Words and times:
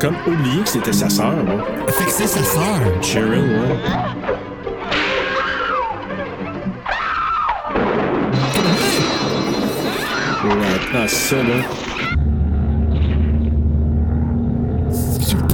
Comme 0.00 0.16
oublié 0.26 0.62
que 0.62 0.68
c'était 0.68 0.94
sa 0.94 1.10
sœur, 1.10 1.32
moi. 1.44 1.62
Fait 1.88 2.04
que 2.04 2.10
c'est 2.10 2.26
sa 2.26 2.42
sœur. 2.42 3.02
Cheryl, 3.02 3.44
ouais. 3.44 3.76
Ouais, 10.42 10.80
ah, 10.94 11.06
ça, 11.06 11.36
là. 11.36 11.42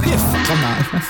Pif! 0.01 0.21
Comment? 0.47 1.01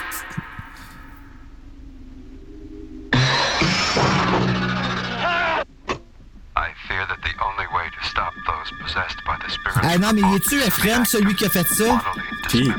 I 6.55 6.73
fear 6.87 7.05
that 7.05 7.21
the 7.21 7.33
only 7.45 7.67
way 7.71 7.85
to 7.91 8.09
stop 8.09 8.33
those 8.47 8.71
possessed 8.81 9.23
by 9.25 9.37
the 9.45 9.51
spirits 9.51 9.79
Ah 9.83 9.97
non, 9.99 10.13
mais 10.13 10.35
es-tu 10.35 10.59
Oak 10.59 10.67
Ephraim, 10.67 11.05
celui 11.05 11.35
qui 11.35 11.45
a 11.45 11.49
fait 11.49 11.67
ça? 11.67 12.01
Qui? 12.49 12.71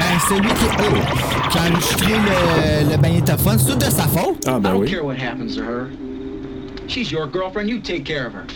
Ben, 0.00 0.18
celui 0.28 0.48
qui, 0.48 0.64
oh, 0.78 1.50
qui 1.50 1.58
a 1.58 1.62
enregistré 1.70 2.12
le, 2.14 2.90
le 2.90 2.96
magnétophone, 2.96 3.58
c'est 3.58 3.66
tout 3.72 3.76
de 3.76 3.84
sa 3.84 4.04
faute. 4.04 4.38
Ah, 4.46 4.52
I 4.56 4.60
ben 4.60 4.72
don't 4.72 4.80
oui. 4.80 4.90
care 4.90 5.04
what 5.04 5.16
happens 5.18 5.54
to 5.56 5.62
her. 5.62 5.88
She's 6.88 7.12
your 7.12 7.26
girlfriend. 7.26 7.68
You 7.68 7.80
take 7.80 8.04
care 8.04 8.26
of 8.26 8.32
her. 8.32 8.46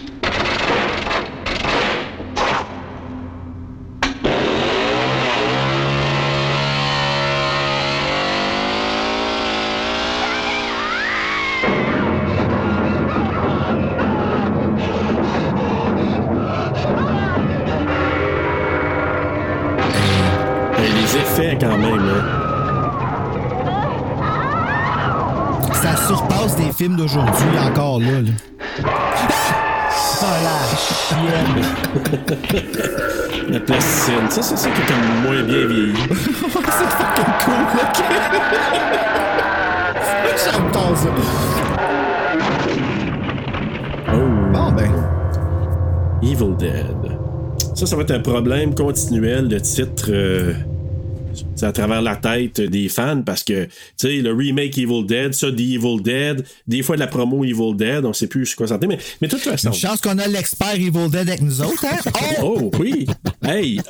Films 26.84 26.96
d'aujourd'hui 26.96 27.58
encore 27.66 27.98
là. 27.98 28.20
là. 28.20 28.30
Ah, 30.20 30.36
la 30.44 30.76
chienne. 30.76 31.64
La 33.48 33.60
plasticine. 33.60 34.28
Ça, 34.28 34.42
c'est 34.42 34.56
ça 34.56 34.68
qui 34.68 34.82
est 34.82 34.86
comme 34.86 35.22
moins 35.22 35.42
bien 35.44 35.66
vieilli. 35.66 35.94
c'est 36.10 36.90
fucking 36.98 37.32
cool, 37.44 37.62
ok? 37.80 38.00
J'adore 40.44 40.96
ça. 40.96 41.08
Oh. 44.12 44.52
Bon, 44.52 44.72
ben. 44.72 44.92
Evil 46.22 46.54
Dead. 46.58 47.18
Ça, 47.74 47.86
ça 47.86 47.96
va 47.96 48.02
être 48.02 48.10
un 48.10 48.20
problème 48.20 48.74
continuel 48.74 49.48
de 49.48 49.58
titre 49.58 50.10
euh, 50.10 50.52
à 51.62 51.72
travers 51.72 52.02
la 52.02 52.16
tête 52.16 52.60
des 52.60 52.88
fans 52.88 53.22
parce 53.24 53.42
que, 53.42 53.64
tu 53.64 53.70
sais, 53.96 54.16
le 54.16 54.32
remake 54.32 54.76
Evil 54.78 55.04
Dead, 55.06 55.34
ça, 55.34 55.50
The 55.50 55.60
Evil 55.60 56.02
Dead, 56.02 56.44
des 56.66 56.82
fois 56.82 56.96
de 56.96 57.00
la 57.00 57.06
promo 57.06 57.44
Evil 57.44 57.74
Dead, 57.76 58.04
on 58.04 58.12
sait 58.12 58.26
plus 58.26 58.46
sur 58.46 58.56
quoi 58.56 58.66
santé, 58.66 58.86
mais, 58.86 58.98
mais 59.20 59.28
de 59.28 59.32
toute 59.32 59.42
façon. 59.42 59.68
Une 59.68 59.74
chance 59.74 60.00
qu'on 60.00 60.18
a 60.18 60.26
l'expert 60.26 60.74
Evil 60.74 61.08
Dead 61.10 61.28
avec 61.28 61.42
nous 61.42 61.60
autres, 61.62 61.84
hein? 61.84 62.10
Oh! 62.42 62.58
Oh 62.64 62.70
oui! 62.78 63.06
Hey! 63.42 63.80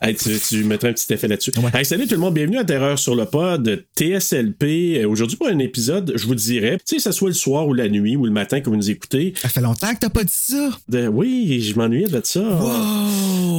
Hey, 0.00 0.14
tu, 0.14 0.30
tu 0.38 0.62
mettrais 0.62 0.90
un 0.90 0.92
petit 0.92 1.12
effet 1.12 1.26
là-dessus. 1.26 1.50
Hey, 1.74 1.84
salut 1.84 2.06
tout 2.06 2.14
le 2.14 2.20
monde, 2.20 2.34
bienvenue 2.34 2.58
à 2.58 2.64
Terreur 2.64 2.96
sur 2.98 3.16
le 3.16 3.24
pod, 3.24 3.84
TSLP. 3.96 4.62
Euh, 5.02 5.08
Aujourd'hui, 5.08 5.36
pour 5.36 5.48
un 5.48 5.58
épisode, 5.58 6.12
je 6.14 6.24
vous 6.26 6.36
dirais, 6.36 6.76
tu 6.78 6.82
sais, 6.86 6.96
que 6.96 7.02
ce 7.02 7.10
soit 7.12 7.28
le 7.30 7.34
soir 7.34 7.66
ou 7.66 7.74
la 7.74 7.88
nuit 7.88 8.14
ou 8.14 8.24
le 8.24 8.30
matin 8.30 8.60
que 8.60 8.70
vous 8.70 8.76
nous 8.76 8.90
écoutez. 8.90 9.32
Ça 9.36 9.48
fait 9.48 9.60
longtemps 9.60 9.92
que 9.94 9.98
t'as 10.00 10.08
pas 10.08 10.22
dit 10.22 10.32
ça. 10.32 10.70
de- 10.88 11.08
oui, 11.08 11.60
je 11.62 11.74
m'ennuyais 11.76 12.06
de 12.06 12.20
ça. 12.22 12.40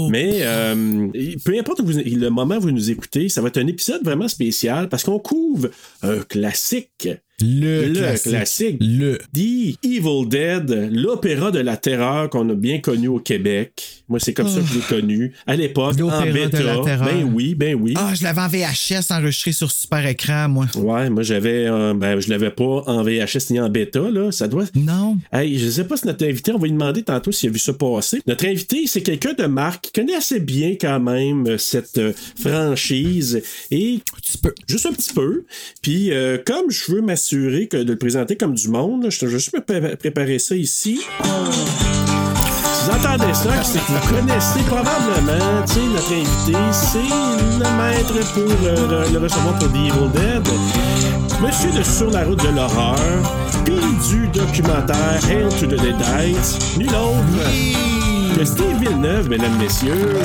Mais 0.10 0.40
euh, 0.44 1.08
peu 1.44 1.60
importe 1.60 1.82
vous- 1.82 1.92
le 2.00 2.30
moment 2.30 2.56
où 2.56 2.62
vous 2.62 2.72
nous 2.72 2.90
écoutez, 2.90 3.28
ça 3.28 3.42
va 3.42 3.50
être 3.50 3.58
un 3.58 3.68
épisode 3.68 4.04
vraiment 4.04 4.30
spécial 4.30 4.88
parce 4.88 5.04
qu'on 5.04 5.20
couvre 5.20 5.70
un 6.04 6.20
classique. 6.20 7.10
Le, 7.42 7.94
classique. 7.94 8.32
classique. 8.32 8.78
Le. 8.82 9.18
The 9.34 9.78
Evil 9.86 10.28
Dead, 10.28 10.90
l'opéra 10.92 11.52
de 11.52 11.60
la 11.60 11.78
terreur 11.78 12.30
qu'on 12.30 12.50
a 12.50 12.54
bien 12.54 12.80
connu 12.80 13.08
au 13.08 13.20
Québec. 13.20 14.04
Moi, 14.10 14.20
c'est 14.20 14.34
comme 14.34 14.48
ça 14.48 14.60
que 14.60 14.66
je 14.68 14.76
l'ai 14.76 14.82
connu. 15.02 15.34
À 15.48 15.56
l'époque, 15.56 15.94
en 15.96 16.00
L'opéra 16.00 16.26
de 16.26 16.32
bêta. 16.32 16.64
la 16.64 16.80
terreur. 16.84 17.06
Ben 17.06 17.32
oui, 17.34 17.56
ben 17.56 17.76
oui. 17.76 17.94
Ah, 17.96 18.14
je 18.16 18.24
l'avais 18.24 18.42
en 18.42 18.48
VHS 18.48 19.12
enregistré 19.12 19.52
sur 19.52 19.72
super 19.72 20.06
écran, 20.06 20.50
moi. 20.50 20.66
Ouais, 20.76 21.10
moi 21.10 21.24
j'avais, 21.24 21.68
euh, 21.68 21.94
ben 21.94 22.20
je 22.20 22.30
l'avais 22.30 22.50
pas 22.50 22.84
en 22.88 23.04
VHS 23.04 23.52
ni 23.52 23.60
en 23.60 23.70
bêta 23.70 24.00
là. 24.10 24.32
Ça 24.32 24.48
doit. 24.48 24.66
Non. 24.76 25.18
Hey, 25.32 25.58
je 25.60 25.70
sais 25.70 25.84
pas 25.84 25.96
si 25.98 26.08
notre 26.08 26.26
invité, 26.26 26.52
on 26.52 26.58
va 26.58 26.66
lui 26.66 26.74
demander 26.74 27.04
tantôt 27.04 27.32
s'il 27.32 27.50
a 27.50 27.52
vu 27.52 27.60
ça 27.60 27.74
passer. 27.74 28.22
Notre 28.28 28.46
invité, 28.48 28.88
c'est 28.88 29.02
quelqu'un 29.04 29.34
de 29.34 29.46
marque 29.46 29.86
qui 29.86 29.92
connaît 29.92 30.16
assez 30.16 30.40
bien 30.40 30.76
quand 30.80 31.00
même 31.00 31.58
cette 31.58 31.98
euh, 32.00 32.14
franchise 32.42 33.42
et 33.72 34.00
Un 34.16 34.20
petit 34.20 34.38
peu. 34.40 34.54
juste 34.68 34.86
un 34.88 34.92
petit 34.94 35.14
peu. 35.14 35.46
Puis 35.82 36.12
euh, 36.12 36.38
comme 36.44 36.70
je 36.72 36.92
veux 36.92 37.02
m'assurer 37.02 37.29
que 37.30 37.84
de 37.84 37.92
le 37.92 37.98
présenter 37.98 38.36
comme 38.36 38.56
du 38.56 38.70
monde, 38.70 39.08
je 39.10 39.26
vais 39.26 39.32
juste 39.32 39.52
préparer 39.60 40.40
ça 40.40 40.56
ici. 40.56 41.00
Vous 41.22 42.90
entendez 42.90 43.34
ça, 43.34 43.64
c'est 43.64 43.80
que 43.80 43.92
vous 43.92 44.16
connaissez 44.16 44.62
probablement, 44.62 45.62
notre 45.94 46.12
invité, 46.12 46.58
c'est 46.72 46.98
le 47.60 47.70
maître 47.78 48.34
pour 48.34 48.48
le, 48.48 49.14
le 49.14 49.20
recevoir 49.20 49.60
pour 49.60 49.68
The 49.68 49.76
Evil 49.76 50.10
Dead. 50.14 50.48
Monsieur 51.42 51.72
de 51.72 51.84
Sur 51.84 52.10
la 52.10 52.26
route 52.26 52.44
de 52.44 52.56
l'horreur, 52.56 52.98
puis 53.64 53.76
du 54.10 54.28
documentaire 54.28 55.20
Hail 55.30 55.50
to 55.60 55.68
the 55.68 55.80
Deadites, 55.80 56.78
nul 56.78 56.90
autre 56.90 58.46
Steve 58.46 58.80
Villeneuve, 58.80 59.30
mesdames, 59.30 59.58
messieurs. 59.60 60.16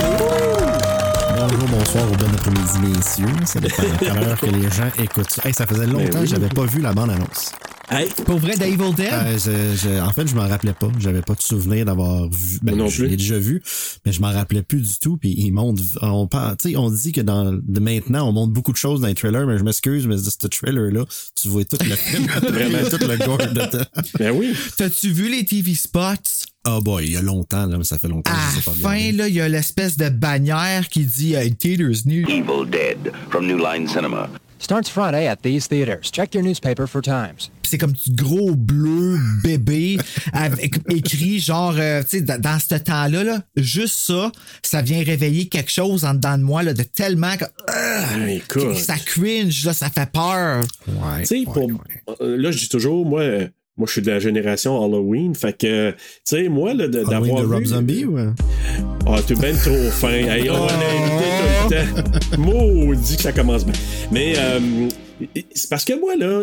Bonjour, 1.46 1.68
bonsoir 1.68 2.04
ou 2.10 2.16
bon 2.16 2.26
après-midi, 2.34 2.96
messieurs. 2.96 3.26
Ça 3.44 3.60
dépend 3.60 3.82
de 3.82 3.98
quelle 3.98 4.18
heure 4.18 4.40
que 4.40 4.46
les 4.46 4.70
gens 4.70 4.88
écoutent 4.98 5.30
ça. 5.30 5.42
Hey, 5.46 5.52
ça 5.52 5.66
faisait 5.66 5.86
longtemps 5.86 5.98
Ben 5.98 6.14
oui. 6.14 6.20
que 6.22 6.26
j'avais 6.26 6.48
pas 6.48 6.64
vu 6.64 6.80
la 6.80 6.94
bande-annonce. 6.94 7.52
Hey, 7.90 8.08
Pour 8.24 8.38
vrai, 8.38 8.56
d'Evil 8.56 8.94
Dead? 8.94 9.08
Euh, 9.12 9.38
je- 9.38 9.76
je- 9.88 10.00
en 10.00 10.10
fait, 10.10 10.26
je 10.26 10.34
m'en 10.34 10.48
rappelais 10.48 10.72
pas. 10.72 10.90
J'avais 10.98 11.20
pas 11.20 11.34
de 11.34 11.42
souvenir 11.42 11.84
d'avoir 11.84 12.28
vu. 12.30 12.58
Ben, 12.62 12.74
non 12.76 12.88
je 12.88 13.02
plus. 13.02 13.08
l'ai 13.08 13.16
déjà 13.16 13.38
vu, 13.38 13.62
mais 14.06 14.12
je 14.12 14.20
m'en 14.22 14.32
rappelais 14.32 14.62
plus 14.62 14.80
du 14.80 14.98
tout. 14.98 15.16
Puis 15.18 15.34
ils 15.36 15.52
montrent. 15.52 15.82
On, 16.00 16.26
parle- 16.26 16.56
tu 16.56 16.70
sais, 16.70 16.76
on 16.76 16.90
dit 16.90 17.12
que 17.12 17.20
dans 17.20 17.52
de 17.52 17.80
maintenant, 17.80 18.28
on 18.28 18.32
montre 18.32 18.52
beaucoup 18.52 18.72
de 18.72 18.76
choses 18.78 19.00
dans 19.02 19.06
les 19.06 19.14
trailers, 19.14 19.46
mais 19.46 19.58
je 19.58 19.64
m'excuse, 19.64 20.06
mais 20.06 20.16
de 20.16 20.22
ce 20.22 20.46
trailer-là, 20.46 21.04
tu 21.40 21.48
vois 21.48 21.64
tout 21.64 21.76
le 21.88 21.94
film. 21.94 22.26
Vraiment 22.48 22.88
tout 22.88 22.98
le 23.06 23.16
gore 23.24 23.38
dedans. 23.38 23.84
ben 24.18 24.30
oui. 24.34 24.54
T'as-tu 24.76 25.10
vu 25.10 25.28
les 25.30 25.44
TV 25.44 25.74
spots? 25.74 26.46
Ah 26.64 26.80
boy, 26.80 27.04
il 27.04 27.12
y 27.12 27.16
a 27.18 27.22
longtemps, 27.22 27.66
là, 27.66 27.76
mais 27.76 27.84
ça 27.84 27.98
fait 27.98 28.08
longtemps 28.08 28.32
que 28.32 28.38
je 28.52 28.56
la 28.56 28.62
pas 28.82 28.88
fin, 28.88 29.12
là, 29.12 29.28
il 29.28 29.34
y 29.34 29.40
a 29.42 29.48
l'espèce 29.48 29.98
de 29.98 30.08
bannière 30.08 30.88
qui 30.88 31.04
dit 31.04 31.36
euh, 31.36 31.46
Theaters 31.50 32.06
New. 32.06 32.22
Evil 32.28 32.66
Dead 32.70 33.12
from 33.28 33.46
New 33.46 33.58
Line 33.58 33.86
Cinema. 33.86 34.30
Starts 34.64 34.88
Friday 34.88 35.26
at 35.28 35.42
these 35.42 35.66
theaters. 35.68 36.10
Check 36.10 36.34
your 36.34 36.42
newspaper 36.42 36.86
for 36.86 37.02
times. 37.02 37.50
Puis 37.60 37.70
c'est 37.72 37.76
comme 37.78 37.92
du 37.92 38.12
gros 38.14 38.54
bleu 38.54 39.18
bébé 39.42 39.98
avec 40.32 40.76
écrit 40.90 41.38
genre 41.38 41.74
euh, 41.78 42.00
tu 42.02 42.08
sais 42.18 42.20
dans, 42.22 42.40
dans 42.40 42.58
ce 42.58 42.74
temps-là 42.76 43.24
là, 43.24 43.42
juste 43.56 43.96
ça, 44.06 44.32
ça 44.62 44.80
vient 44.80 45.04
réveiller 45.04 45.48
quelque 45.48 45.70
chose 45.70 46.06
en 46.06 46.14
dedans 46.14 46.38
de 46.38 46.42
moi 46.44 46.62
là, 46.62 46.72
de 46.72 46.82
tellement 46.82 47.36
que 47.36 47.44
Ah, 47.68 48.26
écoute. 48.30 48.76
ça 48.78 48.96
cringe 48.96 49.66
là, 49.66 49.74
ça 49.74 49.90
fait 49.90 50.10
peur. 50.10 50.64
Ouais. 50.88 51.20
Tu 51.20 51.26
sais, 51.26 51.36
ouais, 51.40 51.44
pour. 51.44 51.66
ouais. 51.66 52.16
euh, 52.22 52.36
Là, 52.38 52.50
je 52.50 52.58
dis 52.60 52.68
toujours, 52.70 53.04
moi. 53.04 53.22
Moi, 53.76 53.86
je 53.88 53.92
suis 53.92 54.02
de 54.02 54.10
la 54.10 54.20
génération 54.20 54.82
Halloween. 54.84 55.34
Fait 55.34 55.56
que, 55.56 55.90
tu 55.90 55.96
sais, 56.24 56.48
moi, 56.48 56.74
là, 56.74 56.86
d'avoir. 56.88 57.42
de 57.42 57.46
Rob 57.46 57.60
vu- 57.60 57.66
Zombie 57.66 58.04
euh? 58.04 58.30
Ah, 59.06 59.16
t'es 59.26 59.34
ben 59.34 59.54
trop 59.56 59.90
fin. 59.90 60.10
Hey, 60.10 60.48
on 60.48 60.54
a 60.54 60.72
invité 60.72 61.24
tout 61.68 61.74
le 61.74 62.36
temps. 62.36 62.38
Maudit 62.38 63.16
que 63.16 63.22
ça 63.22 63.32
commence 63.32 63.64
bien. 63.66 63.74
Mais, 64.12 64.34
euh, 64.38 64.60
c'est 65.54 65.68
parce 65.68 65.84
que 65.84 65.98
moi, 65.98 66.14
là, 66.16 66.42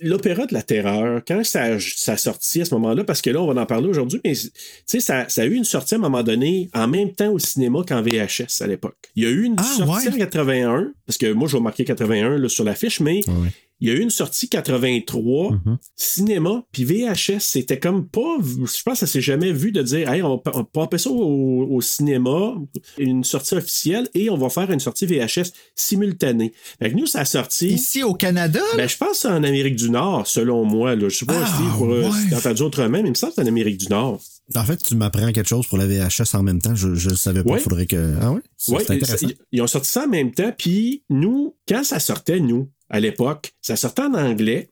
l'opéra 0.00 0.46
de 0.46 0.54
la 0.54 0.62
terreur, 0.62 1.20
quand 1.26 1.44
ça, 1.44 1.78
ça 1.80 2.12
a 2.12 2.16
sorti 2.16 2.60
à 2.60 2.64
ce 2.64 2.72
moment-là, 2.74 3.02
parce 3.02 3.20
que 3.20 3.30
là, 3.30 3.42
on 3.42 3.52
va 3.52 3.60
en 3.60 3.66
parler 3.66 3.88
aujourd'hui, 3.88 4.20
mais 4.24 4.32
tu 4.34 4.48
sais, 4.86 5.00
ça, 5.00 5.24
ça 5.28 5.42
a 5.42 5.44
eu 5.44 5.54
une 5.54 5.64
sortie 5.64 5.94
à 5.94 5.98
un 5.98 6.00
moment 6.00 6.22
donné, 6.22 6.70
en 6.74 6.86
même 6.86 7.10
temps 7.12 7.32
au 7.32 7.40
cinéma 7.40 7.80
qu'en 7.86 8.00
VHS 8.02 8.60
à 8.62 8.68
l'époque. 8.68 8.96
Il 9.16 9.24
y 9.24 9.26
a 9.26 9.30
eu 9.30 9.42
une 9.42 9.56
Ah, 9.58 9.62
sortie 9.64 10.06
ouais? 10.08 10.14
en 10.14 10.18
81, 10.18 10.92
parce 11.06 11.18
que 11.18 11.32
moi, 11.32 11.48
je 11.48 11.56
vais 11.56 11.62
marquer 11.62 11.84
81 11.84 12.38
là, 12.38 12.48
sur 12.48 12.62
l'affiche, 12.62 13.00
mais 13.00 13.20
Ouais. 13.26 13.48
Il 13.82 13.88
y 13.88 13.90
a 13.90 13.94
eu 13.94 14.00
une 14.00 14.10
sortie 14.10 14.48
83, 14.48 15.50
Mhm. 15.64 15.76
cinéma, 15.96 16.64
puis 16.72 16.84
VHS, 16.84 17.40
c'était 17.40 17.78
comme 17.80 18.06
pas. 18.06 18.36
Je 18.40 18.82
pense 18.82 18.94
que 18.94 18.94
ça 18.94 19.06
s'est 19.06 19.20
jamais 19.20 19.52
vu 19.52 19.72
de 19.72 19.82
dire, 19.82 20.10
hey, 20.10 20.22
on 20.22 20.40
va 20.44 20.64
pomper 20.72 20.98
ça 20.98 21.10
au, 21.10 21.66
au 21.68 21.80
cinéma, 21.80 22.54
une 22.96 23.24
sortie 23.24 23.54
officielle, 23.54 24.08
et 24.14 24.30
on 24.30 24.36
va 24.36 24.48
faire 24.48 24.70
une 24.70 24.78
sortie 24.80 25.04
VHS 25.06 25.52
simultanée. 25.74 26.52
Fait 26.80 26.90
que 26.90 26.96
nous, 26.96 27.06
ça 27.06 27.20
a 27.20 27.24
sorti. 27.24 27.68
Ici 27.68 28.02
au 28.04 28.14
Canada? 28.14 28.60
Ben, 28.76 28.88
je 28.88 28.96
pense 28.96 29.10
que 29.10 29.16
c'est 29.16 29.28
en 29.28 29.42
Amérique 29.42 29.76
du 29.76 29.90
Nord, 29.90 30.26
selon 30.26 30.64
moi. 30.64 30.94
Là. 30.94 31.08
Je 31.08 31.16
sais 31.16 31.26
pas 31.26 31.42
Ah, 31.44 31.72
pour, 31.76 31.86
euh, 31.92 32.02
ouais. 32.04 32.10
si 32.28 32.34
entendu 32.34 32.62
autrement, 32.62 32.88
mais 32.88 33.00
il 33.00 33.10
me 33.10 33.14
semble 33.14 33.32
que 33.32 33.36
c'est 33.36 33.42
en 33.42 33.48
Amérique 33.48 33.78
du 33.78 33.88
Nord. 33.88 34.20
En 34.54 34.64
fait, 34.64 34.76
tu 34.76 34.94
m'apprends 34.96 35.32
quelque 35.32 35.48
chose 35.48 35.66
pour 35.66 35.78
la 35.78 35.86
VHS 35.86 36.34
en 36.34 36.42
même 36.42 36.60
temps. 36.60 36.74
Je 36.74 36.88
ne 36.88 37.14
savais 37.14 37.42
pas. 37.42 37.50
Ouais. 37.52 37.60
faudrait 37.60 37.86
que. 37.86 38.16
Ah 38.20 38.32
ouais? 38.32 38.40
Intéressant. 38.88 39.28
ils- 39.28 39.36
ils 39.52 39.62
ont 39.62 39.66
sorti 39.66 39.88
ça 39.90 40.04
en 40.04 40.08
même 40.08 40.32
temps. 40.32 40.52
Puis 40.56 41.04
nous, 41.10 41.56
quand 41.68 41.84
ça 41.84 41.98
sortait, 42.00 42.40
nous, 42.40 42.70
à 42.90 43.00
l'époque, 43.00 43.54
ça 43.62 43.76
sortait 43.76 44.02
en 44.02 44.14
anglais. 44.14 44.68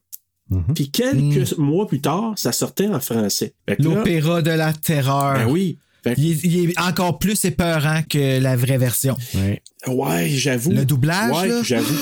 Mhm. 0.51 0.75
Puis 0.75 0.91
quelques 0.91 1.57
mois 1.59 1.87
plus 1.87 2.01
tard, 2.01 2.33
ça 2.37 2.51
sortait 2.53 2.89
en 2.89 2.99
français. 3.01 3.55
L'opéra 3.79 4.43
de 4.43 4.51
la 4.51 4.73
terreur. 4.73 5.35
ben 5.35 5.47
oui. 5.49 5.79
Que- 6.03 6.11
il, 6.19 6.33
est, 6.33 6.45
il 6.45 6.71
est 6.71 6.81
encore 6.81 7.19
plus 7.19 7.45
épeurant 7.45 8.03
que 8.09 8.41
la 8.41 8.57
vraie 8.57 8.79
version. 8.79 9.17
Ouais. 9.35 9.63
ouais, 9.87 10.29
j'avoue. 10.31 10.73
Le 10.73 10.85
doublage, 10.85 11.31
Ouais, 11.37 11.63
j'avoue. 11.63 11.95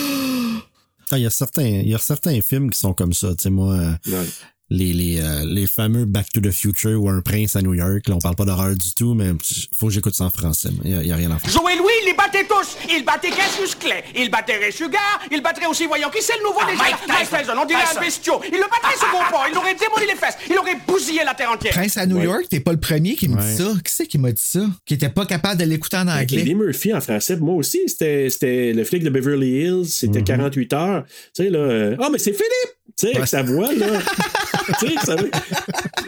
Ah, 1.11 1.19
Il 1.19 1.23
y, 1.23 1.27
a 1.27 1.31
certains, 1.31 1.65
il 1.67 1.89
y 1.89 1.95
a 1.95 1.99
certains 1.99 2.41
films 2.41 2.71
qui 2.71 2.79
sont 2.79 2.93
comme 2.93 3.13
ça. 3.13 3.35
Tu 3.35 3.45
sais, 3.45 3.51
moi, 3.51 3.75
euh, 3.75 3.93
Ouais. 4.11 4.27
Les, 4.71 4.93
les, 4.93 5.21
euh, 5.21 5.45
les 5.47 5.67
fameux 5.67 6.05
Back 6.05 6.27
to 6.33 6.41
the 6.41 6.51
Future 6.51 7.03
ou 7.03 7.09
Un 7.09 7.21
prince 7.23 7.57
à 7.57 7.63
New 7.63 7.75
York, 7.75 8.07
là, 8.09 8.15
on 8.17 8.19
parle 8.19 8.37
pas 8.37 8.45
d'horreur 8.45 8.77
du 8.77 8.93
tout, 8.95 9.15
mais 9.15 9.31
faut 9.79 9.87
que 9.87 9.93
j'écoute 9.93 10.15
ça 10.15 10.25
en 10.25 10.31
français. 10.31 10.69
Il 10.85 10.91
y, 10.91 10.95
a- 10.95 11.03
il 11.03 11.09
y 11.09 11.13
a 11.13 11.17
rien 11.17 11.31
à 11.31 11.39
faire. 11.39 11.51
Joe 11.51 11.63
et 11.73 11.77
Louis, 11.79 11.91
ils 12.03 12.07
les 12.07 12.15
battaient 12.15 12.45
tous. 12.47 12.77
Ils 12.91 13.05
battaient 13.05 13.31
Cassius 13.31 13.75
Clay. 13.75 14.05
Ils 14.17 14.31
battaient 14.31 14.57
Ray 14.59 14.73
Sugar. 14.73 15.21
Ils 15.33 15.41
battraient 15.43 15.67
aussi, 15.67 15.87
voyons, 15.87 16.09
qui 16.11 16.23
c'est 16.23 16.37
le 16.39 16.45
nouveau 16.45 16.61
déjà? 16.67 16.83
Mike 16.83 17.31
Tyson. 17.31 17.53
On 17.61 17.65
dirait 17.67 17.81
Tyson. 17.85 17.99
un 17.99 18.01
bestiau. 18.03 18.41
Ils 18.47 18.57
le 18.57 18.69
battraient 18.71 18.99
sur 18.99 19.09
mon 19.09 19.25
pont. 19.31 19.45
Ils 19.49 19.55
l'auraient 19.55 19.75
démoli 19.75 20.07
les 20.07 20.17
fesses. 20.19 20.37
Ils 20.51 20.57
auraient 20.59 20.77
bousillé 20.87 21.21
la 21.25 21.35
terre 21.35 21.51
entière. 21.51 21.73
Prince 21.73 21.97
à 21.97 22.07
New 22.07 22.17
Ouais. 22.19 22.25
York, 22.25 22.45
t'es 22.51 22.61
pas 22.61 22.73
le 22.73 22.81
premier 22.81 23.15
qui 23.15 23.29
me 23.29 23.37
Ouais. 23.37 23.43
dit 23.51 23.57
ça. 23.57 23.73
Qui 23.85 23.93
c'est 23.95 24.07
qui 24.07 24.19
m'a 24.19 24.33
dit 24.33 24.43
ça? 24.45 24.61
Qui 24.85 24.95
était 24.95 25.09
pas 25.09 25.25
capable 25.27 25.61
de 25.61 25.65
l'écouter 25.67 25.97
en 25.97 26.09
anglais. 26.09 26.41
Eddie 26.41 26.55
Murphy 26.55 26.93
en 26.93 27.01
français, 27.01 27.37
moi 27.37 27.55
aussi, 27.55 27.81
c'était 27.87 28.29
c'était 28.31 28.73
le 28.73 28.85
flic 28.85 29.03
de 29.03 29.11
Beverly 29.11 29.63
Hills, 29.65 29.87
c'était 29.87 30.23
48 30.23 30.73
heures. 30.75 31.05
Tu 31.35 31.45
sais, 31.45 31.51
là. 31.51 31.59
euh, 31.59 31.97
Ah, 32.01 32.09
mais 32.13 32.19
c'est 32.19 32.33
Philippe! 32.33 32.75
Tu 32.99 33.07
sais, 33.07 33.15
avec 33.17 33.29
sa 33.29 33.43
voix, 33.43 33.73
là. 33.75 33.87
tu 34.81 34.89
sais, 34.89 34.95
ça 35.05 35.15
veut- 35.17 35.31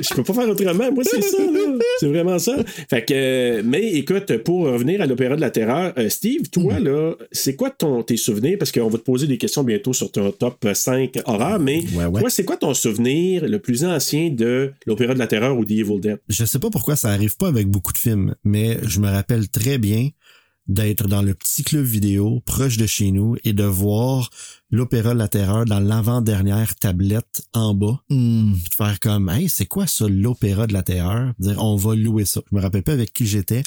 Je 0.00 0.14
peux 0.14 0.24
pas 0.24 0.32
faire 0.34 0.48
autrement. 0.48 0.90
Moi, 0.92 1.04
c'est 1.04 1.22
ça, 1.22 1.38
là. 1.38 1.78
C'est 2.00 2.08
vraiment 2.08 2.38
ça. 2.38 2.56
Fait 2.88 3.04
que, 3.04 3.14
euh, 3.14 3.62
mais 3.64 3.92
écoute, 3.92 4.36
pour 4.38 4.64
revenir 4.64 5.00
à 5.00 5.06
l'Opéra 5.06 5.36
de 5.36 5.40
la 5.40 5.50
Terreur, 5.50 5.92
euh, 5.98 6.08
Steve, 6.08 6.48
toi, 6.50 6.78
là, 6.80 7.12
c'est 7.30 7.54
quoi 7.54 7.70
ton, 7.70 8.02
tes 8.02 8.16
souvenirs? 8.16 8.56
Parce 8.58 8.72
qu'on 8.72 8.88
va 8.88 8.98
te 8.98 9.04
poser 9.04 9.26
des 9.26 9.38
questions 9.38 9.62
bientôt 9.62 9.92
sur 9.92 10.10
ton 10.10 10.32
top 10.32 10.66
5 10.74 11.18
horreur, 11.26 11.58
mais 11.60 11.84
Ouais, 11.94 12.06
ouais. 12.06 12.20
toi, 12.20 12.30
c'est 12.30 12.44
quoi 12.44 12.56
ton 12.56 12.74
souvenir 12.74 13.46
le 13.46 13.58
plus 13.60 13.84
ancien 13.84 14.30
de 14.30 14.72
l'Opéra 14.86 15.14
de 15.14 15.18
la 15.20 15.26
Terreur 15.28 15.56
ou 15.56 15.64
The 15.64 15.70
Evil 15.72 16.00
Dead? 16.00 16.18
Je 16.28 16.44
sais 16.44 16.58
pas 16.58 16.70
pourquoi 16.70 16.96
ça 16.96 17.10
arrive 17.10 17.36
pas 17.36 17.48
avec 17.48 17.68
beaucoup 17.68 17.92
de 17.92 17.98
films, 17.98 18.34
mais 18.42 18.78
je 18.86 18.98
me 19.00 19.08
rappelle 19.08 19.48
très 19.48 19.78
bien 19.78 20.08
d'être 20.66 21.08
dans 21.08 21.22
le 21.22 21.34
petit 21.34 21.64
club 21.64 21.84
vidéo 21.84 22.40
proche 22.46 22.76
de 22.76 22.86
chez 22.86 23.10
nous 23.10 23.36
et 23.44 23.52
de 23.52 23.64
voir 23.64 24.30
l'Opéra 24.70 25.14
de 25.14 25.18
la 25.18 25.28
Terreur 25.28 25.64
dans 25.64 25.80
l'avant-dernière 25.80 26.76
tablette 26.76 27.42
en 27.52 27.74
bas. 27.74 28.00
Hmm. 28.08 28.52
Puis 28.52 28.70
de 28.70 28.74
faire 28.74 29.00
comme, 29.00 29.28
hey, 29.28 29.48
c'est 29.48 29.66
quoi 29.66 29.86
ça, 29.86 30.06
l'Opéra 30.08 30.66
de 30.66 30.72
la 30.72 30.82
Terreur? 30.82 31.32
Dire, 31.38 31.62
on 31.62 31.76
va 31.76 31.94
louer 31.94 32.24
ça. 32.24 32.40
Je 32.50 32.56
me 32.56 32.60
rappelle 32.60 32.82
pas 32.82 32.92
avec 32.92 33.12
qui 33.12 33.26
j'étais. 33.26 33.62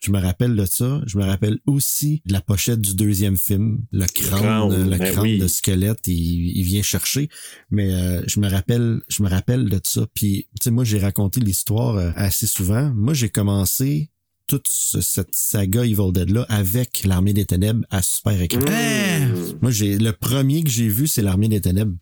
Je 0.00 0.12
me 0.12 0.20
rappelle 0.20 0.54
de 0.54 0.64
ça. 0.64 1.00
Je 1.06 1.18
me 1.18 1.24
rappelle 1.24 1.58
aussi 1.66 2.22
de 2.24 2.32
la 2.32 2.40
pochette 2.40 2.80
du 2.80 2.94
deuxième 2.94 3.36
film, 3.36 3.84
le 3.90 4.06
crâne, 4.06 4.40
crâne, 4.40 4.72
euh, 4.72 4.84
le 4.84 4.96
ben 4.96 5.12
crâne 5.12 5.24
oui. 5.24 5.38
de 5.38 5.48
squelette, 5.48 6.06
il, 6.06 6.56
il 6.56 6.62
vient 6.62 6.82
chercher. 6.82 7.28
Mais 7.70 7.92
euh, 7.92 8.22
je 8.26 8.38
me 8.38 8.48
rappelle, 8.48 9.00
je 9.08 9.22
me 9.22 9.28
rappelle 9.28 9.68
de 9.68 9.80
ça. 9.82 10.06
Puis, 10.14 10.46
tu 10.60 10.64
sais, 10.64 10.70
moi, 10.70 10.84
j'ai 10.84 10.98
raconté 10.98 11.40
l'histoire 11.40 11.96
euh, 11.96 12.12
assez 12.14 12.46
souvent. 12.46 12.92
Moi, 12.94 13.14
j'ai 13.14 13.28
commencé 13.28 14.10
toute 14.48 14.66
ce- 14.68 15.00
cette 15.00 15.34
saga 15.34 15.84
Evil 15.84 16.12
Dead 16.12 16.30
là 16.30 16.44
avec 16.48 17.04
l'armée 17.04 17.32
des 17.32 17.44
ténèbres 17.44 17.84
à 17.90 18.02
super 18.02 18.40
écran. 18.40 18.60
Hein? 18.68 19.32
Moi, 19.62 19.70
j'ai 19.70 19.98
le 19.98 20.12
premier 20.12 20.64
que 20.64 20.70
j'ai 20.70 20.88
vu, 20.88 21.06
c'est 21.06 21.22
l'armée 21.22 21.48
des 21.48 21.60
ténèbres. 21.60 21.94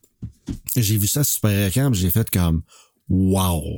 J'ai 0.76 0.96
vu 0.96 1.06
ça 1.08 1.24
sur 1.24 1.34
super 1.34 1.66
écran, 1.66 1.92
j'ai 1.92 2.08
fait 2.10 2.30
comme 2.30 2.62
wow. 3.08 3.76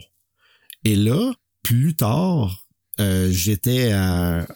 Et 0.84 0.94
là, 0.96 1.32
plus 1.62 1.94
tard, 1.96 2.66
euh, 3.00 3.30
j'étais 3.32 3.90
à 3.92 4.46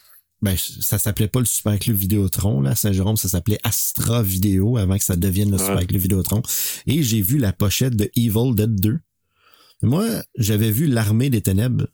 ben, 0.42 0.56
ça 0.58 0.98
s'appelait 0.98 1.28
pas 1.28 1.38
le 1.38 1.44
Super 1.46 1.78
Club 1.78 1.96
Vidéotron, 1.96 2.60
là, 2.62 2.70
à 2.70 2.74
Saint-Jérôme, 2.74 3.16
ça 3.16 3.28
s'appelait 3.28 3.60
Astra 3.62 4.24
Vidéo 4.24 4.76
avant 4.76 4.98
que 4.98 5.04
ça 5.04 5.14
devienne 5.14 5.52
le 5.52 5.56
Ouais. 5.56 5.64
Super 5.64 5.86
Club 5.86 6.00
Vidéotron. 6.00 6.42
Et 6.88 7.04
j'ai 7.04 7.22
vu 7.22 7.38
la 7.38 7.52
pochette 7.52 7.94
de 7.94 8.10
Evil 8.16 8.52
Dead 8.56 8.74
2. 8.80 8.98
Moi, 9.82 10.04
j'avais 10.36 10.72
vu 10.72 10.86
l'Armée 10.88 11.30
des 11.30 11.42
Ténèbres, 11.42 11.86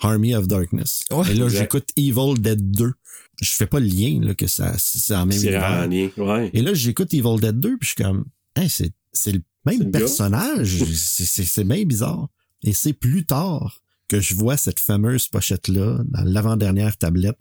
Army 0.00 0.34
of 0.34 0.46
Darkness. 0.46 1.04
Ouais. 1.10 1.30
Et 1.30 1.34
là, 1.34 1.48
j'écoute 1.48 1.88
Evil 1.96 2.34
Dead 2.38 2.70
2. 2.70 2.92
Je 3.40 3.50
fais 3.52 3.66
pas 3.66 3.80
le 3.80 3.86
lien, 3.86 4.20
là, 4.22 4.34
que 4.34 4.46
ça, 4.46 4.74
c'est 4.78 5.14
en 5.14 5.26
même 5.26 5.40
lien, 5.40 6.10
ouais. 6.16 6.50
Et 6.52 6.62
là, 6.62 6.74
j'écoute 6.74 7.14
Evil 7.14 7.40
Dead 7.40 7.58
2, 7.58 7.78
puis 7.78 7.88
je 7.88 7.94
suis 7.94 8.02
comme, 8.02 8.24
hey, 8.56 8.68
c'est, 8.68 8.92
c'est 9.12 9.32
le 9.32 9.40
C'est 9.66 9.72
le 9.78 9.84
même 9.84 9.92
personnage? 9.92 10.84
c'est, 10.94 11.24
c'est, 11.24 11.44
c'est 11.44 11.64
bien 11.64 11.84
bizarre. 11.84 12.28
Et 12.62 12.72
c'est 12.72 12.92
plus 12.92 13.24
tard 13.24 13.80
que 14.08 14.20
je 14.20 14.34
vois 14.34 14.56
cette 14.56 14.80
fameuse 14.80 15.28
pochette-là, 15.28 16.00
dans 16.06 16.24
l'avant-dernière 16.24 16.96
tablette, 16.96 17.38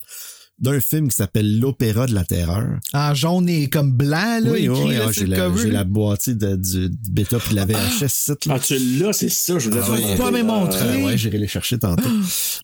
d'un 0.59 0.79
film 0.79 1.09
qui 1.09 1.15
s'appelle 1.15 1.59
L'Opéra 1.59 2.07
de 2.07 2.13
la 2.13 2.23
Terreur. 2.23 2.79
En 2.93 3.13
jaune 3.13 3.47
et 3.47 3.69
comme 3.69 3.91
blanc, 3.91 4.39
là, 4.41 4.51
oui, 4.51 4.67
oui, 4.69 4.95
là, 4.95 5.05
ah, 5.07 5.11
j'ai, 5.11 5.27
la, 5.27 5.83
boîtier 5.83 6.33
de, 6.33 6.55
du, 6.55 6.89
du 6.89 7.11
bêta 7.11 7.37
puis 7.39 7.51
de 7.51 7.55
la 7.55 7.65
VHS 7.65 8.07
site, 8.07 8.45
là. 8.45 8.55
Ah, 8.55 8.59
tu 8.59 8.77
l'as, 8.97 9.13
c'est 9.13 9.29
ça, 9.29 9.59
je 9.59 9.69
voulais 9.69 9.81
Ah, 9.83 9.91
ouais. 9.91 10.15
pas 10.17 10.31
me 10.31 10.41
montrer. 10.41 11.01
Euh, 11.01 11.05
ouais, 11.05 11.17
j'irai 11.17 11.37
les 11.37 11.47
chercher 11.47 11.77
tantôt. 11.77 12.09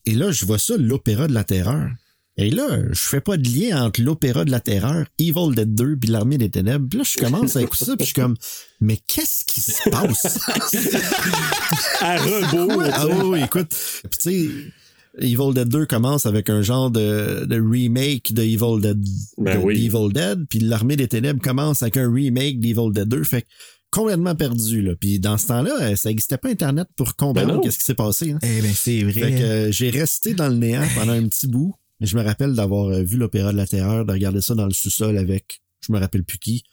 Et 0.06 0.14
là, 0.14 0.32
je 0.32 0.44
vois 0.44 0.58
ça, 0.58 0.76
l'Opéra 0.76 1.28
de 1.28 1.34
la 1.34 1.44
Terreur. 1.44 1.88
Et 2.36 2.50
là, 2.50 2.80
je 2.90 3.00
fais 3.00 3.20
pas 3.20 3.36
de 3.36 3.48
lien 3.48 3.84
entre 3.84 4.02
l'Opéra 4.02 4.44
de 4.44 4.50
la 4.50 4.58
Terreur, 4.58 5.06
Evil 5.20 5.54
Dead 5.54 5.72
2 5.72 5.96
puis 5.96 6.10
l'Armée 6.10 6.36
des 6.36 6.50
Ténèbres. 6.50 6.88
Puis 6.88 6.98
là, 6.98 7.04
je 7.08 7.20
commence 7.20 7.54
à 7.54 7.62
écouter 7.62 7.84
ça, 7.84 7.96
puis 7.96 8.06
je 8.06 8.12
suis 8.12 8.20
comme, 8.20 8.34
mais 8.80 8.96
qu'est-ce 8.96 9.44
qui 9.44 9.60
se 9.60 9.88
passe? 9.88 10.40
À 12.00 12.16
rebours, 12.16 12.82
ah 12.92 13.06
oui, 13.06 13.42
écoute. 13.44 13.68
Puis 14.10 14.18
tu 14.18 14.30
sais, 14.30 14.50
Evil 15.18 15.54
Dead 15.54 15.68
2 15.68 15.86
commence 15.86 16.26
avec 16.26 16.50
un 16.50 16.62
genre 16.62 16.90
de, 16.90 17.44
de 17.44 17.60
remake 17.60 18.32
de 18.32 18.42
Evil 18.42 18.80
Dead, 18.80 19.02
Ben 19.38 19.58
de- 19.60 19.64
oui. 19.64 19.74
d'Evil 19.88 20.12
Dead, 20.12 20.46
puis 20.48 20.58
l'Armée 20.58 20.96
des 20.96 21.06
Ténèbres 21.08 21.40
commence 21.42 21.82
avec 21.82 21.96
un 21.96 22.12
remake 22.12 22.58
d'Evil 22.60 22.92
Dead 22.92 23.08
2. 23.08 23.22
Fait 23.24 23.42
que 23.42 23.46
complètement 23.90 24.34
perdu, 24.34 24.82
là. 24.82 24.94
Puis 24.98 25.20
dans 25.20 25.38
ce 25.38 25.46
temps-là, 25.46 25.72
euh, 25.82 25.96
ça 25.96 26.08
n'existait 26.08 26.36
pas 26.38 26.48
Internet 26.48 26.88
pour 26.96 27.06
Ben 27.06 27.12
comprendre 27.16 27.54
non. 27.54 27.60
qu'est-ce 27.60 27.78
qui 27.78 27.84
s'est 27.84 27.94
passé. 27.94 28.32
hein. 28.32 28.38
Eh 28.42 28.60
ben, 28.60 28.72
c'est 28.74 29.02
vrai. 29.04 29.12
Fait 29.12 29.30
que 29.32 29.42
euh, 29.42 29.70
j'ai 29.72 29.90
resté 29.90 30.34
dans 30.34 30.48
le 30.48 30.56
néant 30.56 30.82
pendant 30.96 31.12
un 31.12 31.28
petit 31.28 31.46
bout. 31.46 31.74
Mais 32.00 32.08
je 32.08 32.16
me 32.16 32.22
rappelle 32.24 32.54
d'avoir 32.54 32.88
euh, 32.88 33.02
vu 33.04 33.16
l'Opéra 33.16 33.52
de 33.52 33.56
la 33.56 33.68
Terreur, 33.68 34.04
de 34.04 34.10
regarder 34.12 34.40
ça 34.40 34.56
dans 34.56 34.66
le 34.66 34.72
sous-sol 34.72 35.16
avec, 35.16 35.62
je 35.86 35.92
me 35.92 35.98
rappelle 36.00 36.24
plus 36.24 36.38
qui, 36.38 36.64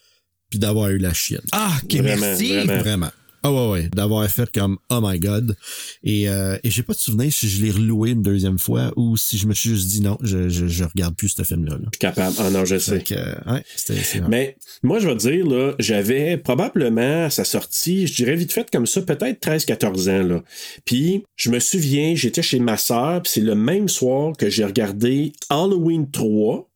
puis 0.50 0.58
d'avoir 0.58 0.90
eu 0.90 0.98
la 0.98 1.14
chienne. 1.14 1.42
Ah, 1.52 1.78
ok, 1.84 1.94
Vraiment, 1.98 2.22
merci. 2.22 2.54
vraiment. 2.56 2.78
Vraiment. 2.80 3.10
Ah 3.44 3.52
ouais, 3.52 3.70
ouais. 3.72 3.90
D'avoir 3.94 4.30
fait 4.30 4.50
comme 4.52 4.78
Oh 4.90 5.00
my 5.02 5.20
God. 5.20 5.56
Et, 6.04 6.30
euh, 6.30 6.58
et 6.64 6.70
j'ai 6.70 6.84
pas 6.84 6.94
de 6.94 7.00
souvenir 7.00 7.32
si 7.34 7.50
je 7.50 7.64
l'ai 7.64 7.72
reloué 7.72 8.12
une 8.12 8.22
deuxième 8.22 8.60
fois 8.60 8.92
ou 8.96 9.18
si 9.18 9.38
je 9.38 9.48
me 9.48 9.54
suis 9.54 9.70
juste 9.70 9.88
dit 9.90 10.02
non, 10.02 10.18
je, 10.22 10.48
je, 10.50 10.68
je 10.68 10.84
regarde 10.84 11.16
plus 11.16 11.30
ce 11.30 11.44
film-là. 11.44 11.78
là. 11.82 11.90
Capable. 12.00 12.36
Ah 12.40 12.50
non, 12.52 12.66
je 12.66 12.78
sais. 12.78 13.02
Que, 13.02 13.16
euh, 13.16 13.36
ouais, 13.54 13.64
c'était. 13.76 14.22
Mais 14.30 14.58
moi, 14.84 15.00
je 15.00 15.08
vais 15.08 15.16
te 15.18 15.28
dire, 15.28 15.46
là, 15.48 15.74
j'avais 15.80 16.38
probablement 16.38 17.26
à 17.26 17.30
sa 17.30 17.44
sortie, 17.44 18.06
je 18.08 18.14
dirais 18.16 18.36
vite 18.36 18.52
fait 18.52 18.70
comme 18.72 18.86
ça, 18.86 19.02
peut-être 19.02 19.42
13-14 19.46 20.10
ans. 20.10 20.24
Là. 20.24 20.44
Puis, 20.86 21.24
je 21.36 21.50
me 21.50 21.60
souviens, 21.60 22.14
j'étais 22.16 22.44
chez 22.44 22.60
ma 22.60 22.78
sœur, 22.78 23.24
puis 23.24 23.32
c'est 23.34 23.42
le 23.42 23.56
même 23.56 23.90
soir 23.90 24.34
que 24.38 24.50
j'ai 24.50 24.66
regardé 24.66 25.34
Halloween 25.50 26.10
3, 26.12 26.68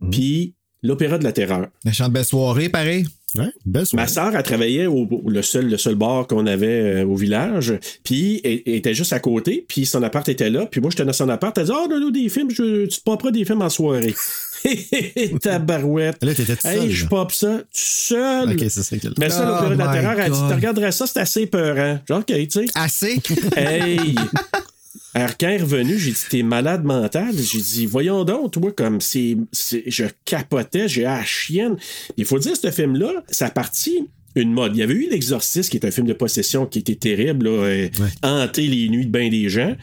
Mhm. 0.00 0.10
puis 0.10 0.54
l'Opéra 0.82 1.18
de 1.18 1.24
la 1.24 1.32
Terreur. 1.32 1.68
Méchante 1.84 2.12
belle 2.12 2.24
soirée, 2.24 2.68
pareil? 2.68 3.06
Ouais. 3.38 3.82
Ma 3.94 4.06
sœur, 4.06 4.34
elle 4.34 4.42
travaillait 4.42 4.86
au, 4.86 5.06
le 5.26 5.42
seul 5.42 5.68
le 5.68 5.76
seul 5.76 5.94
bar 5.94 6.26
qu'on 6.26 6.46
avait 6.46 7.02
euh, 7.02 7.06
au 7.06 7.14
village, 7.16 7.74
puis 8.04 8.40
elle, 8.44 8.62
elle 8.66 8.74
était 8.74 8.94
juste 8.94 9.12
à 9.12 9.20
côté, 9.20 9.64
puis 9.68 9.86
son 9.86 10.02
appart 10.02 10.28
était 10.28 10.50
là, 10.50 10.66
puis 10.66 10.80
moi 10.80 10.90
j'étais 10.90 11.04
dans 11.04 11.12
son 11.12 11.28
appart, 11.28 11.56
elle 11.58 11.64
dit 11.66 11.72
"Ah, 11.74 11.86
oh, 11.90 12.10
des 12.10 12.28
films, 12.28 12.50
je, 12.50 12.86
tu 12.86 13.00
te 13.00 13.04
pas 13.16 13.30
des 13.30 13.44
films 13.44 13.62
en 13.62 13.68
soirée." 13.70 14.14
Tabarouette. 15.40 16.22
Là, 16.22 16.34
t'étais 16.34 16.56
tout 16.56 16.66
Hey, 16.66 16.80
seul. 16.80 16.90
je 16.90 17.06
pop 17.06 17.32
ça 17.32 17.58
tout 17.58 17.64
seul. 17.72 18.56
C'est 18.68 19.18
Mais 19.18 19.30
ça, 19.30 19.60
Oh 19.60 19.68
l'opéra 19.68 19.74
de 19.74 19.78
la 19.78 19.92
terreur, 20.00 20.20
elle 20.20 20.32
dit, 20.32 20.38
tu 20.48 20.54
regarderais 20.54 20.92
ça, 20.92 21.06
c'est 21.06 21.20
assez 21.20 21.46
peurant. 21.46 21.98
Genre, 22.08 22.18
OK, 22.20 22.26
tu 22.26 22.48
sais. 22.50 22.66
Assez? 22.74 23.20
Hey! 23.56 24.14
Alors, 25.16 25.38
quand 25.40 25.48
est 25.48 25.62
revenue, 25.62 25.98
j'ai 25.98 26.10
dit, 26.10 26.24
t'es 26.28 26.42
malade 26.42 26.84
mental. 26.84 27.34
J'ai 27.34 27.62
dit, 27.62 27.86
voyons 27.86 28.22
donc, 28.24 28.52
toi, 28.52 28.70
comme 28.70 29.00
c'est, 29.00 29.38
je 29.86 30.04
capotais, 30.26 30.88
j'ai 30.88 31.06
à 31.06 31.16
la 31.16 31.24
chienne. 31.24 31.78
Il 32.18 32.26
faut 32.26 32.38
dire, 32.38 32.54
ce 32.54 32.70
film-là, 32.70 33.24
ça 33.28 33.48
partit 33.48 34.10
une 34.34 34.52
mode. 34.52 34.76
Il 34.76 34.80
y 34.80 34.82
avait 34.82 34.92
eu 34.92 35.08
L'Exorciste, 35.10 35.70
qui 35.70 35.78
est 35.78 35.86
un 35.86 35.90
film 35.90 36.06
de 36.06 36.12
possession 36.12 36.66
qui 36.66 36.80
était 36.80 36.96
terrible, 36.96 37.46
là, 37.46 37.50
euh, 37.50 37.88
hanter 38.22 38.66
les 38.66 38.90
nuits 38.90 39.06
de 39.06 39.10
bain 39.10 39.30
des 39.30 39.48
gens. 39.48 39.74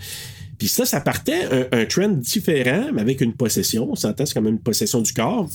Puis 0.60 0.68
ça, 0.68 0.86
ça 0.86 1.02
partait 1.02 1.46
un, 1.52 1.80
un 1.80 1.86
trend 1.86 2.10
différent, 2.10 2.90
mais 2.94 3.02
avec 3.02 3.20
une 3.20 3.34
possession. 3.34 3.90
On 3.92 3.96
s'entend, 3.96 4.28
c'est 4.28 4.36
quand 4.36 4.44
même 4.44 4.54
une 4.54 4.62
possession 4.62 5.02
du 5.02 5.14
corps. 5.14 5.50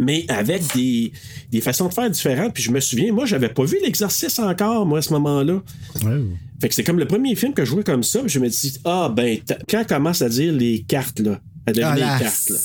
Mais 0.00 0.24
avec 0.28 0.62
des, 0.74 1.12
des 1.52 1.60
façons 1.60 1.88
de 1.88 1.92
faire 1.92 2.08
différentes. 2.08 2.54
Puis 2.54 2.62
je 2.62 2.70
me 2.70 2.80
souviens, 2.80 3.12
moi, 3.12 3.26
j'avais 3.26 3.50
pas 3.50 3.64
vu 3.64 3.76
L'Exorciste 3.84 4.38
encore, 4.38 4.86
moi, 4.86 5.00
à 5.00 5.02
ce 5.02 5.12
moment-là. 5.12 5.62
Fait 6.60 6.68
que 6.68 6.74
c'est 6.74 6.84
comme 6.84 6.98
le 6.98 7.06
premier 7.06 7.34
film 7.34 7.52
que 7.52 7.64
je 7.64 7.70
jouais 7.70 7.84
comme 7.84 8.02
ça. 8.02 8.20
puis 8.20 8.28
je 8.28 8.38
me 8.38 8.48
dis, 8.48 8.78
ah, 8.84 9.12
ben, 9.14 9.38
quand 9.68 9.86
commence 9.86 10.22
à 10.22 10.28
dire 10.28 10.52
les 10.52 10.84
cartes, 10.86 11.20
là, 11.20 11.40
à 11.66 11.72
donner 11.72 11.86
Ah, 11.86 11.94
les 12.18 12.24
cartes, 12.24 12.50
là. 12.50 12.56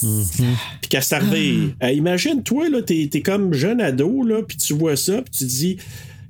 Puis 0.81 0.89
qu'à 0.89 1.01
servir. 1.01 1.73
Euh, 1.83 1.91
imagine, 1.91 2.43
toi, 2.43 2.69
là, 2.69 2.81
t'es, 2.81 3.09
t'es 3.11 3.21
comme 3.21 3.53
jeune 3.53 3.81
ado, 3.81 4.23
là, 4.23 4.41
puis 4.47 4.57
tu 4.57 4.73
vois 4.73 4.95
ça, 4.95 5.21
puis 5.21 5.31
tu 5.39 5.45
dis 5.45 5.77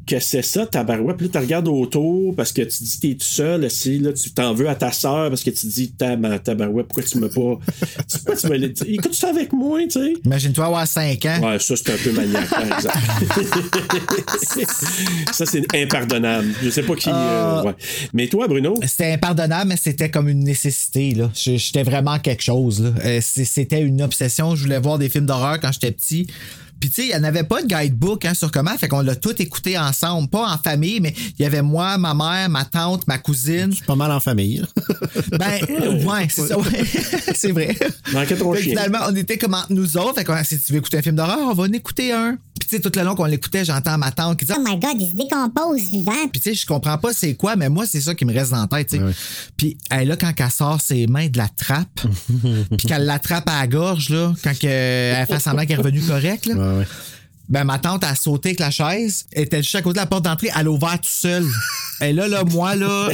que 0.07 0.19
c'est 0.19 0.41
ça, 0.41 0.65
ta 0.65 0.83
barouette. 0.83 1.17
Puis 1.17 1.27
là, 1.27 1.31
tu 1.33 1.37
regardes 1.39 1.67
autour 1.67 2.35
parce 2.35 2.51
que 2.51 2.61
tu 2.63 2.83
dis 2.83 2.99
t'es 2.99 3.13
tout 3.13 3.25
seul. 3.25 3.69
Si, 3.69 3.99
là, 3.99 4.11
tu 4.13 4.31
t'en 4.31 4.53
veux 4.53 4.67
à 4.67 4.75
ta 4.75 4.91
soeur 4.91 5.29
parce 5.29 5.43
que 5.43 5.49
tu 5.51 5.67
dis 5.67 5.91
ta, 5.91 6.15
barouette, 6.15 6.87
pourquoi 6.87 7.03
tu 7.03 7.17
m'as 7.19 7.27
pas? 7.29 7.33
Pourquoi 7.33 8.35
tu 8.35 8.47
me 8.47 8.91
Écoute 8.93 9.13
ça 9.13 9.29
avec 9.29 9.53
moi, 9.53 9.79
tu 9.83 9.91
sais. 9.91 10.13
Imagine-toi 10.25 10.65
avoir 10.65 10.87
5 10.87 11.25
ans. 11.25 11.39
Ouais, 11.49 11.59
ça, 11.59 11.75
c'est 11.75 11.91
un 11.91 11.97
peu 11.97 12.11
maniaque, 12.11 12.49
par 12.49 12.63
exemple. 12.77 12.97
ça, 15.31 15.45
c'est 15.45 15.75
impardonnable. 15.75 16.47
Je 16.63 16.69
sais 16.69 16.83
pas 16.83 16.95
qui. 16.95 17.09
euh, 17.09 17.63
ouais. 17.63 17.75
Mais 18.13 18.27
toi, 18.27 18.47
Bruno? 18.47 18.75
C'était 18.85 19.13
impardonnable, 19.13 19.69
mais 19.69 19.77
c'était 19.77 20.09
comme 20.09 20.27
une 20.29 20.43
nécessité. 20.43 21.13
là. 21.13 21.29
J'étais 21.33 21.83
vraiment 21.83 22.19
quelque 22.19 22.43
chose. 22.43 22.81
là. 22.81 22.91
Euh, 23.05 23.19
C'était 23.21 23.81
une 23.81 24.01
obsession. 24.01 24.55
Je 24.55 24.63
voulais 24.63 24.79
voir 24.79 24.97
des 24.97 25.09
films 25.09 25.25
d'horreur 25.25 25.59
quand 25.59 25.71
j'étais 25.71 25.91
petit. 25.91 26.27
Puis 26.81 26.89
tu 26.89 26.95
sais, 26.95 27.07
il 27.07 27.09
n'y 27.09 27.15
en 27.15 27.23
avait 27.23 27.43
pas 27.43 27.61
de 27.61 27.67
guidebook 27.67 28.25
hein, 28.25 28.33
sur 28.33 28.51
comment, 28.51 28.75
fait 28.75 28.87
qu'on 28.87 29.01
l'a 29.01 29.15
tout 29.15 29.39
écouté 29.39 29.77
ensemble, 29.77 30.27
pas 30.29 30.51
en 30.51 30.57
famille, 30.57 30.99
mais 30.99 31.13
il 31.37 31.43
y 31.43 31.45
avait 31.45 31.61
moi, 31.61 31.99
ma 31.99 32.15
mère, 32.15 32.49
ma 32.49 32.65
tante, 32.65 33.07
ma 33.07 33.19
cousine. 33.19 33.73
Pas 33.85 33.95
mal 33.95 34.11
en 34.11 34.19
famille. 34.19 34.65
Ben, 35.31 35.59
ouais, 36.05 36.27
c'est 36.29 36.47
ça, 36.47 36.57
ouais. 36.57 36.83
c'est 37.35 37.51
vrai. 37.51 37.75
Manquait 38.11 38.35
ton 38.35 38.53
Fait. 38.53 38.61
Finalement, 38.61 38.99
on 39.07 39.15
était 39.15 39.37
comme 39.37 39.53
entre 39.53 39.71
nous 39.71 39.97
autres. 39.97 40.15
Fait 40.15 40.23
que 40.23 40.31
si 40.43 40.59
tu 40.59 40.73
veux 40.73 40.79
écouter 40.79 40.97
un 40.97 41.01
film 41.01 41.15
d'horreur, 41.15 41.39
on 41.39 41.53
va 41.53 41.63
en 41.63 41.71
écouter 41.71 42.11
un. 42.11 42.37
Puis 42.59 42.69
tu 42.69 42.75
sais, 42.75 42.81
tout 42.81 42.91
le 42.95 43.03
long 43.03 43.15
qu'on 43.15 43.25
l'écoutait, 43.25 43.63
j'entends 43.65 43.97
ma 43.97 44.11
tante 44.11 44.37
qui 44.37 44.45
dit 44.45 44.53
Oh 44.55 44.61
my 44.63 44.77
god, 44.77 44.95
il 44.99 45.09
se 45.09 45.15
décompose 45.15 45.81
vivant. 45.89 46.11
puis 46.31 46.41
tu 46.41 46.49
sais, 46.49 46.55
je 46.55 46.65
comprends 46.65 46.97
pas 46.97 47.13
c'est 47.13 47.35
quoi, 47.35 47.55
mais 47.55 47.69
moi, 47.69 47.85
c'est 47.85 48.01
ça 48.01 48.13
qui 48.13 48.25
me 48.25 48.33
reste 48.33 48.51
dans 48.51 48.61
la 48.61 48.67
tête, 48.67 48.89
tu 48.89 48.97
sais. 48.97 49.03
Puis 49.57 49.77
elle, 49.89 50.09
là, 50.09 50.17
quand 50.17 50.31
elle 50.37 50.51
sort 50.51 50.81
ses 50.81 51.07
mains 51.07 51.27
de 51.27 51.37
la 51.37 51.47
trappe, 51.47 52.01
puis 52.77 52.87
qu'elle 52.87 53.05
l'attrape 53.05 53.49
à 53.49 53.61
la 53.61 53.67
gorge, 53.67 54.09
là, 54.09 54.33
quand 54.43 54.53
elle 54.63 55.25
fait 55.25 55.39
semblant 55.39 55.65
qu'elle 55.65 55.79
est 55.79 55.83
revenue 55.83 56.01
correcte, 56.01 56.45
là, 56.47 56.55
ben 57.51 57.65
ma 57.65 57.79
tante 57.79 58.05
a 58.05 58.15
sauté 58.15 58.49
avec 58.49 58.59
la 58.61 58.71
chaise, 58.71 59.25
elle 59.33 59.43
était 59.43 59.61
juste 59.61 59.75
à 59.75 59.81
côté 59.81 59.95
de 59.95 59.99
la 59.99 60.05
porte 60.05 60.23
d'entrée, 60.23 60.49
elle 60.57 60.67
a 60.67 60.71
ouvert 60.71 60.99
tout 60.99 61.09
seul. 61.09 61.45
Et 62.01 62.13
là, 62.13 62.27
là, 62.27 62.43
moi, 62.43 62.75
là, 62.75 63.09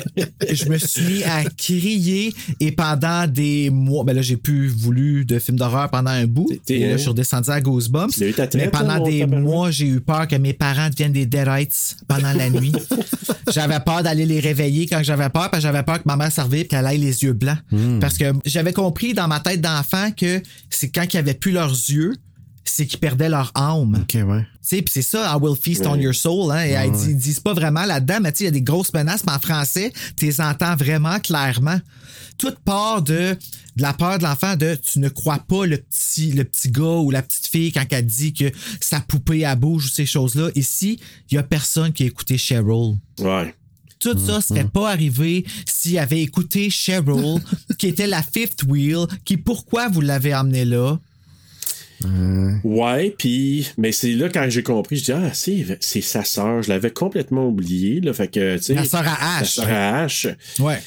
je 0.50 0.66
me 0.70 0.78
suis 0.78 1.04
mis 1.04 1.24
à 1.24 1.44
crier 1.44 2.34
et 2.62 2.72
pendant 2.72 3.28
des 3.28 3.70
mois, 3.70 4.06
ben 4.06 4.16
là, 4.16 4.22
j'ai 4.22 4.38
plus 4.38 4.70
voulu 4.70 5.26
de 5.26 5.40
films 5.40 5.58
d'horreur 5.58 5.90
pendant 5.90 6.12
un 6.12 6.26
bout. 6.26 6.48
Et 6.70 6.88
là, 6.88 6.92
je 6.94 7.02
suis 7.02 7.10
redescendu 7.10 7.50
à 7.50 7.60
ta 8.32 8.44
Mais 8.44 8.70
traite, 8.70 8.72
pendant 8.72 9.04
des 9.04 9.26
mois, 9.26 9.72
j'ai 9.72 9.88
eu 9.88 10.00
peur 10.00 10.26
que 10.26 10.38
mes 10.38 10.54
parents 10.54 10.90
deviennent 10.90 11.12
des 11.12 11.26
deadites 11.26 11.98
pendant 12.08 12.32
la 12.32 12.50
nuit. 12.50 12.72
j'avais 13.54 13.82
peur 13.82 14.04
d'aller 14.04 14.26
les 14.26 14.40
réveiller 14.40 14.88
quand 14.88 15.04
j'avais 15.04 15.28
peur, 15.30 15.50
parce 15.50 15.64
que 15.64 15.68
j'avais 15.70 15.84
peur 15.84 15.98
que 15.98 16.08
ma 16.08 16.16
mère 16.16 16.32
s'arrive 16.32 16.62
et 16.62 16.68
qu'elle 16.68 16.86
aille 16.86 17.00
les 17.00 17.24
yeux 17.24 17.34
blancs. 17.34 17.60
Parce 18.00 18.18
que 18.18 18.32
j'avais 18.46 18.72
compris 18.72 19.14
dans 19.14 19.28
ma 19.28 19.42
tête 19.42 19.60
d'enfant 19.60 20.12
que 20.12 20.42
c'est 20.70 20.88
quand 20.88 21.14
ils 21.14 21.18
avaient 21.18 21.34
plus 21.34 21.52
leurs 21.52 21.72
yeux, 21.72 22.14
c'est 22.70 22.86
qu'ils 22.86 23.00
perdaient 23.00 23.30
leur 23.30 23.52
âme. 23.56 23.96
OK, 24.02 24.14
ouais. 24.16 24.42
Tu 24.42 24.48
sais, 24.62 24.82
puis 24.82 24.92
c'est 24.94 25.02
ça, 25.02 25.34
I 25.34 25.38
will 25.42 25.56
feast 25.56 25.86
on 25.86 25.96
your 25.96 26.14
soul. 26.14 26.52
Hein, 26.52 26.64
et 26.64 26.74
Ouais, 26.74 26.88
ils 26.88 26.92
ouais. 26.92 26.98
disent- 26.98 27.08
ils 27.10 27.18
disent 27.18 27.40
pas 27.40 27.54
vraiment 27.54 27.86
là-dedans, 27.86 28.20
mais 28.22 28.32
tu 28.32 28.40
sais, 28.40 28.44
il 28.44 28.48
y 28.48 28.50
a 28.50 28.52
des 28.52 28.62
grosses 28.62 28.94
menaces, 28.94 29.24
mais 29.26 29.32
en 29.34 29.40
français, 29.40 29.92
tu 30.18 30.26
les 30.26 30.42
entends 30.42 30.76
vraiment 30.76 31.20
clairement. 31.20 31.80
Toute 32.38 32.60
part 32.60 33.02
de, 33.02 33.36
de 33.76 33.82
la 33.82 33.94
peur 33.94 34.20
de 34.20 34.24
l'enfant 34.24 34.56
de 34.56 34.76
tu 34.76 35.00
ne 35.00 35.10
crois 35.10 35.40
pas 35.40 35.66
le 35.66 35.78
petit, 35.78 36.32
le 36.32 36.44
petit 36.44 36.70
gars 36.70 36.84
ou 36.84 37.10
la 37.10 37.22
petite 37.24 37.48
fille 37.48 37.72
quand 37.72 37.86
elle 37.90 38.06
dit 38.06 38.32
que 38.34 38.52
sa 38.80 39.00
poupée 39.00 39.40
elle 39.40 39.58
bouge 39.58 39.86
ou 39.86 39.90
ces 39.90 40.06
choses-là. 40.06 40.50
Ici, 40.56 41.00
il 41.32 41.36
y 41.36 41.38
a 41.40 41.44
personne 41.44 41.92
qui 41.94 42.04
a 42.04 42.06
écouté 42.06 42.38
Cheryl. 42.38 42.96
Ouais. 43.20 43.56
Tout 44.00 44.16
ça 44.20 44.42
serait 44.42 44.66
pas 44.68 44.92
arrivé 44.92 45.44
s'il 45.66 45.98
avait 45.98 46.22
écouté 46.22 46.70
Cheryl, 46.70 47.42
qui 47.80 47.88
était 47.88 48.06
la 48.06 48.22
fifth 48.22 48.62
wheel, 48.68 49.08
qui 49.26 49.38
pourquoi 49.38 49.88
vous 49.90 50.02
l'avez 50.02 50.36
emmené 50.36 50.64
là? 50.66 51.00
Ouais, 52.64 53.16
puis 53.18 53.70
mais 53.78 53.92
c'est 53.92 54.14
là 54.14 54.30
quand 54.30 54.46
j'ai 54.50 54.64
compris, 54.64 54.98
je 54.98 55.06
dis 55.06 55.12
ah 55.12 55.34
c'est 55.34 55.78
c'est 55.80 56.02
sa 56.02 56.24
sœur, 56.24 56.62
je 56.62 56.70
l'avais 56.70 56.92
complètement 56.92 57.48
oublié 57.48 58.02
là, 58.02 58.14
fait 58.14 58.28
que 58.28 58.58
tu 58.58 58.74
La 58.74 58.86
sœur 58.86 59.04
à 59.06 59.38
Ash. 59.38 59.58
La 59.58 59.64
sœur 59.64 59.70
à 59.70 60.00
Ash. 60.04 60.28
Ouais. 60.60 60.80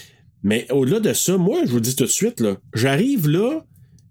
Mais 0.42 0.66
au-delà 0.70 1.00
de 1.00 1.12
ça, 1.12 1.36
moi 1.36 1.60
je 1.66 1.70
vous 1.70 1.80
dis 1.80 1.96
tout 1.96 2.04
de 2.04 2.10
suite 2.10 2.40
là, 2.40 2.56
j'arrive 2.74 3.28
là 3.28 3.64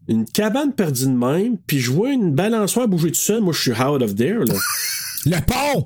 une 0.07 0.25
cabane 0.25 0.73
perdue 0.73 1.05
de 1.05 1.11
même, 1.11 1.57
puis 1.67 1.79
je 1.79 1.91
vois 1.91 2.11
une 2.11 2.33
balançoire 2.33 2.87
bouger 2.87 3.11
tout 3.11 3.19
seul, 3.19 3.41
moi 3.41 3.53
je 3.53 3.61
suis 3.61 3.71
out 3.71 4.01
of 4.01 4.15
there 4.15 4.43
là. 4.45 4.55
Le 5.25 5.37
pont! 5.45 5.85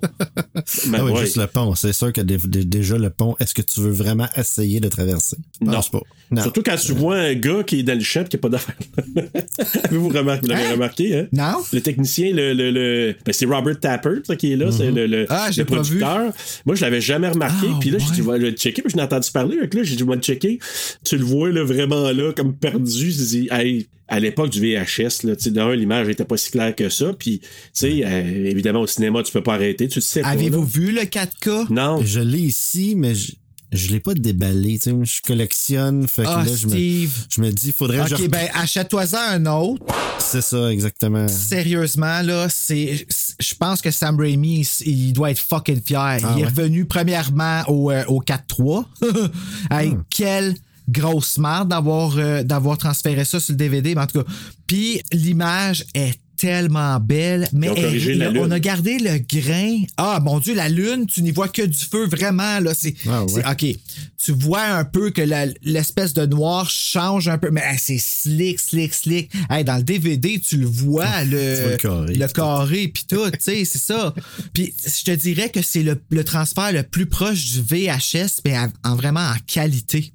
Mais 0.90 0.98
Ah 1.00 1.06
oui, 1.06 1.12
ouais. 1.12 1.22
juste 1.22 1.38
le 1.38 1.48
pont. 1.48 1.74
C'est 1.76 1.94
sûr 1.94 2.14
que 2.14 2.22
dé- 2.22 2.38
dé- 2.44 2.66
déjà 2.66 2.98
le 2.98 3.10
pont, 3.10 3.36
est-ce 3.40 3.54
que 3.54 3.62
tu 3.62 3.80
veux 3.82 3.92
vraiment 3.92 4.28
essayer 4.38 4.80
de 4.80 4.88
traverser? 4.90 5.38
Je 5.62 5.66
pense 5.66 5.92
Non. 5.94 6.00
pas. 6.00 6.06
Non. 6.32 6.42
Surtout 6.44 6.62
quand 6.64 6.76
tu 6.78 6.94
vois 6.94 7.18
un 7.18 7.34
gars 7.36 7.64
qui 7.64 7.80
est 7.80 7.84
dans 7.84 7.94
le 7.98 8.04
champ 8.04 8.22
et 8.22 8.28
qui 8.28 8.36
n'a 8.38 8.42
pas 8.42 8.50
d'affaires. 8.50 8.76
Avez-vous 9.86 10.10
remarqué, 10.10 10.42
vous 10.42 10.48
l'avez 10.52 10.64
Hein? 10.66 10.72
remarqué, 10.74 11.18
hein? 11.20 11.28
Non. 11.32 11.64
Le 11.72 11.82
technicien, 11.82 12.32
le, 12.34 12.54
le, 12.54 12.72
le- 12.72 13.16
ben, 13.26 13.34
c'est 13.34 13.46
Robert 13.46 13.80
Tappert 13.80 14.20
ça, 14.24 14.36
qui 14.36 14.54
est 14.54 14.56
là, 14.56 14.72
c'est 14.72 14.92
le, 14.92 15.06
le, 15.08 15.26
Ah, 15.30 15.50
le 15.56 15.66
pas 15.66 15.76
producteur. 15.76 16.32
Moi, 16.66 16.76
je 16.76 16.82
l'avais 16.82 17.02
jamais 17.02 17.30
remarqué. 17.30 17.68
Ah, 17.72 17.78
puis 17.80 17.90
là, 17.92 17.98
j'ai 18.00 18.12
dit, 18.14 18.22
ouais. 18.22 18.38
je 18.40 18.44
vais 18.46 18.52
le 18.52 18.58
checker. 18.58 18.82
Puis 18.82 18.92
je 18.92 18.98
l'ai 18.98 19.04
entendu 19.04 19.30
parler. 19.32 19.58
Donc 19.60 19.74
là, 19.74 19.84
j'ai 19.84 19.96
dit, 19.96 20.00
je 20.00 20.06
vais 20.06 20.16
le 20.16 20.22
checker. 20.22 20.60
Tu 21.04 21.18
le 21.18 21.24
vois 21.26 21.50
là, 21.50 21.64
vraiment 21.64 22.12
là, 22.12 22.32
comme 22.34 22.56
perdu. 22.56 23.12
J'ai 23.12 23.26
dit, 23.26 23.48
hey, 23.52 23.88
à 24.14 24.20
l'époque 24.20 24.52
du 24.52 24.62
VHS, 24.62 25.24
là, 25.24 25.36
tu 25.36 25.46
sais, 25.46 25.50
d'un, 25.52 25.74
l'image 25.74 26.06
n'était 26.06 26.24
pas 26.24 26.38
si 26.38 26.52
claire 26.52 26.76
que 26.76 26.88
ça. 26.88 27.14
Puis, 27.18 27.40
tu 27.40 27.48
sais, 27.74 28.04
euh, 28.06 28.46
évidemment, 28.46 28.82
au 28.82 28.88
cinéma, 28.88 29.24
tu 29.24 29.32
peux 29.32 29.42
pas 29.42 29.56
arrêter. 29.56 29.88
Tu 29.88 29.98
le 29.98 30.04
sais. 30.04 30.22
Avez-vous 30.24 30.64
vu 30.64 30.92
le 30.92 31.02
4K? 31.02 31.74
Non. 31.74 32.00
Je 32.06 32.20
l'ai 32.20 32.42
ici, 32.42 32.94
mais 32.96 33.16
je, 33.16 33.32
je 33.72 33.90
l'ai 33.90 34.00
pas 34.00 34.14
déballé. 34.14 34.78
Tu 34.78 34.92
sais, 34.92 34.96
je 35.02 35.22
collectionne. 35.24 36.08
Fait 36.08 36.22
que 36.22 36.28
Ah, 36.28 36.44
là, 36.46 36.52
je 36.56 36.68
me, 36.68 36.72
Steve. 36.74 37.12
je 37.28 37.42
me 37.42 37.50
dis, 37.50 37.72
faudrait 37.72 38.04
que 38.04 38.10
je 38.10 38.16
Ok, 38.24 38.30
ben 38.30 38.48
achète-toi-en 38.54 39.18
un 39.18 39.46
autre. 39.48 39.84
C'est 40.20 40.44
ça, 40.44 40.72
exactement. 40.72 41.28
Sérieusement, 41.28 42.22
là, 42.22 42.50
c'est. 42.50 43.08
Je 43.40 43.56
pense 43.56 43.82
que 43.82 43.90
Sam 43.90 44.20
Raimi, 44.20 44.60
il 44.86 45.14
doit 45.14 45.32
être 45.32 45.40
fucking 45.40 45.82
fier. 45.84 46.20
il 46.38 46.44
est 46.44 46.46
revenu 46.46 46.86
premièrement 46.86 47.64
au, 47.68 47.90
euh, 47.90 48.04
au 48.08 48.22
4-3. 48.22 48.86
hey, 49.72 49.94
quelle 50.12 50.54
grosse 50.90 51.38
merde 51.38 51.70
d'avoir 51.70 52.18
euh, 52.18 52.44
d'avoir 52.44 52.78
transféré 52.78 53.26
ça 53.26 53.40
sur 53.40 53.54
le 53.54 53.58
DVD, 53.58 53.96
mais 53.96 54.02
en 54.02 54.08
tout 54.08 54.22
cas. 54.24 54.30
Puis 54.68 55.02
l'image 55.12 55.86
est 55.94 56.20
tellement 56.36 57.00
belle, 57.00 57.48
mais 57.54 57.68
elle- 57.78 58.38
on 58.38 58.52
a 58.52 58.60
gardé 58.60 58.98
le 59.00 59.18
grain. 59.20 59.78
Ah 59.96 60.20
mon 60.22 60.40
dieu, 60.40 60.54
la 60.54 60.68
lune, 60.68 61.06
tu 61.06 61.22
n'y 61.22 61.32
vois 61.32 61.48
que 61.48 61.62
du 61.62 61.78
feu 61.86 62.06
vraiment 62.08 62.60
là. 62.60 62.74
C'est, 62.74 62.96
Ah 63.08 63.24
ouais. 63.24 63.44
c'est- 63.46 63.72
ok. 63.72 63.78
Tu 64.22 64.32
vois 64.34 64.64
un 64.64 64.84
peu 64.84 65.12
que 65.12 65.22
la- 65.22 65.46
l'espèce 65.62 66.14
de 66.14 66.26
noir 66.26 66.70
change 66.70 67.30
un 67.30 67.38
peu, 67.38 67.50
mais 67.50 67.62
hey, 67.64 67.78
c'est 67.80 67.98
slick, 68.00 68.60
slick, 68.60 68.94
slick. 68.94 69.32
Hey, 69.50 69.64
dans 69.64 69.78
le 69.78 69.84
DVD, 69.84 70.40
tu 70.40 70.58
le 70.58 70.66
vois 70.66 71.24
le, 71.24 71.56
Tu 71.56 71.62
vois 71.62 71.72
le 71.72 71.78
carré, 71.78 72.14
le 72.16 72.28
tout. 72.28 72.34
carré 72.34 72.88
puis 72.90 73.06
tout, 73.08 73.30
tu 73.32 73.38
sais, 73.40 73.64
c'est 73.64 73.82
ça. 73.82 74.14
Puis 74.54 74.74
je 74.86 75.04
te 75.04 75.12
dirais 75.12 75.50
que 75.50 75.62
c'est 75.62 75.84
le, 75.84 76.02
le 76.10 76.24
transfert 76.26 76.74
le 76.74 76.84
plus 76.84 77.06
proche 77.06 77.52
du 77.54 77.62
VHS, 77.62 78.42
mais 78.44 78.58
en, 78.58 78.68
en 78.84 78.96
vraiment 78.96 79.22
en 79.30 79.36
qualité. 79.48 80.12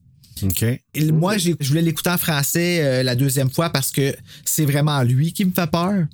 Et 0.95 1.13
moi, 1.13 1.39
je 1.39 1.53
voulais 1.61 1.83
l'écouter 1.83 2.11
en 2.11 2.19
français 2.19 2.81
euh, 2.83 3.03
la 3.03 3.15
deuxième 3.15 3.51
fois 3.51 3.71
parce 3.71 3.91
que 3.91 4.15
c'est 4.45 4.65
vraiment 4.65 5.03
lui 5.03 5.33
qui 5.33 5.45
me 5.45 5.53
fait 5.53 5.71
peur. 5.71 6.07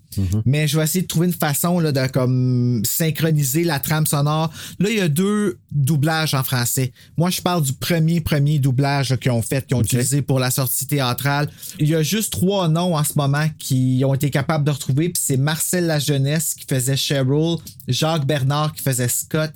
Mais 0.47 0.69
je 0.69 0.77
vais 0.79 0.85
essayer 0.85 1.03
de 1.03 1.07
trouver 1.07 1.27
une 1.27 1.33
façon 1.33 1.81
là, 1.81 1.91
de 1.93 2.07
comme 2.07 2.83
synchroniser 2.85 3.65
la 3.65 3.81
trame 3.81 4.07
sonore. 4.07 4.53
Là, 4.79 4.91
il 4.91 4.97
y 4.97 5.01
a 5.01 5.09
deux 5.09 5.59
doublages 5.73 6.35
en 6.35 6.43
français. 6.43 6.93
Moi, 7.17 7.31
je 7.31 7.41
parle 7.41 7.63
du 7.63 7.73
premier, 7.73 8.21
premier 8.21 8.59
doublage 8.59 9.17
qu'ils 9.17 9.33
ont 9.33 9.43
fait, 9.43 9.67
qu'ils 9.67 9.77
ont 9.77 9.83
utilisé 9.83 10.23
pour 10.23 10.39
la 10.39 10.51
sortie 10.51 10.87
théâtrale. 10.87 11.51
Il 11.79 11.89
y 11.89 11.95
a 11.95 12.03
juste 12.03 12.33
trois 12.33 12.69
noms 12.69 12.97
en 12.97 13.05
ce 13.05 13.15
moment 13.17 13.49
qui 13.59 14.03
ont 14.07 14.15
été 14.15 14.31
capables 14.31 14.65
de 14.65 14.71
retrouver. 14.71 15.09
Puis 15.09 15.23
c'est 15.25 15.37
Marcel 15.37 15.87
Lajeunesse 15.87 16.55
qui 16.55 16.67
faisait 16.69 16.97
Cheryl, 16.97 17.57
Jacques 17.89 18.27
Bernard 18.27 18.73
qui 18.73 18.83
faisait 18.83 19.09
Scott 19.09 19.53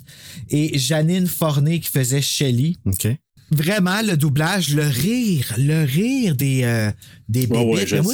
et 0.49 0.77
Janine 0.77 1.27
Forney 1.27 1.79
qui 1.79 1.89
faisait 1.89 2.21
Shelly 2.21 2.77
OK. 2.85 3.07
Vraiment 3.51 4.01
le 4.01 4.15
doublage, 4.17 4.73
le 4.75 4.83
rire, 4.87 5.53
le 5.57 5.83
rire 5.85 6.35
des, 6.35 6.61
euh, 6.63 6.91
des 7.27 7.45
ouais, 7.47 7.85
je 7.87 7.95
moi, 7.97 8.13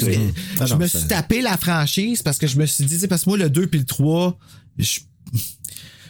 Ah 0.59 0.65
je 0.65 0.73
non, 0.73 0.79
me 0.79 0.87
suis 0.87 1.07
tapé 1.07 1.41
la 1.41 1.57
franchise 1.57 2.21
parce 2.21 2.37
que 2.37 2.47
je 2.47 2.57
me 2.57 2.65
suis 2.65 2.85
dit, 2.85 3.07
parce 3.07 3.23
que 3.25 3.29
moi, 3.29 3.37
le 3.37 3.49
2 3.49 3.67
puis 3.67 3.79
le 3.79 3.85
3, 3.85 4.37
je, 4.77 4.99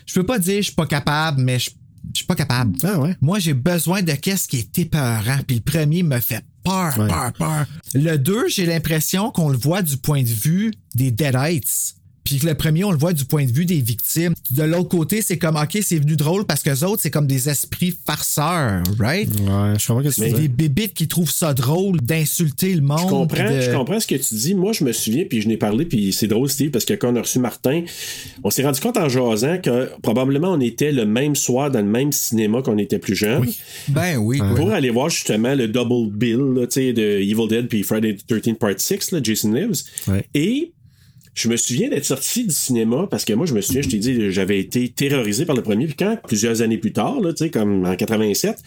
je 0.05 0.13
peux 0.13 0.25
pas 0.25 0.39
dire 0.39 0.57
je 0.57 0.63
suis 0.67 0.73
pas 0.75 0.85
capable, 0.87 1.41
mais 1.41 1.59
je, 1.59 1.71
je 2.13 2.17
suis 2.17 2.25
pas 2.25 2.35
capable. 2.35 2.77
Ah 2.83 2.99
ouais. 2.99 3.15
Moi, 3.21 3.39
j'ai 3.39 3.53
besoin 3.53 4.01
de 4.03 4.11
qu'est-ce 4.13 4.47
qui 4.47 4.57
est 4.57 4.79
épeurant. 4.79 5.39
Puis 5.47 5.55
le 5.57 5.61
premier 5.63 6.03
me 6.03 6.19
fait 6.19 6.43
peur, 6.63 6.97
Ouais. 6.99 7.07
peur, 7.07 7.33
peur. 7.33 7.65
Le 7.93 8.17
2, 8.17 8.47
j'ai 8.49 8.65
l'impression 8.65 9.31
qu'on 9.31 9.49
le 9.49 9.57
voit 9.57 9.81
du 9.81 9.97
point 9.97 10.21
de 10.23 10.27
vue 10.27 10.71
des 10.93 11.11
Deadites. 11.11 11.95
Puis 12.25 12.39
que 12.39 12.47
le 12.47 12.55
premier, 12.55 12.83
on 12.83 12.91
le 12.91 12.97
voit 12.97 13.13
du 13.13 13.23
point 13.23 13.45
de 13.45 13.51
vue 13.51 13.65
des 13.65 13.79
victimes. 13.81 14.33
De 14.51 14.63
l'autre 14.63 14.89
côté, 14.89 15.21
c'est 15.21 15.37
comme, 15.37 15.55
OK, 15.55 15.77
c'est 15.81 15.99
venu 15.99 16.15
drôle 16.15 16.43
parce 16.45 16.63
que 16.63 16.71
les 16.71 16.83
autres, 16.83 17.01
c'est 17.01 17.11
comme 17.11 17.27
des 17.27 17.47
esprits 17.49 17.95
farceurs, 18.05 18.81
right? 18.99 19.29
Ouais, 19.29 19.73
je 19.79 19.87
comprends 19.87 20.03
ce 20.03 20.09
que 20.09 20.15
tu 20.15 20.21
C'est 20.21 20.29
veux 20.29 20.39
des 20.41 20.47
bébites 20.47 20.93
qui 20.95 21.07
trouvent 21.07 21.31
ça 21.31 21.53
drôle 21.53 22.01
d'insulter 22.01 22.73
le 22.73 22.81
monde. 22.81 22.99
Je 22.99 23.05
comprends, 23.07 23.51
de- 23.51 23.61
je 23.61 23.71
comprends 23.71 23.99
ce 23.99 24.07
que 24.07 24.15
tu 24.15 24.33
dis. 24.35 24.55
Moi, 24.55 24.73
je 24.73 24.83
me 24.83 24.91
souviens, 24.91 25.23
puis 25.29 25.41
je 25.41 25.47
n'ai 25.47 25.57
parlé, 25.57 25.85
puis 25.85 26.11
c'est 26.13 26.27
drôle, 26.27 26.49
Steve, 26.49 26.71
parce 26.71 26.83
que 26.85 26.93
quand 26.95 27.13
on 27.13 27.15
a 27.15 27.21
reçu 27.21 27.37
Martin, 27.39 27.83
on 28.43 28.49
s'est 28.49 28.63
rendu 28.63 28.79
compte 28.81 28.97
en 28.97 29.07
jasant 29.07 29.59
que 29.61 29.89
probablement 30.01 30.51
on 30.53 30.59
était 30.59 30.91
le 30.91 31.05
même 31.05 31.35
soir 31.35 31.69
dans 31.69 31.79
le 31.79 31.85
même 31.85 32.11
cinéma 32.11 32.61
qu'on 32.63 32.77
était 32.79 32.99
plus 32.99 33.15
jeune. 33.15 33.45
Ben 33.89 34.17
oui. 34.17 34.39
quoi. 34.39 34.55
Pour 34.55 34.71
aller 34.71 34.89
voir 34.89 35.09
justement 35.09 35.53
le 35.53 35.67
double 35.67 36.11
bill 36.11 36.37
là, 36.55 36.65
tu 36.67 36.73
sais, 36.81 36.93
de 36.93 37.19
Evil 37.19 37.47
Dead 37.47 37.67
puis 37.67 37.83
Friday 37.83 38.15
the 38.15 38.27
13th 38.31 38.55
Part 38.55 38.79
6, 38.79 39.11
là, 39.11 39.19
Jason 39.21 39.51
Lives. 39.51 39.83
Ouais. 40.07 40.25
Et 40.33 40.71
je 41.35 41.49
me 41.49 41.57
souviens 41.57 41.89
d'être 41.89 42.05
sorti 42.05 42.45
du 42.45 42.53
cinéma 42.53 43.07
parce 43.11 43.25
que 43.25 43.33
moi, 43.33 43.45
je 43.45 43.53
me 43.53 43.59
souviens, 43.59 43.81
je 43.81 43.89
t'ai 43.89 43.97
dit, 43.97 44.31
j'avais 44.31 44.57
été 44.57 44.87
terrorisé 44.89 45.45
par 45.45 45.55
le 45.55 45.61
premier. 45.61 45.85
Puis 45.85 45.95
quand, 45.97 46.17
plusieurs 46.25 46.61
années 46.61 46.77
plus 46.77 46.93
tard, 46.93 47.19
là, 47.19 47.33
tu 47.33 47.43
sais, 47.43 47.49
comme 47.49 47.85
en 47.85 47.95
87, 47.95 48.57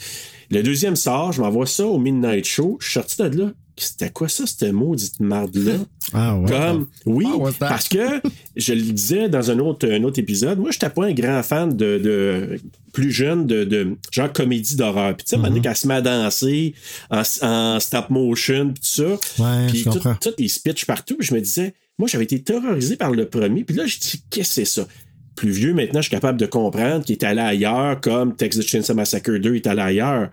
le 0.51 0.63
deuxième 0.63 0.95
sort, 0.95 1.33
je 1.33 1.41
m'envoie 1.41 1.67
ça 1.67 1.87
au 1.87 1.99
Midnight 1.99 2.45
Show. 2.45 2.77
Je 2.81 2.85
suis 2.85 2.93
sorti 2.95 3.17
de 3.17 3.39
là. 3.43 3.53
C'était 3.79 4.11
quoi 4.11 4.29
ça, 4.29 4.45
cette 4.47 4.71
maudite 4.73 5.21
marde-là? 5.21 5.77
Ah 6.13 6.37
ouais. 6.37 6.51
Comme, 6.51 6.89
oui, 7.07 7.27
Ah, 7.29 7.51
parce 7.59 7.89
que 7.89 8.21
je 8.57 8.75
le 8.75 8.83
disais 8.83 9.29
dans 9.31 9.51
un 9.51 9.59
autre, 9.61 9.89
un 9.89 10.03
autre 10.03 10.19
épisode, 10.19 10.59
moi, 10.59 10.71
j'étais 10.71 10.91
pas 10.91 11.07
un 11.07 11.13
grand 11.13 11.43
fan 11.43 11.75
de, 11.75 11.99
de 11.99 12.61
plus 12.93 13.13
jeune 13.13 13.47
de, 13.47 13.65
de 13.65 13.97
genre 14.11 14.33
comédie 14.33 14.77
d'horreur. 14.77 15.17
Puis 15.17 15.27
tu 15.27 15.41
sais, 15.41 15.61
qu'elle 15.61 15.77
se 15.77 15.87
met 15.87 15.95
à 15.95 16.01
danser 16.03 16.75
en, 17.11 17.23
en 17.43 17.81
stop 17.81 18.11
motion, 18.11 18.73
puis 18.73 18.83
tout 18.83 19.03
ça. 19.03 19.43
Ouais, 19.43 19.67
puis 19.69 19.79
je 19.85 20.31
ils 20.39 20.51
se 20.51 20.61
pitchent 20.61 20.85
partout. 20.87 21.17
Puis 21.17 21.29
je 21.29 21.35
me 21.35 21.41
disais, 21.41 21.73
moi, 21.99 22.09
j'avais 22.09 22.25
été 22.25 22.41
terrorisé 22.41 22.97
par 22.97 23.11
le 23.11 23.27
premier. 23.27 23.65
Puis 23.65 23.77
là, 23.77 23.87
je 23.87 23.99
dis, 23.99 24.23
qu'est-ce 24.31 24.49
que 24.49 24.55
c'est 24.55 24.65
ça? 24.65 24.87
Plus 25.35 25.51
vieux, 25.51 25.73
maintenant, 25.73 26.01
je 26.01 26.09
suis 26.09 26.11
capable 26.11 26.39
de 26.39 26.47
comprendre 26.47 27.05
qu'il 27.05 27.13
est 27.13 27.25
allé 27.25 27.41
ailleurs, 27.41 28.01
comme 28.01 28.35
Texas 28.35 28.67
Chainsaw 28.67 28.95
Massacre 28.95 29.37
2 29.37 29.55
est 29.55 29.67
allé 29.69 29.83
ailleurs. 29.83 30.31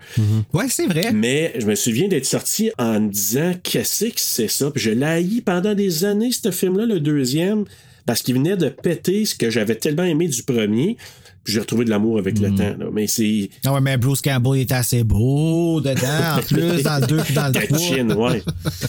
Ouais, 0.51 0.65
c'est 0.67 0.87
vrai. 0.87 1.11
Mais 1.13 1.53
je 1.59 1.65
me 1.67 1.75
souviens 1.75 2.07
d'être 2.07 2.25
sorti 2.25 2.71
en 2.79 2.99
me 2.99 3.09
disant 3.09 3.53
qu'est-ce 3.61 4.05
que 4.05 4.11
c'est 4.15 4.47
ça? 4.47 4.71
Puis 4.71 4.81
je 4.81 4.89
l'ai 4.89 5.05
haï 5.05 5.41
pendant 5.41 5.75
des 5.75 6.05
années, 6.05 6.31
ce 6.31 6.49
film-là, 6.49 6.87
le 6.87 6.99
deuxième, 6.99 7.65
parce 8.07 8.23
qu'il 8.23 8.33
venait 8.35 8.57
de 8.57 8.69
péter 8.69 9.25
ce 9.25 9.35
que 9.35 9.49
j'avais 9.51 9.75
tellement 9.75 10.05
aimé 10.05 10.27
du 10.27 10.41
premier. 10.41 10.97
Puis 11.45 11.53
j'ai 11.53 11.59
retrouvé 11.61 11.85
de 11.85 11.89
l'amour 11.91 12.17
avec 12.19 12.39
le 12.39 12.49
temps. 12.55 12.75
là. 12.77 12.87
Mais 12.91 13.07
c'est. 13.07 13.49
Ah 13.65 13.73
ouais, 13.73 13.79
mais 13.81 13.95
Bruce 13.97 14.19
Campbell 14.21 14.57
il 14.57 14.61
était 14.63 14.73
assez 14.73 15.03
beau 15.03 15.79
dedans, 15.79 16.37
en 16.37 16.41
plus, 16.47 16.83
dans 16.83 16.99
le 16.99 17.07
2 17.07 17.17
puis 17.23 17.33
dans 17.35 17.47
le 17.47 17.65
3. 17.67 17.77
Chin, 17.79 18.09
ouais. 18.15 18.43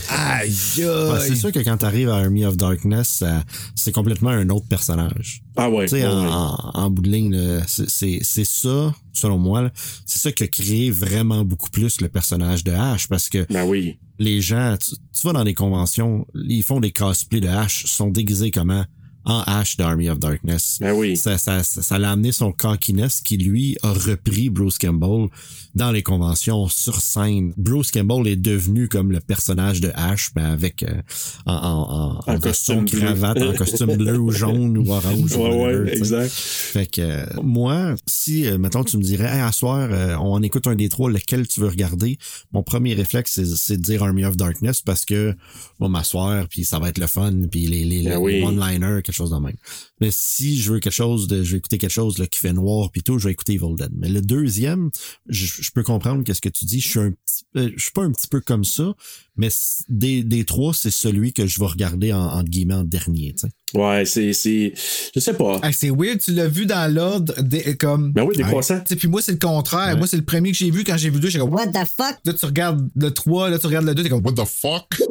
Aïe, 0.09 0.53
Ouais, 0.79 1.21
c'est 1.21 1.37
sûr 1.37 1.53
que 1.53 1.59
quand 1.61 1.77
t'arrives 1.77 2.09
à 2.09 2.17
Army 2.17 2.45
of 2.45 2.57
Darkness, 2.57 3.09
ça- 3.19 3.45
c'est 3.75 3.93
complètement 3.93 4.31
un 4.31 4.49
autre 4.51 4.67
personnage. 4.69 5.43
Ah 5.57 5.71
ouais. 5.71 5.85
Tu 5.87 5.97
sais, 5.97 6.03
ouais, 6.03 6.09
en, 6.13 6.23
ouais. 6.25 6.29
en- 6.33 6.71
en 6.75 6.91
bout 6.91 7.03
de 7.03 7.11
ligne, 7.11 7.61
c'est- 7.67 7.89
c'est 7.89 8.19
c'est 8.23 8.45
ça, 8.47 8.95
selon 9.13 9.39
moi, 9.39 9.63
là, 9.63 9.71
c'est 10.05 10.19
ça 10.19 10.33
qui 10.33 10.43
a 10.45 10.49
créé 10.49 10.91
vraiment 10.91 11.45
beaucoup 11.45 11.71
plus 11.71 12.01
le 12.01 12.09
personnage 12.09 12.65
de 12.65 12.73
Ash, 12.73 13.09
parce 13.09 13.29
que 13.29 13.47
Ben 13.53 13.65
oui. 13.65 13.99
les 14.19 14.41
gens, 14.41 14.77
tu, 14.83 14.93
tu 15.13 15.27
vas 15.27 15.33
dans 15.33 15.45
des 15.45 15.55
conventions, 15.55 16.27
ils 16.35 16.63
font 16.63 16.81
des 16.81 16.91
cosplays 16.93 17.41
de 17.41 17.49
Ash, 17.49 17.85
sont 17.87 18.09
déguisés 18.11 18.51
comment? 18.51 18.85
En 19.27 19.41
Ash 19.43 19.77
d'Army 19.77 20.09
of 20.09 20.19
Darkness. 20.19 20.79
Ben 20.81 20.93
oui. 20.93 21.17
Ça, 21.17 21.37
ça, 21.37 21.63
ça, 21.63 21.83
ça 21.83 21.99
l'a 21.99 22.13
amené 22.13 22.33
son 22.33 22.53
cockiness 22.53 23.21
qui, 23.21 23.37
lui, 23.37 23.77
a 23.83 23.93
repris 23.93 24.51
Bruce 24.51 24.79
Campbell 24.79 25.29
dans 25.75 25.91
les 25.91 26.03
conventions 26.03 26.69
sur 26.69 27.01
scène. 27.01 27.53
Bruce 27.57 27.91
Campbell 27.91 28.27
est 28.29 28.37
devenu 28.37 28.89
comme 28.89 29.13
le 29.13 29.21
personnage 29.21 29.81
de 29.81 29.91
Ash, 29.95 30.31
mais 30.37 30.43
avec 30.43 30.83
euh, 30.83 31.03
en, 31.45 32.23
en, 32.27 32.33
en, 32.33 32.41
costume 32.41 32.85
cravate, 32.87 33.43
en 33.43 33.53
costume 33.53 33.97
bleu 33.97 34.17
ou 34.19 34.31
jaune 34.31 34.79
ou 34.79 34.91
orange. 34.91 35.35
ou 35.37 35.43
Ouais, 35.43 35.57
whatever, 35.57 35.85
ouais, 35.85 35.97
exact. 35.97 36.31
Fait 36.31 36.87
que 36.87 37.01
euh, 37.01 37.27
moi, 37.43 37.95
si 38.07 38.47
euh, 38.47 38.59
mettons 38.59 38.85
tu 38.85 38.97
me 38.97 39.03
dirais 39.03 39.25
hey, 39.31 39.41
à 39.41 39.53
soir, 39.53 39.89
euh, 39.91 40.15
on 40.21 40.43
écoute 40.43 40.67
un 40.67 40.77
des 40.77 40.89
trois, 40.89 41.11
lequel 41.11 41.47
tu 41.47 41.61
veux 41.61 41.69
regarder, 41.69 42.19
mon 42.53 42.63
premier 42.63 42.95
réflexe 42.95 43.33
c'est, 43.35 43.47
c'est 43.47 43.77
de 43.77 43.83
dire 43.83 44.03
Army 44.03 44.25
of 44.25 44.37
Darkness 44.37 44.83
parce 44.83 45.05
que 45.05 45.35
on 45.81 45.87
va 45.87 45.91
m'asseoir 45.91 46.47
puis 46.49 46.65
ça 46.65 46.79
va 46.79 46.89
être 46.89 46.99
le 46.99 47.07
fun 47.07 47.33
puis 47.51 47.67
les 47.67 47.85
les, 47.85 48.03
Ben 48.03 48.11
les 48.11 48.17
oui. 48.17 48.43
one-liners 48.43 49.03
quelque 49.03 49.16
chose 49.17 49.31
de 49.31 49.37
même. 49.37 49.57
Mais 50.01 50.11
si 50.13 50.61
je 50.61 50.73
veux 50.73 50.79
quelque 50.81 50.93
chose 50.93 51.27
de 51.27 51.43
je 51.43 51.53
vais 51.53 51.59
écouter 51.59 51.79
quelque 51.79 51.91
chose 51.91 52.19
là, 52.19 52.27
qui 52.27 52.39
fait 52.41 52.53
noir 52.53 52.91
puis 52.91 53.03
tout, 53.03 53.19
je 53.19 53.27
vais 53.29 53.33
écouter 53.33 53.55
Evil 53.55 53.75
Dead. 53.77 53.91
Mais 53.97 54.09
le 54.09 54.21
deuxième, 54.21 54.91
je, 55.29 55.47
je 55.47 55.71
peux 55.73 55.83
comprendre 55.83 56.23
qu'est-ce 56.25 56.41
que 56.41 56.49
tu 56.49 56.65
dis, 56.65 56.81
je 56.81 56.89
suis 56.89 56.99
un 57.01 57.11
petit 57.11 57.45
euh, 57.57 57.71
je 57.77 57.83
suis 57.83 57.93
pas 57.93 58.03
un 58.03 58.13
petit 58.13 58.29
peu 58.29 58.41
comme 58.41 58.65
ça, 58.65 58.95
mais 59.37 59.49
des, 59.89 60.23
des 60.23 60.45
trois, 60.45 60.73
c'est 60.75 60.91
celui 60.91 61.33
que 61.33 61.47
je 61.47 61.59
vais 61.61 61.67
regarder 61.67 62.13
en, 62.13 62.21
entre 62.25 62.51
guillemets 62.51 62.75
en 62.75 62.85
dernier, 62.85 63.33
tu 63.39 63.47
sais. 63.47 63.53
Ouais, 63.75 64.05
c'est. 64.05 64.33
c'est- 64.33 64.73
Je 65.15 65.21
sais 65.21 65.35
pas. 65.35 65.59
Ah, 65.63 65.73
c'est 65.73 65.91
weird, 65.91 66.21
tu 66.21 66.33
l'as 66.33 66.47
vu 66.49 66.67
dans 66.67 66.93
l'ordre 66.93 67.35
des- 67.43 67.77
comme. 67.77 68.13
Ben 68.13 68.23
oui, 68.23 68.37
des 68.37 68.45
croissants. 68.45 68.79
Tu 68.81 68.87
sais, 68.91 68.97
Puis 68.97 69.09
moi, 69.09 69.21
c'est 69.21 69.33
le 69.33 69.39
contraire. 69.39 69.89
Ouais. 69.95 69.97
Moi, 69.99 70.07
c'est 70.07 70.17
le 70.17 70.25
premier 70.25 70.53
que 70.53 70.57
j'ai 70.57 70.71
vu. 70.71 70.85
Quand 70.85 70.97
j'ai 70.97 71.11
vu 71.11 71.19
2, 71.19 71.29
j'ai 71.29 71.39
comme, 71.41 71.53
What 71.53 71.67
the 71.69 71.85
fuck? 71.87 72.17
Là, 72.25 72.33
tu 72.33 72.47
regardes 72.47 72.89
le 72.95 73.11
3, 73.11 73.51
là, 73.51 73.59
tu 73.59 73.67
regardes 73.67 73.87
le 73.87 73.95
2, 73.95 74.03
t'es 74.05 74.09
comme, 74.09 74.25
what 74.25 74.33
the 74.35 74.47
fuck? 74.47 75.03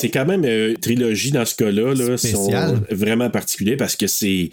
C'est 0.00 0.10
quand 0.10 0.26
même 0.26 0.44
euh, 0.44 0.70
une 0.70 0.76
trilogie 0.76 1.30
dans 1.30 1.44
ce 1.44 1.54
cas-là, 1.54 1.94
là, 1.94 2.16
sont 2.32 2.50
vraiment 2.90 3.30
particulier 3.30 3.76
parce 3.76 3.96
que 3.96 4.06
c'est. 4.06 4.50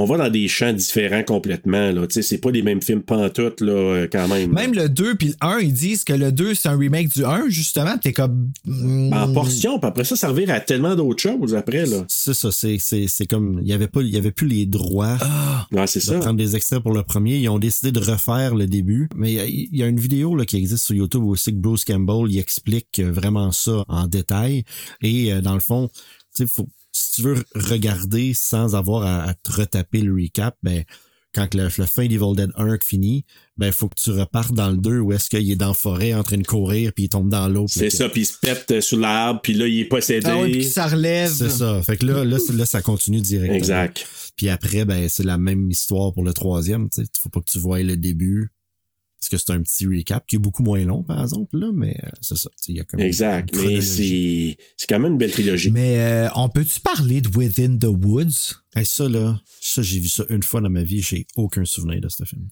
On 0.00 0.04
va 0.04 0.16
dans 0.16 0.30
des 0.30 0.46
champs 0.46 0.72
différents 0.72 1.24
complètement, 1.24 1.90
là. 1.90 2.06
Tu 2.06 2.14
sais, 2.14 2.22
c'est 2.22 2.38
pas 2.38 2.52
les 2.52 2.62
mêmes 2.62 2.80
films 2.80 3.02
pantoute, 3.02 3.60
là, 3.60 3.72
euh, 3.72 4.08
quand 4.10 4.28
même. 4.28 4.52
Même 4.52 4.72
le 4.72 4.88
2 4.88 5.16
puis 5.16 5.28
le 5.28 5.34
1, 5.40 5.58
ils 5.58 5.72
disent 5.72 6.04
que 6.04 6.12
le 6.12 6.30
2, 6.30 6.54
c'est 6.54 6.68
un 6.68 6.78
remake 6.78 7.08
du 7.08 7.24
1, 7.24 7.48
justement. 7.48 7.98
T'es 7.98 8.12
comme. 8.12 8.50
mm, 8.64 9.12
En 9.12 9.32
portion, 9.32 9.78
puis 9.80 9.88
après 9.88 10.04
ça, 10.04 10.14
ça 10.14 10.28
revient 10.28 10.48
à 10.50 10.60
tellement 10.60 10.94
d'autres 10.94 11.20
choses 11.20 11.54
après, 11.56 11.84
là. 11.86 12.04
C'est 12.06 12.32
ça, 12.34 12.50
c'est, 12.52 12.76
c'est, 12.78 13.06
c'est 13.08 13.26
comme, 13.26 13.58
il 13.62 13.68
y 13.68 13.72
avait 13.72 13.88
pas, 13.88 14.02
il 14.02 14.08
y 14.10 14.16
avait 14.16 14.30
plus 14.30 14.46
les 14.46 14.66
droits 14.66 15.18
Ouais, 15.72 15.86
c'est 15.88 15.98
de 15.98 16.04
ça. 16.04 16.18
prendre 16.18 16.36
des 16.38 16.54
extraits 16.54 16.80
pour 16.80 16.92
le 16.92 17.02
premier. 17.02 17.36
Ils 17.38 17.48
ont 17.48 17.58
décidé 17.58 17.90
de 17.90 17.98
refaire 18.00 18.54
le 18.54 18.66
début. 18.66 19.08
Mais 19.16 19.32
il 19.32 19.34
y 19.36 19.40
a- 19.40 19.46
il 19.46 19.76
y, 19.76 19.82
a 19.82 19.86
une 19.88 19.98
vidéo 20.00 20.36
là, 20.36 20.44
qui 20.44 20.56
existe 20.56 20.84
sur 20.86 20.94
YouTube 20.94 21.24
aussi 21.24 21.50
que 21.50 21.56
Bruce 21.56 21.84
Campbell, 21.84 22.30
il 22.30 22.38
explique 22.38 23.00
euh, 23.00 23.10
vraiment 23.10 23.50
ça 23.52 23.84
en 23.88 24.06
détail. 24.06 24.62
Et 25.02 25.32
euh, 25.32 25.40
dans 25.40 25.54
le 25.54 25.60
fond, 25.60 25.88
tu 26.36 26.44
sais, 26.44 26.52
faut, 26.52 26.68
si 26.92 27.12
tu 27.12 27.22
veux 27.22 27.44
regarder 27.54 28.32
sans 28.34 28.74
avoir 28.74 29.02
à, 29.04 29.24
à 29.24 29.34
te 29.34 29.52
retaper 29.52 30.00
le 30.00 30.12
recap, 30.14 30.56
ben, 30.62 30.84
quand 31.34 31.54
le, 31.54 31.64
le 31.64 31.84
fin 31.86 32.06
d'Evil 32.06 32.34
Dead 32.34 32.50
1 32.56 32.78
finit, 32.82 33.24
ben, 33.58 33.70
faut 33.70 33.88
que 33.88 34.00
tu 34.02 34.10
repartes 34.10 34.54
dans 34.54 34.70
le 34.70 34.78
2 34.78 34.98
où 35.00 35.12
est-ce 35.12 35.28
qu'il 35.28 35.48
est 35.50 35.56
dans 35.56 35.68
la 35.68 35.74
forêt 35.74 36.14
en 36.14 36.22
train 36.22 36.38
de 36.38 36.46
courir 36.46 36.92
puis 36.94 37.04
il 37.04 37.08
tombe 37.10 37.28
dans 37.28 37.48
l'eau. 37.48 37.66
C'est 37.68 37.90
ça, 37.90 38.08
puis 38.08 38.22
il 38.22 38.24
se 38.26 38.38
pète 38.40 38.70
euh, 38.70 38.80
sur 38.80 38.98
l'arbre, 38.98 39.40
puis 39.42 39.52
là, 39.52 39.66
il 39.68 39.80
est 39.80 39.84
possédé. 39.84 40.26
Ah 40.26 40.38
puis 40.44 40.64
ça 40.64 40.86
relève. 40.86 41.30
C'est 41.30 41.50
ça. 41.50 41.82
Fait 41.82 41.98
que 41.98 42.06
là, 42.06 42.24
là, 42.24 42.38
c'est- 42.38 42.54
là, 42.54 42.64
ça 42.66 42.80
continue 42.80 43.20
directement. 43.20 43.58
Exact. 43.58 44.06
Puis 44.36 44.48
après, 44.48 44.84
ben, 44.86 45.08
c'est 45.08 45.24
la 45.24 45.36
même 45.38 45.70
histoire 45.70 46.14
pour 46.14 46.24
le 46.24 46.32
troisième. 46.32 46.88
Tu 46.88 47.02
sais, 47.02 47.08
faut 47.20 47.28
pas 47.28 47.40
que 47.40 47.50
tu 47.50 47.58
voies 47.58 47.82
le 47.82 47.96
début. 47.96 48.48
Parce 49.20 49.28
que 49.30 49.36
c'est 49.36 49.52
un 49.52 49.62
petit 49.62 49.86
recap 49.86 50.24
qui 50.26 50.36
est 50.36 50.38
beaucoup 50.38 50.62
moins 50.62 50.84
long, 50.84 51.02
par 51.02 51.20
exemple, 51.22 51.58
là, 51.58 51.70
mais 51.74 51.96
euh, 52.04 52.08
c'est 52.20 52.36
ça. 52.38 52.48
Y 52.68 52.80
a 52.80 52.84
comme 52.84 53.00
Exact. 53.00 53.52
une 53.54 53.62
Mais 53.66 53.80
c'est 53.80 54.56
c'est 54.76 54.86
quand 54.88 55.00
même 55.00 55.12
une 55.12 55.18
belle 55.18 55.32
trilogie. 55.32 55.70
Mais 55.72 55.98
euh, 55.98 56.28
on 56.36 56.48
peut-tu 56.48 56.78
parler 56.80 57.20
de 57.20 57.28
Within 57.36 57.78
the 57.78 57.86
Woods? 57.86 58.54
Hey, 58.76 58.86
ça, 58.86 59.08
là, 59.08 59.40
ça, 59.60 59.82
j'ai 59.82 59.98
vu 59.98 60.08
ça 60.08 60.24
une 60.28 60.42
fois 60.44 60.60
dans 60.60 60.70
ma 60.70 60.84
vie. 60.84 61.02
J'ai 61.02 61.26
aucun 61.34 61.64
souvenir 61.64 62.00
de 62.00 62.08
ce 62.08 62.22
film. 62.24 62.48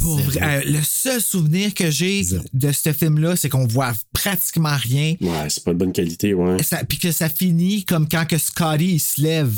Pour 0.00 0.18
vrai, 0.18 0.40
euh, 0.66 0.70
le 0.72 0.82
seul 0.82 1.22
souvenir 1.22 1.72
que 1.72 1.88
j'ai 1.90 2.22
de 2.52 2.72
ce 2.72 2.92
film-là, 2.92 3.36
c'est 3.36 3.48
qu'on 3.48 3.66
voit 3.68 3.94
pratiquement 4.12 4.76
rien. 4.76 5.14
Ouais, 5.20 5.48
c'est 5.48 5.62
pas 5.62 5.72
de 5.72 5.78
bonne 5.78 5.92
qualité, 5.92 6.34
ouais. 6.34 6.60
Ça- 6.64 6.82
Puis 6.84 6.98
que 6.98 7.12
ça 7.12 7.28
finit 7.28 7.84
comme 7.84 8.08
quand 8.08 8.26
que 8.26 8.38
Scotty 8.38 8.94
il 8.94 8.98
se 9.00 9.20
lève, 9.22 9.54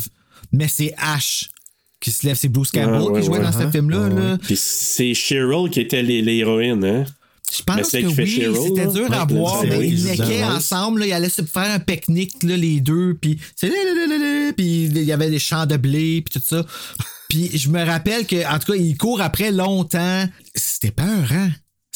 mais 0.53 0.69
c'est 0.69 0.93
Ash 0.99 1.49
qui 2.01 2.11
se 2.11 2.27
lève. 2.27 2.37
C'est 2.37 2.49
Bruce 2.49 2.71
Campbell 2.71 3.01
ouais, 3.11 3.21
qui 3.21 3.27
jouait 3.27 3.41
dans 3.41 3.53
ce 3.53 3.71
film-là. 3.71 4.09
Là. 4.09 4.39
Puis 4.39 4.57
c'est 4.57 5.15
Cheryl 5.15 5.71
qui 5.71 5.81
était 5.81 6.03
l'hé- 6.03 6.23
l'héroïne, 6.23 6.85
hein? 6.85 7.05
Je 7.53 7.63
pense 7.65 7.91
que 7.91 8.09
fait 8.11 8.23
oui, 8.23 8.47
c'était 8.69 8.87
dur 8.87 9.13
à 9.13 9.25
Ouais, 9.25 9.35
voir, 9.35 9.63
c'est 9.63 9.67
mais 9.69 9.89
ils 9.89 10.05
neckaient 10.05 10.45
ensemble, 10.45 11.01
là, 11.01 11.07
ils 11.07 11.13
allaient 11.13 11.29
se 11.29 11.43
faire 11.43 11.69
un 11.69 11.81
pique-nique, 11.81 12.45
les 12.45 12.81
deux, 12.81 13.15
puis 13.21 13.39
il 13.63 15.03
y 15.03 15.11
avait 15.11 15.31
des 15.31 15.41
champs 15.41 15.67
de 15.67 15.77
blé, 15.77 16.23
puis 16.25 16.41
tout 16.41 16.47
ça. 16.47 16.65
Puis 17.29 17.51
je 17.59 17.69
me 17.69 17.85
rappelle 17.85 18.25
que, 18.25 18.37
en 18.49 18.59
tout 18.61 18.73
cas, 18.73 18.79
ils 18.79 18.97
courent 18.97 19.21
après 19.21 19.51
longtemps. 19.51 20.27
C'était 20.55 20.93
peur, 20.93 21.33
hein? 21.33 21.51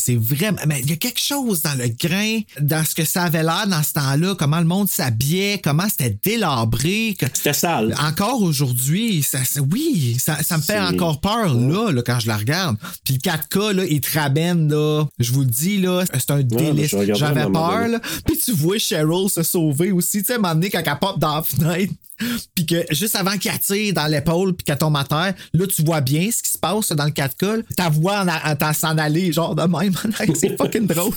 C'est 0.06 0.16
vraiment. 0.16 0.58
Mais 0.66 0.80
il 0.82 0.90
y 0.90 0.92
a 0.92 0.96
quelque 0.96 1.20
chose 1.20 1.62
dans 1.62 1.72
le 1.78 1.88
grain, 1.88 2.40
dans 2.60 2.84
ce 2.84 2.94
que 2.94 3.06
ça 3.06 3.22
avait 3.22 3.42
l'air 3.42 3.66
dans 3.66 3.82
ce 3.82 3.94
temps-là, 3.94 4.34
comment 4.38 4.58
le 4.58 4.66
monde 4.66 4.90
s'habillait, 4.90 5.60
comment 5.64 5.88
c'était 5.88 6.18
délabré. 6.22 7.16
que- 7.18 7.24
C'était 7.32 7.52
sale. 7.54 7.94
encore 7.98 8.42
aujourd'hui, 8.42 9.22
ça, 9.22 9.38
oui, 9.72 10.16
ça, 10.18 10.42
ça 10.42 10.58
me 10.58 10.62
fait 10.62 10.78
encore 10.94 11.20
peur 11.20 11.54
là, 11.54 11.90
là, 11.90 12.02
quand 12.04 12.20
je 12.20 12.26
la 12.26 12.36
regarde. 12.36 12.76
Puis 13.04 13.14
le 13.14 13.20
4K, 13.20 13.72
là, 13.72 13.84
il 13.88 14.00
te 14.02 14.18
ramène, 14.18 14.68
là, 14.70 15.04
je 15.18 15.32
vous 15.32 15.40
le 15.40 15.46
dis, 15.46 15.80
là, 15.80 16.04
c'est 16.12 16.30
un 16.30 16.42
délice. 16.74 16.90
J'avais 17.18 17.40
peur, 17.52 17.88
là. 17.88 18.00
Puis 18.26 18.36
tu 18.44 18.52
vois 18.52 18.78
Cheryl 18.78 19.30
se 19.30 19.42
sauver 19.42 19.90
aussi, 19.92 20.18
tu 20.18 20.26
sais, 20.32 20.38
m'amener 20.38 20.68
quand 20.68 20.82
elle 20.84 20.98
pop 21.00 21.18
dans 21.18 21.36
la 21.36 21.42
fenêtre. 21.42 21.92
Puis 22.54 22.66
que 22.66 22.84
juste 22.90 23.16
avant 23.16 23.36
qu'il 23.36 23.50
attire 23.50 23.92
dans 23.92 24.06
l'épaule 24.06 24.54
puis 24.54 24.64
qu'elle 24.64 24.78
tombe 24.78 24.96
à 24.96 25.04
terre, 25.04 25.34
là, 25.52 25.66
tu 25.66 25.82
vois 25.82 26.00
bien 26.00 26.30
ce 26.30 26.42
qui 26.42 26.50
se 26.50 26.58
passe 26.58 26.92
dans 26.92 27.04
le 27.04 27.10
4 27.10 27.36
col. 27.36 27.64
Ta 27.76 27.88
voix 27.88 28.24
en, 28.24 28.72
s'en 28.72 28.98
aller, 28.98 29.32
genre 29.32 29.54
de 29.54 29.62
même. 29.62 29.94
c'est 30.34 30.56
fucking 30.56 30.86
drôle. 30.86 31.12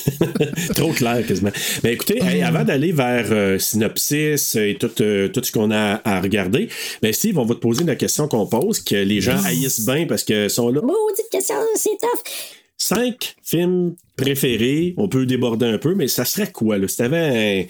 Trop 0.74 0.92
clair, 0.92 1.26
quasiment. 1.26 1.52
Mais 1.82 1.92
écoutez, 1.94 2.22
hey, 2.22 2.42
avant 2.42 2.64
d'aller 2.64 2.92
vers 2.92 3.26
euh, 3.30 3.58
synopsis 3.58 4.54
et 4.56 4.76
tout, 4.78 4.90
euh, 5.00 5.28
tout 5.28 5.42
ce 5.42 5.52
qu'on 5.52 5.70
a 5.70 6.00
à 6.04 6.20
regarder, 6.20 6.68
ben 7.02 7.12
Steve, 7.12 7.38
on 7.38 7.44
va 7.44 7.54
te 7.54 7.60
poser 7.60 7.84
la 7.84 7.96
question 7.96 8.28
qu'on 8.28 8.46
pose, 8.46 8.80
que 8.80 8.96
les 8.96 9.20
gens 9.20 9.42
haïssent 9.44 9.84
bien 9.84 10.06
parce 10.06 10.24
que 10.24 10.48
sont 10.48 10.68
là. 10.68 10.80
Maudite 10.80 11.28
question, 11.30 11.56
c'est 11.76 11.98
tough. 12.00 12.32
Cinq 12.78 13.36
films 13.44 13.94
préférés, 14.16 14.94
on 14.96 15.08
peut 15.08 15.24
déborder 15.24 15.66
un 15.66 15.78
peu, 15.78 15.94
mais 15.94 16.08
ça 16.08 16.24
serait 16.24 16.50
quoi, 16.50 16.78
là? 16.78 16.88
Si 16.88 16.96
t'avais 16.96 17.16
un, 17.16 17.64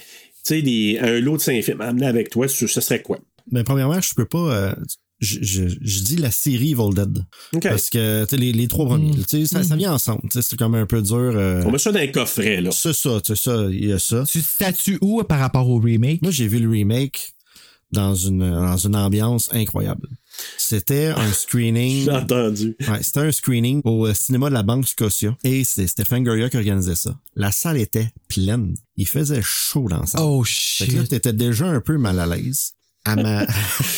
tu 0.45 0.55
sais, 0.55 0.63
des- 0.63 0.99
un 1.01 1.21
lot 1.21 1.37
de 1.37 1.43
cinq 1.43 1.63
films 1.63 1.81
à 1.81 1.87
amener 1.89 2.07
avec 2.07 2.31
toi, 2.31 2.49
ça 2.49 2.81
serait 2.81 3.03
quoi? 3.03 3.19
Ben, 3.51 3.65
premièrement, 3.65 4.01
je 4.01 4.15
peux 4.15 4.25
pas. 4.25 4.39
euh, 4.55 4.75
je, 5.21 5.39
je, 5.41 5.63
je 5.81 6.01
dis 6.01 6.17
la 6.17 6.33
série 6.33 6.73
Evil 6.73 6.95
Dead. 6.95 7.25
OK. 7.55 7.63
Parce 7.63 7.91
que 7.91 8.25
tu 8.25 8.31
sais, 8.31 8.37
les, 8.37 8.53
les 8.53 8.67
trois 8.67 8.87
premiers, 8.87 9.13
tu 9.13 9.23
sais, 9.29 9.47
ça, 9.47 9.63
ça 9.63 9.77
vient 9.77 9.93
ensemble. 9.95 10.23
tu 10.23 10.31
sais, 10.33 10.43
C'est 10.43 10.57
comme 10.59 10.75
un 10.75 10.87
peu 10.87 11.01
dur. 11.01 11.17
euh, 11.17 11.63
On 11.65 11.71
met 11.71 11.79
ça 11.79 11.93
dans 11.93 12.01
un 12.01 12.07
coffret, 12.09 12.61
là. 12.61 12.71
C'est 12.73 12.93
ça, 12.93 13.21
c'est 13.25 13.37
ça, 13.37 13.67
il 13.71 13.87
y 13.87 13.93
a 13.93 13.99
ça. 14.01 14.25
tu 14.29 14.41
te 14.41 14.45
statues 14.45 14.99
où 15.01 15.23
par 15.23 15.39
rapport 15.39 15.69
au 15.69 15.79
remake? 15.79 16.23
Moi, 16.23 16.33
j'ai 16.33 16.49
vu 16.49 16.59
le 16.59 16.69
remake 16.69 17.35
dans 17.93 18.15
une, 18.17 18.41
dans 18.51 18.77
une 18.77 18.97
ambiance 18.97 19.49
incroyable. 19.53 20.09
C'était 20.59 21.09
un 21.09 21.33
screening. 21.33 22.05
J'ai 22.05 22.11
entendu. 22.11 22.77
Ouais, 22.89 23.03
c'était 23.03 23.21
un 23.21 23.33
screening 23.33 23.81
au 23.85 24.07
euh, 24.07 24.15
cinéma 24.15 24.49
de 24.49 24.55
la 24.55 24.63
Banque 24.63 24.87
Scotia 24.87 25.37
et 25.45 25.65
c'est 25.65 25.87
Stéphane 25.87 26.25
Goya 26.25 26.49
qui 26.51 26.57
organisait 26.57 26.95
ça. 26.95 27.19
La 27.35 27.53
salle 27.53 27.79
était 27.79 28.11
pleine. 28.29 28.75
Il 28.97 29.07
faisait 29.09 29.43
chaud 29.43 29.87
dans 29.89 30.01
la 30.01 30.07
salle. 30.07 30.21
Oh 30.23 30.45
Fait 30.45 30.87
que 30.87 30.93
là, 30.93 31.01
shit. 31.03 31.11
t'étais 31.11 31.33
déjà 31.33 31.67
un 31.67 31.81
peu 31.81 31.99
mal 31.99 32.19
à 32.21 32.27
l'aise. 32.27 32.73
À 33.05 33.17
ma, 33.17 33.45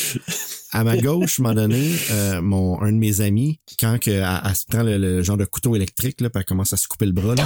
à 0.71 0.83
ma 0.83 0.97
gauche, 0.97 1.39
à 1.39 1.43
un 1.43 1.43
moment 1.43 1.61
donné, 1.61 1.91
euh, 2.09 2.41
mon, 2.41 2.81
un 2.81 2.91
de 2.91 2.97
mes 2.97 3.21
amis, 3.21 3.59
quand 3.79 3.99
que, 3.99 4.09
elle, 4.09 4.41
elle 4.43 4.55
se 4.55 4.65
prend 4.65 4.81
le, 4.81 4.97
le 4.97 5.21
genre 5.21 5.37
de 5.37 5.45
couteau 5.45 5.75
électrique, 5.75 6.21
là, 6.21 6.29
puis 6.31 6.39
elle 6.39 6.45
commence 6.45 6.73
à 6.73 6.77
se 6.77 6.87
couper 6.87 7.05
le 7.05 7.11
bras, 7.11 7.35
là, 7.35 7.45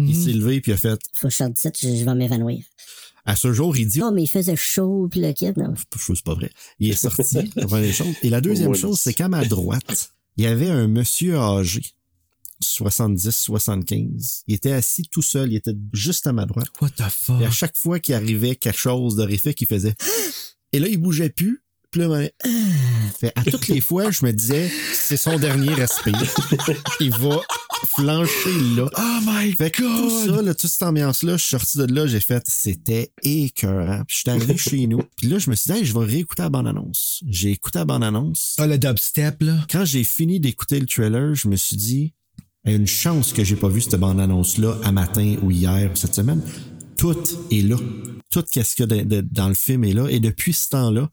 il 0.00 0.14
s'est 0.16 0.32
levé 0.32 0.60
puis 0.60 0.72
il 0.72 0.74
a 0.74 0.76
fait, 0.76 0.98
Faut 1.14 1.28
que 1.28 1.32
je 1.32 1.36
sorte 1.38 1.56
je 1.80 2.04
vais 2.04 2.14
m'évanouir. 2.14 2.64
À 3.24 3.36
ce 3.36 3.52
jour, 3.52 3.76
il 3.76 3.86
dit, 3.86 4.02
Oh, 4.02 4.10
mais 4.10 4.22
il 4.22 4.28
faisait 4.28 4.56
chaud, 4.56 5.08
puis 5.10 5.20
le 5.20 5.32
kid, 5.32 5.56
non? 5.56 5.74
c'est 5.96 6.22
pas 6.22 6.34
vrai. 6.34 6.50
Il 6.78 6.90
est 6.90 6.94
sorti, 6.94 7.50
la 7.56 7.66
première 7.66 7.94
chose. 7.94 8.14
Et 8.22 8.30
la 8.30 8.40
deuxième 8.40 8.74
chose, 8.74 8.98
c'est 9.00 9.14
qu'à 9.14 9.28
ma 9.28 9.44
droite, 9.44 10.12
il 10.36 10.44
y 10.44 10.46
avait 10.46 10.70
un 10.70 10.88
monsieur 10.88 11.36
âgé, 11.36 11.82
70, 12.60 13.30
75. 13.30 14.42
Il 14.46 14.54
était 14.54 14.72
assis 14.72 15.02
tout 15.10 15.22
seul, 15.22 15.52
il 15.52 15.56
était 15.56 15.74
juste 15.92 16.26
à 16.26 16.32
ma 16.32 16.46
droite. 16.46 16.68
What 16.80 16.90
the 16.90 17.08
fuck? 17.10 17.40
Et 17.40 17.46
à 17.46 17.50
chaque 17.50 17.76
fois 17.76 18.00
qu'il 18.00 18.14
arrivait 18.14 18.56
quelque 18.56 18.78
chose 18.78 19.16
d'horrifique, 19.16 19.60
il 19.60 19.66
faisait. 19.66 19.94
Et 20.72 20.78
là, 20.78 20.86
il 20.88 20.98
bougeait 20.98 21.30
plus. 21.30 21.64
Puis 21.90 22.00
là, 22.02 22.28
fait, 23.18 23.32
à 23.34 23.42
toutes 23.44 23.66
les 23.68 23.80
fois, 23.80 24.10
je 24.10 24.24
me 24.24 24.32
disais, 24.32 24.70
c'est 24.92 25.16
son 25.16 25.38
dernier 25.38 25.74
respire. 25.74 26.14
il 27.00 27.10
va 27.10 27.40
flancher 27.96 28.60
là. 28.76 28.88
Oh 28.96 29.18
my 29.26 29.52
Fait 29.56 29.70
que 29.70 29.82
tout 29.82 30.26
ça, 30.36 30.42
là, 30.42 30.54
toute 30.54 30.70
cette 30.70 30.82
ambiance-là, 30.82 31.36
je 31.36 31.42
suis 31.42 31.50
sorti 31.50 31.78
de 31.78 31.86
là, 31.92 32.06
j'ai 32.06 32.20
fait, 32.20 32.42
c'était 32.46 33.12
écœurant. 33.22 34.02
Puis 34.06 34.16
je 34.16 34.20
suis 34.20 34.30
arrivé 34.30 34.56
chez 34.56 34.86
nous. 34.86 35.02
Puis 35.16 35.26
là, 35.28 35.38
je 35.38 35.50
me 35.50 35.56
suis 35.56 35.72
dit, 35.72 35.78
Hey, 35.78 35.84
je 35.84 35.92
vais 35.98 36.04
réécouter 36.04 36.42
la 36.42 36.48
bande-annonce. 36.50 37.22
J'ai 37.28 37.50
écouté 37.50 37.78
la 37.80 37.84
bande-annonce. 37.86 38.54
Ah, 38.58 38.66
le 38.66 38.78
dubstep, 38.78 39.42
là. 39.42 39.56
Quand 39.70 39.84
j'ai 39.84 40.04
fini 40.04 40.38
d'écouter 40.38 40.78
le 40.78 40.86
trailer, 40.86 41.34
je 41.34 41.48
me 41.48 41.56
suis 41.56 41.76
dit, 41.76 42.14
il 42.64 42.70
y 42.70 42.74
a 42.74 42.76
une 42.76 42.86
chance 42.86 43.32
que 43.32 43.42
j'ai 43.42 43.56
pas 43.56 43.68
vu 43.68 43.80
cette 43.80 43.96
bande-annonce-là 43.96 44.76
à 44.84 44.92
matin 44.92 45.36
ou 45.42 45.50
hier 45.50 45.90
ou 45.92 45.96
cette 45.96 46.14
semaine. 46.14 46.42
Tout 46.96 47.16
est 47.50 47.62
là. 47.62 47.76
Tout 48.30 48.44
ce 48.46 48.60
qu'il 48.76 48.80
y 48.80 48.82
a 48.82 48.86
de- 48.86 49.08
de- 49.22 49.26
dans 49.28 49.48
le 49.48 49.54
film 49.54 49.82
est 49.84 49.94
là. 49.94 50.06
Et 50.08 50.20
depuis 50.20 50.52
ce 50.52 50.68
temps-là, 50.68 51.10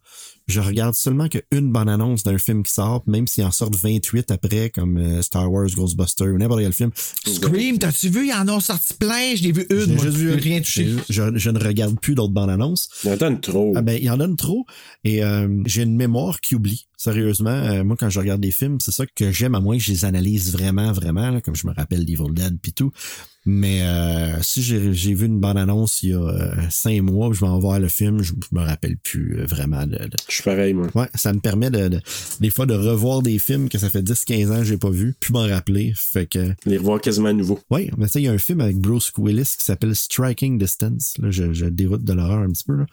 je 0.47 0.61
regarde 0.61 0.95
seulement 0.95 1.27
qu'une 1.27 1.71
bande-annonce 1.71 2.23
d'un 2.23 2.37
film 2.37 2.63
qui 2.63 2.71
sort, 2.71 3.03
même 3.05 3.27
s'il 3.27 3.43
en 3.43 3.51
sort 3.51 3.69
28 3.71 4.31
après, 4.31 4.69
comme 4.69 4.97
euh, 4.97 5.21
Star 5.21 5.51
Wars, 5.51 5.67
Ghostbusters 5.67 6.27
ou 6.27 6.37
n'importe 6.37 6.61
quel 6.61 6.73
film. 6.73 6.91
Scream, 7.25 7.77
t'as-tu 7.77 8.09
vu? 8.09 8.27
Ils 8.27 8.33
en 8.33 8.47
ont 8.47 8.59
sorti 8.59 8.93
plein. 8.93 9.35
Je 9.35 9.43
l'ai 9.43 9.51
vu 9.51 9.65
une. 9.69 9.79
J'ai 9.79 9.93
Moi, 9.95 10.05
juste 10.05 10.17
je 10.17 10.27
rien 10.29 10.59
touché. 10.59 10.95
Je, 11.09 11.37
je 11.37 11.49
ne 11.49 11.59
regarde 11.59 11.99
plus 11.99 12.15
d'autres 12.15 12.33
bandes 12.33 12.49
annonces. 12.49 12.89
Il 13.03 13.11
en 13.11 13.17
donne 13.17 13.41
trop. 13.41 13.73
Ah 13.75 13.81
ben, 13.81 13.99
il 14.01 14.09
en 14.09 14.17
donne 14.17 14.37
trop. 14.37 14.65
Et 15.03 15.23
euh, 15.23 15.47
j'ai 15.65 15.83
une 15.83 15.95
mémoire 15.95 16.39
qui 16.39 16.55
oublie. 16.55 16.87
Sérieusement, 16.97 17.49
euh, 17.51 17.83
moi, 17.83 17.95
quand 17.97 18.09
je 18.09 18.19
regarde 18.19 18.41
des 18.41 18.51
films, 18.51 18.79
c'est 18.79 18.91
ça 18.91 19.05
que 19.05 19.31
j'aime, 19.31 19.53
à 19.55 19.59
moins 19.59 19.77
que 19.77 19.83
je 19.83 19.91
les 19.91 20.03
analyse 20.05 20.51
vraiment, 20.51 20.91
vraiment, 20.91 21.29
là, 21.29 21.41
comme 21.41 21.55
je 21.55 21.67
me 21.67 21.73
rappelle 21.73 22.03
d'Evil 22.05 22.33
Dead 22.33 22.57
puis 22.61 22.73
tout. 22.73 22.91
Mais 23.49 23.81
euh, 23.83 24.41
si 24.41 24.61
j'ai 24.61 24.93
j'ai 24.93 25.13
vu 25.13 25.25
une 25.27 25.39
bande-annonce 25.39 26.03
il 26.03 26.09
y 26.09 26.13
a 26.13 26.17
euh, 26.19 26.51
cinq 26.69 26.99
mois, 27.01 27.29
je 27.31 27.39
vais 27.39 27.47
en 27.47 27.57
voir 27.59 27.79
le 27.79 27.87
film, 27.87 28.21
je, 28.21 28.33
je 28.33 28.53
me 28.57 28.61
rappelle 28.61 28.97
plus 28.97 29.39
euh, 29.39 29.45
vraiment 29.45 29.87
de, 29.87 29.95
de- 29.97 30.09
Je 30.27 30.33
suis 30.33 30.43
pareil, 30.43 30.73
moi. 30.73 30.87
Ouais, 30.95 31.07
ça 31.15 31.31
me 31.31 31.39
permet 31.39 31.69
de, 31.69 31.87
de- 31.87 32.01
des 32.41 32.49
fois 32.49 32.65
de 32.65 32.73
revoir 32.73 33.21
des 33.21 33.39
films 33.39 33.69
que 33.69 33.77
ça 33.77 33.89
fait 33.89 34.01
10-15 34.01 34.51
ans 34.51 34.57
que 34.57 34.63
j'ai 34.65 34.75
pas 34.77 34.89
vu, 34.89 35.15
puis 35.17 35.31
m'en 35.31 35.47
rappeler. 35.47 35.93
Fait 35.95 36.25
que 36.25 36.53
Les 36.65 36.77
revoir 36.77 36.99
quasiment 36.99 37.29
à 37.29 37.33
nouveau. 37.33 37.57
oui, 37.69 37.89
mais 37.97 38.07
tu 38.07 38.13
sais, 38.13 38.21
il 38.21 38.25
y 38.25 38.27
a 38.27 38.33
un 38.33 38.37
film 38.37 38.59
avec 38.59 38.79
Bruce 38.79 39.13
Willis 39.17 39.53
qui 39.57 39.63
s'appelle 39.63 39.95
Striking 39.95 40.57
Distance. 40.57 41.13
Là, 41.19 41.31
je, 41.31 41.53
je 41.53 41.67
déroute 41.67 42.03
de 42.03 42.11
l'horreur 42.11 42.39
un 42.39 42.49
petit 42.51 42.65
peu, 42.65 42.75
là. 42.75 42.85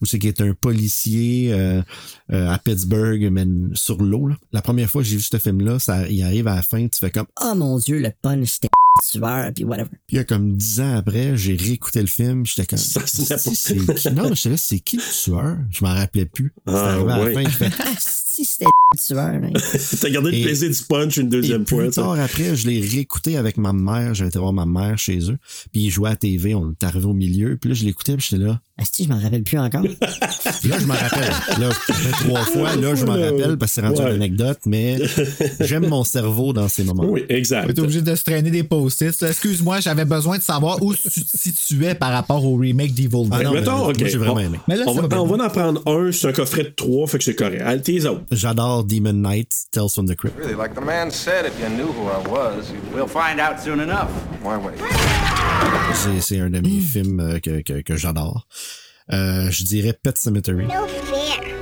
Où 0.00 0.06
c'est 0.06 0.18
qu'il 0.18 0.28
est 0.30 0.40
un 0.40 0.54
policier 0.54 1.52
euh, 1.52 1.82
euh, 2.32 2.48
à 2.50 2.58
Pittsburgh, 2.58 3.28
mais 3.30 3.44
sur 3.74 4.00
l'eau. 4.02 4.28
là. 4.28 4.36
La 4.52 4.62
première 4.62 4.88
fois 4.90 5.02
que 5.02 5.08
j'ai 5.08 5.16
vu 5.16 5.22
ce 5.22 5.36
film-là, 5.38 5.78
ça, 5.78 6.08
il 6.08 6.22
arrive 6.22 6.48
à 6.48 6.56
la 6.56 6.62
fin, 6.62 6.86
tu 6.88 6.98
fais 6.98 7.10
comme 7.10 7.26
Oh 7.42 7.54
mon 7.54 7.78
dieu, 7.78 7.98
le 8.00 8.10
punch, 8.22 8.48
c'était 8.48 8.68
tueur, 9.10 9.52
puis 9.54 9.64
whatever. 9.64 9.88
Puis 9.88 9.98
il 10.10 10.16
y 10.16 10.18
a 10.18 10.24
comme 10.24 10.56
dix 10.56 10.80
ans 10.80 10.96
après, 10.96 11.36
j'ai 11.36 11.54
réécouté 11.56 12.00
le 12.00 12.06
film, 12.08 12.44
j'étais 12.44 12.66
comme 12.66 12.78
Ça, 12.78 13.00
c'est 13.06 13.54
c'est? 13.54 14.10
Non, 14.12 14.28
mais 14.28 14.34
j'étais 14.34 14.50
là, 14.50 14.56
c'est 14.56 14.78
qui 14.80 14.96
le 14.96 15.02
tueur? 15.02 15.56
Je 15.70 15.84
m'en 15.84 15.94
rappelais 15.94 16.26
plus. 16.26 16.52
C'est 16.66 16.74
Ah, 16.74 16.90
arrivé 16.94 17.12
à 17.12 17.20
ouais. 17.20 17.34
la 17.34 17.42
fin, 17.42 17.50
je 17.50 17.56
fais 17.56 17.70
Ah, 17.78 17.94
si, 17.98 18.44
c'était 18.44 18.66
tueur, 18.98 19.18
hein. 19.20 19.52
T'as 20.00 20.10
gardé 20.10 20.30
le 20.32 20.36
Et- 20.38 20.42
plaisir 20.42 20.70
du 20.70 20.82
punch 20.88 21.16
une 21.18 21.26
Et 21.26 21.30
deuxième 21.30 21.64
plus 21.64 21.76
fois. 21.76 21.84
sais. 21.86 22.00
tard 22.00 22.18
après, 22.18 22.56
je 22.56 22.68
l'ai 22.68 22.80
réécouté 22.80 23.36
avec 23.36 23.56
ma 23.58 23.72
mère. 23.72 24.14
J'avais 24.14 24.28
été 24.28 24.38
voir 24.38 24.52
ma 24.52 24.66
mère 24.66 24.98
chez 24.98 25.30
eux. 25.30 25.38
Puis 25.72 25.82
il 25.84 25.90
jouait 25.90 26.08
à 26.08 26.12
la 26.12 26.16
TV. 26.16 26.54
On 26.54 26.70
est 26.72 26.82
arrivé 26.84 27.04
au 27.06 27.12
milieu. 27.12 27.56
Puis 27.60 27.68
là, 27.70 27.74
je 27.74 27.84
l'écoutais. 27.84 28.16
Puis 28.16 28.28
j'étais 28.30 28.42
là. 28.42 28.60
Ah, 28.80 28.84
si, 28.90 29.04
je 29.04 29.08
m'en 29.10 29.18
rappelle 29.20 29.42
plus 29.42 29.58
encore. 29.58 29.82
Là, 30.64 30.78
je 30.80 30.86
m'en 30.86 30.94
rappelle. 30.94 31.30
Là, 31.60 31.70
fait 31.70 32.24
trois 32.28 32.42
fois. 32.44 32.76
Là, 32.76 32.94
je 32.94 33.04
m'en 33.04 33.12
rappelle 33.12 33.58
parce 33.58 33.72
que 33.72 33.74
c'est 33.74 33.86
rendu 33.86 34.00
Ouais. 34.00 34.08
une 34.10 34.14
anecdote. 34.16 34.58
Mais 34.66 34.98
j'aime 35.60 35.86
mon 35.88 36.02
cerveau 36.04 36.52
dans 36.52 36.68
ces 36.68 36.84
moments. 36.84 37.04
Oui, 37.04 37.24
exact. 37.28 37.72
T'es 37.74 37.80
obligé 37.80 38.00
de 38.02 38.14
se 38.14 38.22
traîner 38.24 38.50
des 38.50 38.62
post-its. 38.62 39.22
Excuse-moi, 39.24 39.80
j'avais 39.80 40.04
besoin 40.06 40.38
de 40.38 40.42
savoir 40.42 40.82
où 40.82 40.94
tu 40.94 41.08
te 41.10 41.36
situais 41.36 41.94
par 41.94 42.10
rapport 42.12 42.44
au 42.44 42.56
remake 42.56 42.94
d'Evil 42.94 43.28
Dead. 43.28 43.32
Ah 43.32 43.42
non, 43.42 43.52
Mettons, 43.52 43.86
mais 43.86 43.92
ok. 43.92 43.98
moi, 44.00 44.08
j'ai 44.08 44.18
vraiment 44.18 44.34
on, 44.34 44.38
aimé. 44.38 44.60
Mais 44.68 44.76
là, 44.76 44.84
on 44.86 44.94
va, 44.94 45.02
va 45.06 45.22
on 45.22 45.26
va 45.26 45.44
en 45.44 45.50
prendre 45.50 45.82
un, 45.86 46.10
c'est 46.12 46.28
un 46.28 46.32
coffret 46.32 46.62
de 46.64 46.68
trois, 46.74 47.06
fait 47.06 47.18
que 47.18 47.24
c'est 47.24 47.34
correct. 47.34 47.62
Allez, 47.64 47.82
tes 47.82 48.06
autres. 48.06 48.22
J'adore 48.30 48.84
Demon 48.84 49.12
Knight, 49.12 49.52
Tales 49.70 49.90
from 49.90 50.06
the 50.08 50.14
Crypt. 50.16 50.38
Really, 50.38 50.54
like 50.56 50.74
the 50.74 50.84
man 50.84 51.10
said, 51.10 51.44
if 51.46 51.52
you 51.60 51.68
knew 51.68 51.88
who 51.92 52.06
I 52.08 52.26
was, 52.28 52.72
We'll 52.94 53.06
find 53.06 53.38
out 53.38 53.60
soon 53.62 53.80
enough. 53.80 54.08
Why 54.42 54.56
wait? 54.56 54.74
C'est, 55.94 56.20
c'est 56.20 56.40
un 56.40 56.50
de 56.50 56.60
mes 56.60 56.80
films 56.80 57.20
euh, 57.20 57.38
que, 57.40 57.60
que, 57.62 57.82
que 57.82 57.96
j'adore. 57.96 58.46
Euh, 59.12 59.50
je 59.50 59.64
dirais 59.64 59.92
Pet 59.92 60.16
Cemetery. 60.16 60.64
No 60.64 60.86
fair. 60.86 61.60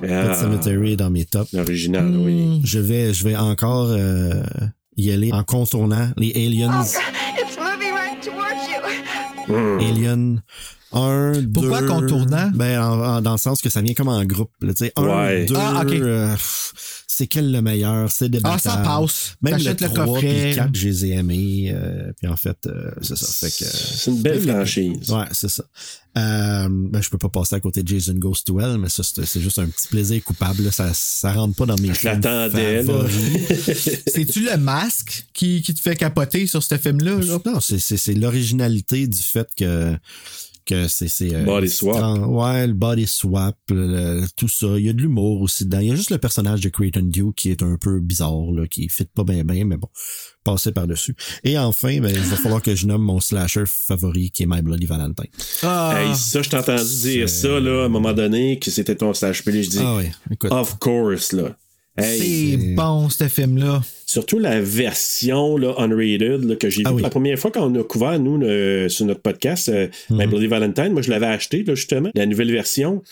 Pet 0.00 0.34
Cemetery 0.34 0.92
est 0.92 0.96
dans 0.96 1.10
mes 1.10 1.24
tops. 1.24 1.52
L'original, 1.52 2.16
oui. 2.16 2.60
Je 2.64 2.78
vais, 2.78 3.14
je 3.14 3.24
vais 3.24 3.36
encore 3.36 3.88
euh, 3.90 4.42
y 4.96 5.10
aller 5.10 5.32
en 5.32 5.42
contournant 5.44 6.10
les 6.16 6.32
Aliens. 6.34 6.82
It's 6.82 7.56
moving 7.58 7.92
right 7.92 8.20
towards 8.22 8.68
you. 8.68 9.54
Hmm. 9.54 9.78
Alien 9.80 10.42
1, 10.94 11.32
2... 11.42 11.48
Pourquoi 11.52 11.82
contournant? 11.82 12.50
Ben, 12.54 12.80
en- 12.82 13.00
en- 13.16 13.20
dans 13.20 13.32
le 13.32 13.38
sens 13.38 13.60
que 13.60 13.68
ça 13.70 13.80
vient 13.82 13.94
comme 13.94 14.08
en 14.08 14.24
groupe. 14.24 14.50
là, 14.62 14.72
Tu 14.74 14.86
sais, 14.86 14.92
1, 14.96 15.02
Ouais. 15.02 15.44
2, 15.46 15.54
Ah, 15.56 15.82
ok. 15.84 15.92
euh, 15.92 16.34
c'est 17.06 17.26
quel 17.26 17.52
le 17.52 17.62
meilleur? 17.62 18.10
C'est 18.10 18.24
Ah, 18.26 18.28
débattable. 18.28 18.60
ça 18.62 18.76
passe. 18.78 19.34
Même 19.42 19.54
le 19.58 19.58
T'achètes 19.64 19.80
le 19.82 19.88
3 19.88 20.04
puis 20.04 20.12
coffret. 20.14 20.48
le 20.50 20.54
4, 20.54 20.70
je 20.74 20.88
les 20.88 21.04
ai 21.06 21.10
aimés. 21.10 21.72
euh, 21.74 22.12
puis 22.18 22.26
en 22.28 22.36
fait, 22.36 22.56
euh, 22.66 22.90
c'est 23.02 23.16
ça. 23.16 23.26
Fait 23.48 23.50
que, 23.64 23.70
C'est 23.70 24.10
une 24.10 24.22
belle 24.22 24.40
franchise. 24.40 25.10
Ouais, 25.10 25.24
c'est 25.32 25.48
ça. 25.50 25.64
Euh, 26.16 26.68
ben, 26.70 27.02
je 27.02 27.10
peux 27.10 27.18
pas 27.18 27.28
passer 27.28 27.56
à 27.56 27.60
côté 27.60 27.82
de 27.82 27.88
Jason 27.88 28.14
Goes 28.14 28.34
to 28.46 28.60
Hell, 28.60 28.78
mais 28.78 28.88
ça, 28.88 29.02
c'est 29.02 29.24
c'est 29.26 29.40
juste 29.40 29.58
un 29.58 29.66
petit 29.66 29.88
plaisir 29.88 30.22
coupable. 30.22 30.62
là. 30.62 30.70
Ça, 30.70 30.90
ça 30.94 31.32
rentre 31.32 31.56
pas 31.56 31.66
dans 31.66 31.76
mes 31.80 31.88
Je 31.88 31.94
films 31.94 32.20
l'attendais. 32.22 32.84
C'est-tu 34.06 34.40
le 34.44 34.56
masque 34.56 35.26
qui, 35.32 35.60
qui 35.62 35.74
te 35.74 35.80
fait 35.80 35.96
capoter 35.96 36.46
sur 36.46 36.62
ce 36.62 36.76
film-là? 36.78 37.16
là? 37.20 37.38
Non, 37.44 37.60
c'est, 37.60 37.78
c'est, 37.80 37.96
c'est 37.96 38.14
l'originalité 38.14 39.06
du 39.08 39.18
fait 39.18 39.48
que 39.56 39.96
que 40.66 40.88
c'est 40.88 41.08
c'est 41.08 41.34
euh, 41.34 41.44
Body 41.44 41.68
swap. 41.68 41.96
ouais 42.28 42.66
le 42.66 42.72
body 42.72 43.06
swap 43.06 43.56
le- 43.70 44.20
le- 44.20 44.26
tout 44.36 44.48
ça. 44.48 44.66
Il 44.78 44.84
y 44.86 44.88
a 44.88 44.92
de 44.92 45.00
l'humour 45.02 45.40
aussi 45.42 45.64
dedans. 45.64 45.80
Il 45.80 45.88
y 45.88 45.92
a 45.92 45.94
juste 45.94 46.10
le 46.10 46.18
personnage 46.18 46.60
de 46.60 46.68
Creighton 46.68 47.02
Duke 47.04 47.34
qui 47.36 47.50
est 47.50 47.62
un 47.62 47.76
peu 47.76 48.00
bizarre 48.00 48.50
là 48.52 48.66
qui 48.66 48.88
fit 48.88 49.04
pas 49.04 49.24
bien 49.24 49.44
bien 49.44 49.64
mais 49.64 49.76
bon 49.76 49.88
passer 50.44 50.72
par 50.72 50.86
dessus 50.86 51.16
et 51.42 51.58
enfin 51.58 52.00
ben, 52.00 52.10
il 52.14 52.20
va 52.20 52.36
falloir 52.36 52.60
que 52.62 52.74
je 52.74 52.86
nomme 52.86 53.02
mon 53.02 53.18
slasher 53.20 53.64
favori 53.66 54.30
qui 54.30 54.42
est 54.42 54.46
My 54.46 54.60
Bloody 54.62 54.84
Valentine. 54.86 55.30
Ah, 55.62 55.94
Hey, 55.96 56.14
ça, 56.14 56.42
je 56.42 56.50
t'ai 56.50 56.56
entendu 56.58 56.82
dire 57.02 57.28
ça, 57.28 57.60
là, 57.60 57.82
à 57.82 57.86
un 57.86 57.88
moment 57.88 58.12
donné, 58.12 58.58
que 58.58 58.70
c'était 58.70 58.94
ton 58.96 59.14
slash 59.14 59.42
Puis 59.44 59.62
Je 59.62 59.70
dis, 59.70 59.78
ah 59.80 59.96
ouais 59.96 60.12
écoute. 60.30 60.52
of 60.52 60.78
course, 60.78 61.32
là. 61.32 61.56
Hey, 61.96 62.58
c'est 62.60 62.74
bon, 62.74 63.08
ce 63.08 63.28
film-là. 63.28 63.82
Surtout 64.06 64.38
la 64.38 64.60
version 64.60 65.56
là, 65.56 65.74
unrated 65.78 66.44
là, 66.44 66.56
que 66.56 66.68
j'ai 66.68 66.82
Ah 66.84 66.90
vue 66.90 66.96
oui. 66.96 67.02
la 67.02 67.08
première 67.10 67.38
fois 67.38 67.50
quand 67.52 67.70
on 67.70 67.80
a 67.80 67.84
couvert, 67.84 68.18
nous, 68.18 68.36
le- 68.38 68.88
sur 68.88 69.06
notre 69.06 69.20
podcast, 69.20 69.68
euh, 69.68 69.88
Mhm. 70.10 70.18
My 70.18 70.26
Bloody 70.26 70.46
Valentine. 70.48 70.88
Moi, 70.92 71.02
je 71.02 71.10
l'avais 71.10 71.26
acheté, 71.26 71.62
là, 71.64 71.74
justement, 71.74 72.10
la 72.14 72.26
nouvelle 72.26 72.50
version. 72.52 73.02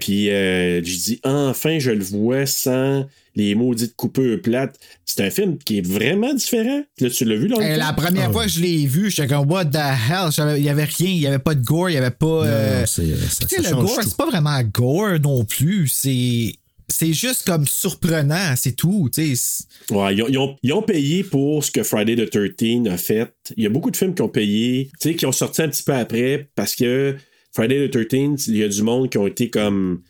Puis 0.00 0.30
euh, 0.30 0.82
j'ai 0.84 0.96
dit, 0.98 1.20
enfin, 1.24 1.78
je 1.78 1.90
le 1.92 2.02
vois 2.04 2.46
sans 2.46 3.06
les 3.34 3.54
maudites 3.54 3.96
coupures 3.96 4.40
plates. 4.42 4.78
C'est 5.06 5.22
un 5.24 5.30
film 5.30 5.56
qui 5.58 5.78
est 5.78 5.86
vraiment 5.86 6.34
différent. 6.34 6.82
Là, 7.00 7.10
tu 7.10 7.24
l'as 7.24 7.36
vu, 7.36 7.48
là? 7.48 7.56
Euh, 7.60 7.76
la 7.76 7.92
première 7.92 8.28
Ah 8.28 8.32
fois 8.32 8.44
que 8.44 8.50
je 8.50 8.60
l'ai 8.60 8.86
vu, 8.86 9.10
j'étais 9.10 9.28
comme, 9.28 9.50
what 9.50 9.66
the 9.66 9.76
hell? 9.76 10.30
Il 10.58 10.62
y 10.64 10.68
avait 10.68 10.84
rien, 10.84 11.08
il 11.08 11.18
y 11.20 11.26
avait 11.26 11.38
pas 11.38 11.54
de 11.54 11.64
gore, 11.64 11.90
il 11.90 11.94
y 11.94 11.96
avait 11.96 12.10
pas. 12.10 12.26
euh, 12.44 12.80
Non, 12.80 12.82
euh, 12.82 12.86
ça, 12.86 13.02
ça 13.48 13.62
le 13.70 13.74
gore, 13.76 13.98
c'est 14.02 14.16
pas 14.16 14.26
vraiment 14.26 14.60
gore 14.64 15.18
non 15.22 15.44
plus. 15.44 15.88
C'est. 15.88 16.54
C'est 16.88 17.12
juste 17.12 17.46
comme 17.46 17.66
surprenant, 17.66 18.54
c'est 18.56 18.72
tout. 18.76 19.08
tu 19.12 19.34
sais. 19.36 19.64
Ouais, 19.90 20.14
ils 20.14 20.22
ont, 20.22 20.28
ils 20.28 20.38
ont- 20.38 20.56
ils 20.62 20.72
ont 20.72 20.82
payé 20.82 21.24
pour 21.24 21.64
ce 21.64 21.70
que 21.70 21.82
Friday 21.82 22.16
the 22.16 22.28
13 22.30 22.86
a 22.88 22.96
fait. 22.98 23.32
Il 23.56 23.62
y 23.62 23.66
a 23.66 23.70
beaucoup 23.70 23.90
de 23.90 23.96
films 23.96 24.14
qui 24.14 24.22
ont 24.22 24.28
payé, 24.28 24.90
qui 25.00 25.26
ont 25.26 25.32
sorti 25.32 25.62
un 25.62 25.68
petit 25.68 25.82
peu 25.82 25.94
après 25.94 26.48
parce 26.54 26.74
que 26.74 27.16
Friday 27.54 27.88
the 27.88 28.08
13, 28.08 28.48
il 28.48 28.56
y 28.58 28.62
a 28.62 28.68
du 28.68 28.82
monde 28.82 29.10
qui 29.10 29.18
ont 29.18 29.26
été 29.26 29.48
comme 29.50 30.02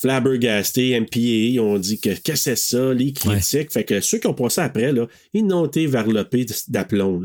flabbergastés, 0.00 0.90
MPA, 1.00 1.18
ils 1.18 1.60
ont 1.60 1.78
dit 1.78 1.98
que 2.00 2.10
que 2.20 2.36
c'est 2.36 2.56
ça, 2.56 2.92
les 2.92 3.12
critiques. 3.12 3.72
Fait 3.72 3.84
que 3.84 4.00
ceux 4.00 4.18
qui 4.18 4.26
ont 4.26 4.34
passé 4.34 4.60
après, 4.60 4.92
là, 4.92 5.06
ils 5.32 5.46
n'ont 5.46 5.66
été 5.66 5.86
varlopés 5.86 6.46
d'aplomb. 6.68 7.24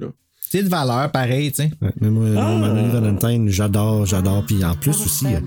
C'est 0.51 0.63
de 0.63 0.69
valeur, 0.69 1.11
pareil, 1.11 1.51
tu 1.51 1.57
sais. 1.63 1.71
Ouais, 1.79 1.91
mais 2.01 2.09
moi, 2.09 2.25
Ah! 2.35 2.57
Bloody 2.71 2.89
Valentine, 2.91 3.49
j'adore, 3.49 4.05
j'adore. 4.07 4.43
Puis 4.47 4.63
en 4.65 4.73
plus 4.73 4.99
aussi, 4.99 5.27
euh, 5.27 5.39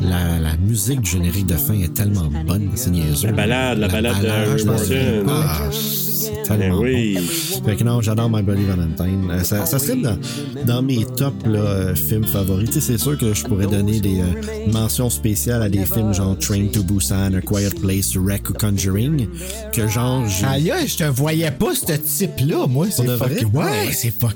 la, 0.00 0.38
la 0.38 0.56
musique 0.56 1.00
du 1.00 1.10
générique 1.10 1.46
de 1.46 1.54
fin 1.56 1.74
est 1.74 1.92
tellement 1.92 2.30
bonne, 2.46 2.70
c'est 2.76 2.90
niaiseux. 2.90 3.26
La 3.28 3.32
balade, 3.32 3.78
la 3.78 3.88
balade 3.88 4.22
de 4.22 4.28
Harry 4.28 4.58
je 4.58 4.64
pense 4.64 4.82
que- 4.84 5.22
Morton. 5.24 5.42
Ah, 5.48 5.62
c'est 5.72 6.42
tellement 6.44 6.78
Ben 6.78 6.84
oui. 6.84 7.14
bon. 7.60 7.64
Fait 7.66 7.74
que 7.76 7.82
non, 7.84 8.00
j'adore 8.02 8.30
My 8.30 8.42
Bloody 8.42 8.62
Valentine. 8.64 9.28
Euh, 9.32 9.42
ça, 9.42 9.66
ça 9.66 9.80
serait 9.80 9.96
dans, 9.96 10.16
dans 10.64 10.80
mes 10.82 11.04
top 11.16 11.34
là, 11.44 11.58
euh, 11.58 11.94
films 11.96 12.24
favoris. 12.24 12.68
Tu 12.70 12.74
sais, 12.74 12.80
c'est 12.80 12.98
sûr 12.98 13.18
que 13.18 13.34
je 13.34 13.42
pourrais 13.44 13.66
donner 13.66 13.98
des 13.98 14.20
euh, 14.20 14.70
mentions 14.72 15.10
spéciales 15.10 15.62
à 15.62 15.68
des 15.68 15.84
films 15.86 16.14
genre 16.14 16.38
Train 16.38 16.66
to 16.72 16.84
Busan, 16.84 17.34
A 17.34 17.40
Quiet 17.40 17.70
Place, 17.82 18.16
Wreck 18.16 18.48
ou 18.50 18.52
Conjuring. 18.52 19.26
Que 19.72 19.88
genre, 19.88 20.24
j'ai- 20.28 20.46
Aïe, 20.46 20.72
je 20.86 20.96
te 20.98 21.04
voyais 21.04 21.50
pas, 21.50 21.74
ce 21.74 21.92
type-là, 21.94 22.66
moi. 22.68 22.86
C'est 22.90 23.04
de 23.06 23.12
vrai? 23.12 23.28
fucké. 23.30 23.44
Ouais, 23.46 23.92
c'est 23.92 24.10
fucké. 24.12 24.35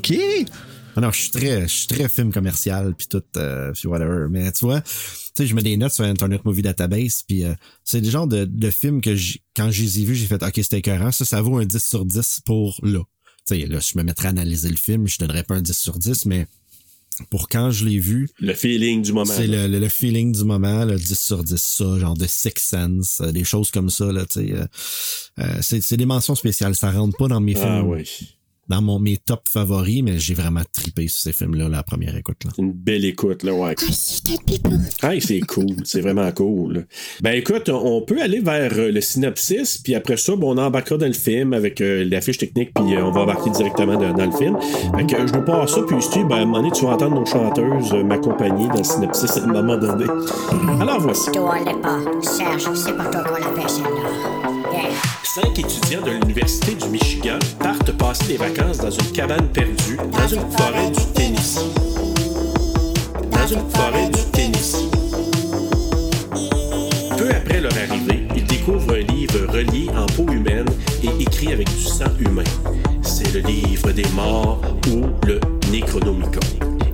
Ah 0.97 1.01
non, 1.01 1.13
je 1.13 1.21
suis 1.21 1.31
très, 1.31 1.63
je 1.63 1.73
suis 1.73 1.87
très 1.87 2.09
film 2.09 2.33
commercial 2.33 2.95
puis 2.97 3.07
tout, 3.09 3.23
euh, 3.37 3.73
puis 3.73 3.87
whatever. 3.87 4.27
Mais 4.29 4.51
tu 4.51 4.65
vois, 4.65 4.81
tu 4.81 4.91
sais, 5.37 5.47
je 5.47 5.55
mets 5.55 5.63
des 5.63 5.77
notes 5.77 5.93
sur 5.93 6.05
Internet 6.05 6.45
Movie 6.45 6.63
Database 6.63 7.23
puis 7.27 7.45
euh, 7.45 7.55
c'est 7.85 8.01
des 8.01 8.11
genres 8.11 8.27
de, 8.27 8.45
de 8.45 8.71
films 8.71 9.01
que 9.01 9.15
quand 9.57 9.71
je 9.71 9.83
les 9.83 10.01
ai 10.01 10.05
vus, 10.05 10.17
j'ai 10.17 10.27
fait, 10.27 10.43
ok, 10.43 10.53
c'était 10.57 10.79
écœurant. 10.79 11.13
Ça, 11.13 11.25
ça 11.25 11.41
vaut 11.43 11.59
un 11.59 11.65
10 11.65 11.79
sur 11.83 12.05
10 12.05 12.41
pour 12.45 12.81
là. 12.83 13.01
Tu 13.47 13.55
sais, 13.61 13.67
là, 13.67 13.79
je 13.79 13.97
me 13.99 14.03
mettrais 14.03 14.27
à 14.27 14.31
analyser 14.31 14.69
le 14.69 14.77
film, 14.77 15.07
je 15.07 15.19
donnerais 15.19 15.45
pas 15.45 15.55
un 15.55 15.63
10 15.63 15.79
sur 15.79 15.97
10, 15.97 16.27
mais 16.27 16.47
pour 17.31 17.49
quand 17.49 17.71
je 17.71 17.85
l'ai 17.85 17.99
vu, 17.99 18.29
Le 18.41 18.55
feeling 18.55 19.03
du 19.03 19.13
moment. 19.13 19.33
c'est 19.33 19.47
le, 19.47 19.69
le, 19.69 19.79
le 19.79 19.89
feeling 19.89 20.33
du 20.33 20.43
moment, 20.45 20.85
le 20.85 20.97
10 20.97 21.15
sur 21.21 21.45
10, 21.45 21.57
ça, 21.57 21.99
genre 21.99 22.17
de 22.17 22.27
Six 22.27 22.51
Sense, 22.57 23.21
euh, 23.21 23.31
des 23.31 23.45
choses 23.45 23.71
comme 23.71 23.91
ça, 23.91 24.11
là, 24.11 24.27
tu 24.27 24.41
sais. 24.41 25.63
c'est 25.63 25.81
c'est 25.83 25.97
des 25.97 26.07
mentions 26.07 26.35
spéciales, 26.35 26.75
ça 26.75 26.91
rentre 26.91 27.17
pas 27.17 27.29
dans 27.29 27.41
mes 27.41 27.55
films 27.55 27.67
Ah 27.69 27.85
oui. 27.85 28.05
Dans 28.71 28.81
mon, 28.81 29.01
mes 29.01 29.17
top 29.17 29.43
favoris, 29.49 30.03
mais 30.05 30.19
j'ai 30.19 30.35
vraiment 30.35 30.63
trippé 30.73 31.09
sur 31.09 31.23
ces 31.23 31.33
films-là, 31.33 31.69
la 31.69 31.83
première 31.83 32.17
écoute. 32.17 32.45
Là. 32.45 32.53
Une 32.57 32.73
belle 32.73 33.05
écoute, 33.05 33.43
là, 33.43 33.53
ouais. 33.53 33.75
Hey, 35.03 35.21
c'est 35.21 35.41
cool, 35.41 35.75
c'est 35.85 36.01
vraiment 36.01 36.31
cool. 36.31 36.87
Ben 37.21 37.33
écoute, 37.33 37.69
on 37.69 38.01
peut 38.03 38.23
aller 38.23 38.39
vers 38.39 38.73
euh, 38.79 38.93
le 38.93 39.01
synopsis, 39.01 39.79
puis 39.79 39.97
après 39.97 40.17
ça, 40.17 40.37
bon, 40.37 40.55
on 40.55 40.59
embarquera 40.59 40.99
dans 40.99 41.07
le 41.09 41.13
film 41.13 41.53
avec 41.53 41.81
euh, 41.81 42.05
la 42.09 42.21
fiche 42.21 42.39
technique, 42.39 42.73
puis 42.73 42.95
euh, 42.95 43.05
on 43.05 43.11
va 43.11 43.23
embarquer 43.23 43.51
directement 43.51 43.97
dans, 43.97 44.13
dans 44.15 44.27
le 44.27 44.37
film. 44.37 44.57
Fait 44.97 45.07
que 45.07 45.17
euh, 45.17 45.27
je 45.27 45.33
nous 45.35 45.45
passe 45.45 45.75
ça, 45.75 45.81
puis 45.83 46.01
Stu, 46.01 46.25
ben, 46.25 46.37
à 46.37 46.39
un 46.39 46.45
moment 46.45 46.59
donné, 46.59 46.71
tu 46.71 46.85
vas 46.85 46.93
entendre 46.93 47.17
nos 47.17 47.27
chanteuses 47.27 47.93
euh, 47.93 48.05
m'accompagner 48.05 48.69
dans 48.69 48.79
le 48.79 48.85
synopsis 48.85 49.37
à 49.37 49.43
un 49.43 49.47
moment 49.47 49.77
donné. 49.77 50.05
Alors 50.81 51.01
voici. 51.01 51.33
Toi, 51.33 51.59
l'est 51.65 51.83
pas. 51.83 51.99
Serge, 52.23 52.73
c'est 52.75 52.97
pas 52.97 53.07
toi 53.07 53.25
qu'on 53.25 53.35
l'appelle 53.35 53.69
celle-là. 53.69 54.11
Yeah. 54.73 55.20
Cinq 55.33 55.61
étudiants 55.61 56.03
de 56.03 56.11
l'Université 56.11 56.75
du 56.75 56.89
Michigan 56.89 57.39
partent 57.61 57.93
passer 57.93 58.27
des 58.27 58.37
vacances 58.37 58.79
dans 58.79 58.91
une 58.91 59.13
cabane 59.13 59.47
perdue 59.53 59.97
dans 59.97 60.27
une 60.27 60.51
forêt 60.51 60.91
du 60.91 61.05
Tennessee. 61.15 61.71
Dans 63.31 63.47
une 63.47 63.71
forêt 63.71 64.09
du 64.09 64.25
Tennessee. 64.33 64.91
Peu 67.17 67.31
après 67.31 67.61
leur 67.61 67.73
arrivée, 67.73 68.27
ils 68.35 68.45
découvrent 68.45 68.95
un 68.95 69.13
livre 69.13 69.47
relié 69.53 69.89
en 69.97 70.07
peau 70.07 70.27
humaine 70.33 70.67
et 71.05 71.23
écrit 71.23 71.53
avec 71.53 71.69
du 71.77 71.85
sang 71.85 72.11
humain. 72.19 72.43
C'est 73.03 73.33
le 73.33 73.41
livre 73.43 73.93
des 73.93 74.09
morts 74.17 74.61
ou 74.89 75.11
le 75.29 75.39
Necronomicon. 75.71 76.41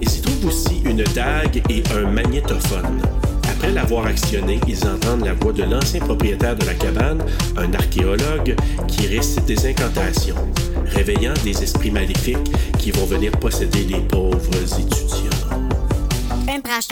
Ils 0.02 0.14
y 0.14 0.20
trouvent 0.20 0.48
aussi 0.48 0.82
une 0.84 1.04
dague 1.14 1.62
et 1.70 1.82
un 1.94 2.10
magnétophone. 2.10 3.00
Après 3.66 3.74
l'avoir 3.74 4.06
actionné, 4.06 4.60
ils 4.68 4.86
entendent 4.86 5.24
la 5.24 5.34
voix 5.34 5.52
de 5.52 5.64
l'ancien 5.64 5.98
propriétaire 5.98 6.54
de 6.54 6.64
la 6.66 6.74
cabane, 6.74 7.20
un 7.56 7.74
archéologue, 7.74 8.54
qui 8.86 9.08
récite 9.08 9.44
des 9.44 9.66
incantations, 9.66 10.36
réveillant 10.84 11.34
des 11.42 11.64
esprits 11.64 11.90
maléfiques 11.90 12.38
qui 12.78 12.92
vont 12.92 13.06
venir 13.06 13.32
posséder 13.32 13.82
les 13.82 13.98
pauvres 14.02 14.54
étudiants. 14.54 15.58
Branche 16.62 16.86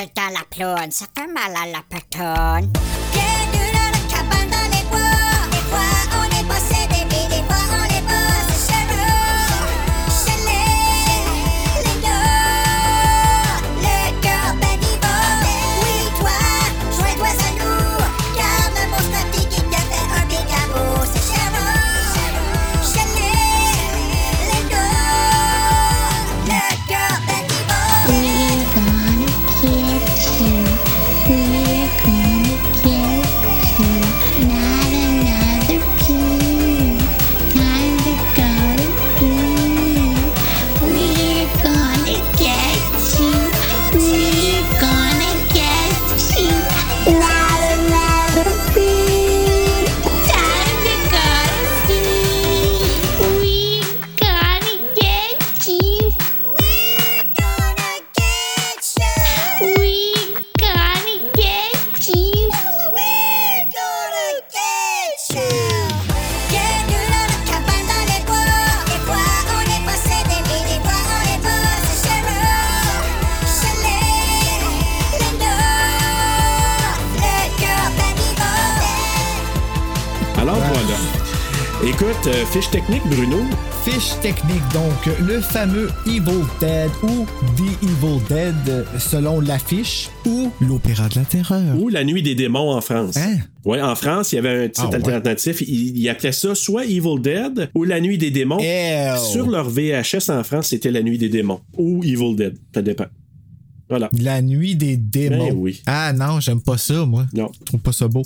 mal 1.33 1.55
à 1.55 1.67
la. 1.71 3.04
Fiche 82.55 82.71
technique, 82.71 83.03
Bruno? 83.07 83.39
Fiche 83.85 84.19
technique, 84.23 84.63
donc 84.73 85.19
le 85.27 85.41
fameux 85.41 85.89
Evil 86.07 86.45
Dead 86.61 86.91
ou 87.03 87.27
The 87.57 87.83
Evil 87.83 88.21
Dead 88.29 88.87
selon 88.99 89.41
l'affiche 89.41 90.09
ou 90.25 90.51
l'Opéra 90.61 91.09
de 91.09 91.17
la 91.17 91.25
Terreur. 91.25 91.77
Ou 91.81 91.89
La 91.89 92.05
Nuit 92.05 92.23
des 92.23 92.35
démons 92.37 92.71
en 92.71 92.81
France. 92.81 93.17
Hein? 93.17 93.39
Ouais, 93.65 93.81
en 93.81 93.95
France, 93.97 94.33
il 94.33 94.37
y 94.37 94.39
avait 94.39 94.65
un 94.67 94.69
titre 94.69 94.83
Ah, 94.85 94.89
ouais? 94.91 94.95
alternatif. 94.97 95.63
Ils, 95.63 95.99
ils 95.99 96.09
appelaient 96.09 96.31
ça 96.33 96.55
soit 96.55 96.85
Evil 96.85 97.21
Dead 97.21 97.71
ou 97.75 97.83
La 97.85 98.01
Nuit 98.01 98.19
des 98.19 98.31
démons. 98.31 98.59
Ew. 98.61 99.17
Sur 99.19 99.51
leur 99.51 99.69
VHS 99.69 100.31
en 100.31 100.45
France, 100.45 100.69
c'était 100.69 100.91
La 100.93 101.03
Nuit 101.03 101.19
des 101.19 101.29
démons 101.29 101.61
ou 101.77 102.05
Evil 102.05 102.37
Dead. 102.37 102.57
Ça 102.73 102.83
dépend. 102.83 103.07
Voilà. 103.89 104.09
La 104.19 104.41
nuit 104.43 104.77
des 104.77 104.97
démons. 104.97 105.49
Ben 105.49 105.55
oui. 105.57 105.83
Ah 105.87 106.13
non, 106.13 106.41
j'aime 106.41 106.61
pas 106.61 106.79
ça, 106.79 107.05
moi. 107.05 107.27
Non. 107.35 107.51
Je 107.61 107.65
trouve 107.65 107.81
pas 107.81 107.93
ça 107.93 108.09
beau. 108.09 108.23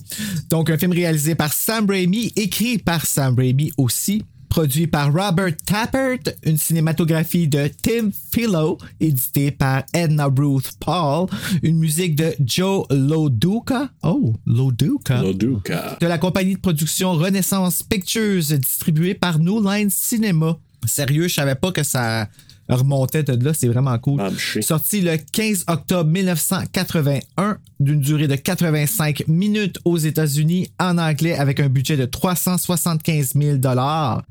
Donc, 0.50 0.70
un 0.70 0.78
film 0.78 0.92
réalisé 0.92 1.34
par 1.34 1.52
Sam 1.52 1.88
Raimi, 1.88 2.32
écrit 2.36 2.78
par 2.78 3.04
Sam 3.04 3.34
Raimi 3.36 3.72
aussi, 3.76 4.22
produit 4.48 4.86
par 4.86 5.12
Robert 5.12 5.56
Tappert, 5.66 6.18
une 6.42 6.56
cinématographie 6.56 7.48
de 7.48 7.70
Tim 7.82 8.10
Philo, 8.32 8.78
édité 9.00 9.50
par 9.50 9.84
Edna 9.92 10.26
Ruth 10.26 10.72
Paul, 10.80 11.26
une 11.62 11.78
musique 11.78 12.16
de 12.16 12.34
Joe 12.44 12.86
Loduca. 12.90 13.90
Oh, 14.02 14.34
Loduca. 14.46 15.22
Loduca. 15.22 15.98
De 16.00 16.06
la 16.06 16.18
compagnie 16.18 16.54
de 16.54 16.60
production 16.60 17.12
Renaissance 17.12 17.82
Pictures, 17.82 18.42
distribuée 18.58 19.14
par 19.14 19.38
New 19.38 19.62
Line 19.62 19.90
Cinema. 19.90 20.56
Sérieux, 20.86 21.28
je 21.28 21.34
savais 21.34 21.56
pas 21.56 21.72
que 21.72 21.82
ça 21.82 22.28
remontait 22.68 23.22
de 23.22 23.44
là, 23.44 23.52
c'est 23.54 23.68
vraiment 23.68 23.98
cool. 23.98 24.20
Sorti 24.60 25.00
le 25.00 25.16
15 25.32 25.64
octobre 25.68 26.10
1981, 26.10 27.58
d'une 27.80 28.00
durée 28.00 28.28
de 28.28 28.34
85 28.34 29.24
minutes 29.28 29.78
aux 29.84 29.96
États-Unis 29.98 30.68
en 30.80 30.98
anglais 30.98 31.34
avec 31.34 31.60
un 31.60 31.68
budget 31.68 31.96
de 31.96 32.04
375 32.04 33.34
000 33.34 33.58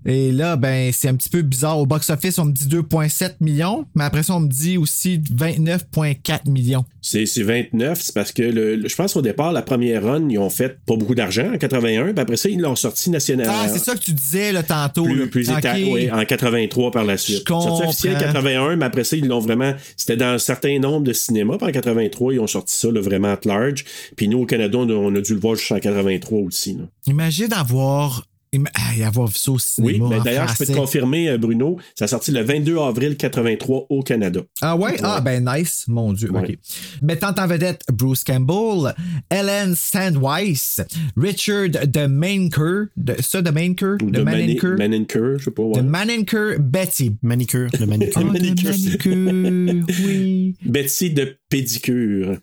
Et 0.05 0.31
là, 0.31 0.55
ben, 0.55 0.91
c'est 0.93 1.07
un 1.07 1.15
petit 1.15 1.29
peu 1.29 1.41
bizarre. 1.41 1.79
Au 1.79 1.85
box-office, 1.85 2.37
on 2.39 2.45
me 2.45 2.51
dit 2.51 2.67
2,7 2.67 3.35
millions, 3.41 3.85
mais 3.95 4.03
après 4.03 4.23
ça, 4.23 4.35
on 4.35 4.39
me 4.41 4.49
dit 4.49 4.77
aussi 4.77 5.17
29,4 5.19 6.49
millions. 6.49 6.85
C'est 7.01 7.25
c'est 7.25 7.43
29, 7.43 8.01
c'est 8.01 8.13
parce 8.13 8.31
que 8.33 8.41
le, 8.43 8.75
le- 8.75 8.89
je 8.89 8.95
pense 8.95 9.13
qu'au 9.13 9.21
départ, 9.21 9.51
la 9.53 9.61
première 9.61 10.03
run, 10.03 10.27
ils 10.29 10.37
ont 10.39 10.49
fait 10.49 10.77
pas 10.85 10.95
beaucoup 10.97 11.15
d'argent 11.15 11.53
en 11.53 11.57
81, 11.57 12.11
puis 12.11 12.19
après 12.19 12.35
ça, 12.37 12.49
ils 12.49 12.59
l'ont 12.59 12.75
sorti 12.75 13.09
national. 13.09 13.47
Ah, 13.49 13.67
c'est 13.69 13.79
ça 13.79 13.93
que 13.95 13.99
tu 13.99 14.11
disais 14.11 14.51
là, 14.51 14.63
tantôt. 14.63 15.05
plus, 15.05 15.15
là. 15.19 15.27
plus 15.27 15.49
Ok. 15.49 15.59
éta- 15.59 15.91
oui, 15.93 16.11
en 16.11 16.25
83 16.25 16.91
par 16.91 17.05
la 17.05 17.17
suite. 17.17 17.47
Sorti 17.47 17.83
officiel 17.87 18.13
comprends. 18.13 18.26
81, 18.33 18.75
mais 18.75 18.85
après 18.85 19.03
ça, 19.03 19.15
ils 19.15 19.27
l'ont 19.27 19.39
vraiment. 19.39 19.73
C'était 19.95 20.17
dans 20.17 20.33
un 20.33 20.37
certain 20.37 20.79
nombre 20.79 21.03
de 21.03 21.13
cinémas. 21.13 21.57
Puis 21.57 21.67
en 21.67 21.71
83, 21.71 22.33
ils 22.33 22.39
ont 22.39 22.47
sorti 22.47 22.75
ça 22.75 22.91
là, 22.91 23.01
vraiment 23.01 23.29
at 23.29 23.39
large. 23.45 23.85
Puis 24.15 24.27
nous, 24.27 24.39
au 24.41 24.45
Canada, 24.45 24.77
on 24.77 24.89
a, 24.89 24.93
on 24.93 25.15
a 25.15 25.21
dû 25.21 25.33
le 25.33 25.39
voir 25.39 25.55
jusqu'en 25.55 25.79
83 25.79 26.39
aussi. 26.39 26.73
là. 26.73 26.83
Imagine 27.07 27.53
avoir, 27.53 28.25
ah, 28.75 29.07
avoir 29.07 29.27
vu 29.27 29.35
ça 29.37 29.51
au 29.51 29.57
Oui, 29.79 29.99
mais 30.09 30.19
d'ailleurs, 30.23 30.47
je 30.49 30.57
peux 30.57 30.65
te 30.65 30.73
confirmer, 30.77 31.29
euh, 31.29 31.37
Bruno, 31.37 31.77
ça 31.95 32.05
a 32.05 32.07
sorti 32.07 32.31
le 32.31 32.41
22 32.41 32.77
avril 32.79 33.15
83 33.17 33.85
au 33.89 34.01
Canada. 34.01 34.41
Ah 34.61 34.75
ouais? 34.75 34.95
Ah 35.03 35.21
ben 35.21 35.43
nice, 35.45 35.85
mon 35.87 36.13
Dieu. 36.13 36.29
OK. 36.33 36.57
Mettant 37.01 37.33
en 37.37 37.47
vedette 37.47 37.83
Bruce 37.91 38.23
Campbell, 38.23 38.93
Ellen 39.29 39.75
Sandweiss, 39.75 40.81
Richard 41.15 41.69
de 41.69 42.05
Mainker, 42.07 42.85
de, 42.95 43.15
ça 43.21 43.41
de 43.41 43.49
Mainker, 43.51 43.97
de, 43.99 44.09
de 44.09 44.21
Mani- 44.23 44.41
Maninker, 44.55 44.77
Maninker, 44.77 45.37
je 45.39 45.43
sais 45.45 45.51
pas. 45.51 45.63
ouais. 45.63 45.81
de 45.81 45.87
Maninker 45.87 46.59
Betty. 46.59 47.15
Manicure, 47.21 47.69
le. 47.79 47.85
Ah, 48.15 48.23
Manicure, 48.23 48.73
oui. 50.05 50.55
Betty 50.65 51.11
de 51.11 51.37
pédicure. 51.49 52.37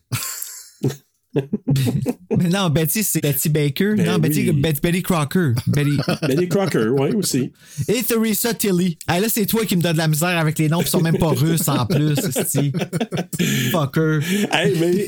Mais 2.38 2.48
non, 2.48 2.68
Betty, 2.70 3.02
c'est 3.04 3.20
Betty 3.22 3.48
Baker. 3.48 3.94
Ben 3.96 4.06
non, 4.06 4.18
Betty, 4.18 4.50
oui. 4.50 4.60
Betty, 4.60 4.80
Betty 4.80 5.02
Crocker. 5.02 5.52
Betty. 5.66 5.96
Betty 6.22 6.48
Crocker, 6.48 6.88
oui, 6.88 7.10
aussi. 7.14 7.52
Et 7.88 8.02
Theresa 8.02 8.54
Tilly. 8.54 8.98
Ah, 9.06 9.20
là, 9.20 9.28
c'est 9.28 9.46
toi 9.46 9.64
qui 9.64 9.76
me 9.76 9.82
donne 9.82 9.92
de 9.94 9.98
la 9.98 10.08
misère 10.08 10.38
avec 10.38 10.58
les 10.58 10.68
noms, 10.68 10.80
qui 10.80 10.90
sont 10.90 11.00
même 11.00 11.18
pas 11.18 11.28
russes 11.28 11.68
en 11.68 11.86
plus. 11.86 12.16
Fucker. 13.70 14.18
Hey, 14.52 14.74
mais, 14.80 15.06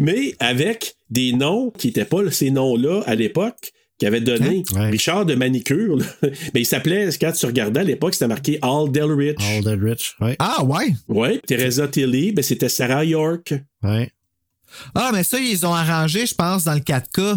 mais 0.00 0.34
avec 0.40 0.96
des 1.10 1.32
noms 1.32 1.70
qui 1.70 1.88
n'étaient 1.88 2.04
pas 2.04 2.30
ces 2.30 2.50
noms-là 2.50 3.02
à 3.06 3.14
l'époque, 3.14 3.72
qui 3.98 4.06
avait 4.06 4.20
donné 4.20 4.62
Hein? 4.74 4.90
Richard 4.90 5.24
de 5.24 5.34
Manicure. 5.34 5.96
là. 5.96 6.04
Ben, 6.22 6.60
il 6.60 6.66
s'appelait, 6.66 7.08
quand 7.18 7.32
tu 7.32 7.46
regardais 7.46 7.80
à 7.80 7.84
l'époque, 7.84 8.12
c'était 8.14 8.28
marqué 8.28 8.58
Al 8.62 8.90
Delrich. 8.90 9.36
All 9.40 9.62
Dead 9.64 9.82
Rich, 9.82 10.14
ouais. 10.20 10.36
Ah, 10.38 10.62
ouais? 10.64 10.94
Ouais. 11.08 11.40
Teresa 11.46 11.88
Tilly, 11.88 12.32
ben, 12.32 12.42
c'était 12.42 12.68
Sarah 12.68 13.04
York. 13.04 13.54
Ouais. 13.82 14.10
Ah, 14.94 15.10
mais 15.12 15.22
ça, 15.22 15.38
ils 15.38 15.64
ont 15.66 15.74
arrangé, 15.74 16.26
je 16.26 16.34
pense, 16.34 16.64
dans 16.64 16.74
le 16.74 16.80
4K. 16.80 17.36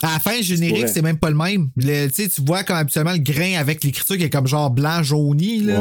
À 0.00 0.12
la 0.12 0.18
fin, 0.20 0.36
le 0.36 0.42
générique, 0.42 0.76
c'est 0.88 1.02
même 1.02 1.18
pas 1.18 1.28
le 1.28 1.34
même. 1.36 1.70
Le- 1.76 2.06
Tu 2.08 2.28
vois 2.46 2.62
comme 2.62 2.76
habituellement 2.76 3.12
le 3.12 3.18
grain 3.18 3.54
avec 3.58 3.82
l'écriture 3.82 4.16
qui 4.16 4.22
est 4.22 4.30
comme 4.30 4.46
genre 4.46 4.70
blanc 4.70 5.02
jauni. 5.02 5.60
Là. 5.62 5.80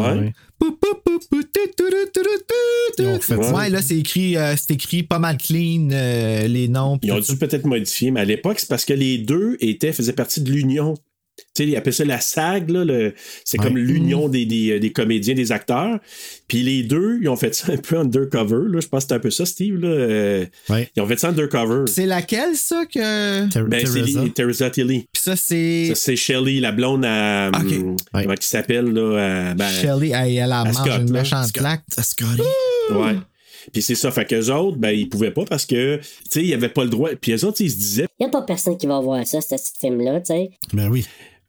Ouais. 3.04 3.13
Ouais, 3.54 3.70
là, 3.70 3.82
c'est 3.84 3.98
écrit, 3.98 4.36
euh, 4.36 4.56
c'est 4.58 4.72
écrit 4.74 5.04
pas 5.04 5.20
mal 5.20 5.38
clean, 5.38 5.90
euh, 5.92 6.48
les 6.48 6.68
noms. 6.68 6.98
Ils 7.04 7.12
ont 7.12 7.20
dû 7.20 7.38
peut-être 7.38 7.66
modifier, 7.66 8.10
mais 8.10 8.22
à 8.22 8.26
l'époque, 8.26 8.60
c'est 8.60 8.70
parce 8.70 8.86
que 8.86 8.94
les 8.94 9.20
deux 9.20 9.56
étaient, 9.60 9.94
faisaient 9.94 10.13
partie 10.13 10.42
de 10.42 10.52
l'union. 10.52 10.96
Tu 11.56 11.63
sais, 11.63 11.67
ils 11.69 11.76
appelaient 11.76 11.91
ça 11.91 12.06
la 12.06 12.19
SAG, 12.19 12.69
là, 12.69 12.84
le- 12.84 13.13
c'est 13.45 13.60
Ouais. 13.60 13.65
comme 13.65 13.78
l'union 13.78 14.28
des, 14.28 14.45
des, 14.45 14.80
des 14.80 14.91
comédiens, 14.91 15.34
des 15.36 15.52
acteurs. 15.52 16.00
Puis 16.47 16.63
les 16.63 16.84
deux, 16.84 17.19
ils 17.21 17.30
ont 17.30 17.36
fait 17.36 17.54
ça 17.54 17.71
un 17.73 17.78
peu 17.78 17.97
undercover, 17.97 18.67
là. 18.69 18.80
Je 18.80 18.88
pense 18.88 19.00
que 19.00 19.02
c'était 19.04 19.15
un 19.15 19.19
peu 19.19 19.30
ça, 19.32 19.45
Steve, 19.45 19.80
là. 19.80 19.88
Euh, 19.88 20.45
Ouais. 20.69 20.89
Ils 20.95 21.02
ont 21.02 21.08
fait 21.08 21.19
ça 21.19 21.30
undercover. 21.30 21.86
C'est 21.88 22.06
laquelle, 22.06 22.56
ça, 22.56 22.86
que. 22.86 23.50
Ter- 23.50 23.63
Ben, 23.65 23.86
c'est 23.86 24.34
Teresa. 24.34 24.69
Tilly. 24.69 25.08
Puis 25.12 25.21
ça, 25.23 25.36
c'est. 25.36 25.88
Ça, 25.89 25.95
c'est 25.95 26.15
Shelley, 26.15 26.60
la 26.60 26.71
blonde 26.71 27.06
à. 27.06 27.50
Hum, 27.56 27.95
Ouais. 28.13 28.23
Comment 28.23 28.36
qui 28.36 28.47
s'appelle, 28.47 28.86
là? 28.93 29.50
à- 29.50 29.54
ben, 29.54 29.69
Shelley, 29.69 30.12
elle, 30.13 30.38
elle 30.38 30.52
a 30.52 30.71
Scott, 30.73 30.88
une 31.02 31.12
méchante 31.12 31.47
Scott. 31.47 31.62
claque. 31.62 31.84
Scotty. 32.02 32.41
Ouais. 32.91 33.15
Puis 33.72 33.82
c'est 33.82 33.96
ça, 33.96 34.12
fait 34.12 34.26
qu'eux 34.26 34.52
autres, 34.52 34.78
ben, 34.78 34.92
ils 34.92 35.10
pouvaient 35.10 35.32
pas 35.32 35.46
parce 35.46 35.66
que, 35.66 35.98
tu 35.98 36.04
sais, 36.30 36.44
ils 36.44 36.54
avaient 36.54 36.70
pas 36.70 36.84
le 36.84 36.90
droit. 36.90 37.10
Puis 37.20 37.34
eux 37.34 37.46
autres, 37.46 37.62
ils 37.62 37.72
se 37.72 37.78
disaient, 37.78 38.08
Y 38.20 38.26
a 38.26 38.30
pas 38.30 38.42
personne 38.42 38.78
qui 38.78 38.88
va 38.88 39.00
voir 39.00 39.26
ça, 39.26 39.42
ce 39.42 39.56
film-là, 39.80 40.22
tu 40.22 40.28
sais. 40.28 40.50
Ben 40.74 40.90
oui. 40.90 41.06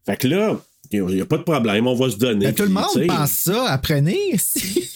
fait 0.06 0.16
que 0.16 0.28
là, 0.28 0.58
il 0.90 1.04
n'y 1.04 1.20
a 1.20 1.26
pas 1.26 1.36
de 1.36 1.42
problème, 1.42 1.86
on 1.86 1.94
va 1.94 2.10
se 2.10 2.16
donner. 2.16 2.46
Ben, 2.46 2.54
tout 2.54 2.62
le 2.62 2.70
monde 2.70 3.06
pense 3.06 3.30
ça, 3.30 3.64
apprenez. 3.70 4.16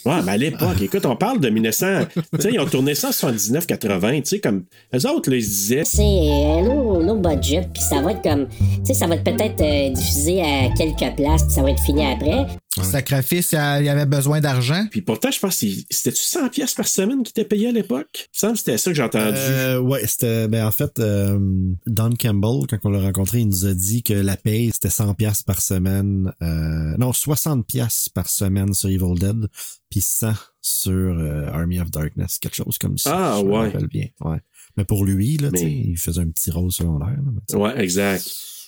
Ouais, 0.04 0.20
mais 0.24 0.32
à 0.32 0.36
l'époque, 0.36 0.82
écoute, 0.82 1.06
on 1.06 1.14
parle 1.14 1.38
de 1.38 1.48
1900. 1.48 1.86
tu 2.12 2.40
sais, 2.40 2.50
ils 2.52 2.58
ont 2.58 2.66
tourné 2.66 2.96
ça 2.96 3.08
en 3.08 3.10
79-80, 3.12 4.22
tu 4.22 4.28
sais, 4.30 4.40
comme. 4.40 4.64
Eux 4.92 5.06
autres, 5.08 5.30
là, 5.30 5.36
ils 5.36 5.44
se 5.44 5.48
disaient. 5.48 5.84
C'est 5.84 6.02
un 6.02 6.62
low, 6.62 7.00
low 7.00 7.14
budget, 7.14 7.68
puis 7.72 7.80
ça 7.80 8.02
va 8.02 8.10
être 8.10 8.22
comme. 8.22 8.48
Tu 8.48 8.86
sais, 8.86 8.94
ça 8.94 9.06
va 9.06 9.14
être 9.14 9.22
peut-être 9.22 9.60
euh, 9.60 9.90
diffusé 9.90 10.42
à 10.42 10.70
quelques 10.76 11.14
places, 11.14 11.44
puis 11.44 11.52
ça 11.52 11.62
va 11.62 11.70
être 11.70 11.82
fini 11.84 12.04
après. 12.04 12.46
Sacrifice, 12.80 13.52
il 13.52 13.84
y 13.84 13.88
avait 13.88 14.06
besoin 14.06 14.40
d'argent. 14.40 14.86
Puis 14.90 15.02
pourtant, 15.02 15.30
je 15.30 15.38
pense 15.38 15.60
que 15.60 15.66
c'était-tu 15.90 16.22
100 16.22 16.48
pièces 16.48 16.74
par 16.74 16.86
semaine 16.88 17.22
qui 17.22 17.30
étaient 17.30 17.44
payées 17.44 17.68
à 17.68 17.72
l'époque? 17.72 18.28
Que 18.40 18.56
c'était 18.56 18.78
ça 18.78 18.90
que 18.90 18.96
j'ai 18.96 19.02
entendu. 19.02 19.36
Euh, 19.36 19.78
ouais, 19.80 20.06
c'était 20.06 20.48
ben 20.48 20.66
en 20.66 20.70
fait 20.70 20.98
euh, 20.98 21.38
Don 21.86 22.10
Campbell 22.18 22.66
quand 22.68 22.78
on 22.84 22.90
l'a 22.90 23.00
rencontré, 23.00 23.40
il 23.40 23.48
nous 23.48 23.66
a 23.66 23.74
dit 23.74 24.02
que 24.02 24.14
la 24.14 24.36
paye 24.36 24.70
c'était 24.72 24.90
100 24.90 25.14
pièces 25.14 25.42
par 25.42 25.60
semaine 25.60 26.32
euh, 26.42 26.94
non, 26.98 27.12
60 27.12 27.66
pièces 27.66 28.08
par 28.14 28.28
semaine 28.28 28.72
sur 28.72 28.88
Evil 28.88 29.18
Dead 29.18 29.48
puis 29.90 30.00
100 30.00 30.32
sur 30.62 30.92
euh, 30.92 31.48
Army 31.52 31.78
of 31.80 31.90
Darkness, 31.90 32.38
quelque 32.38 32.56
chose 32.56 32.78
comme 32.78 32.96
ça. 32.96 33.34
Ah, 33.34 33.36
je 33.40 33.44
me 33.44 33.50
ouais. 33.50 33.58
rappelle 33.66 33.86
bien. 33.88 34.06
Ouais. 34.20 34.38
Mais 34.76 34.84
pour 34.84 35.04
lui 35.04 35.36
là, 35.36 35.48
Mais- 35.52 35.60
il 35.88 35.98
faisait 35.98 36.22
un 36.22 36.30
petit 36.30 36.50
rôle 36.50 36.72
secondaire. 36.72 37.18
là. 37.52 37.58
Ouais, 37.58 37.82
exact. 37.82 38.24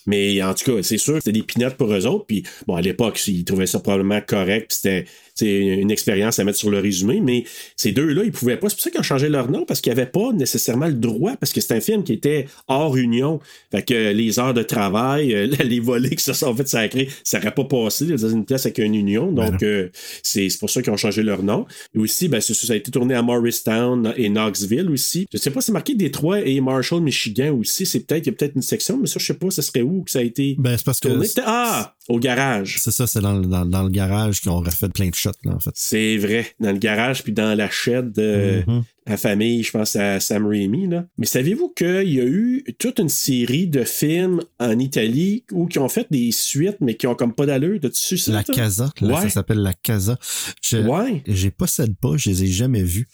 Mais 0.07 0.43
en 0.43 0.55
tout 0.55 0.64
cas, 0.64 0.83
c'est 0.83 0.99
sûr 0.99 1.17
c'était 1.17 1.33
des 1.33 1.43
pinottes 1.43 1.77
pour 1.77 1.93
eux 1.93 2.07
autres. 2.07 2.27
Puis, 2.27 2.45
bon, 2.67 2.75
à 2.75 2.81
l'époque, 2.81 3.21
ils 3.27 3.45
trouvaient 3.45 3.67
ça 3.67 3.81
probablement 3.81 4.21
correct. 4.21 4.73
C'était 4.73 5.07
c'est 5.35 5.47
une 5.59 5.90
expérience 5.90 6.38
à 6.38 6.44
mettre 6.44 6.59
sur 6.59 6.70
le 6.70 6.79
résumé. 6.79 7.20
Mais 7.20 7.44
ces 7.77 7.92
deux-là, 7.92 8.23
ils 8.25 8.33
pouvaient 8.33 8.57
pas. 8.57 8.68
C'est 8.68 8.77
pour 8.77 8.83
ça 8.85 8.90
qu'ils 8.90 9.01
ont 9.01 9.05
changé 9.05 9.29
leur 9.29 9.51
nom 9.51 9.64
parce 9.64 9.81
qu'ils 9.81 9.92
n'avaient 9.92 10.07
pas 10.11 10.33
nécessairement 10.33 10.87
le 10.87 10.94
droit. 10.94 11.37
Parce 11.37 11.53
que 11.53 11.61
c'est 11.61 11.75
un 11.75 11.81
film 11.81 12.05
qui 12.05 12.12
était 12.12 12.47
hors 12.68 12.97
union. 12.97 13.40
Fait 13.70 13.83
que 13.85 14.12
les 14.12 14.38
heures 14.38 14.55
de 14.55 14.62
travail, 14.62 15.35
euh, 15.35 15.47
les 15.64 15.81
volets 15.81 16.14
qui 16.16 16.23
se 16.25 16.33
sont 16.33 16.55
fait 16.55 16.68
sacrés, 16.68 17.09
ça 17.25 17.38
n'aurait 17.38 17.55
pas 17.55 17.64
passé 17.64 18.07
dans 18.07 18.29
une 18.29 18.44
place 18.44 18.66
avec 18.66 18.79
une 18.79 18.94
union. 18.94 19.33
Donc, 19.33 19.62
euh, 19.62 19.88
c'est 20.23 20.49
c'est 20.49 20.59
pour 20.59 20.70
ça 20.70 20.83
qu'ils 20.83 20.92
ont 20.92 20.97
changé 20.97 21.23
leur 21.23 21.42
nom. 21.42 21.66
Et 21.94 21.99
aussi, 21.99 22.29
ben, 22.29 22.40
c'est 22.40 22.55
ça, 22.55 22.66
ça 22.68 22.73
a 22.73 22.77
été 22.77 22.90
tourné 22.90 23.14
à 23.14 23.23
Morristown 23.23 24.14
et 24.16 24.29
Knoxville 24.29 24.90
aussi. 24.90 25.27
Je 25.33 25.38
sais 25.38 25.51
pas, 25.51 25.61
c'est 25.61 25.73
marqué 25.73 25.94
Détroit 25.94 26.40
et 26.40 26.61
Marshall, 26.61 27.01
Michigan 27.03 27.57
aussi. 27.59 27.87
C'est 27.87 28.01
peut-être, 28.01 28.27
il 28.27 28.31
y 28.31 28.35
a 28.35 28.37
peut-être 28.37 28.57
une 28.57 28.62
section, 28.62 28.99
mais 28.99 29.07
ça, 29.07 29.18
je 29.18 29.27
sais 29.27 29.35
pas, 29.35 29.51
ça 29.51 29.62
serait 29.62 29.83
où 29.83 30.03
que 30.03 30.11
ça 30.11 30.20
a 30.20 30.23
été 30.23 30.57
Ben 30.59 30.77
c'est 30.77 30.85
parce 30.85 31.01
que 31.01 31.09
tourné. 31.09 31.27
C'était- 31.27 31.42
Ah! 31.44 31.93
Au 32.09 32.19
garage. 32.19 32.77
c'est 32.81 32.90
ça, 32.90 33.07
c'est 33.07 33.21
dans, 33.21 33.33
le- 33.38 33.47
dans, 33.47 33.64
dans 33.64 33.83
le 33.83 33.88
garage 33.88 34.40
qu'on 34.43 34.61
refait 34.61 34.90
plein 34.90 35.09
de 35.09 35.14
shots 35.14 35.31
là 35.45 35.55
en 35.55 35.59
fait. 35.61 35.71
C'est 35.75 36.19
vrai. 36.19 36.47
Dans 36.61 36.73
le 36.73 36.79
garage, 36.79 37.23
puis 37.25 37.33
dans 37.33 37.57
la 37.57 37.71
shed 37.71 38.12
de 38.12 38.62
Mhm. 38.67 38.83
la 39.07 39.17
famille, 39.17 39.62
je 39.62 39.71
pense 39.71 39.97
à 39.97 40.21
Sam 40.21 40.47
Raimi. 40.47 40.87
Là. 40.87 41.07
Mais 41.17 41.25
savez-vous 41.27 41.71
qu'il 41.71 42.12
y 42.12 42.21
a 42.21 42.25
eu 42.25 42.62
toute 42.79 42.99
une 42.99 43.09
série 43.09 43.67
de 43.69 43.85
films 43.85 44.43
en 44.61 44.79
Italie 44.79 45.45
où 45.51 45.67
qui 45.67 45.79
ont 45.79 45.88
fait 45.88 46.07
des 46.11 46.31
suites, 46.31 46.77
mais 46.81 46.95
qui 46.95 47.07
ont 47.07 47.14
comme 47.14 47.33
pas 47.35 47.47
d'allure? 47.47 47.79
T'as-tu 47.81 48.19
ça? 48.19 48.33
La? 48.33 48.45
Casa, 48.45 48.93
là, 49.01 49.14
Ouais. 49.14 49.23
ça 49.23 49.31
s'appelle 49.31 49.59
la 49.62 49.73
Casa. 49.73 50.19
Je, 50.62 50.77
Ouais. 50.79 51.23
j'ai 51.27 51.51
possède 51.51 51.97
pas, 51.97 52.17
je 52.19 52.29
les 52.29 52.45
ai 52.45 52.47
jamais 52.49 52.83
vus. 52.83 53.09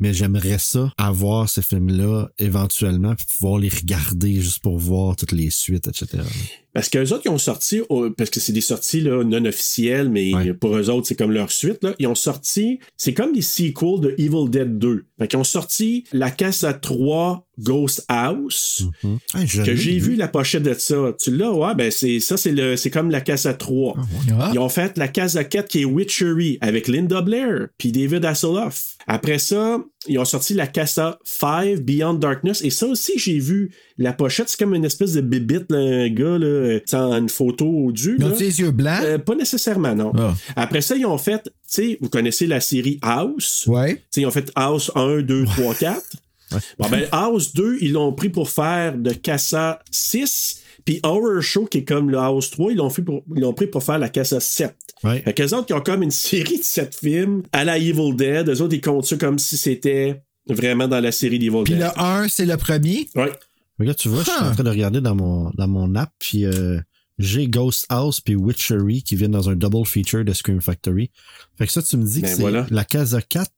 Mais 0.00 0.14
j'aimerais 0.14 0.58
ça, 0.58 0.92
avoir 0.96 1.48
ces 1.48 1.60
films-là 1.60 2.28
éventuellement, 2.38 3.16
puis 3.16 3.26
pouvoir 3.36 3.58
les 3.58 3.68
regarder 3.68 4.34
juste 4.40 4.60
pour 4.62 4.78
voir 4.78 5.16
toutes 5.16 5.32
les 5.32 5.50
suites, 5.50 5.88
etc. 5.88 6.22
Parce 6.78 6.90
qu'eux 6.90 7.12
autres, 7.12 7.22
ils 7.24 7.30
ont 7.30 7.38
sorti, 7.38 7.80
parce 8.16 8.30
que 8.30 8.38
c'est 8.38 8.52
des 8.52 8.60
sorties 8.60 9.00
là, 9.00 9.24
non 9.24 9.44
officielles, 9.46 10.08
mais 10.10 10.32
Ouais. 10.32 10.54
pour 10.54 10.76
eux 10.76 10.88
autres, 10.90 11.08
c'est 11.08 11.16
comme 11.16 11.32
leur 11.32 11.50
suite. 11.50 11.82
Là, 11.82 11.92
ils 11.98 12.06
ont 12.06 12.14
sorti, 12.14 12.78
c'est 12.96 13.14
comme 13.14 13.32
des 13.32 13.42
sequels 13.42 13.98
de 14.00 14.14
Evil 14.16 14.48
Dead 14.48 14.78
2. 14.78 15.04
Fait 15.18 15.26
qu'ils 15.26 15.40
ont 15.40 15.44
sorti 15.44 16.04
La 16.12 16.30
Casa 16.30 16.72
3 16.72 17.44
Ghost 17.58 18.04
House. 18.06 18.84
Je 19.34 19.62
que 19.62 19.74
j'ai 19.74 19.98
vu 19.98 20.14
la 20.14 20.28
pochette 20.28 20.62
de 20.62 20.74
ça. 20.74 21.12
Tu 21.20 21.34
l'as, 21.36 21.50
ouais, 21.50 21.74
ben 21.74 21.90
c'est 21.90 22.20
ça, 22.20 22.36
c'est 22.36 22.52
le 22.52 22.76
c'est 22.76 22.90
comme 22.90 23.10
la 23.10 23.20
Casa 23.20 23.54
3. 23.54 23.96
Ah. 24.38 24.50
Ils 24.54 24.60
ont 24.60 24.68
fait 24.68 24.96
la 24.96 25.08
Casa 25.08 25.42
4 25.42 25.66
qui 25.66 25.80
est 25.80 25.84
Witchery 25.84 26.58
avec 26.60 26.86
Linda 26.86 27.20
Blair 27.22 27.66
puis 27.76 27.90
David 27.90 28.24
Hasselhoff. 28.24 28.94
Après 29.08 29.40
ça, 29.40 29.82
ils 30.08 30.18
ont 30.18 30.24
sorti 30.24 30.54
la 30.54 30.66
Casa 30.66 31.18
5 31.24 31.80
Beyond 31.80 32.14
Darkness. 32.14 32.62
Et 32.62 32.70
ça 32.70 32.86
aussi, 32.86 33.12
j'ai 33.16 33.38
vu 33.38 33.70
la 33.96 34.12
pochette. 34.12 34.48
C'est 34.48 34.58
comme 34.58 34.74
une 34.74 34.84
espèce 34.84 35.12
de 35.12 35.20
bibite, 35.20 35.70
là, 35.70 35.78
un 35.78 36.08
gars, 36.08 36.38
là, 36.38 36.80
une 37.18 37.28
photo 37.28 37.66
au 37.66 37.92
dieu. 37.92 38.16
Ils 38.18 38.24
ont 38.24 38.36
les 38.38 38.60
yeux 38.60 38.70
blancs? 38.70 39.00
Euh, 39.02 39.18
pas 39.18 39.34
nécessairement, 39.34 39.94
non. 39.94 40.12
Ah. 40.18 40.34
Après 40.56 40.80
ça, 40.80 40.96
ils 40.96 41.06
ont 41.06 41.18
fait, 41.18 41.42
tu 41.44 41.50
sais, 41.66 41.98
vous 42.00 42.08
connaissez 42.08 42.46
la 42.46 42.60
série 42.60 42.98
House? 43.02 43.64
Ouais. 43.66 43.96
Tu 43.96 44.02
sais, 44.10 44.20
ils 44.22 44.26
ont 44.26 44.30
fait 44.30 44.50
House 44.54 44.90
1, 44.94 45.22
2, 45.22 45.44
3, 45.44 45.74
4. 45.74 46.02
Bon, 46.78 46.88
ben, 46.88 47.06
House 47.12 47.52
2, 47.54 47.78
ils 47.80 47.92
l'ont 47.92 48.12
pris 48.12 48.30
pour 48.30 48.48
faire 48.48 48.96
de 48.96 49.12
Casa 49.12 49.80
6. 49.90 50.62
Puis 50.88 51.00
Horror 51.02 51.42
Show, 51.42 51.66
qui 51.66 51.78
est 51.78 51.84
comme 51.84 52.08
le 52.08 52.16
House 52.16 52.50
3, 52.50 52.72
ils 52.72 52.78
l'ont, 52.78 52.88
fait 52.88 53.02
pour, 53.02 53.22
ils 53.36 53.42
l'ont 53.42 53.52
pris 53.52 53.66
pour 53.66 53.82
faire 53.82 53.98
la 53.98 54.08
Casa 54.08 54.40
7. 54.40 54.74
Ouais. 55.04 55.20
Fait 55.20 55.34
qu'eux 55.34 55.52
autres, 55.54 55.66
qui 55.66 55.74
ont 55.74 55.82
comme 55.82 56.02
une 56.02 56.10
série 56.10 56.56
de 56.56 56.64
7 56.64 56.94
films 56.94 57.42
à 57.52 57.62
la 57.66 57.76
Evil 57.76 58.14
Dead. 58.16 58.48
Eux 58.48 58.62
autres, 58.62 58.74
ils 58.74 58.80
comptent 58.80 59.04
ça 59.04 59.18
comme 59.18 59.38
si 59.38 59.58
c'était 59.58 60.22
vraiment 60.48 60.88
dans 60.88 61.00
la 61.00 61.12
série 61.12 61.38
d'Evil 61.38 61.64
Puis 61.64 61.74
Dead. 61.74 61.82
le 61.82 62.00
1, 62.00 62.28
c'est 62.28 62.46
le 62.46 62.56
premier? 62.56 63.06
Ouais. 63.16 63.30
Regarde, 63.78 63.98
tu 63.98 64.08
vois, 64.08 64.20
je 64.22 64.30
suis 64.30 64.40
en 64.42 64.52
train 64.52 64.64
de 64.64 64.70
regarder 64.70 65.02
dans 65.02 65.14
mon, 65.14 65.50
dans 65.58 65.68
mon 65.68 65.94
app, 65.94 66.10
puis 66.18 66.46
euh, 66.46 66.80
j'ai 67.18 67.48
Ghost 67.48 67.84
House 67.90 68.22
puis 68.22 68.34
Witchery 68.34 69.02
qui 69.02 69.14
viennent 69.14 69.32
dans 69.32 69.50
un 69.50 69.56
double 69.56 69.84
feature 69.84 70.24
de 70.24 70.32
Scream 70.32 70.62
Factory. 70.62 71.10
Fait 71.58 71.66
que 71.66 71.72
ça, 71.72 71.82
tu 71.82 71.98
me 71.98 72.04
dis 72.06 72.22
Ben 72.22 72.30
que 72.30 72.34
c'est 72.34 72.40
voilà. 72.40 72.66
la 72.70 72.84
Casa 72.84 73.20
4 73.20 73.50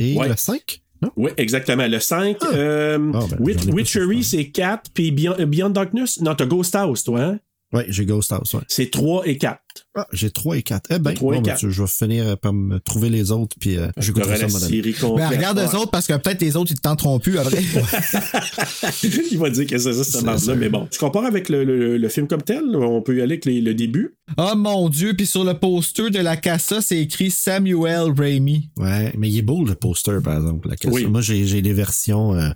et 0.00 0.16
Ouais. 0.16 0.28
le 0.28 0.34
5? 0.34 0.82
Non? 1.02 1.10
Oui, 1.16 1.30
exactement. 1.36 1.86
Le 1.86 1.98
5, 1.98 2.36
euh, 2.52 3.12
Ah, 3.14 3.20
ben, 3.30 3.74
Witchery, 3.74 4.24
c'est 4.24 4.48
4, 4.48 4.90
puis 4.94 5.10
Beyond, 5.10 5.36
Beyond 5.46 5.70
Darkness, 5.70 6.20
non, 6.20 6.34
t'as 6.34 6.46
Ghost 6.46 6.74
House, 6.74 7.04
toi, 7.04 7.20
hein? 7.22 7.38
Ouais, 7.72 7.84
j'ai 7.88 8.06
Ghost 8.06 8.32
House, 8.32 8.54
ouais. 8.54 8.62
C'est 8.68 8.90
3 8.90 9.26
et 9.26 9.36
4. 9.36 9.60
Ah, 9.94 10.06
j'ai 10.12 10.30
3 10.30 10.56
et 10.58 10.62
4. 10.62 10.86
Eh 10.90 10.98
ben, 10.98 11.14
Trois 11.14 11.36
et 11.36 11.40
ben, 11.40 11.54
je 11.58 11.82
vais 11.82 11.88
finir 11.88 12.38
par 12.38 12.52
me 12.52 12.78
trouver 12.78 13.10
les 13.10 13.30
autres, 13.32 13.56
puis 13.60 13.76
euh, 13.76 13.88
j'écouterai 13.98 14.28
auras 14.38 14.48
ça 14.48 14.58
la 14.60 14.66
série 14.66 14.94
Ben, 15.16 15.28
regarde 15.28 15.58
eux 15.58 15.76
autres 15.76 15.90
parce 15.90 16.06
que 16.06 16.12
peut-être 16.14 16.40
les 16.42 16.56
autres, 16.56 16.70
ils 16.72 16.76
te 16.76 16.80
tenteront 16.82 17.18
plus 17.18 17.38
après. 17.38 17.62
Il 19.30 19.38
va 19.38 19.50
dire 19.50 19.66
que 19.66 19.78
c'est 19.78 19.92
ça, 19.92 20.04
cette 20.04 20.38
sûr. 20.38 20.56
Mais 20.56 20.68
bon, 20.68 20.86
tu 20.90 20.98
compares 20.98 21.24
avec 21.24 21.48
le, 21.48 21.64
le- 21.64 21.96
le 21.98 22.08
film 22.08 22.26
comme 22.26 22.42
tel, 22.42 22.64
on 22.76 23.02
peut 23.02 23.16
y 23.16 23.20
aller 23.22 23.34
avec 23.34 23.44
les- 23.44 23.60
le 23.60 23.74
début. 23.74 24.16
oh 24.38 24.52
mon 24.56 24.88
Dieu, 24.88 25.14
puis 25.14 25.26
sur 25.26 25.44
le 25.44 25.54
poster 25.54 26.10
de 26.10 26.18
la 26.18 26.36
Casa, 26.36 26.80
c'est 26.80 26.98
écrit 26.98 27.30
Samuel 27.30 28.12
Raimi. 28.16 28.70
Ouais, 28.76 29.12
mais 29.16 29.28
il 29.28 29.38
est 29.38 29.42
beau 29.42 29.64
le 29.64 29.74
poster, 29.74 30.18
par 30.22 30.36
exemple. 30.38 30.68
La 30.68 30.76
Casa. 30.76 30.94
Oui. 30.94 31.06
Moi, 31.06 31.20
j'ai 31.20 31.44
les 31.60 31.72
versions, 31.72 32.34
euh, 32.34 32.48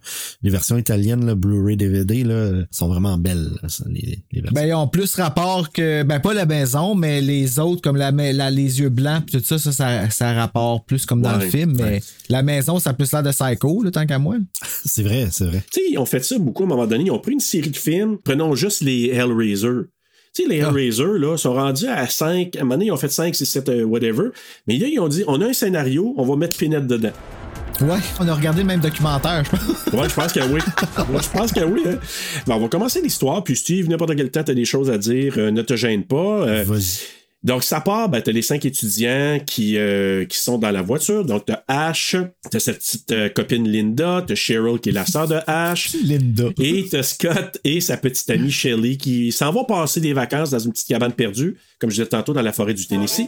les 0.43 0.51
versions 0.51 0.77
italiennes, 0.79 1.25
là, 1.27 1.35
Blu-ray, 1.35 1.77
DVD, 1.77 2.25
là, 2.25 2.51
sont 2.71 2.89
vraiment 2.89 3.17
belles, 3.19 3.51
là, 3.63 3.69
les, 3.89 4.23
les 4.33 4.41
versions. 4.41 4.55
Ben, 4.55 4.67
ils 4.69 4.75
ont 4.75 4.89
plus 4.89 5.15
rapport 5.15 5.71
que, 5.73 6.03
ben, 6.03 6.21
pas 6.21 6.35
la 6.35 6.47
maison, 6.47 6.95
mais 6.95 7.10
les 7.21 7.59
autres, 7.59 7.83
comme 7.83 7.97
la, 7.97 8.11
la- 8.11 8.51
les 8.51 8.81
yeux 8.81 8.89
blancs, 8.89 9.25
pis 9.27 9.33
tout 9.39 9.45
ça, 9.45 9.59
ça, 9.59 9.73
ça, 9.73 10.11
ça 10.11 10.29
a 10.31 10.35
rapport 10.35 10.85
plus 10.85 11.07
comme 11.07 11.23
dans 11.23 11.37
Ouais, 11.39 11.45
le 11.45 11.51
film, 11.51 11.75
mais 11.77 11.83
ouais. 11.83 12.03
la 12.29 12.43
maison, 12.43 12.79
ça 12.79 12.91
a 12.91 12.93
plus 12.93 13.11
l'air 13.13 13.23
de 13.23 13.31
Psycho, 13.31 13.83
là, 13.83 13.91
tant 13.91 14.07
qu'à 14.07 14.19
moi. 14.19 14.37
c'est 14.85 15.03
vrai, 15.03 15.29
c'est 15.33 15.47
vrai. 15.47 15.63
Tu 15.73 15.81
sais, 15.81 15.87
ils 15.91 15.99
ont 15.99 16.07
fait 16.07 16.25
ça 16.25 16.39
beaucoup 16.39 16.63
à 16.63 16.67
un 16.67 16.69
moment 16.69 16.87
donné. 16.87 17.05
Ils 17.05 17.11
ont 17.11 17.19
pris 17.19 17.33
une 17.33 17.41
série 17.41 17.71
de 17.71 17.77
films. 17.77 18.19
Prenons 18.25 18.55
juste 18.55 18.83
les 18.83 19.09
Hellraiser. 19.09 19.69
Tu 20.33 20.43
sais, 20.45 20.49
les 20.49 20.59
Hellraiser, 20.59 21.19
là, 21.19 21.37
sont 21.37 21.55
rendus 21.55 21.89
à 21.89 22.07
5. 22.07 22.55
À 22.55 22.61
un 22.61 22.63
moment 22.63 22.75
donné, 22.77 22.87
ils 22.87 22.93
ont 22.93 22.97
fait 22.97 23.11
5, 23.11 23.35
6, 23.35 23.47
7, 23.47 23.69
euh, 23.69 23.83
whatever. 23.85 24.29
Mais 24.69 24.79
là, 24.79 24.87
ils 24.87 25.01
ont 25.01 25.09
dit, 25.09 25.25
on 25.27 25.41
a 25.41 25.47
un 25.47 25.53
scénario, 25.53 26.15
on 26.17 26.25
va 26.25 26.37
mettre 26.37 26.57
Pinette 26.57 26.87
dedans. 26.87 27.11
Ouais, 27.81 27.99
on 28.19 28.29
a 28.29 28.35
regardé 28.35 28.61
le 28.61 28.67
même 28.67 28.81
documentaire, 28.81 29.43
je 29.45 29.51
pense. 29.51 29.93
Ouais, 29.95 30.09
je 30.09 30.15
pense 30.15 30.33
que 30.33 30.41
oui. 30.41 30.61
Moi, 31.11 31.21
je 31.23 31.29
pense 31.39 31.53
que 31.53 31.61
oui. 31.65 31.83
hein. 31.87 31.97
Ben, 32.47 32.55
on 32.57 32.61
va 32.61 32.69
commencer 32.69 33.01
l'histoire, 33.01 33.43
puis 33.43 33.57
Steve, 33.57 33.89
n'importe 33.89 34.15
quel 34.17 34.31
temps, 34.31 34.43
t'as 34.45 34.55
des 34.55 34.65
choses 34.67 34.91
à 34.91 34.99
dire, 34.99 35.35
euh, 35.39 35.51
ne 35.51 35.63
te 35.63 35.77
gêne 35.77 36.05
pas. 36.05 36.17
Euh, 36.17 36.65
Vas-y. 36.67 37.01
Donc, 37.43 37.65
ça 37.65 37.81
part, 37.81 38.11
ben, 38.11 38.21
t'as 38.21 38.33
les 38.33 38.43
cinq 38.43 38.67
étudiants 38.67 39.39
qui, 39.47 39.79
euh, 39.79 40.27
qui 40.27 40.37
sont 40.37 40.59
dans 40.59 40.71
la 40.71 40.83
voiture. 40.83 41.25
Donc, 41.25 41.47
t'as 41.47 41.63
Ash, 41.69 42.15
t'as 42.51 42.61
sa 42.61 42.75
petite 42.75 43.11
euh, 43.13 43.29
copine 43.31 43.67
Linda, 43.67 44.23
t'as 44.27 44.35
Cheryl 44.35 44.79
qui 44.79 44.91
est 44.91 44.93
la 44.93 45.07
sœur 45.07 45.27
de 45.27 45.39
Ash. 45.47 45.95
Linda. 46.05 46.49
Et 46.61 46.87
t'as 46.91 47.03
Scott 47.03 47.59
et 47.65 47.81
sa 47.81 47.97
petite 47.97 48.29
amie 48.29 48.51
Shelly 48.51 48.99
qui 48.99 49.33
s'en 49.33 49.53
vont 49.53 49.65
passer 49.65 50.01
des 50.01 50.13
vacances 50.13 50.51
dans 50.51 50.59
une 50.59 50.73
petite 50.73 50.89
cabane 50.89 51.13
perdue, 51.13 51.57
comme 51.79 51.89
je 51.89 51.95
disais 51.97 52.09
tantôt, 52.09 52.35
dans 52.35 52.43
la 52.43 52.53
forêt 52.53 52.75
du 52.75 52.87
Tennessee. 52.87 53.27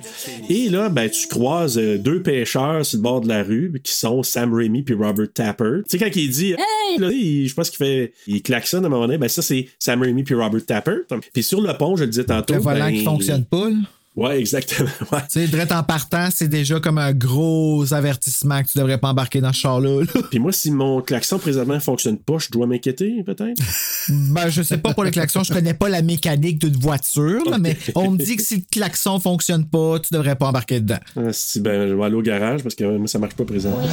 Et 0.51 0.69
là, 0.69 0.91
ben, 0.91 1.09
tu 1.09 1.27
croises 1.29 1.79
euh, 1.79 1.97
deux 1.97 2.21
pêcheurs 2.23 2.85
sur 2.85 2.99
le 2.99 3.03
bord 3.03 3.23
de 3.23 3.29
la 3.29 3.43
rue 3.43 3.81
qui 3.83 3.95
sont 3.95 4.23
Sam 4.23 4.53
Raimi 4.53 4.83
puis 4.83 4.95
Robert 4.95 5.33
Tapper. 5.33 5.81
Tu 5.89 5.97
sais, 5.97 5.99
quand 5.99 6.15
il 6.15 6.29
dit 6.29 6.53
Hey! 6.53 6.99
Là, 6.99 7.11
il- 7.11 7.49
je 7.49 7.55
pense 7.55 7.71
qu'il 7.71 7.79
fait. 7.79 8.13
Il 8.27 8.43
klaxonne 8.43 8.85
à 8.85 8.89
un 8.89 8.91
moment 8.91 9.07
donné. 9.07 9.17
Ben, 9.17 9.29
ça, 9.29 9.41
c'est 9.41 9.69
Sam 9.79 10.03
Raimi 10.03 10.23
puis 10.23 10.35
Robert 10.35 10.67
Tapper. 10.67 10.97
Puis 11.33 11.43
sur 11.43 11.63
le 11.63 11.73
pont, 11.79 11.97
je 11.97 12.05
le 12.05 12.11
disais 12.11 12.25
tantôt. 12.25 12.53
Le 12.53 12.61
volant 12.61 12.85
ben, 12.91 12.93
qui 12.95 13.05
fonctionne 13.05 13.47
pas, 13.47 13.71
là. 13.71 13.77
Ouais, 14.15 14.39
exactement. 14.39 14.91
Ouais. 15.13 15.21
Tu 15.31 15.47
sais, 15.47 15.73
en 15.73 15.83
partant, 15.83 16.29
c'est 16.33 16.49
déjà 16.49 16.81
comme 16.81 16.97
un 16.97 17.13
gros 17.13 17.93
avertissement 17.93 18.63
que 18.63 18.69
tu 18.69 18.79
devrais 18.79 18.99
pas 18.99 19.09
embarquer 19.09 19.41
dans 19.41 19.53
ce 19.53 19.59
char-là. 19.59 20.01
là. 20.01 20.23
Puis 20.31 20.39
moi, 20.39 20.53
si 20.53 20.71
mon 20.71 21.03
klaxon 21.03 21.39
présentement 21.39 21.79
fonctionne 21.81 22.19
pas, 22.19 22.39
je 22.39 22.49
dois 22.51 22.67
m'inquiéter, 22.67 23.23
peut-être? 23.25 23.61
Ben, 24.09 24.49
je 24.49 24.63
sais 24.63 24.79
pas 24.79 24.95
pour 24.95 25.05
les 25.05 25.13
klaxons, 25.13 25.45
je 25.45 25.53
connais 25.53 25.75
pas 25.75 25.89
la 25.89 26.03
mécanique 26.03 26.59
d'une 26.59 26.77
voiture, 26.77 27.49
là, 27.49 27.59
mais 27.59 27.77
on 27.95 28.11
me 28.11 28.17
dit 28.17 28.37
que 28.37 28.43
si 28.43 28.57
le 28.57 28.63
klaxon 28.71 29.21
fonctionne 29.21 29.65
pas, 29.65 30.01
tu 30.01 30.13
devrais 30.13 30.35
pas 30.35 30.49
embarquer 30.49 30.81
dedans. 30.81 30.99
Ah, 31.17 31.33
si, 31.33 31.61
ben, 31.61 31.89
je 31.89 31.95
vais 31.95 32.05
aller 32.05 32.17
au 32.17 32.23
garage 32.23 32.63
parce 32.63 32.75
que 32.75 32.97
moi, 32.97 33.07
ça 33.07 33.19
marche 33.19 33.35
pas 33.35 33.45
présentement. 33.45 33.87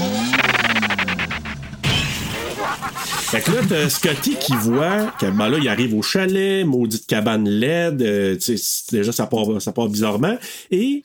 Fait 3.31 3.41
que 3.41 3.51
là, 3.51 3.61
t'as 3.67 3.89
Scotty 3.89 4.35
qui 4.39 4.53
voit 4.55 5.13
que 5.19 5.27
ben 5.27 5.49
là, 5.49 5.57
il 5.61 5.67
arrive 5.67 5.93
au 5.93 6.01
chalet, 6.01 6.65
maudite 6.65 7.05
cabane 7.05 7.47
LED, 7.47 8.01
euh, 8.01 8.35
tu 8.35 8.41
sais, 8.41 8.57
c'est- 8.57 8.91
déjà 8.95 9.11
ça 9.11 9.27
part, 9.27 9.61
ça 9.61 9.71
part 9.71 9.87
bizarrement. 9.87 10.35
Et 10.71 11.03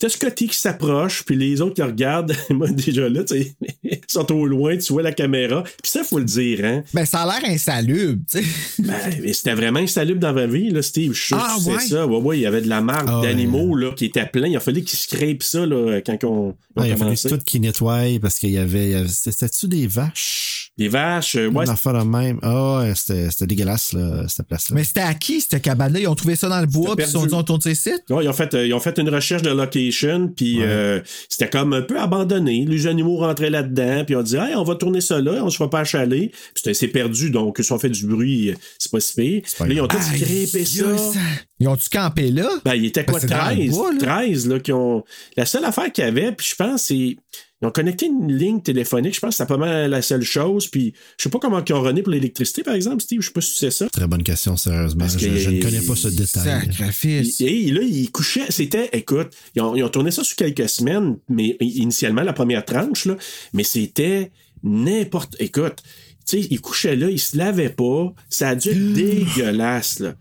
t'as 0.00 0.08
Scotty 0.08 0.48
qui 0.48 0.56
s'approche, 0.58 1.22
puis 1.24 1.36
les 1.36 1.60
autres 1.60 1.74
qui 1.74 1.82
regardent, 1.82 2.34
moi 2.50 2.68
déjà 2.68 3.08
là, 3.08 3.22
tu 3.22 3.40
sais, 3.40 3.54
ils 3.84 4.00
sont 4.08 4.30
au 4.32 4.44
loin, 4.44 4.76
tu 4.76 4.92
vois 4.92 5.02
la 5.02 5.12
caméra. 5.12 5.62
Puis 5.62 5.92
ça, 5.92 6.02
faut 6.02 6.18
le 6.18 6.24
dire, 6.24 6.64
hein. 6.64 6.82
Ben, 6.92 7.04
ça 7.04 7.20
a 7.22 7.26
l'air 7.40 7.48
insalubre, 7.48 8.20
tu 8.28 8.42
sais. 8.42 8.82
Ben, 8.82 9.32
c'était 9.32 9.54
vraiment 9.54 9.78
insalubre 9.78 10.18
dans 10.18 10.32
ma 10.32 10.46
vie, 10.46 10.70
là, 10.70 10.82
Steve. 10.82 11.12
Je 11.12 11.22
suis 11.22 11.34
Ah, 11.38 11.56
ouais? 11.64 11.78
ça. 11.78 12.08
Ouais, 12.08 12.16
ouais, 12.18 12.38
il 12.38 12.42
y 12.42 12.46
avait 12.46 12.62
de 12.62 12.68
la 12.68 12.80
marque 12.80 13.06
Ah, 13.08 13.20
d'animaux, 13.22 13.76
là, 13.76 13.92
qui 13.92 14.06
était 14.06 14.26
plein. 14.26 14.48
Il 14.48 14.56
a 14.56 14.60
fallu 14.60 14.82
qu'ils 14.82 14.98
scrapent 14.98 15.44
ça, 15.44 15.64
là, 15.64 16.00
quand 16.04 16.24
on, 16.24 16.56
on 16.74 16.80
Ouais, 16.82 16.88
il 16.88 16.92
a 16.92 16.96
fallu 16.96 17.16
tout 17.16 17.38
qui 17.46 17.60
nettoie 17.60 18.02
parce 18.20 18.40
qu'il 18.40 18.50
y 18.50 18.58
avait. 18.58 18.94
avait- 18.96 19.06
C'était-tu 19.08 19.68
des 19.68 19.86
vaches? 19.86 20.71
Des 20.78 20.88
vaches, 20.88 21.36
euh, 21.36 21.50
ouais, 21.50 21.64
Une 21.66 21.70
affaire 21.70 22.02
même. 22.06 22.38
Ah, 22.42 22.78
ouais, 22.78 22.94
c'était 22.94 23.30
c'était 23.30 23.46
dégueulasse, 23.46 23.92
là, 23.92 24.26
cette 24.26 24.46
place-là. 24.46 24.74
Mais 24.74 24.84
c'était 24.84 25.00
à 25.00 25.12
qui, 25.12 25.42
cette 25.42 25.60
cabane-là? 25.60 26.00
Ils 26.00 26.08
ont 26.08 26.14
trouvé 26.14 26.34
ça 26.34 26.48
dans 26.48 26.60
le 26.62 26.66
bois, 26.66 26.96
puis 26.96 27.04
ils 27.04 27.06
se 27.06 27.12
sont 27.12 27.18
perdu. 27.20 27.28
dit, 27.28 27.34
on 27.34 27.42
tourne 27.42 27.60
ces 27.60 27.74
sites? 27.74 28.02
Ouais, 28.08 28.24
ils, 28.24 28.28
ont 28.28 28.32
fait, 28.32 28.54
euh, 28.54 28.66
ils 28.66 28.72
ont 28.72 28.80
fait 28.80 28.96
une 28.98 29.10
recherche 29.10 29.42
de 29.42 29.50
location, 29.50 30.28
puis 30.34 30.62
euh, 30.62 31.00
c'était 31.28 31.50
comme 31.50 31.74
un 31.74 31.82
peu 31.82 32.00
abandonné. 32.00 32.64
Les 32.66 32.86
animaux 32.86 33.18
rentraient 33.18 33.50
là-dedans, 33.50 34.04
puis 34.06 34.16
on 34.16 34.22
dit 34.22 34.36
hey, 34.36 34.54
on 34.56 34.64
va 34.64 34.74
tourner 34.76 35.02
ça 35.02 35.20
là, 35.20 35.44
on 35.44 35.50
se 35.50 35.58
fera 35.58 35.68
pas 35.68 35.80
achaler. 35.80 36.32
Puis 36.54 36.74
c'est 36.74 36.88
perdu, 36.88 37.28
donc 37.30 37.58
si 37.60 37.70
on 37.70 37.78
fait 37.78 37.90
du 37.90 38.06
bruit, 38.06 38.54
c'est 38.78 38.90
pas 38.90 39.00
si 39.00 39.14
pire. 39.14 39.42
pas 39.58 39.66
Là, 39.66 39.74
ils 39.74 39.80
ont 39.82 39.88
tous 39.88 39.98
scrapé 40.00 40.46
ça. 40.64 40.96
Ça- 40.96 41.18
Ils 41.60 41.68
ont-tu 41.68 41.90
campé 41.90 42.30
là? 42.30 42.48
Ben, 42.64 42.74
il 42.74 42.86
était 42.86 43.04
quoi, 43.04 43.20
Ben, 43.20 43.28
c'est 43.28 43.34
dans 43.34 43.48
le 43.50 43.54
13? 43.56 43.70
bois, 43.70 43.92
là. 43.92 43.98
13, 44.00 44.48
là, 44.48 44.58
qui 44.58 44.72
ont. 44.72 45.04
La 45.36 45.44
seule 45.44 45.66
affaire 45.66 45.92
qu'il 45.92 46.02
y 46.02 46.06
avait, 46.06 46.32
puis 46.32 46.46
je 46.48 46.54
pense, 46.56 46.84
c'est. 46.84 47.16
Ils 47.62 47.66
ont 47.66 47.70
connecté 47.70 48.06
une 48.06 48.32
ligne 48.36 48.60
téléphonique, 48.60 49.14
je 49.14 49.20
pense 49.20 49.30
que 49.30 49.36
c'est 49.36 49.46
pas 49.46 49.56
mal 49.56 49.88
la 49.88 50.02
seule 50.02 50.22
chose. 50.22 50.66
Puis 50.66 50.92
je 51.16 51.22
sais 51.22 51.28
pas 51.30 51.38
comment 51.38 51.62
ils 51.64 51.72
ont 51.72 51.80
rené 51.80 52.02
pour 52.02 52.12
l'électricité, 52.12 52.64
par 52.64 52.74
exemple, 52.74 53.00
Steve, 53.02 53.20
je 53.20 53.26
sais 53.28 53.32
pas 53.32 53.40
si 53.40 53.56
c'est 53.56 53.70
ça. 53.70 53.88
Très 53.88 54.08
bonne 54.08 54.24
question, 54.24 54.56
sérieusement. 54.56 55.04
Parce 55.04 55.16
Je, 55.18 55.28
que- 55.28 55.36
je 55.36 55.50
ne 55.50 55.62
connais 55.62 55.80
pas 55.80 55.94
ce 55.94 56.08
détail. 56.08 56.66
Sacrifice. 56.66 57.40
Et, 57.40 57.68
et 57.68 57.70
là, 57.70 57.82
ils 57.82 58.10
couchaient. 58.10 58.50
C'était, 58.50 58.90
écoute, 58.92 59.28
ils 59.54 59.62
ont, 59.62 59.76
ils 59.76 59.84
ont 59.84 59.88
tourné 59.88 60.10
ça 60.10 60.24
sur 60.24 60.34
quelques 60.36 60.68
semaines, 60.68 61.16
mais 61.28 61.56
initialement, 61.60 62.22
la 62.22 62.32
première 62.32 62.64
tranche, 62.64 63.04
là, 63.06 63.16
mais 63.52 63.62
c'était 63.64 64.32
n'importe. 64.64 65.36
Écoute, 65.38 65.76
tu 66.28 66.40
sais, 66.42 66.48
ils 66.50 66.60
couchaient 66.60 66.96
là, 66.96 67.08
ils 67.10 67.18
se 67.20 67.36
lavaient 67.36 67.68
pas. 67.70 68.12
Ça 68.28 68.50
a 68.50 68.54
dû 68.56 68.70
être 68.70 68.92
dégueulasse, 68.94 70.00
là. 70.00 70.14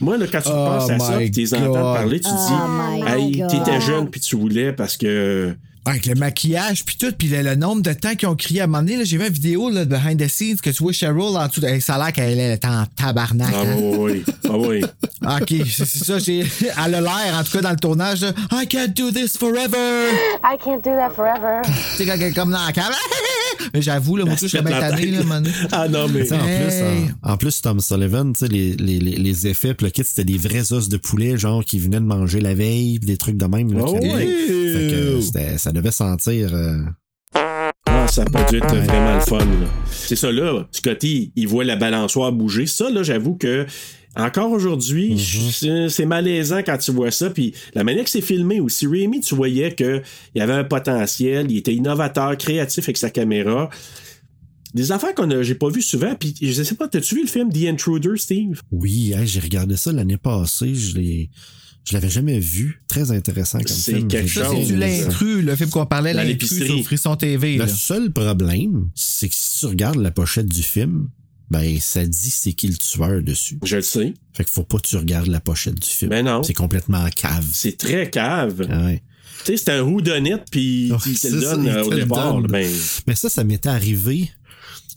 Moi, 0.00 0.18
là, 0.18 0.26
quand 0.30 0.40
tu 0.42 0.48
Oh 0.50 0.52
penses 0.52 0.90
à 0.90 0.98
ça, 0.98 1.18
tu 1.24 1.40
les 1.40 1.54
entends 1.54 1.72
parler, 1.94 2.20
tu 2.20 2.28
te 2.28 2.34
Oh 2.34 2.48
dis, 2.48 3.02
my 3.04 3.10
hey, 3.40 3.42
t'étais 3.48 3.80
jeune, 3.80 4.10
puis 4.10 4.20
tu 4.20 4.36
voulais 4.36 4.72
parce 4.72 4.96
que. 4.96 5.54
Avec 5.86 6.06
le 6.06 6.14
maquillage, 6.16 6.84
puis 6.84 6.96
tout, 6.98 7.12
puis 7.16 7.28
le, 7.28 7.42
le 7.42 7.54
nombre 7.54 7.80
de 7.82 7.92
temps 7.92 8.14
qu'ils 8.14 8.28
ont 8.28 8.34
crié 8.34 8.60
à 8.60 8.64
un 8.64 8.66
moment 8.66 8.82
donné, 8.82 9.04
j'ai 9.04 9.16
vu 9.18 9.26
une 9.26 9.32
vidéo 9.32 9.70
là, 9.70 9.84
de 9.84 9.90
behind 9.90 10.20
the 10.20 10.28
scenes 10.28 10.56
que 10.56 10.70
tu 10.70 10.82
vois 10.82 10.92
Cheryl 10.92 11.20
en 11.36 11.46
dessous. 11.46 11.60
de- 11.60 11.66
hey, 11.68 11.80
ça 11.80 11.94
a 11.94 11.98
l'air 11.98 12.12
qu'elle 12.12 12.38
est 12.38 12.64
en 12.64 12.84
tabarnak. 12.96 13.48
Ah 13.54 13.60
hein. 13.64 13.76
oui, 13.78 14.22
oui, 14.26 14.34
ah 14.48 14.58
oui. 14.58 14.82
OK, 15.22 15.66
c'est 15.70 15.84
c'est 15.84 16.04
ça. 16.04 16.18
j'ai- 16.18 16.40
Elle 16.86 16.94
a 16.96 17.00
l'air, 17.00 17.36
en 17.38 17.44
tout 17.44 17.52
cas, 17.52 17.60
dans 17.62 17.70
le 17.70 17.76
tournage, 17.76 18.20
là, 18.22 18.32
I 18.52 18.66
can't 18.66 18.88
do 18.96 19.10
this 19.10 19.36
forever. 19.38 20.10
I 20.44 20.56
can't 20.62 20.82
do 20.84 20.90
that 20.90 21.10
forever. 21.14 21.62
Tu 21.96 22.02
sais, 22.02 22.06
quand 22.06 22.14
elle 22.14 22.22
est 22.24 22.32
comme 22.32 22.50
dans 22.50 22.64
la 22.66 22.72
cave. 22.72 22.92
Mais 23.74 23.80
j'avoue, 23.82 24.16
là, 24.16 24.24
moi, 24.24 24.34
je 24.40 24.46
suis 24.46 24.60
bien 24.60 24.78
tanné, 24.80 25.06
là, 25.06 25.22
man. 25.24 25.46
Ah 25.72 25.88
non, 25.88 26.06
mais. 26.08 26.22
Tu 26.22 26.28
sais, 26.28 26.34
en, 26.36 26.46
Hey. 26.46 26.60
plus, 26.66 27.14
en, 27.24 27.32
en 27.32 27.36
plus, 27.36 27.62
Tom 27.62 27.80
Sullivan, 27.80 28.32
tu 28.32 28.40
sais, 28.40 28.48
les, 28.52 28.74
les, 28.74 28.98
les, 28.98 29.16
les 29.16 29.46
effets, 29.46 29.74
puis 29.74 29.86
le 29.86 29.90
kit, 29.90 30.02
c'était 30.04 30.24
des 30.24 30.38
vrais 30.38 30.72
os 30.72 30.88
de 30.88 30.96
poulet, 30.98 31.36
genre, 31.38 31.64
qui 31.64 31.78
venaient 31.78 31.98
de 32.00 32.04
manger 32.04 32.40
la 32.40 32.54
veille, 32.54 32.98
des 33.00 33.16
trucs 33.16 33.36
de 33.36 33.46
même. 33.46 33.72
Là, 33.72 33.82
Oh, 33.86 33.98
qui- 33.98 34.06
ouais. 34.08 34.26
Fait 34.26 34.88
que 34.90 35.20
c'était- 35.20 35.58
ça 35.58 35.72
devait 35.76 35.90
sentir. 35.92 36.54
euh, 36.54 36.78
Ah, 37.86 38.06
ça 38.08 38.22
a 38.22 38.24
pas 38.24 38.44
dû 38.44 38.56
être 38.58 38.66
vraiment 38.74 39.14
le 39.14 39.20
fun. 39.20 39.38
là. 39.38 39.66
C'est 39.90 40.16
ça, 40.16 40.30
là. 40.32 40.66
Scotty, 40.72 41.32
il 41.36 41.48
voit 41.48 41.64
la 41.64 41.76
balançoire 41.76 42.32
bouger. 42.32 42.66
Ça, 42.66 42.90
là, 42.90 43.02
j'avoue 43.02 43.34
que. 43.36 43.66
Encore 44.18 44.50
aujourd'hui, 44.50 45.18
c'est- 45.52 45.90
c'est 45.90 46.06
malaisant 46.06 46.60
quand 46.64 46.78
tu 46.78 46.90
vois 46.90 47.10
ça. 47.10 47.28
Puis 47.28 47.52
la 47.74 47.84
manière 47.84 48.02
que 48.04 48.08
c'est 48.08 48.22
filmé 48.22 48.60
aussi, 48.60 48.86
Raimi, 48.86 49.20
tu 49.20 49.34
voyais 49.34 49.74
qu'il 49.74 50.02
y 50.34 50.40
avait 50.40 50.54
un 50.54 50.64
potentiel, 50.64 51.50
il 51.50 51.58
était 51.58 51.74
innovateur, 51.74 52.34
créatif 52.38 52.84
avec 52.84 52.96
sa 52.96 53.10
caméra. 53.10 53.68
Des 54.72 54.90
affaires 54.90 55.14
qu'on 55.14 55.30
a, 55.32 55.42
j'ai 55.42 55.54
pas 55.54 55.68
vu 55.68 55.82
souvent. 55.82 56.14
Puis 56.14 56.34
je 56.40 56.62
sais 56.62 56.76
pas, 56.76 56.88
t'as-tu 56.88 57.16
vu 57.16 57.22
le 57.24 57.28
film 57.28 57.52
The 57.52 57.66
Intruder, 57.66 58.16
Steve? 58.16 58.62
Oui, 58.72 59.14
j'ai 59.24 59.40
regardé 59.40 59.76
ça 59.76 59.92
l'année 59.92 60.16
passée. 60.16 60.74
Je 60.74 60.96
l'ai. 60.96 61.30
Je 61.86 61.94
l'avais 61.94 62.10
jamais 62.10 62.40
vu. 62.40 62.82
Très 62.88 63.12
intéressant 63.12 63.58
comme 63.58 63.68
C'est 63.68 63.94
film. 63.94 64.08
quelque 64.08 64.26
J'ai 64.28 64.40
Ça, 64.40 64.46
chose. 64.46 64.66
c'est 64.68 64.76
l'intrus, 64.76 65.44
le 65.44 65.54
film 65.56 65.70
qu'on 65.70 65.86
parlait, 65.86 66.12
l'intrus 66.12 66.64
sur 66.64 66.84
Frisson 66.84 67.14
TV. 67.16 67.54
Le 67.56 67.64
là? 67.64 67.68
seul 67.68 68.12
problème, 68.12 68.88
c'est 68.94 69.28
que 69.28 69.34
si 69.36 69.60
tu 69.60 69.66
regardes 69.66 69.98
la 70.00 70.10
pochette 70.10 70.46
du 70.46 70.62
film, 70.62 71.08
ben 71.48 71.78
ça 71.80 72.04
dit 72.04 72.30
c'est 72.30 72.54
qui 72.54 72.66
le 72.68 72.76
tueur 72.76 73.22
dessus. 73.22 73.58
Je 73.64 73.76
le 73.76 73.82
sais. 73.82 74.14
Fait 74.32 74.42
qu'il 74.44 74.52
faut 74.52 74.64
pas 74.64 74.78
que 74.78 74.88
tu 74.88 74.96
regardes 74.96 75.28
la 75.28 75.38
pochette 75.40 75.76
du 75.76 75.88
film. 75.88 76.10
Ben 76.10 76.24
non. 76.24 76.42
C'est 76.42 76.54
complètement 76.54 77.06
cave. 77.14 77.46
C'est 77.52 77.78
très 77.78 78.10
cave. 78.10 78.66
Ah 78.68 78.86
ouais. 78.86 79.02
Tu 79.44 79.52
sais, 79.52 79.56
c'est 79.64 79.70
un 79.70 79.82
whodunit, 79.82 80.32
puis 80.50 80.88
il 80.88 80.98
te 81.14 81.18
c'est 81.18 81.30
le 81.30 81.40
donne 81.40 81.68
euh, 81.68 81.84
au 81.84 81.94
départ. 81.94 82.34
donne. 82.40 82.48
Ben, 82.50 82.68
Mais 83.06 83.14
ça, 83.14 83.28
ça 83.28 83.44
m'était 83.44 83.68
arrivé. 83.68 84.28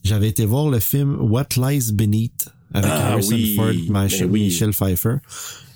J'avais 0.03 0.29
été 0.29 0.43
voir 0.45 0.69
le 0.69 0.79
film 0.79 1.17
What 1.19 1.49
Lies 1.57 1.91
Beneath 1.93 2.47
avec 2.73 2.89
Ah 2.91 3.11
Harrison 3.11 3.35
oui, 3.35 3.55
Ford, 3.55 3.71
ben 3.89 4.03
Michel, 4.05 4.25
oui. 4.31 4.43
Michel 4.45 4.71
Pfeiffer. 4.71 5.15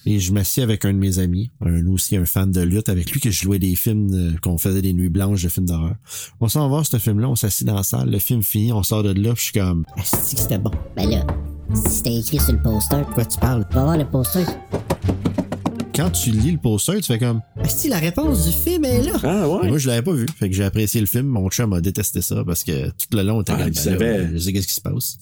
Et 0.05 0.19
je 0.19 0.33
m'assis 0.33 0.61
avec 0.61 0.83
un 0.83 0.91
de 0.93 0.97
mes 0.97 1.19
amis, 1.19 1.49
un 1.65 1.87
aussi 1.87 2.17
un 2.17 2.25
fan 2.25 2.51
de 2.51 2.59
lutte, 2.61 2.89
avec 2.89 3.09
lui 3.11 3.21
que 3.21 3.31
je 3.31 3.41
jouais 3.43 3.59
des 3.59 3.73
films, 3.75 4.09
euh, 4.13 4.37
qu'on 4.41 4.57
faisait 4.57 4.81
des 4.81 4.91
nuits 4.91 5.09
blanches 5.09 5.43
de 5.43 5.47
films 5.49 5.65
d'horreur. 5.67 5.95
On 6.41 6.49
s'en 6.49 6.61
va 6.63 6.67
voir 6.67 6.85
ce 6.85 6.97
film-là, 6.97 7.29
on 7.29 7.35
s'assit 7.37 7.65
dans 7.65 7.75
la 7.75 7.83
salle, 7.83 8.09
le 8.11 8.19
film 8.19 8.43
finit, 8.43 8.73
on 8.73 8.83
sort 8.83 9.03
de 9.03 9.09
là, 9.13 9.33
puis 9.33 9.37
je 9.37 9.43
suis 9.43 9.53
comme, 9.53 9.85
Asti 9.97 10.35
que 10.35 10.41
c'était 10.41 10.57
bon. 10.57 10.71
Ben 10.97 11.09
là, 11.09 11.25
si 11.73 11.89
c'était 11.97 12.15
écrit 12.17 12.39
sur 12.39 12.51
le 12.51 12.61
poster, 12.61 13.01
pourquoi 13.05 13.23
tu 13.25 13.39
parles? 13.39 13.65
Va 13.71 13.83
voir 13.83 13.97
le 13.97 14.05
poster. 14.05 14.43
quand 15.95 16.09
tu 16.09 16.31
lis 16.31 16.51
le 16.51 16.57
poster, 16.57 16.97
tu 16.97 17.03
fais 17.03 17.19
comme, 17.19 17.41
Asti, 17.61 17.87
la 17.87 17.99
réponse 17.99 18.45
du 18.45 18.51
film 18.51 18.83
est 18.83 19.03
là. 19.03 19.13
ah 19.23 19.47
ouais. 19.47 19.69
moi 19.69 19.77
je 19.77 19.87
l'avais 19.87 20.01
pas 20.01 20.11
vu. 20.13 20.25
Fait 20.37 20.49
que 20.49 20.55
j'ai 20.55 20.63
apprécié 20.65 20.99
le 20.99 21.07
film, 21.07 21.27
mon 21.27 21.49
chum 21.49 21.71
a 21.71 21.79
détesté 21.81 22.21
ça 22.21 22.43
parce 22.45 22.63
que 22.65 22.87
tout 22.89 23.15
le 23.15 23.21
long, 23.23 23.37
on 23.37 23.41
était 23.41 23.53
Ah, 23.55 23.63
comme, 23.63 23.71
il 23.73 23.97
ben 23.97 24.31
je 24.33 24.37
sais 24.39 24.51
qu'est-ce 24.51 24.67
qui 24.67 24.73
se 24.73 24.81
passe. 24.81 25.17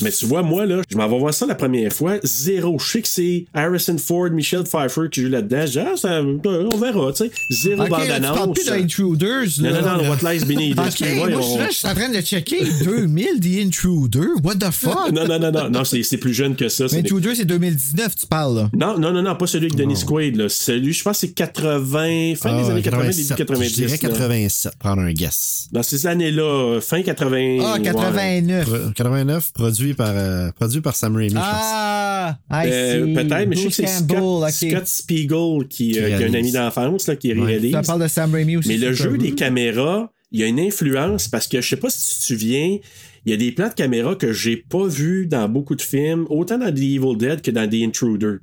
Mais 0.00 0.10
tu 0.10 0.26
vois, 0.26 0.42
moi, 0.42 0.66
là, 0.66 0.82
je 0.90 0.96
m'en 0.96 1.08
vais 1.08 1.18
voir 1.18 1.34
ça 1.34 1.46
la 1.46 1.54
première 1.54 1.92
fois. 1.92 2.16
Zéro. 2.22 2.78
Je 2.78 2.86
sais 2.90 3.02
que 3.02 3.08
c'est 3.08 3.44
Harrison 3.54 3.96
Ford, 3.98 4.30
Michel 4.30 4.64
Pfeiffer 4.64 5.02
qui 5.10 5.22
joue 5.22 5.28
là-dedans. 5.28 5.62
Je 5.66 5.70
dis, 5.72 5.78
ah, 5.80 5.96
ça, 5.96 6.20
on 6.22 6.76
verra, 6.78 7.12
tu 7.12 7.24
sais. 7.24 7.30
Zéro 7.50 7.82
Ok, 7.82 7.86
tu 7.88 7.90
bande-annonce. 7.92 8.36
parles 8.36 8.52
plus 8.52 8.66
d'Intruders. 8.66 9.44
Non, 9.60 9.70
là. 9.70 9.80
non, 9.82 10.02
non, 10.04 10.10
What 10.10 10.32
Lies 10.32 10.44
Beneath. 10.44 10.78
Ok, 10.78 10.86
Excuse-moi, 10.86 11.28
moi, 11.28 11.30
je 11.30 11.36
on- 11.36 11.42
suis 11.50 11.58
là, 11.58 11.66
je 11.70 11.74
suis 11.76 11.88
en 11.88 11.94
train 11.94 12.08
de 12.08 12.20
checker 12.20 12.64
2000 12.84 13.40
The 13.40 13.66
Intruder. 13.66 14.26
What 14.42 14.56
the 14.56 14.70
fuck? 14.70 15.12
Non, 15.12 15.26
non, 15.26 15.38
non, 15.38 15.50
non, 15.52 15.70
non, 15.70 15.84
c'est 15.84 16.02
c'est 16.02 16.16
plus 16.18 16.34
jeune 16.34 16.54
que 16.56 16.68
ça. 16.68 16.84
Intruder, 16.92 17.34
c'est 17.34 17.44
2019, 17.44 18.14
tu 18.16 18.26
parles, 18.26 18.56
là. 18.56 18.70
Non, 18.74 18.98
non, 18.98 19.12
non, 19.12 19.22
non, 19.22 19.34
pas 19.36 19.46
celui 19.46 19.66
avec 19.66 19.76
Dennis 19.76 20.04
Quaid, 20.06 20.36
là. 20.36 20.48
Celui, 20.48 20.92
je 20.92 21.02
pense, 21.02 21.20
que 21.20 21.26
c'est 21.26 21.32
80, 21.32 22.34
fin 22.36 22.56
des 22.56 22.68
Ah, 22.68 22.70
années 22.72 22.82
80, 22.82 23.10
début 23.10 23.26
87. 23.28 23.36
90. 23.36 23.68
Je 23.68 23.74
dirais 23.74 23.90
là. 23.92 23.98
87, 23.98 24.72
prendre 24.78 25.02
un 25.02 25.12
guess. 25.12 25.68
Dans 25.72 25.82
ces 25.82 26.06
années-là, 26.06 26.42
euh, 26.42 26.80
fin 26.80 27.02
80. 27.02 27.58
Ah, 27.62 27.74
ouais. 27.74 27.82
89. 27.82 28.64
Pro- 28.66 28.90
89, 28.94 29.52
produit 29.52 29.87
par, 29.94 30.12
euh, 30.14 30.50
produit 30.52 30.80
par 30.80 30.96
Sam 30.96 31.16
Raimi, 31.16 31.30
je 31.30 31.34
pense. 31.34 31.44
Ah, 31.44 32.38
Euh. 32.64 33.14
Peut-être, 33.14 33.48
mais 33.48 33.56
je 33.56 33.68
sais 33.68 33.82
que 33.84 33.88
c'est 33.88 34.70
Scott, 34.70 34.86
Spiegel 34.86 35.66
qui, 35.68 35.92
Qui 35.92 35.98
euh, 36.00 36.16
qui 36.18 36.24
a 36.24 36.26
un 36.26 36.34
ami 36.34 36.52
d'enfance 36.52 37.06
là, 37.06 37.16
qui 37.16 37.32
Ouais. 37.32 37.44
réalise. 37.46 37.72
Ça 37.72 37.82
parle 37.82 38.02
de 38.02 38.08
Sam 38.08 38.32
Raimi 38.32 38.56
aussi. 38.56 38.68
Mais 38.68 38.76
le 38.76 38.92
jeu 38.92 39.16
des 39.18 39.32
caméras, 39.34 40.12
il 40.32 40.40
y 40.40 40.42
a 40.42 40.46
une 40.46 40.60
influence 40.60 41.28
parce 41.28 41.46
que 41.46 41.60
je 41.60 41.68
sais 41.68 41.76
pas 41.76 41.90
si 41.90 41.98
tu 42.14 42.20
te 42.20 42.24
souviens, 42.24 42.78
il 43.24 43.30
y 43.30 43.34
a 43.34 43.36
des 43.36 43.52
plans 43.52 43.68
de 43.68 43.74
caméra 43.74 44.14
que 44.14 44.32
j'ai 44.32 44.56
pas 44.56 44.86
vus 44.86 45.26
dans 45.26 45.48
beaucoup 45.48 45.74
de 45.74 45.82
films, 45.82 46.26
autant 46.30 46.58
dans 46.58 46.72
The 46.72 46.78
Evil 46.78 47.16
Dead 47.16 47.40
que 47.42 47.50
dans 47.50 47.68
The 47.68 47.74
Intruder. 47.82 48.36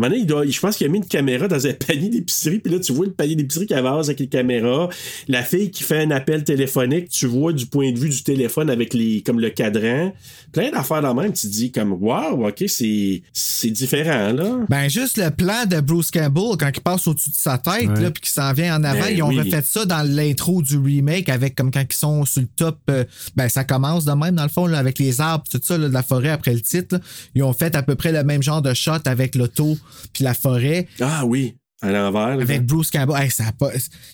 Maintenant, 0.00 0.16
il 0.18 0.26
doit, 0.26 0.46
je 0.46 0.58
pense 0.58 0.76
qu'il 0.76 0.86
a 0.86 0.90
mis 0.90 0.98
une 0.98 1.04
caméra 1.06 1.46
dans 1.46 1.66
un 1.66 1.72
panier 1.86 2.08
d'épicerie, 2.08 2.58
puis 2.58 2.72
là, 2.72 2.80
tu 2.80 2.92
vois 2.92 3.06
le 3.06 3.12
panier 3.12 3.36
d'épicerie 3.36 3.66
qui 3.66 3.74
avance 3.74 4.06
avec 4.06 4.18
les 4.20 4.26
caméras. 4.28 4.88
La 5.28 5.42
fille 5.42 5.70
qui 5.70 5.82
fait 5.84 6.02
un 6.02 6.10
appel 6.10 6.42
téléphonique, 6.44 7.08
tu 7.10 7.26
vois 7.26 7.52
du 7.52 7.66
point 7.66 7.92
de 7.92 7.98
vue 7.98 8.08
du 8.08 8.22
téléphone 8.22 8.70
avec 8.70 8.94
les, 8.94 9.22
comme 9.22 9.38
le 9.40 9.50
cadran. 9.50 10.12
Plein 10.52 10.70
d'affaires 10.70 11.02
dans 11.02 11.14
le 11.14 11.22
même, 11.22 11.32
tu 11.32 11.46
te 11.46 11.52
dis 11.52 11.70
comme, 11.70 11.92
wow, 11.92 12.48
ok, 12.48 12.64
c'est, 12.66 13.22
c'est 13.32 13.70
différent, 13.70 14.32
là. 14.32 14.58
Ben, 14.68 14.88
juste 14.88 15.16
le 15.18 15.30
plan 15.30 15.64
de 15.66 15.80
Bruce 15.80 16.10
Campbell, 16.10 16.56
quand 16.58 16.70
il 16.74 16.80
passe 16.80 17.06
au-dessus 17.06 17.30
de 17.30 17.34
sa 17.36 17.58
tête, 17.58 17.88
Ouais. 17.90 18.02
là, 18.02 18.10
puis 18.10 18.22
qu'il 18.22 18.30
s'en 18.30 18.52
vient 18.52 18.76
en 18.76 18.84
avant, 18.84 19.00
Ben 19.00 19.14
ils 19.16 19.22
ont 19.22 19.28
oui. 19.28 19.38
refait 19.38 19.62
ça 19.64 19.84
dans 19.84 20.02
l'intro 20.02 20.60
du 20.62 20.76
remake 20.78 21.28
avec 21.28 21.54
comme 21.54 21.70
quand 21.70 21.84
ils 21.88 21.94
sont 21.96 22.24
sur 22.24 22.42
le 22.42 22.48
top. 22.56 22.78
euh, 22.90 23.04
ben, 23.36 23.48
ça 23.48 23.64
commence 23.64 24.04
de 24.04 24.12
même, 24.12 24.34
dans 24.34 24.42
le 24.42 24.48
fond, 24.48 24.66
là, 24.66 24.78
avec 24.78 24.98
les 24.98 25.20
arbres, 25.20 25.44
tout 25.50 25.60
ça, 25.62 25.76
là, 25.78 25.88
de 25.88 25.92
la 25.94 26.02
forêt 26.02 26.30
après 26.30 26.52
le 26.52 26.60
titre. 26.60 26.96
là. 26.96 27.00
Ils 27.34 27.42
ont 27.42 27.52
fait 27.52 27.74
à 27.76 27.82
peu 27.82 27.94
près 27.94 28.12
le 28.12 28.22
même 28.24 28.42
genre 28.42 28.62
de 28.62 28.72
shot 28.74 28.92
avec 29.04 29.34
l'auto 29.34 29.76
puis 30.12 30.24
la 30.24 30.34
forêt. 30.34 30.86
Ah 31.00 31.24
oui, 31.24 31.56
à 31.82 31.90
l'envers. 31.90 32.36
là. 32.36 32.42
Avec 32.42 32.66
Bruce 32.66 32.90
Campbell. 32.90 33.16
Hey, 33.22 33.30
ça 33.30 33.52
pas... 33.52 33.70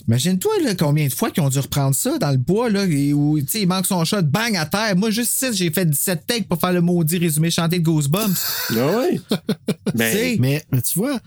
Imagine-toi 0.07 0.53
combien 0.79 1.09
de 1.09 1.13
fois 1.13 1.31
qu'ils 1.33 1.43
ont 1.43 1.49
dû 1.49 1.59
reprendre 1.59 1.97
ça 1.97 2.17
dans 2.19 2.31
le 2.31 2.37
bois, 2.37 2.71
là, 2.71 2.85
et 2.85 3.13
où 3.13 3.41
tu 3.41 3.47
sais, 3.49 3.63
il 3.63 3.67
manque 3.67 3.87
son 3.87 4.05
shot, 4.05 4.23
bang 4.23 4.55
à 4.57 4.67
terre. 4.67 4.95
Moi, 4.97 5.11
juste 5.11 5.33
ici, 5.35 5.47
j'ai 5.53 5.71
fait 5.73 5.85
17 5.85 6.27
takes 6.27 6.49
pour 6.49 6.61
faire 6.61 6.73
le 6.73 6.81
maudit 6.81 7.19
résumé 7.19 7.51
chanté 7.51 7.81
de 7.81 7.85
Ghostbumps. 7.85 8.37
Ah 8.71 8.99
ouais. 8.99 9.21
ben, 9.97 10.37
Mais, 10.39 10.65
mais 10.71 10.83
tu 10.83 10.97
vois, 10.99 11.19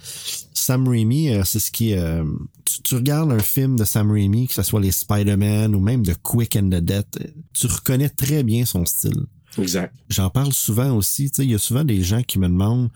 Sam 0.54 0.88
Raimi, 0.88 1.30
euh, 1.30 1.44
c'est 1.44 1.60
ce 1.60 1.72
qui 1.72 1.92
est... 1.92 1.98
euh, 2.00 2.24
tu, 2.64 2.82
tu 2.84 2.96
regardes 2.96 3.32
un 3.34 3.40
film 3.40 3.78
de 3.78 3.84
Sam 3.84 4.10
Raimi, 4.10 4.48
que 4.48 4.54
ce 4.54 4.64
soit 4.64 4.80
les 4.80 4.92
Spider-Man 4.92 5.76
ou 5.76 5.82
même 5.82 6.06
de 6.06 6.14
Quick 6.14 6.56
and 6.56 6.70
the 6.70 6.76
Dead, 6.82 7.06
euh, 7.20 7.26
tu 7.54 7.68
reconnais 7.68 8.10
très 8.10 8.44
bien 8.44 8.64
son 8.64 8.86
style. 8.86 9.26
exact. 9.58 9.94
J'en 10.10 10.30
parle 10.30 10.54
souvent 10.54 10.96
aussi. 10.96 11.30
Tu 11.32 11.36
sais, 11.36 11.44
il 11.44 11.52
y 11.52 11.56
a 11.56 11.60
souvent 11.60 11.84
des 11.84 12.02
gens 12.02 12.22
qui 12.24 12.40
me 12.40 12.48
demandent 12.48 12.90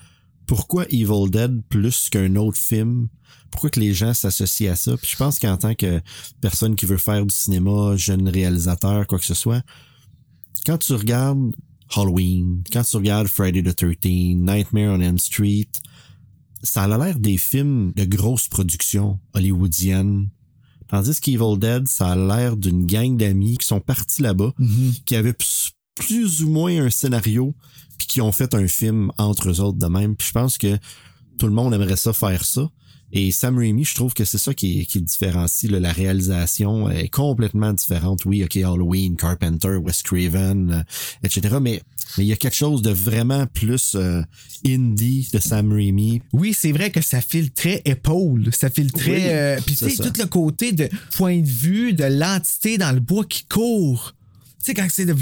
pourquoi 0.45 0.85
Evil 0.89 1.29
Dead 1.29 1.61
plus 1.69 2.09
qu'un 2.09 2.35
autre 2.35 2.57
film? 2.57 3.07
Pourquoi 3.51 3.69
que 3.69 3.79
les 3.79 3.93
gens 3.93 4.13
s'associent 4.13 4.71
à 4.71 4.75
ça? 4.75 4.97
Puis 4.97 5.11
je 5.11 5.17
pense 5.17 5.39
qu'en 5.39 5.57
tant 5.57 5.75
que 5.75 6.01
personne 6.41 6.75
qui 6.75 6.85
veut 6.85 6.97
faire 6.97 7.25
du 7.25 7.35
cinéma, 7.35 7.95
jeune 7.95 8.27
réalisateur, 8.27 9.07
quoi 9.07 9.19
que 9.19 9.25
ce 9.25 9.33
soit, 9.33 9.63
quand 10.65 10.77
tu 10.77 10.93
regardes 10.93 11.53
Halloween, 11.95 12.63
quand 12.71 12.83
tu 12.83 12.97
regardes 12.97 13.27
Friday 13.27 13.61
the 13.61 13.75
13 13.75 14.37
Nightmare 14.37 14.93
on 14.93 15.01
Elm 15.01 15.17
Street, 15.17 15.69
ça 16.63 16.83
a 16.83 16.97
l'air 16.97 17.19
des 17.19 17.37
films 17.37 17.91
de 17.95 18.05
grosse 18.05 18.47
production 18.47 19.19
hollywoodienne. 19.33 20.29
Tandis 20.87 21.19
qu'Evil 21.19 21.57
Dead, 21.59 21.87
ça 21.87 22.11
a 22.11 22.15
l'air 22.15 22.57
d'une 22.57 22.85
gang 22.85 23.17
d'amis 23.17 23.57
qui 23.57 23.67
sont 23.67 23.79
partis 23.81 24.21
là-bas, 24.21 24.53
qui 25.05 25.15
avaient 25.15 25.33
plus, 25.95 26.43
ou 26.43 26.49
moins 26.49 26.85
un 26.85 26.89
scénario, 26.89 27.53
puis 27.97 28.07
qui 28.07 28.21
ont 28.21 28.31
fait 28.31 28.53
un 28.53 28.67
film 28.67 29.11
entre 29.17 29.49
eux 29.49 29.59
autres 29.59 29.77
de 29.77 29.87
même. 29.87 30.15
Puis 30.15 30.27
je 30.27 30.33
pense 30.33 30.57
que 30.57 30.77
tout 31.37 31.47
le 31.47 31.53
monde 31.53 31.73
aimerait 31.73 31.97
ça 31.97 32.13
faire 32.13 32.43
ça. 32.45 32.69
Et 33.15 33.31
Sam 33.31 33.59
Raimi, 33.59 33.85
je 33.85 33.93
trouve 33.93 34.15
que 34.15 34.25
c'est 34.25 34.39
ça 34.39 34.55
qui, 34.55 34.87
qui 34.87 34.97
le 34.97 35.05
différencie. 35.05 35.69
là. 35.69 35.79
La 35.79 35.91
réalisation 35.91 36.89
est 36.89 37.09
complètement 37.09 37.71
différente. 37.71 38.25
Oui, 38.25 38.43
OK, 38.43 38.55
Halloween, 38.57 39.15
Carpenter, 39.15 39.75
Wes 39.75 40.01
Craven, 40.01 40.71
euh, 40.71 40.83
etc. 41.23 41.57
Mais 41.61 41.83
mais 42.17 42.25
il 42.25 42.27
y 42.27 42.33
a 42.33 42.35
quelque 42.35 42.55
chose 42.55 42.81
de 42.81 42.91
vraiment 42.91 43.45
plus 43.47 43.95
euh, 43.95 44.21
indie 44.65 45.27
de 45.33 45.39
Sam 45.39 45.71
Raimi. 45.71 46.21
Oui, 46.31 46.53
c'est 46.53 46.71
vrai 46.71 46.91
que 46.91 47.01
ça 47.01 47.21
file 47.21 47.51
très 47.51 47.81
épaule. 47.85 48.49
Ça 48.53 48.69
file 48.69 48.91
très. 48.91 49.11
Oui, 49.11 49.21
euh, 49.25 49.59
Puis 49.65 49.75
tu 49.75 49.89
sais, 49.89 49.95
tout 49.95 50.13
le 50.19 50.27
côté 50.27 50.71
de 50.71 50.89
point 51.15 51.39
de 51.39 51.47
vue 51.47 51.93
de 51.93 52.03
l'entité 52.03 52.77
dans 52.77 52.91
le 52.91 52.99
bois 52.99 53.25
qui 53.25 53.45
court. 53.45 54.13
Tu 54.63 54.71
sais, 54.71 54.73
quand 54.73 54.87
c'est 54.89 55.05
de. 55.05 55.13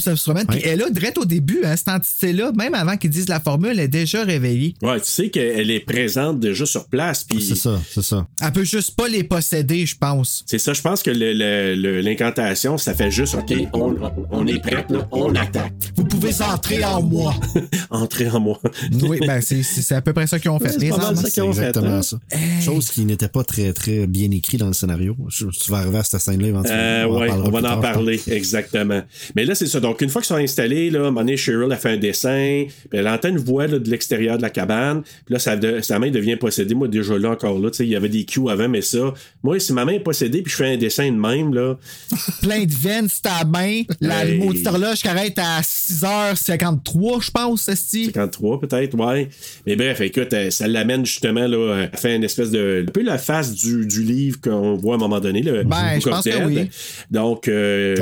Ça 0.00 0.16
se 0.16 0.22
promène. 0.24 0.46
Puis 0.46 0.60
elle 0.64 0.70
est 0.72 0.76
là, 0.76 0.90
direct 0.90 1.18
au 1.18 1.24
début, 1.24 1.60
hein, 1.64 1.76
cette 1.76 1.88
entité-là, 1.88 2.52
même 2.56 2.74
avant 2.74 2.96
qu'ils 2.96 3.10
disent 3.10 3.28
la 3.28 3.40
formule, 3.40 3.70
elle 3.72 3.80
est 3.80 3.88
déjà 3.88 4.24
réveillée. 4.24 4.74
Ouais, 4.82 4.98
tu 5.00 5.06
sais 5.06 5.30
qu'elle 5.30 5.70
est 5.70 5.80
présente 5.80 6.40
déjà 6.40 6.66
sur 6.66 6.86
place. 6.86 7.24
Puis 7.24 7.42
C'est 7.42 7.54
ça, 7.54 7.80
c'est 7.92 8.02
ça. 8.02 8.26
Elle 8.42 8.52
peut 8.52 8.64
juste 8.64 8.96
pas 8.96 9.08
les 9.08 9.24
posséder, 9.24 9.86
je 9.86 9.96
pense. 9.96 10.42
C'est 10.46 10.58
ça, 10.58 10.72
je 10.72 10.82
pense 10.82 11.02
que 11.02 11.10
le- 11.10 11.32
le- 11.32 11.74
le- 11.74 12.00
l'incantation, 12.00 12.76
ça 12.78 12.94
fait 12.94 13.10
juste, 13.10 13.34
OK, 13.34 13.52
on, 13.72 13.94
on 14.30 14.46
est 14.46 14.60
prêt, 14.60 14.84
là, 14.90 15.06
on 15.12 15.34
attaque. 15.34 15.72
Vous 15.96 16.04
pouvez 16.04 16.30
entrer 16.42 16.84
en 16.84 17.02
moi. 17.02 17.34
Entrer 17.90 18.28
en 18.30 18.40
moi. 18.40 18.60
oui, 19.02 19.18
ben 19.26 19.40
c'est 19.40 19.62
c'est- 19.62 19.82
c'est 19.82 19.94
à 19.94 20.00
peu 20.02 20.12
près 20.12 20.26
ça 20.26 20.38
qu'ils 20.38 20.50
ont 20.50 20.58
fait. 20.58 20.70
C'est. 20.72 20.86
Exactement 20.86 21.96
hein? 21.96 22.02
ça. 22.02 22.18
Chose 22.60 22.90
qui 22.90 23.04
n'était 23.04 23.28
pas 23.28 23.44
très, 23.44 23.72
très 23.72 24.06
bien 24.06 24.30
écrit 24.30 24.56
dans 24.58 24.66
le 24.66 24.72
scénario. 24.72 25.16
Tu 25.30 25.70
vas 25.70 25.78
arriver 25.78 25.98
à 25.98 26.04
cette 26.04 26.20
scène-là 26.20 26.48
éventuellement. 26.48 26.82
Euh, 26.82 27.06
ouais, 27.06 27.30
on 27.30 27.50
va 27.50 27.58
en 27.58 27.62
tard, 27.62 27.80
parler, 27.80 28.20
exactement. 28.28 29.02
Mais 29.36 29.44
là, 29.44 29.54
c'est 29.54 29.66
ça. 29.66 29.80
Donc, 29.80 30.00
une 30.00 30.08
fois 30.10 30.22
qu'ils 30.22 30.28
sont 30.28 30.34
installés, 30.36 30.90
là, 30.90 30.98
à 30.98 31.02
un 31.02 31.04
moment 31.06 31.20
donné, 31.20 31.36
Cheryl 31.36 31.70
a 31.72 31.76
fait 31.76 31.90
un 31.90 31.96
dessin, 31.96 32.64
puis 32.90 32.98
elle 32.98 33.08
entend 33.08 33.28
une 33.28 33.38
voix 33.38 33.66
là, 33.66 33.78
de 33.78 33.90
l'extérieur 33.90 34.36
de 34.36 34.42
la 34.42 34.50
cabane, 34.50 35.02
puis 35.02 35.32
là, 35.34 35.38
sa, 35.38 35.56
de- 35.56 35.80
sa 35.80 35.98
main 35.98 36.10
devient 36.10 36.36
possédée. 36.36 36.74
Moi, 36.74 36.88
déjà 36.88 37.16
là, 37.18 37.30
encore 37.30 37.58
là, 37.58 37.70
tu 37.70 37.78
sais, 37.78 37.84
il 37.84 37.90
y 37.90 37.96
avait 37.96 38.08
des 38.08 38.24
cues 38.24 38.48
avant, 38.48 38.68
mais 38.68 38.82
ça, 38.82 39.12
moi, 39.42 39.58
si 39.58 39.72
ma 39.72 39.84
main 39.84 39.92
est 39.92 40.00
possédée, 40.00 40.42
puis 40.42 40.50
je 40.50 40.56
fais 40.56 40.72
un 40.74 40.76
dessin 40.76 41.10
de 41.10 41.16
même, 41.16 41.54
là, 41.54 41.76
Plein 42.42 42.64
de 42.64 42.72
veines, 42.74 43.08
c'est 43.08 43.22
ta 43.22 43.44
main. 43.44 43.82
La 44.00 44.24
Hey. 44.26 44.38
maudite 44.38 44.66
horloge 44.66 45.00
qui 45.00 45.08
arrête 45.08 45.38
à 45.38 45.60
6h53, 45.62 47.22
je 47.24 47.30
pense, 47.30 47.68
Esti. 47.68 48.06
53 48.06 48.60
peut-être, 48.60 48.94
ouais. 48.96 49.28
Mais 49.66 49.76
bref, 49.76 50.00
écoute, 50.00 50.32
euh, 50.32 50.50
ça 50.50 50.66
l'amène 50.68 51.04
justement 51.04 51.46
là, 51.46 51.56
euh, 51.56 51.86
à 51.92 51.96
faire 51.96 52.16
une 52.16 52.24
espèce 52.24 52.50
de. 52.50 52.84
un 52.86 52.90
peu 52.90 53.02
la 53.02 53.18
face 53.18 53.52
du, 53.54 53.86
du 53.86 54.02
livre 54.02 54.40
qu'on 54.40 54.74
voit 54.76 54.94
à 54.94 54.96
un 54.96 55.00
moment 55.00 55.20
donné. 55.20 55.42
Le 55.42 55.64
Ben, 55.64 55.98
je 56.02 56.08
pense 56.08 56.24
que 56.24 56.44
oui. 56.46 56.70
Donc, 57.10 57.48
euh, 57.48 57.94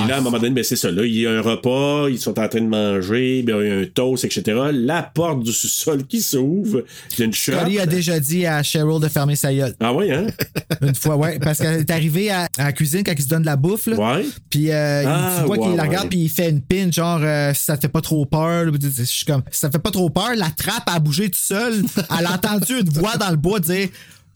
Puis 0.00 0.08
là, 0.08 0.16
à 0.16 0.18
un 0.18 0.20
moment 0.20 0.38
donné, 0.38 0.50
ben, 0.54 0.64
c'est 0.64 0.76
ça. 0.76 0.90
Là, 0.90 1.04
il 1.04 1.14
y 1.16 1.26
a 1.26 1.30
un 1.30 1.40
repas, 1.40 2.08
ils 2.08 2.18
sont 2.18 2.38
en 2.38 2.48
train 2.48 2.60
de 2.60 2.66
manger, 2.66 3.42
ben, 3.42 3.56
il 3.60 3.66
y 3.68 3.70
a 3.70 3.74
un 3.76 3.84
toast, 3.86 4.24
etc. 4.24 4.58
La 4.72 5.02
porte 5.02 5.42
du 5.42 5.52
sous-sol 5.52 6.06
qui 6.06 6.20
s'ouvre 6.20 6.84
d'une 7.16 7.32
shot. 7.32 7.52
Cody 7.52 7.78
a 7.78 7.86
déjà 7.86 8.18
dit 8.20 8.46
à 8.46 8.62
Cheryl 8.62 9.00
de 9.00 9.08
fermer 9.08 9.36
sa 9.36 9.52
gueule. 9.54 9.74
Ah 9.80 9.92
oui, 9.92 10.10
hein? 10.12 10.26
Une 10.82 10.94
fois, 10.94 11.16
ouais. 11.16 11.38
Parce 11.38 11.58
qu'elle 11.58 11.80
est 11.80 11.90
arrivée 11.90 12.30
à, 12.30 12.48
à 12.58 12.64
la 12.64 12.72
cuisine 12.72 13.02
quand 13.04 13.12
il 13.16 13.22
se 13.22 13.28
donne 13.28 13.42
de 13.42 13.46
la 13.46 13.56
bouffe. 13.56 13.86
Là. 13.86 13.96
Ouais. 13.96 14.24
Puis 14.50 14.70
euh, 14.70 15.02
il- 15.02 15.08
Ah, 15.08 15.36
tu 15.40 15.46
vois 15.46 15.58
qu'il 15.58 15.76
la 15.76 15.82
regarde 15.84 16.08
puis 16.08 16.18
il 16.20 16.28
fait 16.28 16.50
une 16.50 16.60
pin, 16.62 16.90
genre 16.90 17.20
euh, 17.22 17.52
si 17.54 17.64
ça 17.64 17.76
te 17.76 17.82
fait 17.82 17.88
pas 17.88 18.00
trop 18.00 18.24
peur. 18.26 18.66
Je 18.96 19.02
suis 19.04 19.26
comme, 19.26 19.42
si 19.50 19.60
ça 19.60 19.68
te 19.68 19.72
fait 19.74 19.82
pas 19.82 19.90
trop 19.90 20.10
peur, 20.10 20.30
la 20.36 20.50
trappe 20.50 20.88
a 20.88 20.98
bougé 20.98 21.28
tout 21.30 21.38
seul. 21.40 21.82
Elle 22.18 22.26
a 22.26 22.32
entendu 22.34 22.80
une 22.80 22.88
voix 22.90 23.16
dans 23.16 23.30
le 23.30 23.36
bois 23.36 23.60
dire 23.60 23.88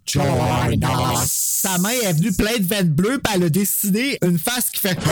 Join 0.06 0.24
us. 0.82 1.30
Sa 1.30 1.78
main 1.78 1.88
est 1.90 2.12
venue 2.12 2.32
pleine 2.32 2.58
de 2.58 2.66
veines 2.66 2.88
bleues, 2.88 3.18
puis 3.22 3.32
elle 3.36 3.44
a 3.44 3.48
dessiné 3.48 4.18
une 4.22 4.38
face 4.38 4.70
qui 4.70 4.80
fait. 4.80 4.98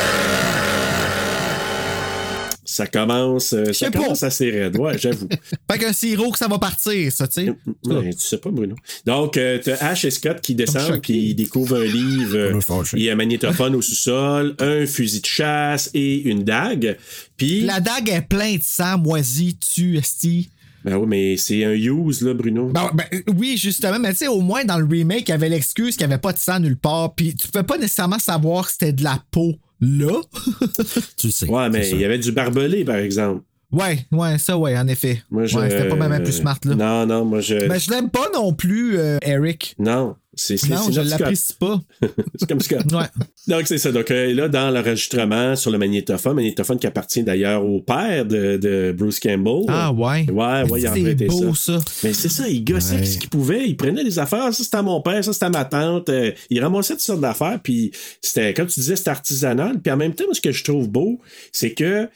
Ça 2.64 2.86
commence, 2.86 3.53
euh, 3.53 3.70
ça 3.74 3.90
pas. 3.90 3.99
commence 3.99 4.22
assez 4.22 4.51
raide. 4.51 4.78
Ouais, 4.78 4.97
j'avoue. 4.97 5.28
Fait 5.70 5.78
qu'un 5.78 5.93
sirop 5.93 6.30
que 6.30 6.38
ça 6.38 6.49
va 6.49 6.59
partir, 6.59 7.12
ça, 7.12 7.28
tu 7.28 7.45
sais. 7.45 7.55
Ouais, 7.84 8.11
tu 8.14 8.20
sais 8.20 8.38
pas, 8.38 8.51
Bruno. 8.51 8.76
Donc, 9.05 9.36
euh, 9.36 9.59
t'as 9.62 9.74
Ash 9.88 10.07
et 10.07 10.11
Scott 10.11 10.40
qui 10.40 10.55
descendent, 10.55 11.03
puis 11.03 11.18
ils 11.18 11.34
découvrent 11.34 11.76
un 11.76 11.84
livre. 11.84 12.34
euh. 12.36 12.61
Il 12.95 13.03
y 13.03 13.11
a 13.11 13.12
un 13.12 13.16
magnétophone 13.16 13.74
au 13.74 13.82
sous-sol, 13.82 14.55
un 14.59 14.86
fusil 14.86 15.20
de 15.20 15.26
chasse 15.26 15.90
et 15.93 16.22
une 16.22 16.45
dague. 16.45 16.97
Puis. 17.36 17.61
La 17.62 17.80
dague 17.80 18.09
est 18.09 18.22
pleine 18.22 18.57
de 18.59 18.62
sang, 18.64 18.97
moisi, 18.97 19.57
tu, 19.57 19.99
esti. 19.99 20.49
Ben 20.85 20.97
oui, 20.97 21.07
mais 21.07 21.37
c'est 21.37 21.64
un 21.64 21.72
use, 21.72 22.22
là, 22.22 22.35
Bruno. 22.35 22.68
Ben, 22.68 22.91
ben, 22.93 23.07
oui, 23.37 23.57
justement, 23.57 23.99
mais 23.99 24.11
tu 24.11 24.18
sais, 24.18 24.28
au 24.28 24.41
moins 24.41 24.64
dans 24.64 24.78
le 24.78 24.85
remake, 24.85 25.28
il 25.28 25.30
y 25.30 25.35
avait 25.35 25.49
l'excuse 25.49 25.97
qu'il 25.97 26.07
n'y 26.07 26.12
avait 26.12 26.20
pas 26.20 26.33
de 26.33 26.39
sang 26.39 26.59
nulle 26.61 26.76
part, 26.76 27.14
puis 27.14 27.35
tu 27.35 27.49
pouvais 27.49 27.64
pas 27.64 27.78
nécessairement 27.78 28.18
savoir 28.18 28.66
que 28.66 28.72
c'était 28.72 28.93
de 28.93 29.05
la 29.05 29.22
peau 29.30 29.55
là. 29.80 30.20
Tu 31.16 31.26
le 31.26 31.33
sais. 31.33 31.49
ouais, 31.49 31.70
mais 31.70 31.89
il 31.91 32.01
y 32.01 32.05
avait 32.05 32.18
du 32.18 32.33
barbelé, 32.33 32.85
par 32.85 32.97
exemple. 32.97 33.43
ouais, 33.72 34.07
ouais, 34.12 34.39
ça, 34.39 34.57
ouais, 34.57 34.78
en 34.78 34.87
effet. 34.89 35.22
Moi, 35.30 35.47
je. 35.47 35.59
Ouais, 35.59 35.70
c'était 35.70 35.89
pas 35.89 36.09
même 36.09 36.22
plus 36.22 36.33
smart, 36.33 36.59
là. 36.64 36.74
Non, 36.74 37.07
non, 37.07 37.24
moi, 37.24 37.41
je. 37.41 37.66
Mais 37.68 37.78
je 37.78 37.91
l'aime 37.91 38.11
pas 38.11 38.28
non 38.33 38.53
plus, 38.55 38.99
euh, 38.99 39.18
Eric. 39.22 39.74
Non, 39.78 40.16
c'est 40.35 40.57
c'est- 40.57 40.68
Non, 40.68 40.78
c'est 40.87 40.93
je 40.93 41.01
Scott. 41.03 41.20
l'apprécie 41.20 41.53
pas. 41.59 41.80
c'est 42.39 42.49
comme 42.49 42.61
Scott. 42.61 42.91
Ouais. 42.93 43.05
Donc, 43.49 43.66
c'est 43.66 43.78
ça. 43.78 43.93
Donc, 43.93 44.11
euh, 44.11 44.33
là, 44.35 44.49
dans 44.49 44.70
l'enregistrement 44.70 45.55
sur 45.57 45.70
le 45.70 45.78
magnétophone, 45.78 46.35
magnétophone 46.37 46.78
qui 46.78 46.87
appartient 46.87 47.22
d'ailleurs 47.22 47.64
au 47.64 47.80
père 47.80 48.24
de, 48.24 48.57
de 48.57 48.95
Bruce 48.97 49.20
Campbell. 49.20 49.64
Ah, 49.68 49.93
ouais. 49.93 50.26
Ouais, 50.30 50.62
ouais, 50.70 50.80
il 50.80 50.87
a 50.87 50.93
C'est 50.95 51.01
emprunté 51.01 51.26
beau, 51.26 51.55
ça. 51.55 51.78
ça. 51.78 51.85
Mais 52.05 52.12
c'est 52.12 52.28
ça, 52.28 52.49
il 52.49 52.64
gossait 52.64 52.97
Ouais. 52.97 53.05
ce 53.05 53.18
qu'il 53.18 53.28
pouvait. 53.30 53.68
Il 53.68 53.76
prenait 53.76 54.05
des 54.05 54.18
affaires. 54.18 54.53
Ça, 54.55 54.64
c'était 54.64 54.76
à 54.76 54.83
mon 54.83 55.01
père, 55.03 55.22
ça, 55.24 55.33
c'était 55.33 55.47
à 55.47 55.51
ma 55.51 55.64
tante. 55.64 56.09
Euh, 56.09 56.33
il 56.51 56.61
ramassait 56.62 56.95
toutes 56.95 57.03
sortes 57.03 57.20
d'affaires. 57.20 57.61
Puis, 57.62 57.91
c'était, 58.20 58.55
comme 58.55 58.66
tu 58.68 58.80
disais, 58.80 58.97
c'était 58.97 59.11
artisanal. 59.11 59.80
Puis, 59.80 59.93
en 59.93 59.97
même 59.97 60.14
temps, 60.14 60.24
ce 60.33 60.41
que 60.41 60.53
je 60.53 60.64
trouve 60.64 60.89
beau, 60.89 61.20
c'est 61.53 61.72
que 61.72 62.09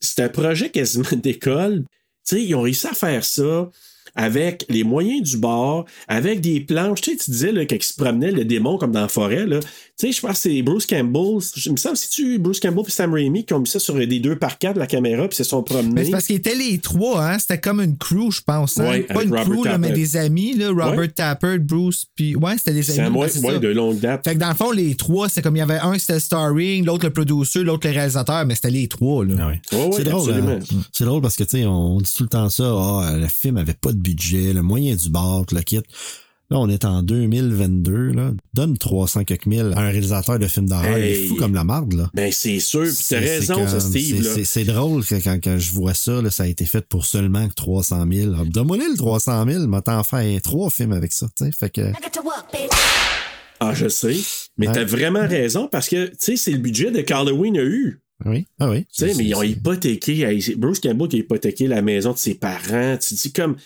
c'est 0.00 0.20
un 0.22 0.28
projet 0.28 0.70
quasiment 0.70 1.04
d'école. 1.22 1.84
Tu 2.26 2.36
sais, 2.36 2.42
ils 2.44 2.54
ont 2.54 2.62
réussi 2.62 2.86
à 2.86 2.92
faire 2.94 3.24
ça 3.24 3.68
avec 4.20 4.66
les 4.68 4.84
moyens 4.84 5.30
du 5.30 5.38
bord, 5.38 5.86
avec 6.06 6.42
des 6.42 6.60
planches. 6.60 7.00
Tu 7.00 7.12
sais, 7.12 7.16
tu 7.16 7.30
disais 7.30 7.52
ils 7.52 7.82
se 7.82 7.94
promenaient 7.94 8.32
le 8.32 8.44
démon 8.44 8.76
comme 8.76 8.92
dans 8.92 9.00
la 9.00 9.08
forêt. 9.08 9.46
Là. 9.46 9.60
Tu 10.00 10.06
sais, 10.06 10.12
je 10.12 10.20
pense 10.22 10.30
que 10.32 10.38
c'est 10.38 10.62
Bruce 10.62 10.86
Campbell. 10.86 11.40
Je 11.56 11.68
me 11.70 11.76
semble, 11.76 11.94
si 11.98 12.08
tu 12.08 12.38
Bruce 12.38 12.58
Campbell 12.58 12.84
et 12.86 12.90
Sam 12.90 13.12
Raimi 13.12 13.44
qui 13.44 13.52
ont 13.52 13.60
mis 13.60 13.66
ça 13.66 13.78
sur 13.78 13.94
des 13.96 14.18
deux 14.18 14.34
par 14.34 14.56
quatre 14.56 14.76
de 14.76 14.78
la 14.78 14.86
caméra 14.86 15.28
puis 15.28 15.36
se 15.36 15.44
sont 15.44 15.58
Mais 15.68 15.74
promenés. 15.74 16.04
c'est 16.06 16.10
parce 16.10 16.24
qu'ils 16.24 16.36
étaient 16.36 16.54
les 16.54 16.78
trois, 16.78 17.22
hein. 17.22 17.38
C'était 17.38 17.60
comme 17.60 17.82
une 17.82 17.98
crew, 17.98 18.30
je 18.30 18.40
pense. 18.40 18.78
Hein? 18.80 18.88
Ouais, 18.88 19.00
pas 19.02 19.22
une 19.22 19.28
Robert 19.28 19.44
crew, 19.44 19.64
là, 19.66 19.76
mais 19.76 19.90
des 19.90 20.16
amis, 20.16 20.54
là. 20.54 20.68
Robert 20.68 20.98
Ouais. 21.00 21.08
Tapper, 21.08 21.58
Bruce, 21.58 22.06
puis. 22.14 22.34
Ouais, 22.34 22.56
c'était 22.56 22.72
des 22.72 22.88
amis. 22.90 22.96
C'est 22.96 23.02
à 23.02 23.10
moi, 23.10 23.26
ouais, 23.26 23.30
ça. 23.30 23.58
de 23.58 23.68
longue 23.68 24.00
date. 24.00 24.24
Fait 24.24 24.34
que 24.34 24.40
dans 24.40 24.48
le 24.48 24.54
fond, 24.54 24.70
les 24.70 24.94
trois, 24.94 25.28
c'est 25.28 25.42
comme 25.42 25.56
il 25.56 25.60
y 25.60 25.62
avait 25.62 25.78
un, 25.80 25.98
c'était 25.98 26.14
le 26.14 26.20
starring, 26.20 26.86
l'autre 26.86 27.04
le 27.04 27.12
producer, 27.12 27.62
l'autre 27.62 27.86
le 27.86 27.92
réalisateur, 27.92 28.46
mais 28.46 28.54
c'était 28.54 28.70
les 28.70 28.88
trois, 28.88 29.22
là. 29.26 29.34
Ah 29.38 29.48
ouais. 29.48 29.60
Ouais, 29.72 29.84
ouais, 29.84 29.92
c'est 29.98 30.04
drôle. 30.04 30.32
hein. 30.32 30.58
C'est 30.92 31.04
drôle 31.04 31.20
parce 31.20 31.36
que 31.36 31.44
tu 31.44 31.58
sais, 31.58 31.66
on 31.66 32.00
dit 32.00 32.12
tout 32.16 32.22
le 32.22 32.28
temps 32.30 32.48
ça. 32.48 32.64
Ah, 32.64 33.16
le 33.18 33.26
film 33.28 33.58
avait 33.58 33.74
pas 33.74 33.92
de 33.92 33.98
budget, 33.98 34.54
le 34.54 34.62
moyen 34.62 34.94
du 34.96 35.10
bord, 35.10 35.44
tout 35.44 35.54
le 35.54 35.60
kit. 35.60 35.80
Là, 36.50 36.58
on 36.58 36.68
est 36.68 36.84
en 36.84 37.02
2022. 37.04 38.10
Là. 38.12 38.32
Donne 38.54 38.76
300 38.76 39.22
quelques 39.24 39.46
mille 39.46 39.72
à 39.76 39.80
un 39.82 39.90
réalisateur 39.90 40.38
de 40.38 40.46
film 40.48 40.68
d'horreur. 40.68 40.98
Il 40.98 41.04
est 41.04 41.24
fou 41.26 41.36
comme 41.36 41.54
la 41.54 41.62
marde. 41.62 41.92
Là. 41.92 42.10
Ben, 42.12 42.32
c'est 42.32 42.58
sûr. 42.58 42.82
Puis 42.82 42.90
t'as 42.96 43.04
C'est- 43.04 43.18
raison, 43.18 43.54
c'est 43.66 43.68
ça, 43.68 43.80
Steve. 43.80 44.16
c'est- 44.16 44.22
là. 44.28 44.34
c'est- 44.34 44.44
C'est 44.44 44.64
drôle 44.64 45.04
que 45.06 45.14
quand, 45.22 45.38
quand 45.42 45.58
je 45.58 45.72
vois 45.72 45.94
ça, 45.94 46.20
là, 46.20 46.30
ça 46.30 46.42
a 46.42 46.46
été 46.48 46.66
fait 46.66 46.84
pour 46.88 47.06
seulement 47.06 47.48
que 47.48 47.54
300 47.54 48.04
000. 48.10 48.34
Ah, 48.36 48.42
Donne-moi 48.46 48.78
le 48.78 48.96
300 48.96 49.46
000, 49.48 49.66
m'a 49.68 49.80
t'en 49.80 50.02
fait 50.02 50.40
trois 50.40 50.70
films 50.70 50.92
avec 50.92 51.12
ça. 51.12 51.28
tu 51.36 51.44
sais. 51.44 51.50
Fait 51.52 51.70
que, 51.70 51.92
Ah, 53.62 53.74
je 53.74 53.88
sais. 53.88 54.16
Mais 54.56 54.68
Ouais. 54.68 54.72
t'as 54.74 54.84
vraiment 54.84 55.26
raison 55.26 55.68
parce 55.70 55.88
que, 55.88 56.06
tu 56.06 56.14
sais, 56.18 56.36
c'est 56.36 56.50
le 56.52 56.58
budget 56.58 56.90
de 56.90 57.02
qu'Halloween 57.02 57.58
a 57.58 57.62
eu. 57.62 58.00
oui, 58.24 58.46
ah 58.58 58.70
oui. 58.70 58.86
Tu 58.94 59.06
sais, 59.06 59.14
mais 59.14 59.24
ils 59.24 59.34
ont 59.34 59.40
C'est- 59.42 59.50
hypothéqué. 59.50 60.54
Bruce 60.56 60.80
Campbell 60.80 61.08
qui 61.08 61.16
a 61.16 61.18
hypothéqué 61.20 61.66
la 61.68 61.82
maison 61.82 62.12
de 62.12 62.18
ses 62.18 62.34
parents. 62.34 62.96
Tu 62.96 63.14
dis 63.14 63.32
comme. 63.32 63.56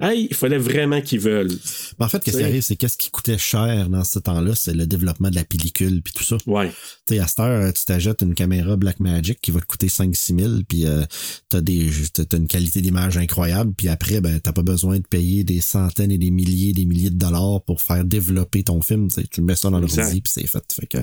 Hey, 0.00 0.28
il 0.30 0.36
fallait 0.36 0.58
vraiment 0.58 1.00
qu'ils 1.00 1.18
veulent. 1.18 1.50
Mais 1.98 2.04
En 2.04 2.08
fait, 2.08 2.22
qu'est-ce 2.22 2.36
qui 2.38 2.44
arrive, 2.44 2.62
c'est 2.62 2.76
qu'est-ce 2.76 2.96
qui 2.96 3.10
coûtait 3.10 3.36
cher 3.38 3.88
dans 3.88 4.04
ce 4.04 4.20
temps-là, 4.20 4.54
c'est 4.54 4.72
le 4.74 4.86
développement 4.86 5.28
de 5.28 5.34
la 5.34 5.44
pellicule 5.44 6.02
puis 6.02 6.12
tout 6.12 6.22
ça. 6.22 6.36
Ouais. 6.46 6.68
Tu 7.06 7.14
sais, 7.14 7.18
à 7.18 7.26
cette 7.26 7.40
heure, 7.40 7.72
tu 7.72 7.84
t'achètes 7.84 8.22
une 8.22 8.34
caméra 8.34 8.76
Blackmagic 8.76 9.40
qui 9.40 9.50
va 9.50 9.60
te 9.60 9.66
coûter 9.66 9.88
5-6 9.88 10.38
000, 10.40 10.52
puis 10.68 10.86
euh, 10.86 11.04
t'as 11.48 11.60
des, 11.60 11.90
t'as 12.12 12.36
une 12.36 12.46
qualité 12.46 12.80
d'image 12.80 13.16
incroyable, 13.18 13.72
puis 13.76 13.88
après, 13.88 14.20
ben, 14.20 14.38
t'as 14.38 14.52
pas 14.52 14.62
besoin 14.62 14.98
de 14.98 15.06
payer 15.06 15.42
des 15.42 15.60
centaines 15.60 16.12
et 16.12 16.18
des 16.18 16.30
milliers, 16.30 16.72
des 16.72 16.84
milliers 16.86 17.10
de 17.10 17.16
dollars 17.18 17.62
pour 17.66 17.82
faire 17.82 18.04
développer 18.04 18.62
ton 18.62 18.80
film. 18.82 19.08
Tu 19.10 19.26
tu 19.26 19.40
mets 19.42 19.56
ça 19.56 19.68
dans 19.70 19.80
l'ordi, 19.80 20.20
puis 20.20 20.32
c'est 20.32 20.46
fait. 20.46 20.62
Fait 20.72 20.86
que 20.86 20.98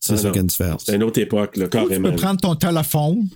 c'est 0.00 0.14
Ah 0.14 0.16
ça 0.16 0.22
non. 0.24 0.32
qui 0.32 0.38
a 0.38 0.40
une 0.42 0.46
différence. 0.48 0.82
C'est 0.86 0.96
une 0.96 1.02
autre 1.04 1.20
époque, 1.20 1.56
là, 1.56 1.66
Tu 1.66 1.70
carrément. 1.78 2.10
peux 2.10 2.16
prendre 2.16 2.40
ton 2.40 2.54
téléphone, 2.56 3.28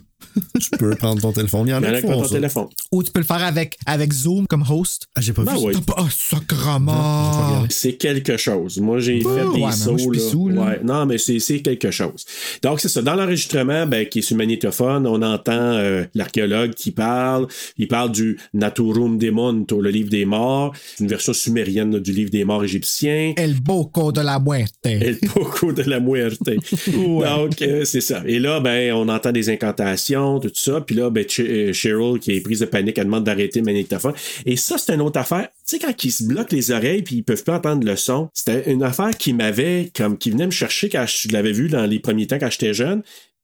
tu 0.59 0.69
peux 0.77 0.95
prendre 0.95 1.21
ton 1.21 1.31
téléphone. 1.31 1.67
Il 1.67 1.71
y 1.71 1.73
en 1.73 1.83
a 1.83 1.93
qui 1.93 2.01
font 2.01 2.13
ont 2.13 2.21
ton 2.21 2.27
ça. 2.27 2.35
téléphone. 2.35 2.67
ou 2.91 3.03
tu 3.03 3.11
peux 3.11 3.19
le 3.19 3.25
faire 3.25 3.43
avec, 3.43 3.77
avec 3.85 4.13
Zoom 4.13 4.47
comme 4.47 4.63
host. 4.69 5.07
Ah, 5.15 5.21
j'ai 5.21 5.33
pas 5.33 5.43
Ben 5.43 5.53
vu 5.55 5.59
oui. 5.65 5.73
Ah, 5.97 6.05
sacrement! 6.09 7.65
C'est 7.69 7.93
quelque 7.93 8.37
chose. 8.37 8.79
Moi, 8.79 8.99
j'ai 8.99 9.19
fait 9.21 9.27
des 9.27 9.29
ouais, 9.29 9.45
mais 9.53 9.59
moi, 9.59 9.71
sauts. 9.71 10.11
là. 10.11 10.19
sous, 10.19 10.49
là. 10.49 10.61
Ouais, 10.61 10.79
non, 10.83 11.05
mais 11.05 11.17
c'est 11.17 11.39
c'est 11.39 11.61
quelque 11.61 11.91
chose. 11.91 12.25
Donc, 12.61 12.79
c'est 12.79 12.89
ça. 12.89 13.01
Dans 13.01 13.15
l'enregistrement, 13.15 13.85
ben, 13.87 14.05
qui 14.07 14.19
est 14.19 14.21
sur 14.21 14.35
le 14.35 14.39
magnétophone, 14.39 15.07
on 15.07 15.21
entend 15.21 15.51
euh, 15.53 16.03
l'archéologue 16.13 16.73
qui 16.73 16.91
parle. 16.91 17.47
Il 17.77 17.87
parle 17.87 18.11
du 18.11 18.37
Naturum 18.53 19.17
Demonto, 19.17 19.81
le 19.81 19.89
livre 19.89 20.09
des 20.09 20.25
morts. 20.25 20.73
une 20.99 21.07
version 21.07 21.33
sumérienne 21.33 21.93
là, 21.93 21.99
du 21.99 22.11
livre 22.11 22.29
des 22.31 22.45
morts 22.45 22.63
égyptiens. 22.63 23.33
El 23.37 23.59
Boco 23.59 24.11
de 24.11 24.21
la 24.21 24.39
Muerte. 24.39 24.75
El 24.85 25.17
poco 25.19 25.71
de 25.71 25.83
la 25.83 25.99
muerte. 25.99 26.39
Donc, 26.93 27.61
euh, 27.61 27.85
c'est 27.85 28.01
ça. 28.01 28.21
Et 28.25 28.39
là, 28.39 28.59
ben, 28.59 28.93
on 28.93 29.07
entend 29.09 29.31
des 29.31 29.49
incantations, 29.49 30.20
tout 30.39 30.51
ça. 30.53 30.81
Puis 30.81 30.95
là, 30.95 31.09
ben, 31.09 31.25
euh, 31.39 31.73
Cheryl, 31.73 32.19
qui 32.19 32.33
est 32.33 32.41
prise 32.41 32.59
de 32.59 32.65
panique, 32.65 32.97
elle 32.97 33.05
demande 33.05 33.23
d'arrêter 33.23 33.59
le 33.59 33.65
magnétophone. 33.65 34.13
Et 34.45 34.55
ça, 34.57 34.77
c'est 34.77 34.93
une 34.93 35.01
autre 35.01 35.19
affaire. 35.19 35.47
Tu 35.67 35.77
sais, 35.77 35.79
quand 35.79 36.03
ils 36.03 36.11
se 36.11 36.23
bloquent 36.23 36.55
les 36.55 36.71
oreilles 36.71 37.01
puis 37.01 37.15
ils 37.17 37.23
peuvent 37.23 37.43
plus 37.43 37.53
entendre 37.53 37.85
le 37.85 37.95
son, 37.95 38.29
c'était 38.33 38.71
une 38.71 38.83
affaire 38.83 39.11
qui 39.17 39.33
m'avait, 39.33 39.91
comme, 39.95 40.17
qui 40.17 40.31
venait 40.31 40.45
me 40.45 40.51
chercher 40.51 40.89
quand 40.89 41.05
je 41.07 41.29
l'avais 41.29 41.51
vu 41.51 41.67
dans 41.69 41.85
les 41.85 41.99
premiers 41.99 42.27
temps 42.27 42.39
quand 42.39 42.49
j'étais 42.51 42.73
jeune. 42.73 43.01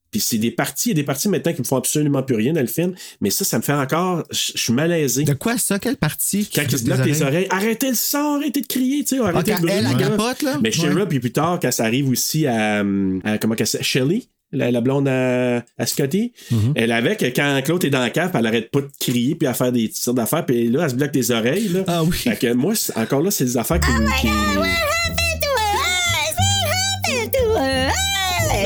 Puis 0.09 0.21
c'est 0.21 0.37
des 0.37 0.51
parties, 0.51 0.87
il 0.89 0.91
y 0.91 0.95
a 0.95 0.95
des 0.95 1.03
parties 1.03 1.27
maintenant 1.27 1.51
qui 1.51 1.59
me 1.59 1.65
font 1.65 1.75
absolument 1.75 2.23
plus 2.23 2.35
rien 2.37 2.53
dans 2.53 2.61
le 2.61 2.67
film. 2.67 2.95
Mais 3.19 3.29
ça, 3.29 3.43
ça 3.43 3.57
me 3.57 3.61
fait 3.61 3.73
encore, 3.73 4.23
je 4.31 4.53
suis 4.55 4.71
malaisé. 4.71 5.25
De 5.25 5.33
quoi 5.33 5.57
ça? 5.57 5.79
Quelle 5.79 5.97
partie? 5.97 6.49
Quand 6.55 6.61
ils 6.63 6.77
se 6.79 6.85
bloquent 6.85 7.03
les 7.03 7.21
oreilles, 7.21 7.47
arrêtez 7.49 7.89
le 7.89 7.95
son, 7.95 8.37
arrêtez 8.39 8.61
de 8.61 8.67
crier, 8.67 9.03
tu 9.03 9.17
sais, 9.17 9.21
arrêtez 9.21 9.51
Ah, 9.51 9.55
le 9.55 9.67
quand 9.67 9.67
bruit. 9.67 9.71
elle, 9.75 9.83
là. 9.83 9.93
capote, 9.95 10.41
là? 10.43 10.59
Mais. 10.63 10.71
Cheryl, 10.71 11.05
puis 11.09 11.19
plus 11.19 11.33
tard, 11.33 11.59
quand 11.61 11.71
ça 11.73 11.83
arrive 11.83 12.09
aussi 12.09 12.47
à, 12.47 12.85
à 13.25 13.37
comment 13.37 13.55
qu'elle 13.55 13.67
s'appelle, 13.67 13.85
Shelly, 13.85 14.29
la, 14.51 14.71
la 14.71 14.81
blonde 14.81 15.07
à, 15.07 15.57
à 15.77 15.85
Scotty, 15.85 16.33
Mm-hmm. 16.51 16.71
elle 16.75 16.91
avait 16.91 17.15
que 17.15 17.25
quand 17.25 17.61
Claude 17.63 17.83
est 17.85 17.89
dans 17.89 18.03
le 18.03 18.09
cave, 18.09 18.31
elle 18.33 18.45
arrête 18.47 18.71
pas 18.71 18.81
de 18.81 18.89
crier, 18.99 19.35
puis 19.35 19.47
à 19.47 19.53
faire 19.53 19.71
des 19.71 19.89
sortes 19.93 20.17
d'affaires, 20.17 20.45
puis 20.45 20.69
là, 20.69 20.83
elle 20.83 20.89
se 20.89 20.95
bloque 20.95 21.13
les 21.15 21.31
oreilles, 21.31 21.67
là. 21.69 21.79
Ah 21.87 22.03
oui. 22.03 22.15
Fait 22.15 22.35
que 22.37 22.53
moi, 22.53 22.73
encore 22.95 23.21
là, 23.21 23.31
c'est 23.31 23.45
des 23.45 23.57
affaires 23.57 23.79
qui... 23.79 23.87
qui- 24.21 24.27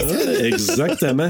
Ah, 0.04 0.46
exactement. 0.46 1.30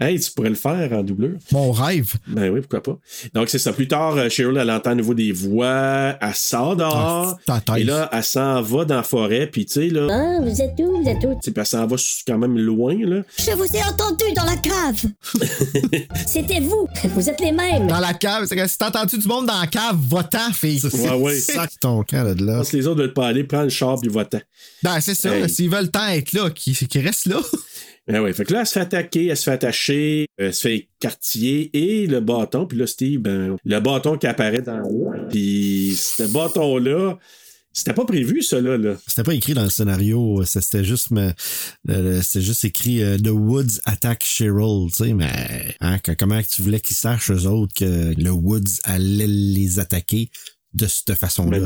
Hey, 0.00 0.18
tu 0.18 0.30
pourrais 0.32 0.48
le 0.48 0.54
faire 0.54 0.90
en 0.92 1.02
doubleur. 1.02 1.32
Mon 1.52 1.72
rêve. 1.72 2.14
Ben 2.26 2.50
oui, 2.50 2.60
pourquoi 2.60 2.82
pas. 2.82 2.98
Donc, 3.34 3.50
c'est 3.50 3.58
ça. 3.58 3.72
Plus 3.74 3.86
tard, 3.86 4.16
euh, 4.16 4.30
Cheryl, 4.30 4.56
elle 4.56 4.70
entend 4.70 4.92
à 4.92 4.94
nouveau 4.94 5.12
des 5.12 5.30
voix. 5.30 6.16
Elle 6.20 6.34
sort 6.34 6.74
dehors. 6.74 7.36
Ah, 7.46 7.60
ta 7.60 7.60
tête. 7.60 7.82
et 7.82 7.84
là, 7.84 8.08
elle 8.10 8.24
s'en 8.24 8.62
va 8.62 8.86
dans 8.86 8.96
la 8.96 9.02
forêt. 9.02 9.46
Puis, 9.46 9.66
tu 9.66 9.72
sais, 9.74 9.88
là, 9.88 10.06
Ah, 10.10 10.40
vous 10.42 10.58
êtes 10.60 10.72
où? 10.78 11.02
Vous 11.02 11.08
êtes 11.08 11.22
où? 11.24 11.38
puis 11.38 11.52
elle 11.54 11.66
s'en 11.66 11.86
va 11.86 11.96
quand 12.26 12.38
même 12.38 12.56
loin, 12.58 12.96
là. 12.98 13.22
Je 13.38 13.50
vous 13.52 13.64
ai 13.76 13.82
entendu 13.82 14.24
dans 14.34 14.44
la 14.44 14.56
cave. 14.56 15.04
C'était 16.26 16.60
vous. 16.60 16.88
Vous 17.14 17.28
êtes 17.28 17.40
les 17.40 17.52
mêmes. 17.52 17.86
Dans 17.86 18.00
la 18.00 18.14
cave. 18.14 18.46
C'est 18.48 18.56
que 18.56 18.66
si 18.66 18.78
t'as 18.78 18.88
entendu 18.88 19.18
du 19.18 19.26
monde 19.28 19.46
dans 19.46 19.60
la 19.60 19.66
cave, 19.66 19.98
va-t'en, 20.08 20.52
fille. 20.52 20.80
Ouais, 20.94 21.10
ouais. 21.14 21.38
Sac 21.38 21.72
ton 21.78 22.02
camp 22.04 22.24
là 22.24 22.34
de 22.34 22.44
là. 22.44 22.56
Parce 22.56 22.70
que 22.70 22.76
les 22.78 22.86
autres 22.86 23.00
veulent 23.00 23.12
pas 23.12 23.26
aller, 23.26 23.44
prendre 23.44 23.64
le 23.64 23.68
char, 23.70 23.98
puis 24.00 24.10
va-t'en. 24.10 24.40
Ben, 24.82 24.98
c'est 25.00 25.14
ça. 25.14 25.34
Hey. 25.36 25.48
S'ils 25.50 25.68
veulent 25.70 25.90
tant 25.90 26.06
être 26.08 26.32
là, 26.32 26.48
qu'ils 26.50 26.74
qu'ils 26.74 27.04
restent 27.06 27.26
là. 27.26 27.40
Ben 28.10 28.20
ouais. 28.22 28.32
Fait 28.32 28.44
que 28.44 28.52
là, 28.52 28.60
elle 28.60 28.66
se 28.66 28.72
fait 28.72 28.80
attaquer, 28.80 29.26
elle 29.26 29.36
se 29.36 29.44
fait 29.44 29.50
attacher, 29.52 30.26
elle 30.36 30.52
se 30.54 30.60
fait 30.62 30.88
écartiller 31.00 31.70
et 31.72 32.06
le 32.06 32.20
bâton. 32.20 32.66
Puis 32.66 32.78
là, 32.78 32.86
Steve, 32.86 33.20
ben, 33.20 33.56
le 33.64 33.80
bâton 33.80 34.16
qui 34.18 34.26
apparaît 34.26 34.62
dans 34.62 34.78
le. 34.78 35.28
Puis 35.28 35.94
ce 35.96 36.24
bâton-là, 36.24 37.18
C'était 37.72 37.94
pas 37.94 38.04
prévu, 38.04 38.42
ça, 38.42 38.60
là. 38.60 38.96
C'était 39.06 39.22
pas 39.22 39.32
écrit 39.32 39.54
dans 39.54 39.62
le 39.62 39.70
scénario, 39.70 40.42
c'était 40.44 40.82
juste 40.82 41.10
euh, 41.88 42.20
c'était 42.20 42.44
juste 42.44 42.64
écrit 42.64 43.00
euh, 43.00 43.16
The 43.16 43.28
Woods 43.28 43.78
attack 43.84 44.24
Cheryl, 44.24 44.90
tu 44.90 45.04
sais, 45.04 45.14
mais 45.14 45.30
hein, 45.80 45.98
que- 46.00 46.10
comment 46.12 46.40
tu 46.42 46.62
voulais 46.62 46.80
qu'ils 46.80 46.96
sachent 46.96 47.30
eux 47.30 47.46
autres 47.46 47.72
que 47.72 48.12
le 48.20 48.30
Woods 48.30 48.80
allait 48.82 49.28
les 49.28 49.78
attaquer? 49.78 50.30
De 50.72 50.86
cette 50.86 51.14
façon-là. 51.18 51.58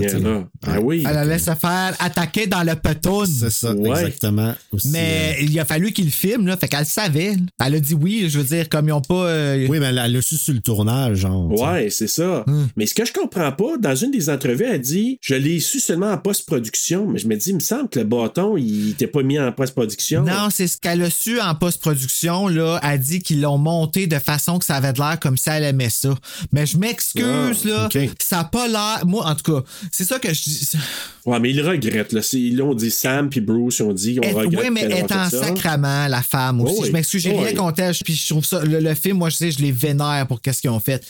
Ah 0.67 0.81
oui. 0.81 1.05
Elle 1.09 1.17
allait 1.19 1.39
se 1.39 1.55
faire 1.55 1.95
attaquer 1.99 2.47
dans 2.47 2.63
le 2.63 2.75
peton. 2.75 3.25
C'est 3.27 3.51
ça, 3.51 3.73
Ouais. 3.75 3.91
exactement. 3.91 4.55
Aussi, 4.73 4.89
Mais 4.89 5.37
il 5.43 5.59
a 5.61 5.65
fallu 5.65 5.93
qu'il 5.93 6.11
filme, 6.11 6.47
là. 6.47 6.57
Fait 6.57 6.69
qu'elle 6.69 6.81
le 6.81 6.85
savait. 6.87 7.37
Elle 7.63 7.75
a 7.75 7.81
dit 7.81 7.95
oui, 7.95 8.27
je 8.29 8.39
veux 8.39 8.45
dire, 8.45 8.69
comme 8.69 8.89
ils 8.89 8.93
ont 8.93 9.01
pas. 9.03 9.15
euh, 9.27 9.65
euh, 9.65 9.67
Oui, 9.69 9.79
mais 9.79 9.87
elle 9.87 10.13
l'a 10.13 10.23
su 10.23 10.37
sur 10.37 10.55
le 10.55 10.61
tournage, 10.61 11.19
genre. 11.19 11.51
Ouais, 11.53 11.91
c'est 11.91 12.07
ça. 12.09 12.45
Hum. 12.47 12.69
Mais 12.77 12.87
ce 12.87 12.95
que 12.95 13.05
je 13.05 13.13
comprends 13.13 13.53
pas, 13.53 13.77
dans 13.79 13.95
une 13.95 14.11
des 14.11 14.31
entrevues, 14.31 14.65
elle 14.65 14.81
dit 14.81 15.19
Je 15.21 15.35
l'ai 15.35 15.61
su 15.61 15.81
seulement 15.81 16.11
en 16.13 16.19
post-production. 16.19 17.07
Mais 17.07 17.19
je 17.19 17.29
me 17.29 17.37
dis, 17.37 17.51
il 17.51 17.57
me 17.57 17.61
semble 17.61 17.89
que 17.91 17.99
le 17.99 18.07
bâton, 18.07 18.57
il 18.57 18.91
était 18.91 19.07
pas 19.07 19.23
mis 19.23 19.39
en 19.39 19.53
post-production. 19.53 20.23
Non, 20.25 20.49
c'est 20.51 20.67
ce 20.67 20.79
qu'elle 20.79 21.03
a 21.03 21.11
su 21.11 21.41
en 21.41 21.55
post-production, 21.55 22.49
là. 22.49 22.81
Elle 22.83 23.01
dit 23.01 23.21
qu'ils 23.21 23.41
l'ont 23.43 23.59
monté 23.59 24.07
de 24.07 24.19
façon 24.19 24.59
que 24.59 24.65
ça 24.65 24.77
avait 24.77 24.93
de 24.93 24.99
l'air 24.99 25.19
comme 25.21 25.37
si 25.37 25.49
elle 25.51 25.65
aimait 25.65 25.91
ça. 25.91 26.15
Mais 26.53 26.65
je 26.67 26.79
m'excuse, 26.79 27.25
Ah, 27.67 27.69
là. 27.69 27.89
Ça 28.21 28.41
a 28.41 28.45
pas 28.45 28.67
l'air. 28.67 28.94
Moi, 29.05 29.27
en 29.27 29.35
tout 29.35 29.53
cas, 29.53 29.65
c'est 29.91 30.05
ça 30.05 30.19
que 30.19 30.33
je 30.33 30.43
dis. 30.43 30.71
Ouais, 31.25 31.41
mais 31.41 31.51
il 31.51 31.61
regrette. 31.67 32.13
Là. 32.13 32.21
Ils 32.33 32.57
l'ont 32.57 32.75
dit, 32.75 32.91
Sam 32.91 33.31
puis 33.31 33.41
Bruce, 33.41 33.79
ils 33.79 33.83
ont 33.85 33.93
dit, 33.93 34.19
on 34.23 34.35
regrette. 34.37 34.61
Oui, 34.65 34.71
mais 34.71 34.83
elle 34.83 34.93
est 34.93 35.13
en 35.13 35.31
ça. 35.31 35.45
sacrament, 35.45 36.07
la 36.09 36.23
femme 36.23 36.61
aussi. 36.61 36.81
Oui. 36.81 36.87
Je 36.89 36.93
m'excuse, 36.93 37.23
j'ai 37.23 37.33
rien 37.33 37.55
contre 37.55 37.81
elle. 37.81 37.95
Puis 38.05 38.15
je 38.15 38.29
trouve 38.29 38.45
ça, 38.45 38.63
le, 38.65 38.81
le 38.81 38.95
film, 38.95 39.19
moi, 39.19 39.31
je 39.31 39.37
sais, 39.37 39.51
je 39.51 39.59
les 39.61 39.73
vénère 39.73 40.27
pour 40.29 40.41
qu'est-ce 40.41 40.61
qu'ils 40.61 40.71
ont 40.71 40.81
fait. 40.81 41.05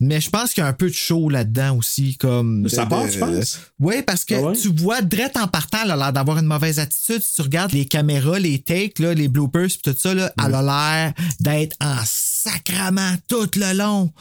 Mais 0.00 0.20
je 0.20 0.30
pense 0.30 0.54
qu'il 0.54 0.62
y 0.62 0.64
a 0.64 0.68
un 0.68 0.72
peu 0.72 0.88
de 0.88 0.94
show 0.94 1.28
là-dedans 1.28 1.76
aussi, 1.76 2.16
comme. 2.16 2.62
De 2.62 2.68
sa 2.68 2.86
part, 2.86 3.08
tu 3.10 3.18
penses? 3.18 3.60
Oui, 3.78 4.02
parce 4.06 4.24
que 4.24 4.34
Ah 4.34 4.40
ouais? 4.42 4.56
tu 4.56 4.68
vois, 4.74 5.02
Drette 5.02 5.36
en 5.36 5.46
partant, 5.48 5.78
elle 5.84 5.90
a 5.90 5.96
l'air 5.96 6.12
d'avoir 6.12 6.38
une 6.38 6.46
mauvaise 6.46 6.78
attitude. 6.78 7.22
Si 7.22 7.34
tu 7.34 7.42
regardes 7.42 7.72
les 7.72 7.84
caméras, 7.84 8.38
les 8.38 8.58
takes, 8.60 8.98
là, 8.98 9.14
les 9.14 9.28
bloopers, 9.28 9.66
puis 9.68 9.80
tout 9.84 9.94
ça, 9.98 10.14
là, 10.14 10.32
elle 10.44 10.54
a 10.54 10.62
l'air 10.62 11.12
d'être 11.40 11.76
en 11.80 11.96
sacrament 12.48 13.16
tout 13.28 13.48
le 13.56 13.72
long. 13.76 14.12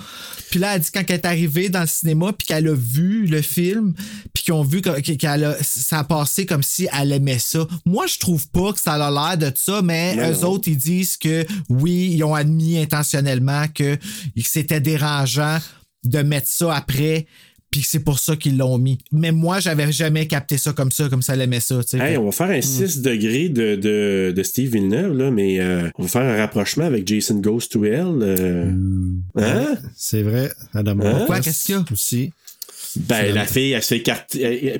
Puis 0.50 0.60
là, 0.60 0.76
elle 0.76 0.82
dit 0.82 0.90
quand 0.94 1.04
elle 1.08 1.16
est 1.16 1.26
arrivée 1.26 1.70
dans 1.70 1.82
le 1.82 1.88
cinéma, 1.88 2.34
puis 2.34 2.48
qu'elle 2.48 2.68
a 2.68 2.74
vu 2.76 3.26
le 3.28 3.42
film, 3.42 3.94
puis 4.34 4.44
qu'ils 4.44 4.54
ont 4.54 4.64
vu 4.64 4.82
que- 4.82 5.00
qu'elle 5.00 5.44
a, 5.44 5.56
ça 5.62 6.00
a 6.00 6.04
passé 6.04 6.46
comme 6.46 6.64
si 6.64 6.88
elle 6.98 7.12
aimait 7.12 7.40
ça. 7.40 7.68
Moi, 7.86 8.06
je 8.08 8.18
trouve 8.20 8.48
pas 8.50 8.74
que 8.74 8.80
ça 8.80 8.94
a 8.94 9.12
l'air 9.12 9.38
de 9.38 9.56
ça, 9.56 9.82
mais 9.82 10.16
Non, 10.16 10.30
eux 10.30 10.42
non. 10.42 10.48
autres, 10.50 10.68
ils 10.68 10.78
disent 10.78 11.18
que 11.18 11.46
oui, 11.70 12.12
ils 12.14 12.24
ont 12.24 12.36
admis 12.36 12.78
intentionnellement 12.80 13.66
que 13.74 13.98
c'était 14.44 14.82
dérangeant 14.82 15.60
de 16.04 16.20
mettre 16.22 16.48
ça 16.48 16.76
après. 16.76 17.28
Puis 17.70 17.82
c'est 17.84 18.00
pour 18.00 18.18
ça 18.20 18.36
qu'ils 18.38 18.58
l'ont 18.58 18.78
mis. 18.78 18.98
Mais 19.12 19.32
moi, 19.32 19.60
j'avais 19.60 19.92
jamais 19.92 20.26
capté 20.26 20.58
ça 20.58 20.72
comme 20.74 20.90
ça, 20.92 21.10
comme 21.10 21.22
ça 21.22 21.34
elle 21.34 21.42
aimait 21.42 21.60
ça. 21.60 21.82
Hey, 21.94 22.18
on 22.18 22.26
va 22.26 22.32
faire 22.32 22.50
un 22.50 22.62
6 22.62 23.02
degrés 23.02 23.50
de, 23.50 23.76
de, 23.76 24.34
de 24.36 24.44
Steve 24.44 24.72
Villeneuve, 24.72 25.14
là, 25.18 25.32
mais 25.32 25.60
euh, 25.60 25.90
on 25.98 26.04
va 26.04 26.08
faire 26.08 26.22
un 26.22 26.38
rapprochement 26.38 26.86
avec 26.86 27.06
Jason 27.08 27.36
Goes 27.36 27.68
to 27.70 27.84
Hell. 27.84 28.20
euh, 28.22 28.72
Hein? 29.36 29.76
C'est 29.96 30.24
vrai, 30.24 30.52
Adam 30.74 30.98
Hein? 31.02 31.24
Quoi, 31.26 31.42
qu'est-ce 31.42 31.66
qu'il 31.66 31.76
y 31.76 31.78
a? 31.78 31.84
aussi. 31.92 32.32
Ben, 32.96 33.34
la 33.36 33.46
fille, 33.46 33.74
elle 33.74 33.84
se 33.84 33.96
fait 33.96 34.10
euh, 34.10 34.14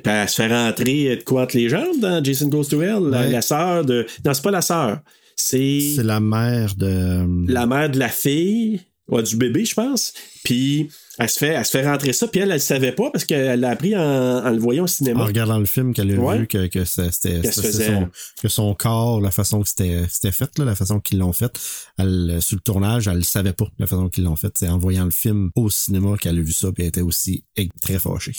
elle 0.12 0.28
se 0.28 0.34
fait 0.34 0.48
rentrer 0.48 1.16
de 1.16 1.22
quoi 1.22 1.42
entre 1.42 1.56
les 1.56 1.68
jambes 1.68 2.00
dans 2.00 2.24
Jason 2.24 2.48
Goes 2.48 2.64
to 2.64 2.82
Hell. 2.82 3.02
La, 3.10 3.20
Ouais. 3.20 3.30
la 3.30 3.42
sœur 3.42 3.84
de. 3.84 4.06
Non, 4.24 4.34
c'est 4.34 4.42
pas 4.42 4.50
la 4.50 4.62
sœur. 4.62 5.00
C'est 5.36 5.92
C'est 5.94 6.02
la 6.02 6.18
mère 6.18 6.74
de. 6.74 7.24
la 7.52 7.66
mère 7.66 7.90
de 7.90 7.98
la 7.98 8.08
fille, 8.08 8.80
ouais, 9.08 9.22
du 9.22 9.36
bébé, 9.36 9.64
je 9.64 9.74
pense. 9.74 10.12
Puis 10.44 10.88
elle 11.18 11.28
se 11.28 11.38
fait, 11.38 11.48
elle 11.48 11.64
se 11.64 11.70
fait 11.72 11.84
rentrer 11.84 12.12
ça, 12.12 12.28
puis 12.28 12.40
elle, 12.40 12.48
elle 12.50 12.54
le 12.54 12.60
savait 12.60 12.92
pas 12.92 13.10
parce 13.10 13.24
qu'elle 13.24 13.58
l'a 13.60 13.70
appris 13.70 13.96
en, 13.96 14.00
en 14.00 14.50
le 14.50 14.58
voyant 14.58 14.84
au 14.84 14.86
cinéma. 14.86 15.22
En 15.22 15.26
regardant 15.26 15.58
le 15.58 15.66
film 15.66 15.92
qu'elle 15.92 16.12
a 16.14 16.18
Ouais. 16.18 16.38
vu 16.38 16.46
que, 16.46 16.68
que 16.68 16.84
c'était 16.84 17.42
son, 17.50 18.08
que 18.40 18.48
son 18.48 18.74
corps, 18.74 19.20
la 19.20 19.30
façon 19.32 19.60
que 19.62 19.68
c'était 19.68 20.06
fait, 20.32 20.58
là, 20.58 20.64
la 20.64 20.76
façon 20.76 21.00
qu'ils 21.00 21.18
l'ont 21.18 21.32
fait, 21.32 21.58
elle, 21.98 22.38
sur 22.40 22.56
le 22.56 22.60
tournage, 22.62 23.08
elle 23.08 23.16
le 23.16 23.22
savait 23.22 23.52
pas, 23.52 23.66
la 23.78 23.86
façon 23.86 24.08
qu'ils 24.08 24.24
l'ont 24.24 24.36
fait. 24.36 24.52
C'est 24.56 24.68
en 24.68 24.78
voyant 24.78 25.04
le 25.04 25.10
film 25.10 25.50
au 25.56 25.68
cinéma 25.70 26.16
qu'elle 26.20 26.38
a 26.38 26.42
vu 26.42 26.52
ça, 26.52 26.70
puis 26.72 26.84
elle 26.84 26.88
était 26.90 27.00
aussi 27.02 27.44
très 27.82 27.98
fâchée. 27.98 28.32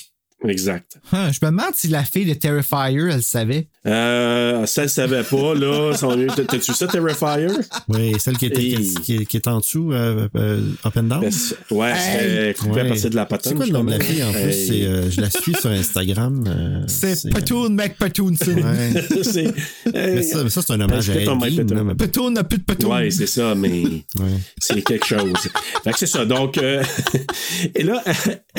Exact. 0.48 0.98
Hein, 1.12 1.32
je 1.34 1.40
me 1.46 1.52
demande 1.52 1.72
si 1.76 1.90
la 1.90 2.04
fille 2.06 2.26
de 2.26 2.34
Terrifier, 2.34 3.10
elle 3.12 3.22
savait. 3.22 3.68
Euh, 3.86 4.66
ça, 4.68 4.84
elle 4.84 4.90
savait 4.90 5.24
pas, 5.24 5.54
là. 5.54 5.92
T'as-tu 6.48 6.74
ça, 6.74 6.88
Terrifier? 6.88 7.48
Oui, 7.90 8.14
celle 8.20 8.38
qui, 8.38 8.46
était, 8.46 8.64
Et- 8.64 8.76
qui, 8.76 8.94
qui- 8.96 9.26
qui 9.26 9.38
est 9.38 9.48
en 9.50 9.60
dessous, 9.60 9.92
euh, 9.92 10.30
euh, 10.38 10.62
up 10.86 10.96
and 10.96 11.04
down. 11.04 11.20
Ben, 11.22 11.32
c'est- 11.32 11.56
ouais, 11.72 11.92
à 11.92 12.66
Ouais. 12.70 12.88
partir 12.88 13.10
de 13.10 13.16
la 13.16 13.26
patente. 13.26 13.48
C'est 13.50 13.56
quoi 13.56 13.66
le 13.66 13.72
nom 13.74 13.84
de 13.84 13.92
la 13.92 14.00
fille 14.00 14.24
en 14.24 14.32
plus? 14.32 14.40
Hey. 14.42 14.68
C'est, 14.68 14.86
euh, 14.86 15.12
je 15.12 15.20
la 15.22 15.30
suis 15.30 15.54
sur 15.56 15.70
Instagram. 15.72 16.44
euh, 16.48 16.84
C'est 16.88 17.30
Patoon 17.32 17.70
McPatoonson. 17.72 18.46
Ouais. 18.56 19.04
C'est- 19.24 19.54
Mais 19.94 20.24
ça, 20.24 20.44
mais 20.44 20.50
ça, 20.50 20.62
c'est 20.62 20.74
un 20.74 20.80
hommage 20.82 21.10
à 21.10 21.14
Ben, 21.16 21.84
mais- 21.84 21.96
Patoon 21.96 22.32
n'a 22.32 22.44
plus 22.46 22.60
de 22.60 22.64
Patoon. 22.64 22.96
Ouais, 22.96 23.12
c'est 23.12 23.28
ça, 23.28 23.56
mais 23.56 23.84
Ouais. 23.84 24.38
c'est 24.60 24.82
quelque 24.84 25.06
chose. 25.06 25.34
Fait 25.84 25.92
que 25.92 26.00
c'est 26.00 26.08
ça. 26.08 26.24
Donc, 26.26 26.58
euh, 26.58 26.82
et 27.76 27.84
là, 27.84 28.02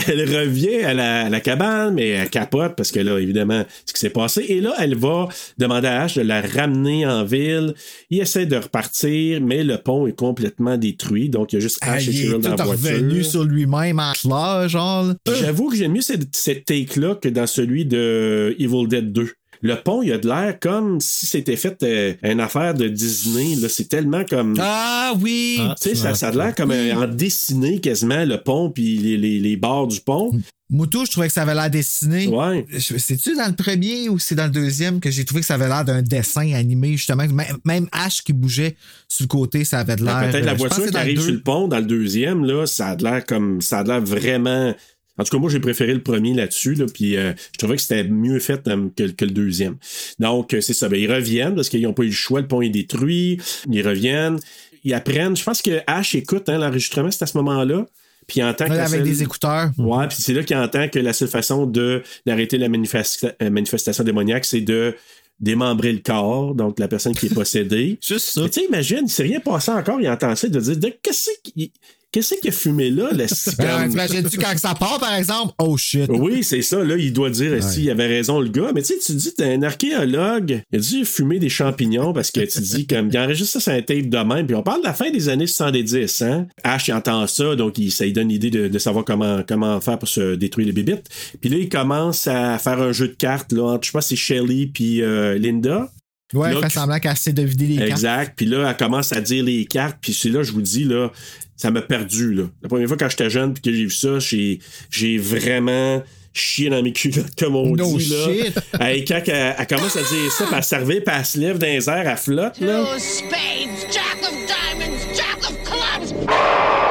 elle 0.08 0.22
revient 0.36 0.76
à 0.82 0.94
la, 0.94 1.26
à 1.26 1.28
la 1.28 1.40
cabane, 1.40 1.94
mais 1.94 2.08
elle 2.10 2.30
capote 2.30 2.74
parce 2.76 2.90
que 2.92 3.00
là, 3.00 3.18
évidemment, 3.18 3.64
ce 3.86 3.92
qui 3.92 4.00
s'est 4.00 4.10
passé. 4.10 4.44
Et 4.48 4.60
là, 4.60 4.74
elle 4.78 4.96
va 4.96 5.28
demander 5.58 5.88
à 5.88 6.02
Ash 6.02 6.14
de 6.16 6.22
la 6.22 6.40
ramener 6.40 7.06
en 7.06 7.24
ville. 7.24 7.74
Il 8.10 8.20
essaie 8.20 8.46
de 8.46 8.56
repartir, 8.56 9.40
mais 9.40 9.64
le 9.64 9.78
pont 9.78 10.06
est 10.06 10.16
complètement 10.16 10.76
détruit. 10.76 11.28
Donc, 11.28 11.52
il 11.52 11.56
y 11.56 11.58
a 11.58 11.60
juste 11.60 11.78
Ah, 11.82 11.94
Ash 11.94 12.08
et 12.08 12.10
il 12.10 12.16
est 12.18 12.22
Cheryl 12.26 12.40
dans 12.40 12.54
la 12.56 12.64
voiture. 12.64 12.90
revenu 12.90 13.24
sur 13.24 13.44
lui-même 13.44 13.98
en 13.98 14.12
là, 14.28 14.68
genre. 14.68 15.12
J'avoue 15.40 15.70
que 15.70 15.76
j'aime 15.76 15.92
mieux 15.92 16.00
cette, 16.00 16.34
cette 16.34 16.64
take-là 16.64 17.14
que 17.16 17.28
dans 17.28 17.46
celui 17.46 17.84
de 17.86 18.54
Evil 18.58 18.86
Dead 18.88 19.12
2. 19.12 19.30
Le 19.62 19.74
pont, 19.76 20.02
il 20.02 20.12
a 20.12 20.18
de 20.18 20.26
l'air 20.26 20.58
comme 20.58 21.00
si 21.00 21.26
c'était 21.26 21.56
fait 21.56 21.82
euh, 21.82 22.14
une 22.22 22.40
affaire 22.40 22.74
de 22.74 22.88
Disney. 22.88 23.56
Là. 23.56 23.68
C'est 23.68 23.88
tellement 23.88 24.24
comme. 24.24 24.54
Ah 24.58 25.12
oui! 25.20 25.58
Ah, 25.60 25.74
tu 25.80 25.90
sais, 25.90 25.94
ça, 25.94 26.14
ça 26.14 26.28
a 26.28 26.32
de 26.32 26.38
l'air 26.38 26.54
comme 26.54 26.70
euh, 26.70 26.94
en 26.94 27.06
dessiné 27.06 27.80
quasiment, 27.80 28.24
le 28.24 28.38
pont 28.42 28.70
puis 28.70 28.96
les, 28.98 29.16
les, 29.16 29.38
les 29.38 29.56
bords 29.56 29.88
du 29.88 30.00
pont. 30.00 30.32
Moutou, 30.72 31.04
je 31.04 31.10
trouvais 31.10 31.26
que 31.26 31.32
ça 31.32 31.42
avait 31.42 31.54
l'air 31.54 31.68
dessiné. 31.68 32.28
Ouais. 32.28 32.64
C'est-tu 32.78 33.34
dans 33.34 33.48
le 33.48 33.56
premier 33.56 34.08
ou 34.08 34.20
c'est 34.20 34.36
dans 34.36 34.44
le 34.44 34.50
deuxième 34.50 35.00
que 35.00 35.10
j'ai 35.10 35.24
trouvé 35.24 35.40
que 35.40 35.46
ça 35.48 35.54
avait 35.54 35.66
l'air 35.66 35.84
d'un 35.84 36.00
dessin 36.00 36.52
animé, 36.52 36.92
justement? 36.92 37.26
Même, 37.26 37.56
même 37.64 37.86
H 37.86 38.22
qui 38.22 38.32
bougeait 38.32 38.76
sur 39.08 39.24
le 39.24 39.28
côté, 39.28 39.64
ça 39.64 39.80
avait 39.80 39.96
de 39.96 40.04
l'air. 40.04 40.20
Ben, 40.20 40.30
Peut-être 40.30 40.44
la 40.44 40.52
euh, 40.52 40.54
voiture 40.54 40.86
qui 40.88 40.96
arrive 40.96 41.16
deux. 41.16 41.22
sur 41.22 41.32
le 41.32 41.40
pont 41.42 41.66
dans 41.66 41.78
le 41.78 41.86
deuxième, 41.86 42.44
là, 42.44 42.66
ça 42.66 42.90
a 42.90 42.96
de 42.96 43.02
l'air 43.02 43.26
comme. 43.26 43.60
Ça 43.60 43.80
a 43.80 43.82
de 43.82 43.88
l'air 43.88 44.00
vraiment. 44.00 44.72
En 45.20 45.24
tout 45.24 45.30
cas, 45.36 45.38
moi, 45.38 45.50
j'ai 45.50 45.60
préféré 45.60 45.92
le 45.92 46.02
premier 46.02 46.32
là-dessus, 46.34 46.74
là, 46.74 46.86
puis 46.92 47.16
euh, 47.16 47.32
je 47.52 47.58
trouvais 47.58 47.76
que 47.76 47.82
c'était 47.82 48.04
mieux 48.04 48.38
fait 48.38 48.66
euh, 48.68 48.88
que, 48.96 49.04
que 49.04 49.24
le 49.26 49.30
deuxième. 49.32 49.76
Donc, 50.18 50.54
euh, 50.54 50.60
c'est 50.60 50.72
ça. 50.74 50.88
Ben, 50.88 50.98
ils 50.98 51.12
reviennent 51.12 51.54
parce 51.54 51.68
qu'ils 51.68 51.82
n'ont 51.82 51.92
pas 51.92 52.02
eu 52.04 52.06
le 52.06 52.12
choix, 52.12 52.40
le 52.40 52.48
pont 52.48 52.62
est 52.62 52.70
détruit. 52.70 53.38
Ils 53.70 53.86
reviennent. 53.86 54.38
Ils 54.84 54.94
apprennent. 54.94 55.36
Je 55.36 55.44
pense 55.44 55.60
que 55.62 55.80
Ash 55.86 56.14
écoute 56.14 56.48
hein, 56.48 56.58
l'enregistrement, 56.58 57.10
c'est 57.10 57.22
à 57.22 57.26
ce 57.26 57.36
moment-là. 57.36 57.86
Puis 58.26 58.40
il 58.40 58.44
entend 58.44 58.64
que 58.66 58.70
Ouais, 58.70 58.76
la 58.76 58.84
avec 58.84 59.00
seule- 59.00 59.08
des 59.08 59.22
écouteurs. 59.22 59.70
Ouais, 59.76 60.06
puis 60.08 60.16
c'est 60.20 60.32
là 60.32 60.42
qu'il 60.42 60.56
entend 60.56 60.88
que 60.88 60.98
la 60.98 61.12
seule 61.12 61.28
façon 61.28 61.66
de 61.66 62.02
d'arrêter 62.26 62.56
la 62.58 62.68
manifesta- 62.68 63.34
manifestation 63.50 64.04
démoniaque, 64.04 64.44
c'est 64.44 64.60
de 64.60 64.94
démembrer 65.40 65.92
le 65.92 65.98
corps, 65.98 66.54
donc 66.54 66.78
la 66.78 66.86
personne 66.86 67.14
qui 67.14 67.26
est 67.26 67.34
possédée. 67.34 67.98
Juste 68.06 68.26
ça. 68.26 68.42
Tu 68.48 68.60
sais, 68.60 68.66
imagine, 68.66 69.00
il 69.04 69.08
s'est 69.10 69.22
rien 69.24 69.40
passé 69.40 69.70
encore, 69.72 70.00
il 70.00 70.08
entend 70.08 70.34
ça, 70.36 70.48
doit 70.48 70.60
dire 70.62 70.76
de- 70.76 70.94
qu'est-ce 71.02 71.30
qui. 71.42 71.72
Qu'est-ce 72.12 72.34
qu'il 72.34 72.50
a 72.50 72.52
fumé 72.52 72.90
là? 72.90 73.10
Ben, 73.14 73.26
comme- 73.28 73.88
T'imagines-tu 73.90 74.38
quand 74.38 74.56
ça 74.58 74.74
part, 74.74 74.98
par 74.98 75.14
exemple? 75.14 75.54
Oh 75.58 75.76
shit. 75.76 76.08
oui, 76.08 76.42
c'est 76.42 76.62
ça. 76.62 76.82
Là, 76.82 76.96
il 76.96 77.12
doit 77.12 77.30
dire 77.30 77.62
si 77.62 77.84
il 77.84 77.90
avait 77.90 78.06
raison, 78.08 78.40
le 78.40 78.48
gars. 78.48 78.72
Mais 78.74 78.82
tu 78.82 78.94
sais, 78.94 78.98
tu 79.04 79.12
dis, 79.14 79.32
t'es 79.34 79.44
un 79.54 79.62
archéologue. 79.62 80.62
Il 80.72 80.78
a 80.78 80.82
dû 80.82 81.04
fumer 81.04 81.38
des 81.38 81.48
champignons 81.48 82.12
parce 82.12 82.30
que 82.30 82.40
tu 82.40 82.60
dis, 82.60 82.86
comme, 82.86 83.10
il 83.12 83.18
enregistre 83.18 83.52
ça 83.54 83.60
sur 83.60 83.72
un 83.72 83.82
tape 83.82 84.08
de 84.08 84.18
même. 84.18 84.46
Puis 84.46 84.56
on 84.56 84.62
parle 84.62 84.80
de 84.80 84.86
la 84.86 84.94
fin 84.94 85.10
des 85.10 85.28
années 85.28 85.46
70, 85.46 86.22
hein. 86.22 86.46
Ash, 86.64 86.88
il 86.88 86.92
entend 86.94 87.26
ça, 87.26 87.54
donc 87.54 87.78
il, 87.78 87.90
ça 87.92 88.04
lui 88.04 88.12
donne 88.12 88.28
l'idée 88.28 88.50
de, 88.50 88.68
de 88.68 88.78
savoir 88.78 89.04
comment, 89.04 89.42
comment 89.46 89.80
faire 89.80 89.98
pour 89.98 90.08
se 90.08 90.34
détruire 90.34 90.66
les 90.66 90.72
bébites. 90.72 91.08
Puis 91.40 91.50
là, 91.50 91.56
il 91.58 91.68
commence 91.68 92.26
à 92.26 92.58
faire 92.58 92.80
un 92.80 92.92
jeu 92.92 93.08
de 93.08 93.14
cartes, 93.14 93.52
là, 93.52 93.62
entre, 93.64 93.84
je 93.84 93.90
sais 93.90 93.92
pas, 93.92 94.00
si 94.00 94.16
c'est 94.16 94.16
Shelly 94.16 94.66
puis 94.66 95.02
euh, 95.02 95.38
Linda. 95.38 95.90
Ouais, 96.32 96.54
Là, 96.54 96.60
fait 96.60 96.70
semblant 96.70 96.98
qu'elle 96.98 97.16
sait 97.16 97.32
de 97.32 97.42
vider 97.42 97.66
les 97.66 97.76
cartes. 97.76 97.90
Exact. 97.90 98.32
Puis 98.36 98.46
là, 98.46 98.68
elle 98.70 98.76
commence 98.76 99.12
à 99.12 99.20
dire 99.20 99.44
les 99.44 99.64
cartes. 99.64 99.98
Puis 100.00 100.12
c'est 100.14 100.28
là, 100.28 100.42
je 100.42 100.52
vous 100.52 100.62
dis, 100.62 100.84
là, 100.84 101.10
ça 101.56 101.70
m'a 101.70 101.82
perdu. 101.82 102.32
Là. 102.34 102.44
La 102.62 102.68
première 102.68 102.88
fois 102.88 102.96
quand 102.96 103.08
j'étais 103.08 103.30
jeune 103.30 103.52
puis 103.52 103.62
que 103.62 103.72
j'ai 103.72 103.84
vu 103.84 103.90
ça, 103.90 104.18
j'ai, 104.18 104.60
j'ai 104.90 105.18
vraiment 105.18 106.02
chié 106.32 106.70
dans 106.70 106.82
mes 106.82 106.92
culottes, 106.92 107.34
comme 107.38 107.56
on 107.56 107.74
No 107.74 107.96
dit. 107.98 108.08
Là. 108.08 108.26
shit. 108.44 108.58
Hey, 108.80 109.04
quand 109.04 109.20
elle, 109.26 109.56
elle 109.58 109.66
commence 109.66 109.96
à 109.96 110.02
dire 110.02 110.32
ça, 110.32 110.44
puis 110.46 110.54
elle 110.56 110.64
servait, 110.64 111.00
puis 111.00 111.14
elle 111.18 111.24
se 111.24 111.38
lève 111.38 111.58
dans 111.58 111.66
les 111.66 111.88
airs, 111.88 112.08
elle 112.08 112.16
flotte. 112.16 112.60
Là. 112.60 112.84
Two 112.84 112.98
spades, 112.98 113.92
jack 113.92 114.22
of 114.22 114.36
diamonds, 114.46 114.98
jack 115.14 115.38
of 115.50 115.56
clubs. 115.64 116.89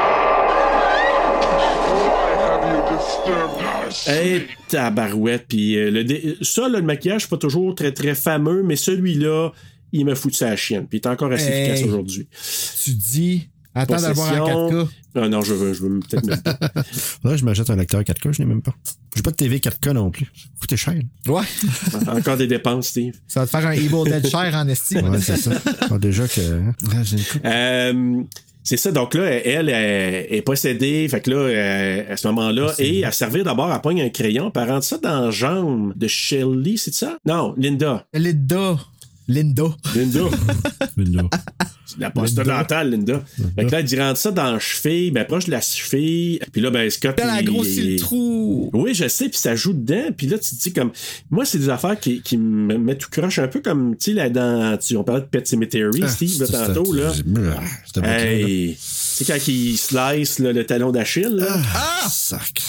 Hey, 4.07 4.43
tabarouette. 4.67 5.45
Puis 5.47 5.77
euh, 5.77 5.91
le 5.91 6.03
dé- 6.03 6.37
ça, 6.41 6.67
là, 6.69 6.79
le 6.79 6.85
maquillage, 6.85 7.21
c'est 7.23 7.29
pas 7.29 7.37
toujours 7.37 7.75
très, 7.75 7.91
très 7.91 8.15
fameux, 8.15 8.63
mais 8.63 8.75
celui-là, 8.75 9.51
il 9.91 10.05
m'a 10.05 10.15
foutu 10.15 10.35
sa 10.37 10.55
chienne. 10.55 10.87
Puis 10.87 10.99
il 10.99 11.01
est 11.01 11.07
encore 11.07 11.31
assez 11.31 11.45
Hey. 11.49 11.69
efficace 11.71 11.87
aujourd'hui. 11.87 12.27
Tu 12.83 12.91
dis 12.91 13.49
Attends 13.75 14.01
de 14.01 14.07
le 14.07 14.13
voir 14.13 14.33
en 14.47 14.69
4K. 14.71 14.87
Ah 15.15 15.27
non, 15.29 15.41
je 15.41 15.53
veux, 15.53 15.73
je 15.73 15.81
veux 15.81 15.99
peut-être 15.99 16.25
même 16.25 16.41
pas. 16.41 16.57
Que 17.23 17.37
je 17.37 17.43
m'achète 17.45 17.69
un 17.69 17.75
lecteur 17.75 18.01
4K, 18.01 18.33
je 18.33 18.41
n'ai 18.41 18.47
même 18.47 18.61
pas. 18.61 18.73
J'ai 19.15 19.21
pas 19.21 19.31
de 19.31 19.35
TV 19.35 19.57
4K 19.59 19.91
non 19.91 20.11
plus. 20.11 20.25
Ça 20.35 20.49
coûte 20.59 20.75
cher. 20.75 20.95
Ouais. 21.27 21.41
Encore 22.07 22.37
des 22.37 22.47
dépenses, 22.47 22.87
Steve. 22.89 23.13
Ça 23.27 23.41
va 23.41 23.45
te 23.45 23.51
faire 23.51 23.67
un 23.67 23.71
Evil 23.71 24.03
Dead 24.05 24.27
cher 24.27 24.51
en 24.55 24.67
estime. 24.67 25.09
Ouais, 25.09 25.19
c'est 25.21 25.37
ça. 25.37 25.51
Déjà 25.99 26.27
que. 26.27 26.41
J'ai 27.03 27.17
une 27.17 27.23
coupe. 27.23 27.41
Euh, 27.45 28.21
c'est 28.69 28.77
ça, 28.77 28.91
donc 28.91 29.15
là, 29.15 29.23
elle, 29.23 29.67
elle 29.67 30.27
est 30.29 30.43
possédée, 30.43 31.07
fait 31.09 31.21
que 31.21 31.31
là, 31.31 31.37
euh, 31.37 32.13
à 32.13 32.17
ce 32.17 32.27
moment-là, 32.27 32.71
et 32.77 33.03
à 33.03 33.11
servir 33.11 33.43
d'abord, 33.43 33.73
elle 33.73 33.81
pogne 33.81 34.03
un 34.03 34.09
crayon, 34.09 34.51
puis 34.51 34.61
elle 34.61 34.69
rentre 34.69 34.85
ça 34.85 34.99
dans 34.99 35.21
la 35.21 35.31
jambe 35.31 35.93
de 35.95 36.05
Shelly, 36.05 36.77
c'est 36.77 36.93
ça? 36.93 37.17
Non, 37.25 37.55
Linda. 37.57 38.05
Linda. 38.13 38.77
Linda. 39.29 39.63
Linda. 39.95 40.21
Linda. 40.97 41.29
La 41.97 42.11
poste 42.11 42.35
dentale, 42.35 42.91
Linda. 42.91 43.23
Fait 43.55 43.65
que 43.65 43.71
là, 43.71 43.79
elle 43.79 44.01
rentre 44.01 44.19
ça 44.19 44.31
dans 44.31 44.51
la 44.53 44.59
cheville, 44.59 45.11
ben 45.11 45.25
proche 45.25 45.45
de 45.45 45.51
la 45.51 45.59
cheville. 45.61 46.39
Puis 46.51 46.61
là, 46.61 46.69
ben 46.69 46.87
Scott. 46.89 47.19
Elle 47.21 47.29
a 47.29 47.41
il- 47.41 47.45
grossi 47.45 47.81
le 47.93 47.99
trou. 47.99 48.69
Oui, 48.73 48.93
je 48.93 49.07
sais, 49.07 49.27
puis 49.29 49.37
ça 49.39 49.55
joue 49.55 49.73
dedans. 49.73 50.09
Puis 50.15 50.27
là, 50.27 50.37
tu 50.37 50.55
te 50.55 50.61
dis 50.61 50.71
comme. 50.73 50.91
Moi, 51.31 51.45
c'est 51.45 51.57
des 51.57 51.69
affaires 51.69 51.99
qui, 51.99 52.21
qui 52.21 52.37
me 52.37 52.77
mettent 52.77 52.99
tout 52.99 53.09
croche 53.09 53.39
un 53.39 53.47
peu 53.47 53.59
comme, 53.61 53.95
tu 53.97 54.11
sais, 54.11 54.13
là, 54.13 54.29
dans. 54.29 54.77
Tu, 54.77 54.97
on 54.97 55.03
parlait 55.03 55.21
de 55.21 55.27
Pet 55.27 55.47
Cemetery, 55.47 56.01
Ah, 56.03 56.07
Steve, 56.07 56.45
tantôt, 56.51 56.93
là. 56.93 57.11
Ah, 58.03 58.19
Hey! 58.19 58.73
Tu 58.75 58.77
sais, 58.79 59.25
quand 59.25 59.47
il 59.47 59.77
slice 59.77 60.39
là, 60.39 60.53
le 60.53 60.65
talon 60.65 60.91
d'Achille, 60.91 61.35
là. 61.35 61.47
Ah! 61.75 62.07
Sac. 62.09 62.61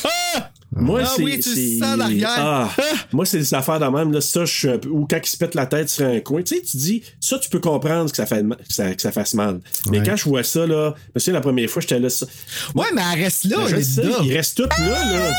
Moi, 0.73 1.01
Ah 1.05 1.13
c'est. 1.17 1.23
oui, 1.25 1.41
tu 1.41 1.79
sens 1.79 1.99
derrière. 1.99 2.31
Ah, 2.39 2.69
moi, 3.13 3.27
c'est 3.27 3.39
des 3.39 3.55
affaires 3.55 3.81
de 3.81 3.87
même. 3.87 4.13
Là, 4.13 4.21
ça, 4.21 4.45
je 4.45 4.53
suis 4.53 4.69
un 4.69 4.79
peu- 4.79 4.89
Ou 4.89 5.07
quand 5.11 5.19
il 5.23 5.29
se 5.29 5.37
pète 5.37 5.55
la 5.57 5.67
tête 5.67 5.89
sur 5.89 6.07
un 6.07 6.21
coin. 6.21 6.43
Tu 6.43 6.55
sais, 6.57 6.63
tu 6.63 6.77
dis, 6.77 7.03
ça, 7.21 7.39
tu 7.39 7.51
peux 7.51 7.59
comprendre 7.59 8.09
que 8.11 8.17
ça, 8.17 8.25
fait, 8.27 8.43
que 8.43 8.73
ça, 8.73 8.95
que 8.95 9.03
ça 9.03 9.11
fasse 9.11 9.35
mal. 9.35 9.61
Mais 9.91 10.03
quand 10.03 10.15
je 10.17 10.25
vois 10.25 10.45
ça, 10.45 10.67
là, 10.67 10.95
souviens, 11.17 11.33
la 11.35 11.41
première 11.41 11.69
fois, 11.69 11.83
j'étais 11.83 11.99
là. 11.99 12.09
Ça, 12.09 12.27
Ouais, 12.75 12.87
mais 12.95 13.03
elle 13.15 13.23
reste 13.25 13.45
là, 13.45 13.57
Ben, 13.59 13.67
je 13.77 13.81
sais, 13.83 14.03
il 14.23 14.33
reste 14.37 14.57
tout 14.59 14.69
là, 14.81 15.05
là. 15.05 15.33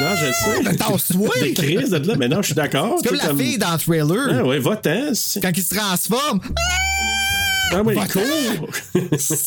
Non, 0.00 0.16
je 0.16 0.26
le 0.26 0.32
sais. 0.32 0.68
Attends. 0.68 0.96
Des 1.40 1.52
crises 1.54 1.90
de 1.90 1.98
là. 2.08 2.14
Mais 2.18 2.28
non, 2.28 2.38
je 2.42 2.46
suis 2.46 2.54
d'accord. 2.54 2.96
C'est 3.02 3.08
comme 3.08 3.18
la 3.18 3.34
fille 3.34 3.58
dans 3.58 3.72
le 3.72 3.78
trailer. 3.78 4.38
Ah 4.40 4.44
ouais, 4.44 4.58
va-t'en. 4.58 5.12
Quand 5.40 5.50
il 5.54 5.62
se 5.62 5.74
transforme. 5.74 6.40
Ah 7.72 7.82
Va-t'en. 7.82 8.06
cours. 8.12 8.68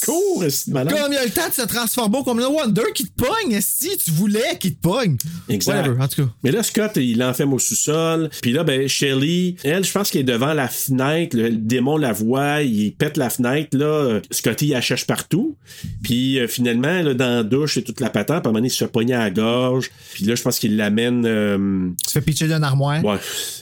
cours, 0.06 0.44
c'est 0.50 0.68
malade. 0.68 0.94
Comme 0.98 1.14
il 1.14 1.18
a 1.18 1.24
le 1.26 1.32
temps 1.32 1.48
de 1.48 1.54
se 1.54 1.62
transformer 1.62 2.20
comme 2.26 2.40
le 2.40 2.48
Wonder 2.48 2.82
qui 2.94 3.06
te 3.06 3.12
pogne, 3.24 3.60
si 3.62 3.98
tu 3.98 4.12
voulais 4.12 4.58
qu'il 4.60 4.76
te 4.76 4.82
pogne. 4.82 5.18
Exact. 5.50 5.78
Whatever, 5.88 6.02
en 6.04 6.08
tout 6.08 6.26
cas. 6.26 6.32
Mais 6.44 6.52
là, 6.52 6.64
Scott, 6.64 6.92
il 6.98 7.18
l'enferme 7.20 7.54
au 7.54 7.60
sous-sol. 7.60 8.30
Puis 8.42 8.52
là, 8.52 8.64
ben, 8.64 8.88
Shelly, 8.88 9.56
elle, 9.64 9.84
je 9.86 9.92
pense 9.92 10.10
qu'elle 10.12 10.22
est 10.22 10.24
devant 10.26 10.54
la 10.54 10.68
fenêtre. 10.68 11.38
Le, 11.38 11.52
démon 11.52 11.98
la 11.98 12.12
voit, 12.12 12.62
il 12.64 12.94
pète 12.94 13.18
la 13.18 13.30
fenêtre. 13.30 13.78
Là, 13.78 14.20
Scotty, 14.32 14.68
il 14.68 14.72
la 14.72 14.82
cherche 14.82 15.06
partout. 15.08 15.56
Puis 16.04 16.40
euh, 16.40 16.48
finalement, 16.48 17.02
là, 17.02 17.14
dans 17.14 17.38
la 17.38 17.44
douche, 17.44 17.78
et 17.78 17.84
toute 17.84 18.00
la 18.02 18.10
patente. 18.10 18.42
Puis 18.44 18.48
à 18.48 18.50
un 18.50 18.52
moment 18.52 18.54
donné, 18.60 18.68
il 18.68 18.72
se 18.72 18.84
fait 18.84 18.92
pogner 18.92 19.14
à 19.14 19.20
la 19.20 19.30
gorge. 19.32 19.90
Puis 20.14 20.26
là, 20.26 20.36
je 20.36 20.42
pense 20.42 20.60
qu'il 20.60 20.76
l'amène. 20.76 21.24
euh, 21.26 21.90
Tu 22.06 22.12
fais 22.14 22.22
pitcher 22.22 22.48
d'une 22.48 22.64
armoire. 22.64 23.04
Ouais, 23.06 23.18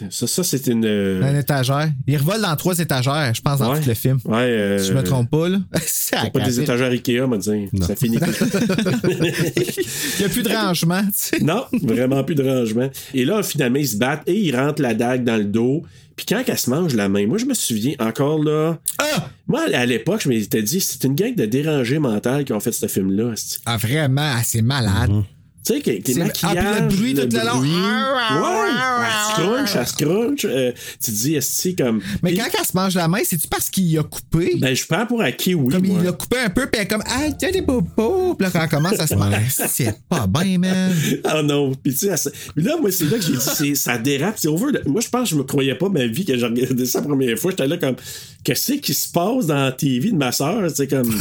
ça, 0.10 0.26
ça 0.28 0.44
c'est 0.44 0.68
une. 0.68 0.86
euh, 0.86 1.22
Un 1.24 1.38
étagère. 1.38 1.90
Il 2.08 2.18
revole 2.18 2.42
dans 2.42 2.56
trois 2.56 2.78
étagères, 2.80 3.32
je 3.36 3.42
pense, 3.42 3.60
dans 3.60 3.74
Ouais. 3.74 3.82
tout 3.82 3.88
le 3.90 3.94
film. 3.96 4.20
Ouais, 4.26 4.45
euh, 4.46 4.80
Si 4.80 4.90
je 4.90 4.94
me 4.94 5.04
trompe 5.04 5.30
pas, 5.30 5.50
là? 5.50 5.60
C'est 5.86 6.32
pas 6.32 6.40
des 6.40 6.60
étagères 6.60 6.92
Ikea, 6.92 7.22
on 7.22 7.28
va 7.28 7.38
dire. 7.38 7.70
Ça 7.82 7.96
finit. 7.96 8.18
Il 9.08 10.20
n'y 10.20 10.26
a 10.26 10.30
plus 10.30 10.44
de 10.44 10.50
rangement, 10.50 11.02
tu 11.04 11.12
sais. 11.14 11.40
non, 11.40 11.66
vraiment 11.84 12.24
plus 12.24 12.36
de 12.36 12.44
rangement. 12.44 12.90
Et 13.14 13.26
là, 13.26 13.44
finalement, 13.44 13.80
ils 13.80 13.88
se 13.88 13.98
battent 13.98 14.28
et 14.28 14.38
ils 14.38 14.56
rentrent 14.56 14.82
la 14.82 14.94
dague 14.94 15.24
dans 15.24 15.38
le 15.38 15.46
dos. 15.46 15.84
Puis 16.16 16.26
quand 16.28 16.42
elle 16.48 16.58
se 16.58 16.70
mange 16.70 16.96
la 16.96 17.10
main, 17.10 17.28
moi, 17.28 17.38
je 17.38 17.46
me 17.46 17.54
souviens 17.54 17.94
encore 18.00 18.42
là. 18.42 18.80
Ah! 19.00 19.30
Moi, 19.48 19.62
à 19.74 19.86
l'époque, 19.86 20.22
je 20.24 20.30
m'étais 20.30 20.64
dit, 20.64 20.80
c'est 20.80 21.04
une 21.04 21.14
gang 21.14 21.36
de 21.36 21.46
dérangés 21.46 22.00
mentaux 22.00 22.44
qui 22.46 22.54
ont 22.54 22.60
fait 22.60 22.72
ce 22.72 22.88
film-là. 22.88 23.34
Ah, 23.66 23.78
vraiment, 23.78 24.32
ah, 24.36 24.42
c'est 24.44 24.62
malade. 24.62 25.24
Tu 25.66 25.74
sais, 25.74 25.82
que 25.82 25.90
les 25.90 26.14
maquillages. 26.16 26.58
ah, 26.64 26.80
le 26.82 26.88
bruit 26.88 27.14
le 27.14 27.24
long. 27.24 27.58
bruit. 27.58 27.72
Ah, 27.74 28.36
Ouais, 28.36 28.70
ah, 28.78 29.08
elle 29.08 29.36
se 29.36 29.42
crunch, 29.42 29.76
elle 29.76 29.88
se 29.88 29.94
crunch. 29.96 30.46
Euh, 30.46 30.72
tu 31.04 31.12
te 31.12 31.16
dis, 31.16 31.36
est-ce 31.36 31.70
que 31.70 31.84
comme. 31.84 32.02
Mais 32.22 32.36
quand 32.36 32.44
elle 32.58 32.66
se 32.66 32.72
mange 32.76 32.94
la 32.96 33.08
main, 33.08 33.20
c'est-tu 33.24 33.48
parce 33.48 33.70
qu'il 33.72 33.98
a 33.98 34.04
coupé? 34.04 34.58
Ben, 34.60 34.76
je 34.76 34.86
prends 34.86 35.06
pour 35.08 35.22
acquis, 35.22 35.56
oui. 35.56 35.74
comme 35.74 35.88
moi. 35.88 35.98
il 36.02 36.06
l'a 36.06 36.12
coupé 36.12 36.38
un 36.38 36.50
peu, 36.50 36.68
puis 36.68 36.72
elle 36.76 36.82
est 36.84 36.88
comme, 36.88 37.04
ah, 37.08 37.32
tiens 37.38 37.50
des 37.52 37.62
bobos. 37.62 38.36
Puis 38.36 38.46
là, 38.46 38.52
quand 38.52 38.62
elle 38.62 38.70
commence 38.70 39.00
à 39.00 39.08
se 39.08 39.16
manger, 39.16 39.38
c'est 39.68 39.96
pas 40.08 40.28
bien, 40.28 40.58
man. 40.60 40.94
Ah 41.24 41.42
non. 41.42 41.72
Puis 41.84 41.94
tu 41.96 42.08
sais, 42.16 42.30
là, 42.56 42.78
moi, 42.80 42.92
c'est 42.92 43.06
là 43.06 43.18
que 43.18 43.24
j'ai 43.24 43.32
dit, 43.34 43.40
c'est- 43.56 43.76
ça 43.76 43.98
dérape, 43.98 44.36
c'est 44.38 44.48
over. 44.48 44.68
Moi, 44.86 45.02
je 45.02 45.10
pense 45.10 45.24
que 45.24 45.30
je 45.36 45.36
me 45.40 45.44
croyais 45.44 45.76
pas 45.76 45.90
ma 45.90 46.06
vie 46.06 46.26
que 46.26 46.38
j'ai 46.38 46.46
regardé 46.46 46.86
ça 46.86 47.00
la 47.00 47.06
première 47.08 47.38
fois. 47.40 47.52
J'étais 47.52 47.68
là 47.68 47.78
comme, 47.78 47.96
qu'est-ce 48.44 48.74
qui 48.74 48.94
se 48.94 49.10
passe 49.12 49.48
dans 49.48 49.56
la 49.64 49.72
TV 49.72 50.12
de 50.12 50.16
ma 50.18 50.32
soeur? 50.32 50.70
C'est 50.74 50.88
comme, 50.88 51.12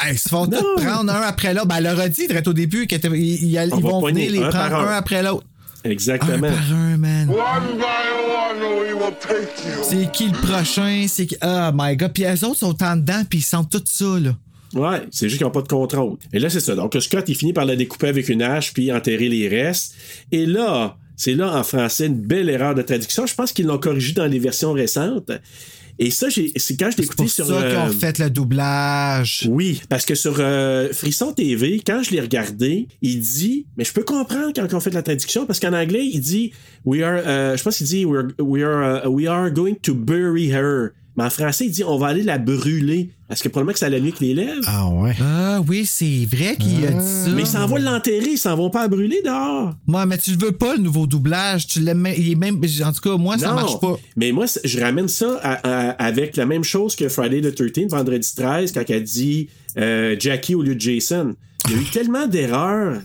Hey, 0.00 0.14
ils 0.14 0.18
se 0.18 0.28
font 0.28 0.46
tous 0.46 0.82
prendre 0.82 1.12
un 1.12 1.20
après 1.22 1.54
l'autre. 1.54 1.66
Ben, 1.66 1.76
elle 1.76 1.84
leur 1.84 2.00
a 2.00 2.08
dit, 2.08 2.26
direct 2.26 2.48
au 2.48 2.52
début, 2.52 2.86
qu'ils 2.86 3.00
vont 3.00 4.00
venir 4.06 4.30
les 4.30 4.38
un 4.38 4.50
par 4.50 4.68
prendre 4.68 4.88
un. 4.88 4.94
un 4.94 4.96
après 4.96 5.22
l'autre. 5.22 5.46
Un 5.84 5.90
exactement. 5.90 6.48
par 6.48 6.72
un, 6.72 6.96
man. 6.96 7.30
C'est 9.82 10.10
qui 10.12 10.28
le 10.28 10.38
prochain? 10.38 11.04
C'est 11.08 11.26
qui... 11.26 11.36
Oh 11.42 11.70
my 11.74 11.96
god. 11.96 12.12
Puis 12.12 12.24
eux 12.24 12.44
autres 12.44 12.58
sont 12.58 12.82
en 12.82 12.96
dedans, 12.96 13.22
puis 13.28 13.40
ils 13.40 13.42
sentent 13.42 13.70
tout 13.70 13.82
ça, 13.84 14.18
là. 14.18 14.34
Ouais, 14.74 15.02
c'est 15.12 15.28
juste 15.28 15.38
qu'ils 15.38 15.46
n'ont 15.46 15.52
pas 15.52 15.62
de 15.62 15.68
contrôle. 15.68 16.16
Et 16.32 16.40
là, 16.40 16.50
c'est 16.50 16.60
ça. 16.60 16.74
Donc, 16.74 16.96
Scott, 16.98 17.24
il 17.28 17.36
finit 17.36 17.52
par 17.52 17.64
la 17.64 17.76
découper 17.76 18.08
avec 18.08 18.28
une 18.28 18.42
hache 18.42 18.72
puis 18.72 18.92
enterrer 18.92 19.28
les 19.28 19.48
restes. 19.48 19.94
Et 20.32 20.46
là, 20.46 20.96
c'est 21.16 21.34
là, 21.34 21.56
en 21.56 21.62
français, 21.62 22.06
une 22.06 22.20
belle 22.20 22.50
erreur 22.50 22.74
de 22.74 22.82
traduction. 22.82 23.24
Je 23.26 23.34
pense 23.34 23.52
qu'ils 23.52 23.66
l'ont 23.66 23.78
corrigé 23.78 24.14
dans 24.14 24.26
les 24.26 24.40
versions 24.40 24.72
récentes. 24.72 25.30
Et 25.98 26.10
ça, 26.10 26.28
c'est 26.30 26.76
quand 26.76 26.90
je 26.90 26.96
l'ai 26.96 27.04
C'est 27.04 27.14
pour 27.16 27.28
ça 27.28 27.44
sur. 27.44 27.56
euh, 27.56 27.86
ont 27.86 27.92
fait 27.92 28.18
le 28.18 28.30
doublage. 28.30 29.48
Oui, 29.50 29.80
parce 29.88 30.04
que 30.04 30.14
sur 30.14 30.36
euh, 30.38 30.88
Frisson 30.92 31.32
TV, 31.32 31.80
quand 31.86 32.02
je 32.02 32.10
l'ai 32.10 32.20
regardé, 32.20 32.88
il 33.00 33.20
dit, 33.20 33.66
mais 33.76 33.84
je 33.84 33.92
peux 33.92 34.02
comprendre 34.02 34.52
quand 34.54 34.74
on 34.74 34.80
fait 34.80 34.90
la 34.90 35.02
traduction, 35.02 35.46
parce 35.46 35.60
qu'en 35.60 35.72
anglais, 35.72 36.04
il 36.12 36.20
dit, 36.20 36.52
we 36.84 37.02
are, 37.02 37.20
euh, 37.24 37.56
je 37.56 37.62
pense 37.62 37.76
qu'il 37.78 37.86
dit, 37.86 38.04
we 38.04 38.62
are, 38.62 39.04
uh, 39.04 39.08
we 39.08 39.26
are 39.26 39.50
going 39.50 39.74
to 39.82 39.94
bury 39.94 40.50
her. 40.52 40.92
Mais 41.16 41.24
en 41.24 41.30
français, 41.30 41.66
il 41.66 41.70
dit, 41.70 41.84
on 41.84 41.96
va 41.96 42.08
aller 42.08 42.22
la 42.22 42.38
brûler. 42.38 43.10
Parce 43.28 43.40
que 43.40 43.48
probablement 43.48 43.72
que 43.72 43.78
ça 43.78 43.86
allait 43.86 44.00
mieux 44.00 44.10
que 44.10 44.20
les 44.24 44.34
lèvres? 44.34 44.62
Ah 44.66 44.88
ouais. 44.88 45.14
Ah 45.22 45.60
oui, 45.66 45.86
c'est 45.86 46.26
vrai 46.30 46.56
qu'il 46.56 46.84
a 46.86 46.90
dit 46.90 47.06
ça. 47.24 47.30
Mais 47.30 47.42
ils 47.42 47.46
s'en 47.46 47.66
vont 47.66 47.76
l'enterrer, 47.76 48.30
ils 48.32 48.38
s'en 48.38 48.56
vont 48.56 48.68
pas 48.70 48.82
la 48.82 48.88
brûler 48.88 49.22
dehors. 49.24 49.74
Moi, 49.86 50.04
mais 50.06 50.18
tu 50.18 50.32
le 50.32 50.38
veux 50.46 50.52
pas, 50.52 50.74
le 50.74 50.82
nouveau 50.82 51.06
doublage. 51.06 51.66
Tu 51.66 51.80
l'aimes, 51.80 52.08
il 52.16 52.32
est 52.32 52.34
même, 52.34 52.56
en 52.84 52.92
tout 52.92 53.00
cas, 53.00 53.16
moi, 53.16 53.38
ça 53.38 53.48
Non. 53.50 53.54
marche 53.54 53.78
pas. 53.80 53.96
Mais 54.16 54.32
moi, 54.32 54.46
je 54.64 54.80
ramène 54.80 55.08
ça 55.08 55.38
à- 55.42 55.52
à- 55.52 55.90
avec 56.04 56.36
la 56.36 56.46
même 56.46 56.64
chose 56.64 56.94
que 56.96 57.08
Friday 57.08 57.40
the 57.40 57.54
13, 57.54 57.88
vendredi 57.90 58.28
13, 58.36 58.72
quand 58.72 58.84
elle 58.88 59.04
dit 59.04 59.48
euh, 59.78 60.16
Jackie 60.18 60.54
au 60.54 60.62
lieu 60.62 60.74
de 60.74 60.80
Jason. 60.80 61.34
Il 61.68 61.74
y 61.76 61.78
a 61.78 61.80
eu 61.80 61.84
tellement 61.86 62.26
d'erreurs 62.26 63.00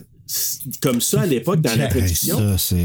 comme 0.80 1.00
ça 1.00 1.22
à 1.22 1.26
l'époque 1.26 1.60
dans 1.60 1.74
la 1.76 1.84
Hey, 1.84 1.90
traduction. 1.90 2.38
ça, 2.38 2.58
c'est. 2.58 2.76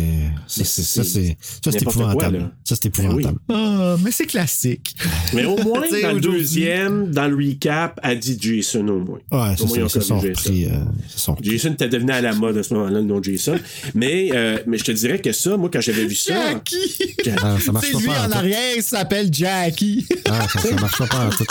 Ça, 0.48 0.64
c'est. 0.64 0.82
Ça, 0.84 1.04
c'est. 1.04 1.38
Ça, 1.64 1.72
c'est 1.72 1.84
quoi, 1.84 1.93
épouvantable. 1.93 2.52
Ça, 2.64 2.76
c'est 2.82 2.89
Ben 2.98 3.10
oui. 3.14 3.24
épouvantable. 3.24 3.39
Ah, 3.50 3.96
mais 4.04 4.12
c'est 4.12 4.26
classique. 4.26 4.96
Mais 5.34 5.46
au 5.46 5.58
moins, 5.58 5.82
dans 6.02 6.14
le 6.14 6.20
deuxième, 6.22 7.12
dans 7.12 7.28
le 7.28 7.36
recap, 7.36 8.00
elle 8.04 8.20
dit 8.20 8.38
Jason 8.39 8.88
au 8.88 9.00
moins. 9.00 9.20
Ouais, 9.32 9.54
Au 9.54 9.58
ça, 9.58 9.66
moins, 9.66 9.78
ils 9.78 9.84
ont 9.84 9.89
c'est. 9.89 10.00
Ça, 10.02 10.06
sont 10.08 10.20
repris. 10.20 10.66
euh, 10.66 10.70
sont. 11.16 11.36
Jason 11.41 11.74
était 11.74 11.89
devenu 11.89 12.12
à 12.12 12.22
la 12.22 12.34
mode 12.34 12.58
à 12.58 12.64
ce 12.64 12.74
moment-là, 12.74 13.00
le 13.00 13.06
nom 13.06 13.22
Jason. 13.22 13.60
mais, 13.93 14.30
euh, 14.34 14.58
mais 14.68 14.78
je 14.78 14.84
te 14.84 14.91
dirais 14.91 15.20
que 15.20 15.32
ça, 15.32 15.58
moi, 15.58 15.70
quand 15.72 15.82
j'avais 15.82 16.06
vu 16.06 16.16
ça. 16.16 16.34
Jackie! 16.54 17.16
Ah, 17.41 17.58
ça 17.60 17.72
marche 17.72 17.86
C'est 17.88 17.93
pas 17.93 18.00
lui 18.00 18.06
pas 18.08 18.22
en 18.22 18.28
en 18.28 18.32
arrière, 18.32 18.76
il 18.78 18.84
s'appelle 18.84 19.30
Jackie. 19.34 20.06
Ah, 20.30 20.48
ça, 20.52 20.60
ça 20.60 20.76
marche 20.82 20.98
pas 21.10 21.26
en 21.28 21.30
tout. 21.30 21.46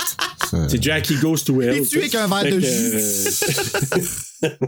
C'est 0.68 0.82
Jackie 0.82 1.16
Goes 1.16 1.38
to 1.44 1.60
Hell. 1.62 1.78
Et 1.78 1.86
tu 1.86 1.98
es 2.00 2.08
qu'un 2.08 2.28
verre 2.28 2.44
de 2.44 2.60
que, 2.60 4.46
euh, 4.46 4.50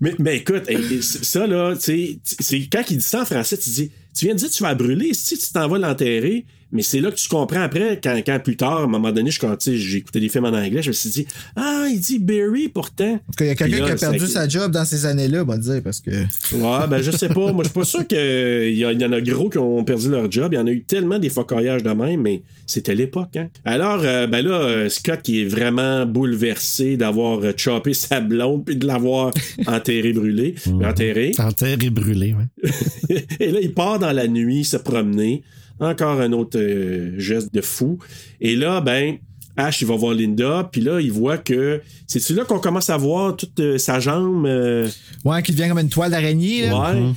mais, 0.00 0.14
mais 0.18 0.36
écoute, 0.38 0.64
ça 1.02 1.46
là, 1.46 1.74
tu 1.76 2.20
sais, 2.22 2.68
quand 2.70 2.82
il 2.90 2.98
dit 2.98 3.02
ça 3.02 3.22
en 3.22 3.24
français, 3.24 3.56
tu 3.56 3.70
dis, 3.70 3.90
tu 4.16 4.26
viens 4.26 4.34
de 4.34 4.38
dire 4.38 4.48
que 4.48 4.54
tu 4.54 4.62
vas 4.62 4.74
brûler, 4.74 5.12
si 5.14 5.36
tu 5.38 5.52
t'en 5.52 5.68
vas 5.68 5.78
l'enterrer, 5.78 6.44
mais 6.74 6.82
c'est 6.82 7.00
là 7.00 7.10
que 7.10 7.16
tu 7.16 7.28
comprends 7.28 7.62
après, 7.62 8.00
quand, 8.02 8.20
quand 8.26 8.38
plus 8.42 8.56
tard, 8.56 8.80
à 8.80 8.82
un 8.82 8.86
moment 8.86 9.12
donné, 9.12 9.30
j'ai 9.30 9.96
écouté 9.96 10.20
des 10.20 10.28
films 10.28 10.44
en 10.44 10.52
anglais, 10.52 10.82
je 10.82 10.88
me 10.88 10.92
suis 10.92 11.10
dit, 11.10 11.26
ah, 11.56 11.86
il 11.90 12.00
dit 12.00 12.18
Barry 12.18 12.68
pourtant. 12.68 13.20
Il 13.40 13.46
y 13.46 13.50
a 13.50 13.54
quelqu'un 13.54 13.84
qui 13.84 13.90
a 13.92 13.96
perdu 13.96 14.26
sa 14.26 14.48
job 14.48 14.72
dans 14.72 14.84
ces 14.84 15.06
années-là, 15.06 15.42
on 15.42 15.46
va 15.46 15.56
dire, 15.56 15.80
parce 15.82 16.00
que. 16.00 16.10
Ouais, 16.10 16.86
ben 16.88 17.00
je 17.00 17.10
sais 17.10 17.28
pas. 17.28 17.52
Moi, 17.52 17.62
je 17.62 17.68
suis 17.68 17.74
pas 17.74 17.84
sûr 17.84 18.06
qu'il 18.06 18.18
y, 18.18 18.80
y 18.80 19.04
en 19.04 19.12
a 19.12 19.20
gros 19.20 19.48
qui 19.48 19.58
ont 19.58 19.84
perdu 19.84 20.10
leur 20.10 20.30
job. 20.30 20.52
Il 20.52 20.56
y 20.56 20.58
en 20.58 20.66
a 20.66 20.70
eu 20.70 20.82
tellement 20.82 21.18
des 21.18 21.30
focaillages 21.30 21.82
de 21.82 21.90
même, 21.90 22.20
mais 22.20 22.42
c'était 22.66 22.94
l'époque. 22.94 23.36
Hein? 23.36 23.48
Alors, 23.64 24.00
euh, 24.02 24.26
ben 24.26 24.44
là, 24.44 24.54
euh, 24.54 24.88
Scott 24.88 25.22
qui 25.22 25.42
est 25.42 25.46
vraiment 25.46 26.06
bouleversé 26.06 26.96
d'avoir 26.96 27.40
euh, 27.40 27.52
choppé 27.56 27.94
sa 27.94 28.20
blonde 28.20 28.64
puis 28.64 28.76
de 28.76 28.86
l'avoir 28.86 29.32
enterré, 29.66 30.12
brûlé. 30.12 30.54
Enterré. 30.82 31.32
Enterré 31.38 31.90
brûlé, 31.90 32.34
ouais. 32.34 33.24
Et 33.40 33.50
là, 33.50 33.60
il 33.62 33.72
part 33.72 33.98
dans 33.98 34.12
la 34.12 34.26
nuit 34.26 34.64
se 34.64 34.76
promener. 34.76 35.42
Encore 35.80 36.20
un 36.20 36.32
autre 36.32 36.58
euh, 36.58 37.18
geste 37.18 37.52
de 37.52 37.60
fou. 37.60 37.98
Et 38.40 38.54
là, 38.56 38.80
ben, 38.80 39.16
Ash, 39.56 39.80
il 39.82 39.86
va 39.86 39.96
voir 39.96 40.14
Linda, 40.14 40.68
puis 40.70 40.80
là, 40.80 41.00
il 41.00 41.12
voit 41.12 41.38
que. 41.38 41.80
C'est 42.06 42.28
là 42.30 42.44
qu'on 42.44 42.58
commence 42.60 42.90
à 42.90 42.96
voir 42.96 43.36
toute 43.36 43.58
euh, 43.60 43.78
sa 43.78 43.98
jambe. 44.00 44.46
euh, 44.46 44.88
Ouais, 45.24 45.42
qui 45.42 45.52
devient 45.52 45.68
comme 45.68 45.78
une 45.80 45.88
toile 45.88 46.10
d'araignée. 46.10 46.70
Ouais. 46.70 47.12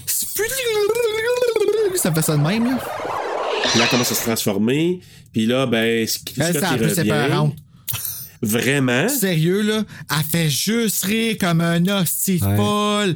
Ça 1.95 2.11
fait 2.13 2.21
ça 2.21 2.37
de 2.37 2.41
même, 2.41 2.65
là. 2.65 2.77
Puis 3.69 3.79
là, 3.79 3.85
elle 3.85 3.89
commence 3.89 4.11
à 4.11 4.15
se 4.15 4.23
transformer. 4.23 4.99
Puis 5.33 5.45
là, 5.45 5.65
ben, 5.65 6.07
Scott, 6.07 6.33
Elle, 6.37 6.53
c'est 6.53 6.63
un 6.63 6.77
peu. 6.77 7.51
Vraiment? 8.43 9.09
Sérieux, 9.09 9.61
là, 9.63 9.83
elle 10.11 10.23
fait 10.31 10.49
juste 10.49 11.03
rire 11.05 11.37
comme 11.39 11.59
un 11.61 11.83
hostie 11.87 12.39
Ouais. 12.43 12.55
folle. 12.55 13.15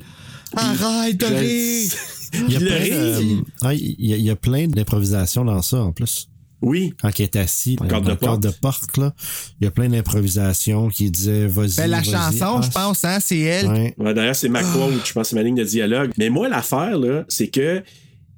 Arrête 0.56 1.18
de 1.18 1.26
rire. 1.26 1.92
Il 2.34 2.52
y 2.54 2.56
a 2.56 2.60
Le 2.60 2.66
plein, 2.66 2.96
euh, 2.96 3.22
ouais, 3.68 3.78
il 3.78 4.06
y 4.08 4.14
a- 4.14 4.18
il 4.18 4.24
y 4.24 4.30
a 4.30 4.36
plein 4.36 4.68
d'improvisations 4.68 5.44
dans 5.46 5.62
ça, 5.62 5.78
en 5.82 5.92
plus. 5.92 6.28
Oui. 6.62 6.94
Quand 7.02 7.18
il 7.18 7.24
est 7.24 7.36
assis, 7.38 7.76
dans 7.76 8.00
de 8.02 8.14
porte. 8.14 8.44
de 8.44 8.50
porte, 8.52 8.96
là, 8.98 9.14
il 9.60 9.64
y 9.64 9.68
a 9.68 9.72
plein 9.72 9.90
d'improvisations 9.90 10.90
qui 10.90 11.10
disaient 11.10 11.48
vas-y. 11.48 11.76
Ben, 11.78 11.88
la 11.88 12.04
chanson, 12.04 12.58
Ah, 12.58 12.62
je 12.64 12.70
pense, 12.70 13.04
hein, 13.04 13.18
c'est 13.20 13.40
elle. 13.40 13.68
Ouais. 13.68 13.96
Ouais, 13.98 14.14
D'ailleurs, 14.14 14.36
c'est 14.36 14.48
ma 14.50 14.62
quote, 14.64 14.94
je 15.04 15.12
pense, 15.12 15.30
c'est 15.30 15.36
ma 15.36 15.42
ligne 15.44 15.56
de 15.56 15.64
dialogue. 15.64 16.12
Mais 16.20 16.30
moi, 16.30 16.50
l'affaire, 16.50 17.00
là, 17.00 17.26
c'est 17.30 17.48
que 17.48 17.82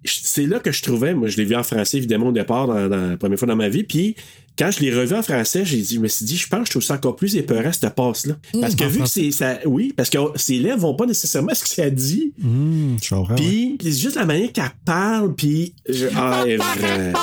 c'est 0.06 0.46
là 0.48 0.60
que 0.60 0.72
je 0.72 0.82
trouvais, 0.84 1.14
moi, 1.14 1.28
je 1.28 1.36
l'ai 1.38 1.46
vu 1.46 1.56
en 1.56 1.64
français, 1.64 1.98
évidemment, 1.98 2.28
au 2.28 2.32
départ, 2.32 2.68
dans, 2.68 2.88
dans 2.88 3.10
la 3.12 3.18
première 3.18 3.38
fois 3.40 3.48
dans 3.48 3.56
ma 3.58 3.68
vie. 3.70 3.84
Puis, 3.84 4.16
quand 4.58 4.70
je 4.72 4.80
l'ai 4.82 4.94
revu 4.94 5.16
en 5.16 5.24
français, 5.24 5.66
j'ai 5.66 5.78
dit, 5.78 5.96
je 5.96 6.00
me 6.00 6.08
suis 6.08 6.26
dit, 6.26 6.38
je 6.38 6.48
pense 6.48 6.60
que 6.62 6.66
je 6.68 6.72
trouve 6.72 6.84
ça 6.84 6.94
encore 6.96 7.16
plus 7.16 7.36
épeurant, 7.36 7.72
cette 7.74 7.94
passe-là. 7.96 8.36
Parce 8.62 8.76
que 8.76 8.84
vu 8.86 9.00
que 9.00 9.06
c'est. 9.08 9.32
Ça, 9.32 9.58
oui, 9.66 9.94
parce 9.96 10.10
que 10.10 10.18
ses 10.36 10.60
lèvres 10.60 10.80
vont 10.80 10.96
pas 10.96 11.06
nécessairement 11.06 11.50
à 11.52 11.56
ce 11.56 11.64
que 11.64 11.70
ça 11.70 11.90
dit. 11.90 12.34
Je 12.40 13.10
comprends. 13.10 13.36
ouais. 13.36 13.42
Puis, 13.42 13.78
c'est 13.82 13.92
juste 14.02 14.16
la 14.16 14.26
manière 14.26 14.52
qu'elle 14.52 14.72
parle, 14.86 15.34
puis. 15.36 15.74
Je, 15.90 16.08
ah, 16.16 16.44
elle 16.46 16.52
est 16.52 16.58
vraie. 16.58 17.14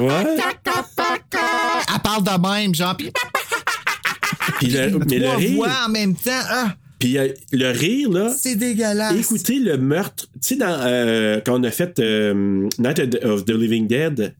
Ouais. 0.00 0.36
Elle 1.94 2.00
parle 2.02 2.24
de 2.24 2.48
même, 2.48 2.74
genre, 2.74 2.96
pis 2.96 3.10
Puis 4.58 4.68
le, 4.68 4.98
mais 5.08 5.18
le 5.18 5.30
rire. 5.30 5.52
voix 5.56 5.70
en 5.86 5.90
même 5.90 6.14
temps. 6.14 6.30
Ah, 6.50 6.74
Puis 6.98 7.16
euh, 7.18 7.28
le 7.52 7.70
rire, 7.70 8.10
là. 8.10 8.34
c'est 8.36 8.56
dégueulasse. 8.56 9.16
Écoutez 9.16 9.58
le 9.58 9.76
meurtre. 9.78 10.26
Tu 10.34 10.38
sais, 10.40 10.56
dans, 10.56 10.66
euh, 10.80 11.40
quand 11.44 11.60
on 11.60 11.64
a 11.64 11.70
fait 11.70 11.98
euh, 12.00 12.68
Night 12.78 13.00
of 13.24 13.44
the 13.44 13.50
Living 13.50 13.86
Dead, 13.86 14.34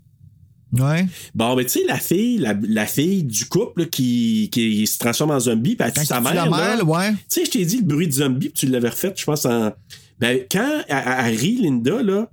Ouais. 0.79 1.07
bon, 1.35 1.57
mais 1.57 1.65
tu 1.65 1.71
sais, 1.71 1.81
la 1.87 1.99
fille, 1.99 2.39
la, 2.39 2.55
la 2.69 2.87
fille 2.87 3.23
du 3.23 3.45
couple 3.47 3.83
là, 3.83 3.87
qui, 3.87 4.49
qui 4.53 4.87
se 4.87 4.99
transforme 4.99 5.31
en 5.31 5.41
zombie, 5.41 5.77
puis 5.77 5.87
elle 5.87 5.93
tue 5.93 6.01
Quand 6.01 6.07
sa 6.07 6.21
mère. 6.21 6.35
la 6.35 6.45
là. 6.47 6.77
mère, 6.77 6.89
ouais. 6.89 7.11
Tu 7.13 7.19
sais, 7.29 7.45
je 7.45 7.51
t'ai 7.51 7.65
dit 7.65 7.77
le 7.79 7.85
bruit 7.85 8.07
de 8.09 8.13
zombie, 8.13 8.49
puis 8.49 8.67
tu 8.67 8.73
l'avais 8.73 8.89
refait, 8.89 9.13
je 9.17 9.25
pense, 9.25 9.45
en. 9.47 9.73
Ben, 10.19 10.41
quand 10.51 10.83
elle, 10.89 11.03
elle- 11.27 11.37
rit, 11.37 11.59
Linda, 11.63 12.03
là, 12.03 12.29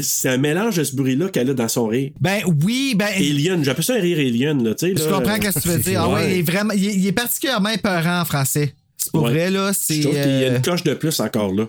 c'est 0.00 0.28
un 0.28 0.36
mélange 0.36 0.76
de 0.76 0.84
ce 0.84 0.94
bruit-là 0.96 1.28
qu'elle 1.30 1.48
a 1.50 1.54
dans 1.54 1.68
son 1.68 1.86
rire. 1.86 2.10
Ben 2.20 2.40
oui, 2.62 2.94
ben. 2.96 3.08
Alien, 3.16 3.64
j'appelle 3.64 3.84
ça 3.84 3.94
un 3.94 4.00
rire 4.00 4.18
alien, 4.18 4.62
là, 4.62 4.74
tu 4.74 4.86
sais. 4.88 4.94
Je 4.96 5.08
là. 5.08 5.16
comprends 5.16 5.36
ce 5.36 5.58
que 5.58 5.60
tu 5.62 5.68
veux 5.68 5.78
dire. 5.78 6.00
Ah 6.02 6.08
ouais, 6.10 6.32
il 6.34 6.38
est 6.40 6.42
vraiment. 6.42 6.74
Il 6.74 6.86
est, 6.86 6.94
il 6.94 7.06
est 7.06 7.12
particulièrement 7.12 7.70
épeurant 7.70 8.20
en 8.20 8.24
français. 8.24 8.74
C'est 8.98 9.10
pour 9.12 9.22
Ouais. 9.22 9.30
vrai, 9.30 9.50
là. 9.50 9.72
Je 9.72 9.78
C'est. 9.80 10.00
trouve 10.00 10.12
qu'il 10.14 10.20
y 10.22 10.44
a 10.44 10.48
euh, 10.50 10.56
une 10.56 10.62
coche 10.62 10.84
de 10.84 10.94
plus 10.94 11.18
encore 11.20 11.52
là. 11.54 11.68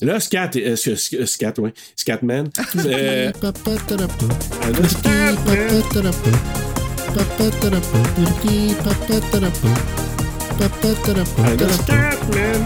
Là, 0.00 0.20
Scat, 0.20 0.50
euh, 0.56 0.74
Sc- 0.76 0.94
Sc- 0.96 1.26
Scat, 1.26 1.54
oui. 1.58 1.70
Scatman. 1.96 2.48
euh, 2.76 3.32
là, 4.70 4.88
Scatman. 4.88 5.68
Ah, 11.38 11.48
là, 11.56 11.72
Scatman. 11.72 12.64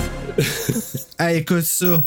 Ah, 1.19 1.33
écoute 1.35 1.65
ça. 1.65 2.03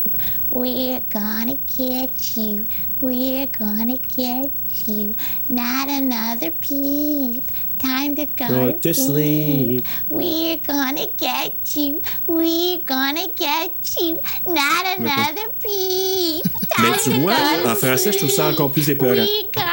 We're 0.51 1.01
gonna 1.13 1.55
get 1.77 2.09
you. 2.35 2.65
We're 3.01 3.47
gonna 3.59 3.95
get 4.15 4.49
you. 4.87 5.13
Not 5.49 5.87
another 5.89 6.51
peep. 6.59 7.43
Time 7.83 8.15
to 8.15 8.25
go 8.37 8.47
Go 8.47 8.71
to 8.71 8.79
to 8.79 8.93
sleep. 8.93 9.83
sleep. 9.83 9.85
We're 10.09 10.57
gonna 10.65 11.05
get 11.19 11.53
you. 11.75 12.01
We're 12.27 12.79
gonna 12.85 13.27
get 13.35 13.73
you. 13.99 14.15
Not 14.47 14.85
another 14.97 15.49
peep. 15.61 16.43
Mais 16.79 16.87
tu 17.03 17.11
to 17.11 17.19
vois, 17.19 17.33
go 17.35 17.63
to 17.63 17.69
en 17.69 17.75
français, 17.75 18.11
je 18.13 18.17
trouve 18.19 18.29
ça 18.31 18.47
encore 18.49 18.71
plus 18.71 18.89
épeurant. 18.89 19.13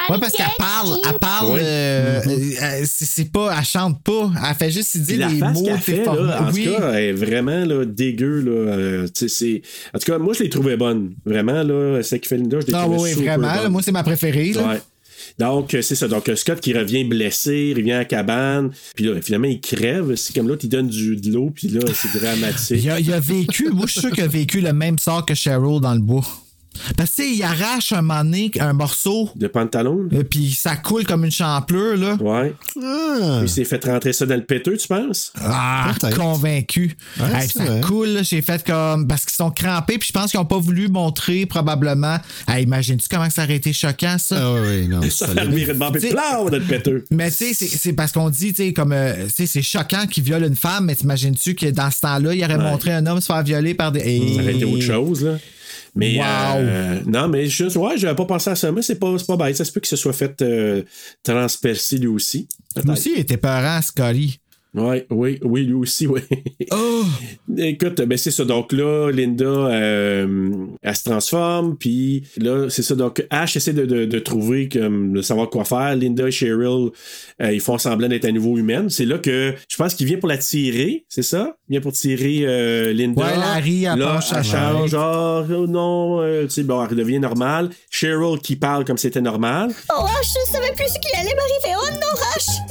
Ouais, 0.09 0.17
parce 0.19 0.33
qu'elle 0.33 0.45
get 0.45 0.51
parle, 0.57 0.89
you. 0.89 0.95
elle 1.09 1.19
parle, 1.19 1.51
Ouais. 1.53 1.59
euh, 1.63 2.21
euh, 2.27 2.81
c'est 2.85 3.05
c'est 3.05 3.31
pas, 3.31 3.55
elle 3.57 3.65
chante 3.65 4.01
pas, 4.03 4.29
elle 4.49 4.55
fait 4.55 4.71
juste 4.71 4.97
dire 4.97 5.19
la 5.19 5.27
les 5.29 5.39
mots 5.39 5.63
qu'elle 5.63 5.79
fait, 5.79 6.03
là, 6.05 6.41
en 6.43 6.51
Oui. 6.51 6.65
tout 6.65 6.75
cas, 6.77 6.91
elle 6.93 7.03
est 7.05 7.13
vraiment 7.13 7.65
là, 7.65 7.85
dégueu. 7.85 8.41
Là, 8.41 8.51
euh, 8.73 9.07
c'est- 9.15 9.61
en 9.95 9.99
tout 9.99 10.11
cas, 10.11 10.17
moi, 10.17 10.33
je 10.33 10.43
l'ai 10.43 10.49
trouvée 10.49 10.75
bonne. 10.75 11.13
Vraiment, 11.25 11.63
là, 11.63 12.03
celle 12.03 12.19
qui 12.19 12.27
fait 12.27 12.37
Linda, 12.37 12.59
je 12.59 12.67
l'ai 12.67 12.73
Ah 12.75 12.81
trouvée 12.81 12.99
oui, 12.99 13.09
super 13.13 13.39
vraiment. 13.39 13.63
bonne. 13.63 13.71
moi, 13.71 13.81
c'est 13.81 13.91
ma 13.93 14.03
préférée. 14.03 14.51
Là. 14.53 14.67
Ouais. 14.67 14.81
Donc, 15.39 15.73
euh, 15.73 15.81
c'est 15.81 15.95
ça. 15.95 16.07
Donc, 16.07 16.29
euh, 16.29 16.35
Scott 16.35 16.59
qui 16.59 16.73
revient 16.73 17.03
blessé, 17.03 17.71
il 17.71 17.77
revient 17.77 17.93
à 17.93 17.97
la 17.99 18.05
cabane, 18.05 18.71
puis 18.95 19.05
là, 19.05 19.21
finalement, 19.21 19.47
il 19.47 19.61
crève. 19.61 20.15
C'est 20.15 20.33
comme 20.35 20.47
l'autre, 20.47 20.65
il 20.65 20.69
donne 20.69 20.87
du, 20.87 21.15
de 21.15 21.31
l'eau, 21.31 21.51
puis 21.53 21.67
là, 21.67 21.81
c'est 21.93 22.19
dramatique. 22.19 22.81
Il 22.83 22.89
a, 22.89 22.99
il 22.99 23.11
a 23.13 23.19
vécu, 23.19 23.69
moi, 23.69 23.85
je 23.87 23.93
suis 23.93 24.01
sûr 24.01 24.11
qu'il 24.11 24.23
a 24.23 24.27
vécu 24.27 24.61
le 24.61 24.73
même 24.73 24.97
sort 24.97 25.25
que 25.25 25.35
Cheryl 25.35 25.79
dans 25.81 25.93
le 25.93 25.99
bois. 26.01 26.25
Parce 26.97 27.09
que, 27.11 27.15
tu 27.15 27.23
sais, 27.23 27.33
il 27.35 27.43
arrache 27.43 27.91
un 27.93 28.01
moment 28.01 28.23
donné 28.23 28.51
un 28.59 28.73
morceau, 28.73 29.29
De 29.35 29.47
pantalon? 29.47 30.07
et 30.11 30.23
puis 30.23 30.51
ça 30.51 30.75
coule 30.75 31.05
comme 31.05 31.25
une 31.25 31.31
champlure, 31.31 31.97
là. 31.97 32.15
Ouais. 32.19 32.53
Ah, 32.81 33.37
Puis 33.39 33.45
il 33.45 33.49
s'est 33.49 33.65
fait 33.65 33.83
rentrer 33.85 34.13
ça 34.13 34.25
dans 34.25 34.35
le 34.35 34.43
péteux, 34.43 34.77
tu 34.77 34.87
penses? 34.87 35.31
Ah, 35.41 35.93
convaincu. 36.15 36.95
Ouais, 37.19 37.25
Hey, 37.41 37.47
c'est 37.49 37.59
ça 37.59 37.65
vrai. 37.65 37.81
coule, 37.81 38.07
là, 38.09 38.23
j'ai 38.23 38.41
fait 38.41 38.63
comme. 38.65 39.07
Parce 39.07 39.25
qu'ils 39.25 39.35
sont 39.35 39.51
crampés, 39.51 39.97
puis 39.97 40.07
je 40.07 40.13
pense 40.13 40.31
qu'ils 40.31 40.39
n'ont 40.39 40.45
pas 40.45 40.57
voulu 40.59 40.87
montrer, 40.87 41.45
probablement. 41.45 42.17
Hey, 42.47 42.63
Imagines-tu 42.63 43.07
comment 43.09 43.29
ça 43.29 43.43
aurait 43.43 43.55
été 43.55 43.73
choquant, 43.73 44.17
ça? 44.17 44.37
ah 44.39 44.61
oui, 44.61 44.87
non. 44.87 45.01
Ça 45.09 45.27
l'est. 45.33 45.45
virer 45.47 45.73
de 45.73 45.79
dans 45.79 46.49
le 46.49 46.61
péteux. 46.61 47.05
Mais 47.11 47.29
tu 47.31 47.37
sais, 47.37 47.53
c'est- 47.53 47.67
c'est 47.67 47.93
parce 47.93 48.11
qu'on 48.11 48.29
dit, 48.29 48.53
tu 48.53 48.63
sais, 48.63 48.73
comme, 48.73 48.91
euh, 48.93 49.25
tu 49.25 49.31
sais, 49.33 49.45
c'est 49.45 49.61
choquant 49.61 50.05
qu'il 50.07 50.23
viole 50.23 50.43
une 50.43 50.55
femme, 50.55 50.85
mais 50.85 50.95
t'imagines-tu 50.95 51.55
que 51.55 51.65
dans 51.67 51.89
ce 51.91 51.99
temps-là, 52.01 52.33
il 52.33 52.43
aurait 52.43 52.57
montré 52.57 52.91
un 52.91 53.05
homme 53.05 53.19
se 53.21 53.25
faire 53.27 53.43
violer 53.43 53.73
par 53.73 53.91
des. 53.91 53.99
Et- 53.99 54.35
Ça 54.35 54.41
aurait 54.41 54.53
été 54.55 54.65
autre 54.65 54.83
chose, 54.83 55.23
là. 55.23 55.37
Mais 55.95 56.17
Wow. 56.17 56.23
euh, 56.57 56.99
non, 57.05 57.27
mais 57.27 57.47
juste, 57.47 57.75
ouais, 57.75 57.97
j'avais 57.97 58.15
pas 58.15 58.25
pensé 58.25 58.49
à 58.49 58.55
ça, 58.55 58.71
mais 58.71 58.81
c'est 58.81 58.95
pas, 58.99 59.13
c'est 59.17 59.27
pas 59.27 59.37
bête. 59.37 59.55
Ça 59.57 59.65
se 59.65 59.71
peut 59.71 59.79
qu'il 59.79 59.89
se 59.89 59.95
soit 59.95 60.13
fait 60.13 60.41
euh, 60.41 60.83
transpercer 61.23 61.97
lui 61.97 62.07
aussi. 62.07 62.47
Lui 62.75 62.91
aussi, 62.91 63.11
il 63.15 63.19
était 63.21 63.37
peurant, 63.37 63.81
Scotty. 63.81 64.40
Ouais, 64.73 65.05
oui, 65.09 65.37
oui, 65.43 65.63
lui 65.65 65.73
aussi, 65.73 66.07
oui. 66.07 66.21
Oh! 66.71 67.03
Écoute, 67.57 68.01
ben 68.01 68.17
c'est 68.17 68.31
ça. 68.31 68.45
Donc 68.45 68.71
là, 68.71 69.11
Linda, 69.11 69.45
euh, 69.45 70.65
elle 70.81 70.95
se 70.95 71.03
transforme, 71.03 71.75
puis 71.77 72.23
là, 72.37 72.69
c'est 72.69 72.81
ça. 72.81 72.95
Donc 72.95 73.25
Ash 73.29 73.55
essaie 73.57 73.73
de, 73.73 73.85
de, 73.85 74.05
de 74.05 74.19
trouver, 74.19 74.69
comme, 74.69 75.13
de 75.13 75.21
savoir 75.21 75.49
quoi 75.49 75.65
faire. 75.65 75.95
Linda 75.97 76.27
et 76.27 76.31
Cheryl, 76.31 76.89
euh, 77.41 77.51
ils 77.51 77.59
font 77.59 77.77
semblant 77.77 78.07
d'être 78.07 78.23
à 78.25 78.31
nouveau 78.31 78.57
humaines. 78.57 78.89
C'est 78.89 79.05
là 79.05 79.17
que 79.17 79.53
je 79.67 79.75
pense 79.75 79.93
qu'il 79.93 80.07
vient 80.07 80.17
pour 80.17 80.29
la 80.29 80.37
tirer, 80.37 81.05
c'est 81.09 81.21
ça? 81.23 81.57
Il 81.67 81.73
vient 81.73 81.81
pour 81.81 81.91
tirer 81.91 82.43
euh, 82.45 82.93
Linda. 82.93 83.21
Ouais, 83.21 83.35
Larry, 83.35 83.83
elle 83.83 83.99
là, 83.99 84.19
elle 84.21 84.43
change, 84.43 84.53
Larry. 84.53 84.87
genre, 84.87 85.45
oh 85.51 85.67
non, 85.67 86.21
euh, 86.21 86.43
tu 86.43 86.51
sais, 86.51 86.63
bon, 86.63 86.81
elle 86.81 86.89
redevient 86.91 87.19
normale. 87.19 87.69
Cheryl 87.89 88.39
qui 88.39 88.55
parle 88.55 88.85
comme 88.85 88.97
c'était 88.97 89.21
normal. 89.21 89.71
Oh, 89.93 90.05
je 90.23 90.51
savais 90.51 90.71
plus 90.73 90.87
ce 90.87 90.99
qui 90.99 91.13
allait 91.17 91.35
m'arriver. 91.35 91.77
Oh 91.77 91.89
non, 91.95 92.15
Rash, 92.15 92.70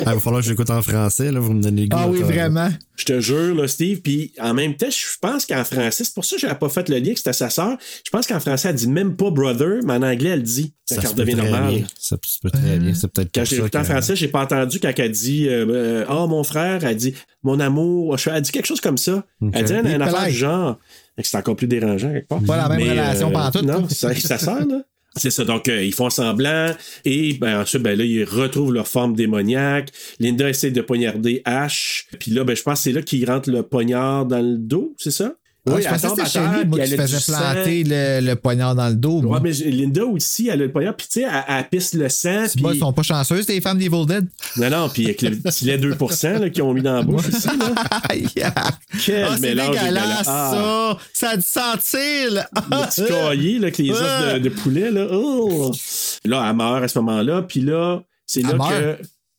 il 0.00 0.04
va 0.04 0.20
falloir 0.20 0.42
que 0.42 0.48
j'écoute 0.48 0.70
en 0.70 0.82
français, 0.82 1.30
là, 1.32 1.40
vous 1.40 1.52
me 1.52 1.62
donnez 1.62 1.82
le 1.82 1.88
goût. 1.88 1.96
Ah 2.00 2.08
oui, 2.08 2.22
vraiment. 2.22 2.68
Je 2.96 3.04
te 3.04 3.20
jure, 3.20 3.54
là, 3.54 3.68
Steve. 3.68 4.00
Puis 4.00 4.32
en 4.40 4.54
même 4.54 4.74
temps, 4.76 4.88
je 4.90 5.18
pense 5.20 5.44
qu'en 5.46 5.64
français, 5.64 6.04
c'est 6.04 6.14
pour 6.14 6.24
ça 6.24 6.36
que 6.36 6.42
j'avais 6.42 6.54
pas 6.54 6.68
fait 6.68 6.88
le 6.88 6.98
lien 6.98 7.12
que 7.12 7.18
c'était 7.18 7.32
sa 7.32 7.50
sœur. 7.50 7.76
Je 8.04 8.10
pense 8.10 8.26
qu'en 8.26 8.40
français, 8.40 8.68
elle 8.70 8.74
dit 8.76 8.88
même 8.88 9.16
pas 9.16 9.30
brother, 9.30 9.80
mais 9.84 9.94
en 9.94 10.02
anglais, 10.02 10.30
elle 10.30 10.42
dit. 10.42 10.72
Ça 10.86 10.96
Quand 10.96 11.02
se 11.02 11.06
elle 11.08 11.12
peut 11.14 11.20
devient 11.22 11.34
très 11.36 11.50
normale. 11.50 11.74
bien. 11.74 11.84
Ça 11.98 12.16
se 12.24 12.38
peut 12.40 12.50
très 12.50 12.78
bien. 12.78 12.94
C'est 12.94 13.08
peut-être 13.12 13.30
Quand 13.34 13.44
j'ai 13.44 13.56
ça 13.56 13.62
écouté 13.62 13.78
en 13.78 13.84
français, 13.84 14.16
j'ai 14.16 14.28
pas 14.28 14.42
entendu 14.42 14.78
quand 14.80 14.92
elle 14.96 15.10
dit 15.10 15.48
euh, 15.48 15.66
euh, 15.68 16.04
Oh, 16.08 16.26
mon 16.28 16.44
frère, 16.44 16.84
elle 16.84 16.96
dit 16.96 17.14
Mon 17.42 17.58
amour. 17.60 18.16
Elle 18.32 18.42
dit 18.42 18.52
quelque 18.52 18.66
chose 18.66 18.80
comme 18.80 18.98
ça. 18.98 19.24
Elle 19.52 19.64
dit 19.64 19.72
une, 19.72 19.86
une 19.86 20.02
affaire 20.02 20.26
du 20.26 20.32
genre. 20.32 20.78
C'est 21.22 21.36
encore 21.38 21.56
plus 21.56 21.66
dérangeant 21.66 22.12
quelque 22.12 22.28
part. 22.28 22.40
Pas 22.42 22.56
la 22.56 22.68
même 22.68 22.88
relation 22.88 23.30
pantoute, 23.30 23.62
Non, 23.62 23.80
quoi. 23.80 23.88
ça, 23.90 24.14
ça 24.14 24.38
sert, 24.38 24.66
là. 24.66 24.82
C'est 25.16 25.30
ça, 25.30 25.44
donc 25.44 25.68
euh, 25.68 25.82
ils 25.82 25.94
font 25.94 26.10
semblant 26.10 26.74
et 27.04 27.34
ben, 27.34 27.62
ensuite 27.62 27.82
ben, 27.82 27.96
là 27.96 28.04
ils 28.04 28.24
retrouvent 28.24 28.72
leur 28.72 28.86
forme 28.86 29.14
démoniaque. 29.14 29.90
Linda 30.20 30.48
essaie 30.48 30.70
de 30.70 30.82
poignarder 30.82 31.40
Ash, 31.44 32.06
puis 32.20 32.30
là 32.30 32.44
ben 32.44 32.54
je 32.54 32.62
pense 32.62 32.80
que 32.80 32.82
c'est 32.84 32.92
là 32.92 33.02
qu'ils 33.02 33.28
rentrent 33.28 33.50
le 33.50 33.62
poignard 33.62 34.26
dans 34.26 34.42
le 34.42 34.58
dos, 34.58 34.94
c'est 34.98 35.10
ça? 35.10 35.34
Oui, 35.68 35.82
je 35.82 35.88
elle 35.88 36.00
pensais 36.00 36.22
que 36.22 36.28
chez 36.28 36.38
lui, 36.38 36.64
moi, 36.66 36.78
qui 36.80 36.96
faisait 36.96 37.32
planter 37.32 37.84
le, 37.84 38.20
le 38.26 38.36
poignard 38.36 38.74
dans 38.76 38.88
le 38.88 38.94
dos. 38.94 39.20
Ouais, 39.22 39.40
mais 39.42 39.50
Linda 39.50 40.04
aussi, 40.04 40.46
elle 40.48 40.62
a 40.62 40.66
le 40.66 40.70
poignard, 40.72 40.94
puis 40.96 41.06
tu 41.10 41.20
sais, 41.20 41.26
elle, 41.26 41.44
elle 41.56 41.68
pisse 41.68 41.92
le 41.94 42.08
sang. 42.08 42.44
C'est 42.48 42.60
pas- 42.62 42.72
Ils 42.72 42.78
sont 42.78 42.92
pas 42.92 43.02
chanceuses, 43.02 43.48
les 43.48 43.60
femmes 43.60 43.78
d'Evil 43.78 44.06
Dead. 44.06 44.26
Non, 44.58 44.70
non, 44.70 44.88
puis 44.88 45.04
avec 45.06 45.22
le 45.22 45.30
petit 45.36 45.64
lait 45.64 45.76
2% 45.78 46.38
là, 46.38 46.50
qu'ils 46.50 46.62
ont 46.62 46.72
mis 46.72 46.82
dans 46.82 46.94
la 46.94 47.02
bouche 47.02 47.28
aussi. 47.28 47.48
Là. 47.48 47.74
Quel 49.04 49.24
Ah, 49.24 49.38
mélange 49.40 49.70
dégueulasse. 49.78 50.26
Ah. 50.28 50.52
ça. 50.52 50.98
Ça 51.12 51.30
a 51.30 51.36
dû 51.36 51.42
sentir, 51.42 52.30
là. 52.30 52.48
Le 52.54 52.86
petit 52.86 53.04
cahier 53.08 53.58
là, 53.58 53.64
avec 53.66 53.78
les 53.78 53.90
os 53.90 53.98
de, 54.00 54.38
de 54.38 54.48
poulet. 54.50 54.90
Là. 54.90 55.06
Oh! 55.10 55.72
là, 56.24 56.46
elle 56.48 56.56
meurt 56.56 56.82
à 56.84 56.88
ce 56.88 56.98
moment-là, 57.00 57.42
puis 57.42 57.60
là, 57.60 58.00
c'est 58.26 58.42
là 58.42 58.52
que. 58.52 58.98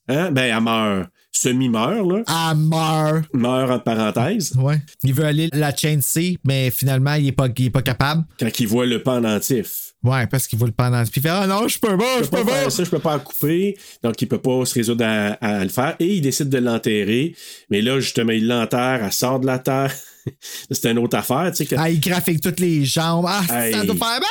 Hein? 0.10 0.32
Ben, 0.32 0.56
elle 0.56 0.64
meurt. 0.64 1.10
Semi-meurt, 1.38 2.08
là. 2.08 2.24
Elle 2.28 2.58
meurt. 2.58 3.26
Meurt 3.34 3.72
entre 3.72 3.84
parenthèses. 3.84 4.54
Ouais. 4.58 4.82
Il 5.04 5.14
veut 5.14 5.26
aller 5.26 5.50
la 5.54 5.76
chain 5.76 6.00
C, 6.02 6.38
mais 6.44 6.72
finalement, 6.72 7.14
il 7.14 7.28
est 7.28 7.32
pas, 7.32 7.48
il 7.56 7.66
est 7.66 7.70
pas 7.70 7.82
capable. 7.82 8.24
Quand 8.40 8.60
il 8.60 8.68
voit 8.68 8.86
le 8.86 9.04
pendentif. 9.04 9.94
Ouais, 10.04 10.28
parce 10.28 10.48
qu'il 10.48 10.58
voit 10.58 10.68
le 10.68 10.74
pendant. 10.74 11.02
Puis 11.04 11.14
il 11.18 11.22
fait 11.22 11.30
Ah 11.30 11.48
non, 11.48 11.68
je 11.68 11.80
peux 11.80 11.98
pas, 11.98 12.20
Je 12.20 12.24
je 12.26 12.30
peux 12.30 12.46
pas 12.46 12.70
ça, 12.70 12.84
je 12.84 12.90
peux 12.90 13.00
pas 13.00 13.16
en 13.16 13.20
couper. 13.20 13.78
Donc, 14.04 14.22
il 14.22 14.28
peut 14.28 14.38
pas 14.42 14.64
se 14.66 14.74
résoudre 14.76 15.04
à, 15.06 15.34
à 15.34 15.64
le 15.64 15.70
faire. 15.70 15.96
Et 16.00 16.16
il 16.16 16.22
décide 16.22 16.50
de 16.50 16.60
l'enterrer. 16.60 17.36
Mais 17.70 17.82
là, 17.82 18.00
justement, 18.00 18.32
il 18.32 18.48
l'enterre, 18.48 19.04
elle 19.04 19.12
sort 19.12 19.40
de 19.40 19.46
la 19.48 19.60
terre. 19.60 19.94
c'était 20.72 20.92
une 20.92 21.00
autre 21.00 21.18
affaire, 21.18 21.52
tu 21.52 21.58
sais. 21.58 21.66
que- 21.66 21.76
Ah, 21.78 21.90
il 21.90 22.00
graphique 22.00 22.42
toutes 22.42 22.60
les 22.60 22.86
jambes. 22.86 23.26
Ah, 23.28 23.44
Hey. 23.50 23.74
ça 23.74 23.84
doit 23.86 23.96
faire 23.96 24.08
mal, 24.20 24.22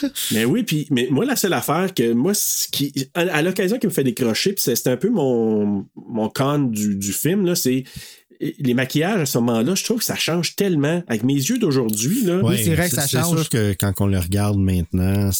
ça! 0.00 0.08
Mais 0.32 0.44
oui, 0.44 0.62
puis 0.64 0.86
mais 0.90 1.08
moi, 1.10 1.24
la 1.24 1.36
seule 1.36 1.52
affaire 1.52 1.92
que 1.94 2.12
moi, 2.12 2.34
ce 2.34 2.66
qui, 2.68 2.92
à, 3.14 3.20
à 3.20 3.42
l'occasion 3.42 3.78
qui 3.78 3.86
me 3.86 3.92
fait 3.92 4.04
décrocher, 4.04 4.52
puis 4.52 4.62
c'est 4.62 4.74
c'est 4.76 4.88
un 4.90 4.96
peu 4.96 5.08
mon, 5.10 5.86
mon 5.96 6.28
con 6.28 6.58
du, 6.58 6.96
du 6.96 7.12
film, 7.12 7.46
là, 7.46 7.54
c'est 7.54 7.84
les 8.58 8.74
maquillages 8.74 9.20
à 9.20 9.26
ce 9.26 9.38
moment-là, 9.38 9.74
je 9.76 9.84
trouve 9.84 9.98
que 10.00 10.04
ça 10.04 10.16
change 10.16 10.56
tellement. 10.56 11.02
Avec 11.06 11.22
mes 11.22 11.34
yeux 11.34 11.58
d'aujourd'hui, 11.58 12.24
là. 12.24 12.38
Ouais, 12.42 12.58
c'est 12.62 12.74
vrai 12.74 12.88
que 12.90 12.94
ça 12.96 13.06
change. 13.06 13.36
sûr 13.42 13.48
que 13.48 13.72
quand 13.78 13.92
on 14.00 14.06
le 14.06 14.18
regarde 14.18 14.58
maintenant, 14.58 15.30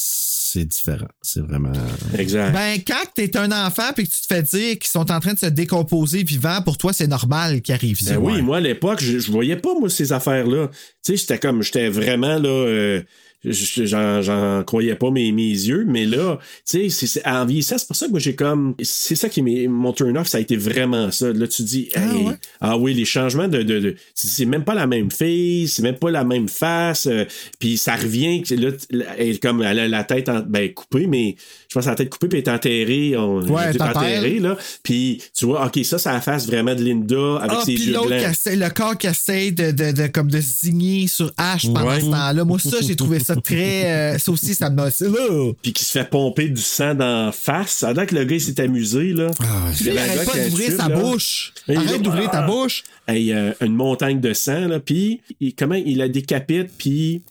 c'est 0.55 0.65
différent. 0.65 1.09
C'est 1.21 1.41
vraiment. 1.41 1.73
Exact. 2.17 2.53
Ben, 2.53 2.79
quand 2.87 3.03
t'es 3.15 3.37
un 3.37 3.51
enfant 3.67 3.93
puis 3.95 4.07
que 4.07 4.13
tu 4.15 4.21
te 4.21 4.27
fais 4.33 4.43
dire 4.43 4.79
qu'ils 4.79 4.91
sont 4.91 5.11
en 5.11 5.19
train 5.19 5.35
de 5.35 5.39
se 5.39 5.47
décomposer 5.47 6.23
vivant, 6.23 6.63
pour 6.63 6.79
toi, 6.79 6.93
c'est 6.93 7.09
normal 7.09 7.61
qu'ils 7.61 7.75
arrivent 7.75 8.01
ça. 8.01 8.13
Ben 8.15 8.21
oui, 8.21 8.41
moi, 8.41 8.59
à 8.59 8.61
l'époque, 8.61 9.01
je, 9.03 9.19
je 9.19 9.33
voyais 9.33 9.57
pas, 9.57 9.75
moi, 9.79 9.91
ces 9.91 10.13
affaires-là. 10.13 10.69
Tu 10.69 11.13
sais, 11.13 11.17
j'étais 11.17 11.39
comme, 11.39 11.63
j'étais 11.63 11.89
vraiment, 11.89 12.39
là, 12.39 12.49
euh, 12.49 13.03
j'en, 13.45 14.63
croyais 14.65 14.95
pas 14.95 15.11
mes, 15.11 15.33
mes 15.33 15.43
yeux, 15.51 15.85
mais 15.87 16.07
là, 16.07 16.39
tu 16.69 16.91
sais, 16.91 17.23
en 17.27 17.45
vieillissant, 17.45 17.79
c'est 17.79 17.87
pour 17.87 17.97
ça 17.97 18.07
que 18.07 18.11
moi, 18.11 18.21
j'ai 18.21 18.35
comme, 18.35 18.75
c'est 18.83 19.15
ça 19.17 19.29
qui 19.29 19.43
m'est, 19.43 19.67
mon 19.69 19.93
turn-off, 19.93 20.27
ça 20.29 20.39
a 20.39 20.41
été 20.41 20.57
vraiment 20.57 21.11
ça. 21.11 21.33
Là, 21.33 21.47
tu 21.47 21.63
dis, 21.63 21.89
hey, 21.95 22.27
ah, 22.61 22.77
oui, 22.77 22.95
les 22.95 23.05
changements 23.05 23.49
de, 23.49 23.63
de, 23.63 23.79
de- 23.81 23.95
c'est 24.15 24.45
même 24.47 24.65
pas 24.65 24.75
la 24.75 24.87
même 24.87 25.11
fille, 25.11 25.69
c'est 25.69 25.83
même 25.83 25.97
pas 25.99 26.11
la 26.11 26.25
même 26.25 26.49
face, 26.49 27.07
euh, 27.07 27.25
puis 27.59 27.77
ça 27.79 27.97
revient, 27.97 28.43
là, 28.51 28.71
elle, 29.19 29.29
est 29.29 29.43
comme, 29.43 29.63
elle 29.63 29.79
a 29.79 29.89
la 29.89 30.05
tête, 30.05 30.29
en- 30.29 30.41
ben, 30.41 30.73
coupée, 30.73 31.07
mais 31.07 31.37
je 31.69 31.75
pense 31.75 31.85
que 31.85 31.91
la 31.91 31.97
tête 31.97 32.11
coupée, 32.11 32.29
puis 32.29 32.39
elle 32.39 32.45
est 32.45 32.55
enterrée, 32.55 33.17
on, 33.17 33.43
Ouais, 33.45 33.63
elle 33.69 33.75
est 33.77 33.79
t'as 33.79 33.91
enterrée, 33.91 34.39
là, 34.41 34.57
puis 34.83 35.23
tu 35.37 35.45
vois, 35.47 35.67
ok, 35.67 35.85
ça, 35.85 35.99
c'est 35.99 36.11
la 36.11 36.21
face 36.21 36.47
vraiment 36.47 36.75
de 36.75 36.83
Linda 36.83 37.37
avec 37.41 37.59
Ah, 37.61 37.63
ses 37.65 37.75
puis 37.75 37.87
yeux 37.87 37.93
l'autre, 37.95 38.09
blancs. 38.09 38.21
essaie- 38.31 38.57
le 38.57 38.69
corps 38.71 38.97
qui 38.99 39.07
essaie 39.07 39.51
de, 39.51 39.71
de, 39.71 39.93
de, 39.93 40.07
comme 40.09 40.31
de 40.31 40.41
se 40.41 40.53
signer 40.61 41.07
sur 41.07 41.27
H 41.33 41.67
pendant 41.73 41.89
Ouais. 41.89 42.01
ce 42.01 42.07
temps-là. 42.07 42.45
Moi, 42.45 42.59
ça, 42.59 42.77
j'ai 42.81 42.97
trouvé 42.97 43.21
ça 43.21 43.34
très. 43.43 43.85
euh, 44.15 44.19
ça 44.19 44.33
aussi, 44.33 44.55
ça 44.55 44.69
là. 44.69 45.53
puis 45.63 45.73
qui 45.73 45.85
se 45.85 45.91
fait 45.93 46.09
pomper 46.09 46.49
du 46.49 46.61
sang 46.63 46.95
d'en 46.95 47.33
face. 47.33 47.71
Ça 47.73 47.89
a 47.89 47.93
l'air 47.93 48.07
que 48.07 48.15
le 48.15 48.25
gars 48.25 48.37
il 48.37 48.41
s'est 48.41 48.61
amusé, 48.61 49.13
là. 49.13 49.29
Puis 49.77 49.87
il 49.87 49.99
arrête 49.99 50.25
pas 50.25 50.39
d'ouvrir 50.45 50.73
sa 50.73 50.89
bouche. 50.89 51.53
Arrête 51.69 52.03
d'ouvrir 52.03 52.31
ta 52.31 52.43
bouche. 52.43 52.83
Hey, 53.07 53.33
euh, 53.33 53.53
une 53.61 53.75
montagne 53.75 54.21
de 54.21 54.33
sang, 54.33 54.67
là. 54.69 54.81
Puis, 54.81 55.21
il- 55.41 55.55
comment 55.55 55.75
il 55.75 55.99
la 55.99 56.09
décapite, 56.09 56.71
puis. 56.79 57.23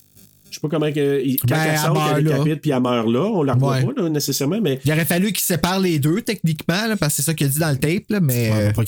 Je 0.50 0.60
sais 0.60 0.60
pas 0.60 0.68
comment 0.68 0.92
que. 0.92 1.20
il- 1.24 1.36
Quand 1.40 1.46
Ben, 1.48 1.66
elle 1.72 1.78
sort, 1.78 2.12
elle 2.16 2.22
décapite, 2.24 2.60
puis 2.62 2.70
elle 2.70 2.80
meurt 2.80 3.08
là. 3.08 3.24
On 3.24 3.42
la 3.42 3.54
revoit 3.54 3.72
Ouais. 3.78 3.84
pas, 3.92 4.02
là, 4.02 4.08
nécessairement, 4.08 4.60
mais. 4.62 4.78
Il 4.84 4.92
aurait 4.92 5.04
fallu 5.04 5.32
qu'il 5.32 5.40
sépare 5.42 5.80
les 5.80 5.98
deux, 5.98 6.22
techniquement, 6.22 6.86
là, 6.86 6.96
parce 6.96 7.14
que 7.16 7.22
c'est 7.22 7.22
ça 7.22 7.34
qu'il 7.34 7.48
a 7.48 7.50
dit 7.50 7.58
dans 7.58 7.70
le 7.70 7.76
tape, 7.78 8.04
là, 8.08 8.20
mais. 8.20 8.50
euh, 8.52 8.72
Pas 8.72 8.84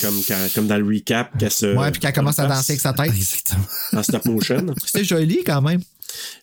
Comme, 0.00 0.20
quand- 0.26 0.48
comme 0.54 0.66
dans 0.66 0.76
le 0.78 0.84
recap, 0.86 1.36
qu'elle 1.38 1.50
se. 1.50 1.74
ouais, 1.74 1.90
puis 1.90 2.00
qu'elle 2.00 2.12
commence 2.12 2.38
à 2.38 2.46
danser 2.46 2.72
avec 2.72 2.80
sa 2.80 2.92
tête. 2.92 3.12
En 3.92 4.02
stop 4.02 4.24
motion. 4.26 4.66
C'était 4.84 5.04
joli 5.04 5.42
quand 5.44 5.62
même. 5.62 5.80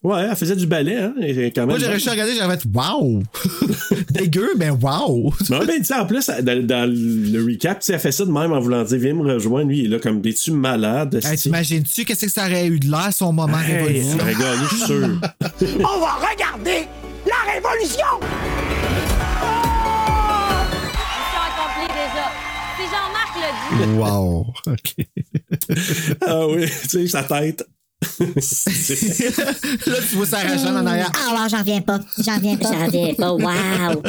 Ouais, 0.04 0.28
elle 0.30 0.36
faisait 0.36 0.56
du 0.58 0.68
ballet, 0.68 0.98
hein. 0.98 1.14
et 1.22 1.52
Quand 1.52 1.62
même 1.62 1.70
Moi, 1.70 1.80
j'aurais 1.80 1.94
juste 1.96 2.10
regardé, 2.10 2.34
j'aurais 2.40 2.58
fait 2.58 2.68
Wow! 2.72 3.24
Dégueu, 4.12 4.50
mais 4.58 4.70
wow! 4.70 5.34
Non, 5.50 5.60
ben, 5.66 5.78
tu 5.80 5.86
sais, 5.86 5.96
en 5.96 6.06
plus, 6.06 6.28
dans, 6.28 6.68
dans 6.68 6.88
le 6.94 7.44
recap, 7.44 7.80
tu 7.80 7.92
elle 7.92 8.00
fait 8.00 8.12
ça 8.12 8.26
de 8.26 8.30
même 8.32 8.52
en 8.52 8.60
voulant 8.60 8.84
dire, 8.84 9.00
viens 9.00 9.14
me 9.16 9.34
rejoindre. 9.34 9.70
Lui, 9.70 9.80
il 9.80 9.86
est 9.86 9.90
là 9.90 10.00
comme 10.00 10.22
des-tu 10.22 10.52
malade. 10.52 11.20
Hey, 11.24 11.38
T'imagines-tu 11.38 12.06
qu'est-ce 12.06 12.26
que 12.26 12.32
ça 12.32 12.46
aurait 12.46 12.68
eu 12.68 12.80
de 12.80 12.92
l'air, 12.92 13.10
son 13.14 13.32
moment 13.34 13.58
Hey, 13.60 13.78
révolution? 13.78 14.18
aurait 14.20 14.36
gagné, 14.36 14.64
je 14.70 14.76
suis 14.76 14.86
sûr. 14.86 15.10
On 15.80 16.00
va 16.00 16.14
regarder 16.30 16.86
la 17.26 17.54
révolution! 17.54 18.53
Wow. 23.98 24.54
OK. 24.68 24.96
ah 26.28 26.48
oui, 26.48 26.66
tu 26.66 26.90
sais, 26.90 27.08
sa 27.08 27.24
tête. 27.24 27.66
là, 28.20 28.26
tu 30.10 30.16
vois 30.16 30.26
Sarah 30.26 30.58
Jeanne 30.58 30.76
en 30.76 30.86
arrière. 30.86 31.12
Ah, 31.16 31.44
ouais, 31.44 31.50
j'en 31.50 31.60
reviens 31.60 31.82
pas. 31.82 32.00
J'en 32.20 32.36
reviens 32.36 32.58
pas. 32.58 32.72
J'en 32.74 32.86
reviens 32.86 33.14
pas. 33.14 33.34
Wow! 33.34 34.04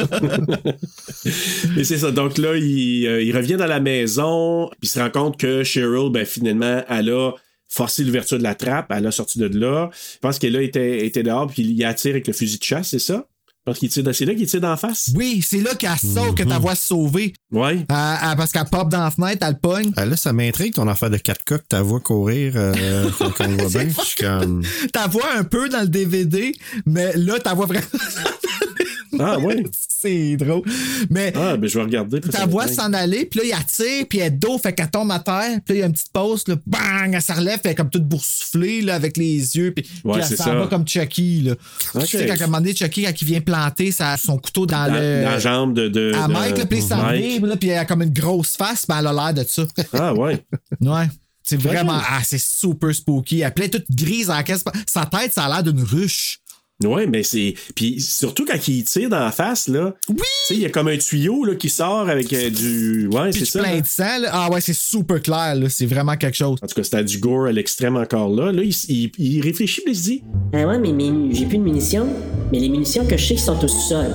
Et 1.79 1.83
c'est 1.83 1.97
ça. 1.97 2.11
Donc 2.11 2.37
là, 2.37 2.57
il, 2.57 3.07
euh, 3.07 3.23
il 3.23 3.35
revient 3.35 3.55
dans 3.55 3.65
la 3.67 3.79
maison, 3.79 4.67
puis 4.71 4.79
il 4.83 4.89
se 4.89 4.99
rend 4.99 5.09
compte 5.09 5.37
que 5.37 5.63
Cheryl, 5.63 6.11
ben 6.11 6.25
finalement, 6.25 6.83
elle 6.89 7.09
a 7.09 7.31
forcé 7.69 8.03
l'ouverture 8.03 8.37
de 8.37 8.43
la 8.43 8.55
trappe, 8.55 8.87
elle 8.89 9.07
a 9.07 9.11
sorti 9.11 9.39
de 9.39 9.47
là. 9.47 9.89
Je 9.93 10.19
pense 10.19 10.39
qu'elle 10.39 10.53
là 10.53 10.61
était, 10.61 11.05
était 11.05 11.23
dehors, 11.23 11.47
puis 11.47 11.63
il 11.63 11.85
attire 11.85 12.11
avec 12.11 12.27
le 12.27 12.33
fusil 12.33 12.59
de 12.59 12.63
chasse, 12.63 12.89
c'est 12.89 12.99
ça? 12.99 13.25
Pense 13.65 13.79
qu'il 13.79 13.89
tire, 13.89 14.03
c'est 14.13 14.25
là 14.25 14.35
qu'il 14.35 14.45
tire 14.45 14.61
d'en 14.61 14.77
face? 14.77 15.09
Oui, 15.15 15.43
c'est 15.43 15.59
là 15.59 15.73
qu'elle 15.73 15.97
saute, 15.97 16.37
que 16.37 16.43
ta 16.43 16.59
voix 16.59 16.75
se 16.75 16.85
sauver. 16.89 17.33
Ouais. 17.51 17.83
Euh, 17.91 17.93
euh, 17.93 18.35
parce 18.35 18.51
qu'elle 18.51 18.65
pop 18.65 18.89
dans 18.89 19.03
la 19.03 19.09
fenêtre, 19.09 19.39
elle 19.41 19.53
le 19.53 19.59
pogne. 19.59 19.91
Ah, 19.97 20.05
là, 20.05 20.15
ça 20.15 20.33
m'intrigue 20.33 20.75
ton 20.75 20.87
affaire 20.87 21.09
de 21.09 21.17
4 21.17 21.43
coques, 21.43 21.67
ta 21.67 21.81
voix 21.81 21.99
courir 21.99 22.53
euh, 22.55 23.09
quand 23.17 23.31
on 23.41 23.57
voit 23.57 23.69
bien. 23.69 23.89
Je 23.89 24.01
suis 24.05 24.23
comme. 24.23 24.61
Ta 24.93 25.07
voix 25.07 25.33
un 25.35 25.43
peu 25.43 25.67
dans 25.67 25.81
le 25.81 25.87
DVD, 25.87 26.53
mais 26.85 27.13
là, 27.15 27.39
ta 27.39 27.55
voix 27.55 27.65
vraiment. 27.65 27.87
Ah 29.19 29.39
ouais. 29.39 29.63
c'est 30.01 30.35
drôle. 30.37 30.61
Mais 31.09 31.33
Ah, 31.35 31.57
ben 31.57 31.67
je 31.67 31.77
vais 31.77 31.83
regarder. 31.83 32.19
ta 32.21 32.45
voix 32.45 32.67
s'en 32.67 32.91
aller, 32.93 33.25
puis 33.25 33.39
là, 33.39 33.45
il 33.45 33.53
attire, 33.53 34.05
puis 34.09 34.19
elle 34.19 34.27
est 34.27 34.31
dos, 34.31 34.57
fait 34.57 34.73
qu'elle 34.73 34.89
tombe 34.91 35.11
à 35.11 35.19
terre, 35.19 35.59
puis 35.65 35.73
là, 35.73 35.75
il 35.75 35.79
y 35.79 35.83
a 35.83 35.85
une 35.87 35.93
petite 35.93 36.11
pause, 36.11 36.43
là, 36.47 36.55
bang, 36.67 37.13
elle 37.13 37.21
se 37.21 37.31
relève, 37.31 37.55
puis 37.59 37.61
elle 37.65 37.71
est 37.71 37.75
comme 37.75 37.89
toute 37.89 38.03
boursouflée, 38.07 38.81
là, 38.81 38.95
avec 38.95 39.17
les 39.17 39.55
yeux, 39.57 39.71
puis, 39.73 39.85
Ouais, 40.03 40.19
puis 40.21 40.27
elle 40.29 40.37
s'en 40.37 40.53
va 40.55 40.67
comme 40.67 40.87
Chucky, 40.87 41.41
là. 41.41 41.55
Tu 42.01 42.05
sais, 42.07 42.25
quand 42.27 42.33
à 42.39 42.43
un 42.43 42.47
moment 42.47 42.59
donné, 42.59 42.75
Chucky, 42.75 43.03
quand 43.03 43.21
il 43.21 43.25
vient 43.25 43.41
planter 43.41 43.91
sa- 43.91 44.17
son 44.17 44.37
couteau 44.37 44.65
dans, 44.65 44.87
dans, 44.87 44.93
le. 44.93 45.23
dans 45.23 45.31
la 45.31 45.39
jambe 45.39 45.73
de. 45.73 45.87
de 45.87 46.13
à 46.13 46.27
de- 46.27 46.33
Mike, 46.33 46.57
là, 46.57 46.65
puis 46.65 46.79
il 46.79 46.83
s'en 46.83 47.11
vient, 47.11 47.55
puis 47.57 47.69
elle 47.69 47.77
a 47.79 47.85
comme 47.85 48.01
une 48.01 48.13
grosse 48.13 48.55
face, 48.57 48.85
mais 48.89 48.95
elle 48.99 49.07
a 49.07 49.13
l'air 49.13 49.33
de 49.33 49.43
ça. 49.49 49.63
Ah 49.93 50.13
ouais. 50.13 50.43
Ouais. 50.81 51.07
C'est 51.47 51.61
vraiment. 51.61 51.99
Ah, 52.09 52.21
c'est 52.23 52.41
super 52.41 52.93
spooky. 52.93 53.41
Elle 53.41 53.53
plaît 53.53 53.69
toute 53.69 53.85
grise 53.91 54.31
en 54.31 54.41
caisse. 54.41 54.63
Sa 54.87 55.05
tête, 55.05 55.31
ça 55.31 55.43
a 55.45 55.47
l'air 55.49 55.63
d'une 55.63 55.83
ruche. 55.83 56.39
Ouais, 56.83 57.07
mais 57.07 57.23
c'est. 57.23 57.53
Puis 57.73 58.01
surtout 58.01 58.43
quand 58.45 58.67
il 58.67 58.83
tire 58.83 59.09
dans 59.09 59.19
la 59.19 59.31
face, 59.31 59.67
là. 59.69 59.93
Oui! 60.09 60.15
Tu 60.17 60.23
sais, 60.47 60.53
il 60.55 60.59
y 60.59 60.65
a 60.65 60.69
comme 60.69 60.89
un 60.89 60.97
tuyau 60.97 61.45
là, 61.45 61.55
qui 61.55 61.69
sort 61.69 62.09
avec 62.09 62.31
euh, 62.33 62.49
du. 62.49 63.07
Ouais, 63.07 63.31
c'est 63.31 63.45
ça. 63.45 63.59
plein 63.61 63.75
là. 63.75 63.81
de 63.81 63.87
sang. 63.87 64.19
là. 64.19 64.29
Ah 64.33 64.49
ouais, 64.51 64.59
c'est 64.59 64.75
super 64.75 65.21
clair. 65.21 65.55
là. 65.55 65.69
C'est 65.69 65.85
vraiment 65.85 66.17
quelque 66.17 66.35
chose. 66.35 66.59
En 66.61 66.67
tout 66.67 66.75
cas, 66.75 66.83
c'était 66.83 67.03
du 67.03 67.17
gore 67.19 67.45
à 67.45 67.51
l'extrême 67.53 67.95
encore 67.95 68.29
là. 68.29 68.51
Là, 68.51 68.61
il, 68.61 68.75
il- 68.89 69.11
il 69.17 69.41
réfléchit, 69.41 69.81
puis 69.81 69.93
il 69.93 69.97
se 69.97 70.03
dit 70.03 70.23
Ah 70.53 70.67
ouais, 70.67 70.77
mais, 70.77 70.91
mais 70.91 71.33
j'ai 71.33 71.45
plus 71.45 71.57
de 71.59 71.63
munitions. 71.63 72.07
Mais 72.51 72.59
les 72.59 72.67
munitions 72.69 73.05
que 73.05 73.15
je 73.15 73.25
sais 73.25 73.37
sont 73.37 73.63
au 73.63 73.67
sous-sol. 73.67 74.11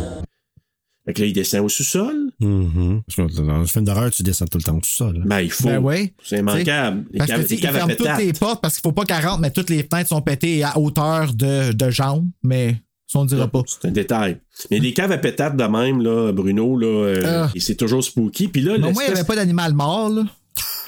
Fait 1.11 1.15
que 1.15 1.21
là, 1.23 1.27
il 1.27 1.33
descend 1.33 1.65
au 1.65 1.69
sous-sol. 1.69 2.31
Parce 2.39 3.17
que 3.17 3.43
Dans 3.43 3.59
le 3.59 3.67
film 3.67 3.85
d'horreur, 3.85 4.13
tu 4.13 4.23
descends 4.23 4.47
tout 4.47 4.59
le 4.59 4.63
temps 4.63 4.79
tout 4.79 4.89
ça. 4.89 5.07
Là. 5.07 5.21
Ben, 5.25 5.41
il 5.41 5.51
faut. 5.51 5.65
Ben 5.67 5.79
ouais. 5.81 6.15
C'est 6.23 6.39
immanquable. 6.39 7.05
Les 7.11 7.19
Parce 7.19 7.33
que 7.33 7.37
les 7.41 7.53
il 7.55 7.59
ferme 7.61 7.97
toutes 7.97 8.19
les 8.19 8.33
portes 8.33 8.63
parce 8.63 8.75
qu'il 8.75 8.83
faut 8.83 8.93
pas 8.93 9.05
qu'elle 9.05 9.27
rentre, 9.27 9.41
mais 9.41 9.51
toutes 9.51 9.71
les 9.71 9.83
fenêtres 9.83 10.11
sont 10.11 10.23
pétées 10.23 10.63
à 10.63 10.79
hauteur 10.79 11.35
de, 11.35 11.73
de 11.73 11.91
jambes. 11.91 12.29
Mais 12.45 12.77
ça, 13.09 13.19
on 13.19 13.25
dira 13.25 13.49
pas. 13.49 13.63
C'est 13.67 13.89
un 13.89 13.91
détail. 13.91 14.39
Mais 14.71 14.79
les 14.79 14.95
caves 14.95 15.11
à 15.11 15.19
pétate 15.19 15.57
de 15.57 15.65
même, 15.65 16.01
là, 16.01 16.31
Bruno, 16.31 16.79
là, 16.79 16.87
euh, 16.87 17.23
Ah. 17.27 17.51
et 17.57 17.59
c'est 17.61 17.75
toujours 17.75 18.05
spooky. 18.05 18.47
Puis 18.47 18.63
là, 18.63 18.79
Mais 18.79 18.87
au 18.87 18.93
moins, 18.93 19.03
il 19.03 19.13
n'y 19.13 19.19
avait 19.19 19.27
pas 19.27 19.35
d'animal 19.35 19.73
mort. 19.75 20.11
Là. 20.11 20.23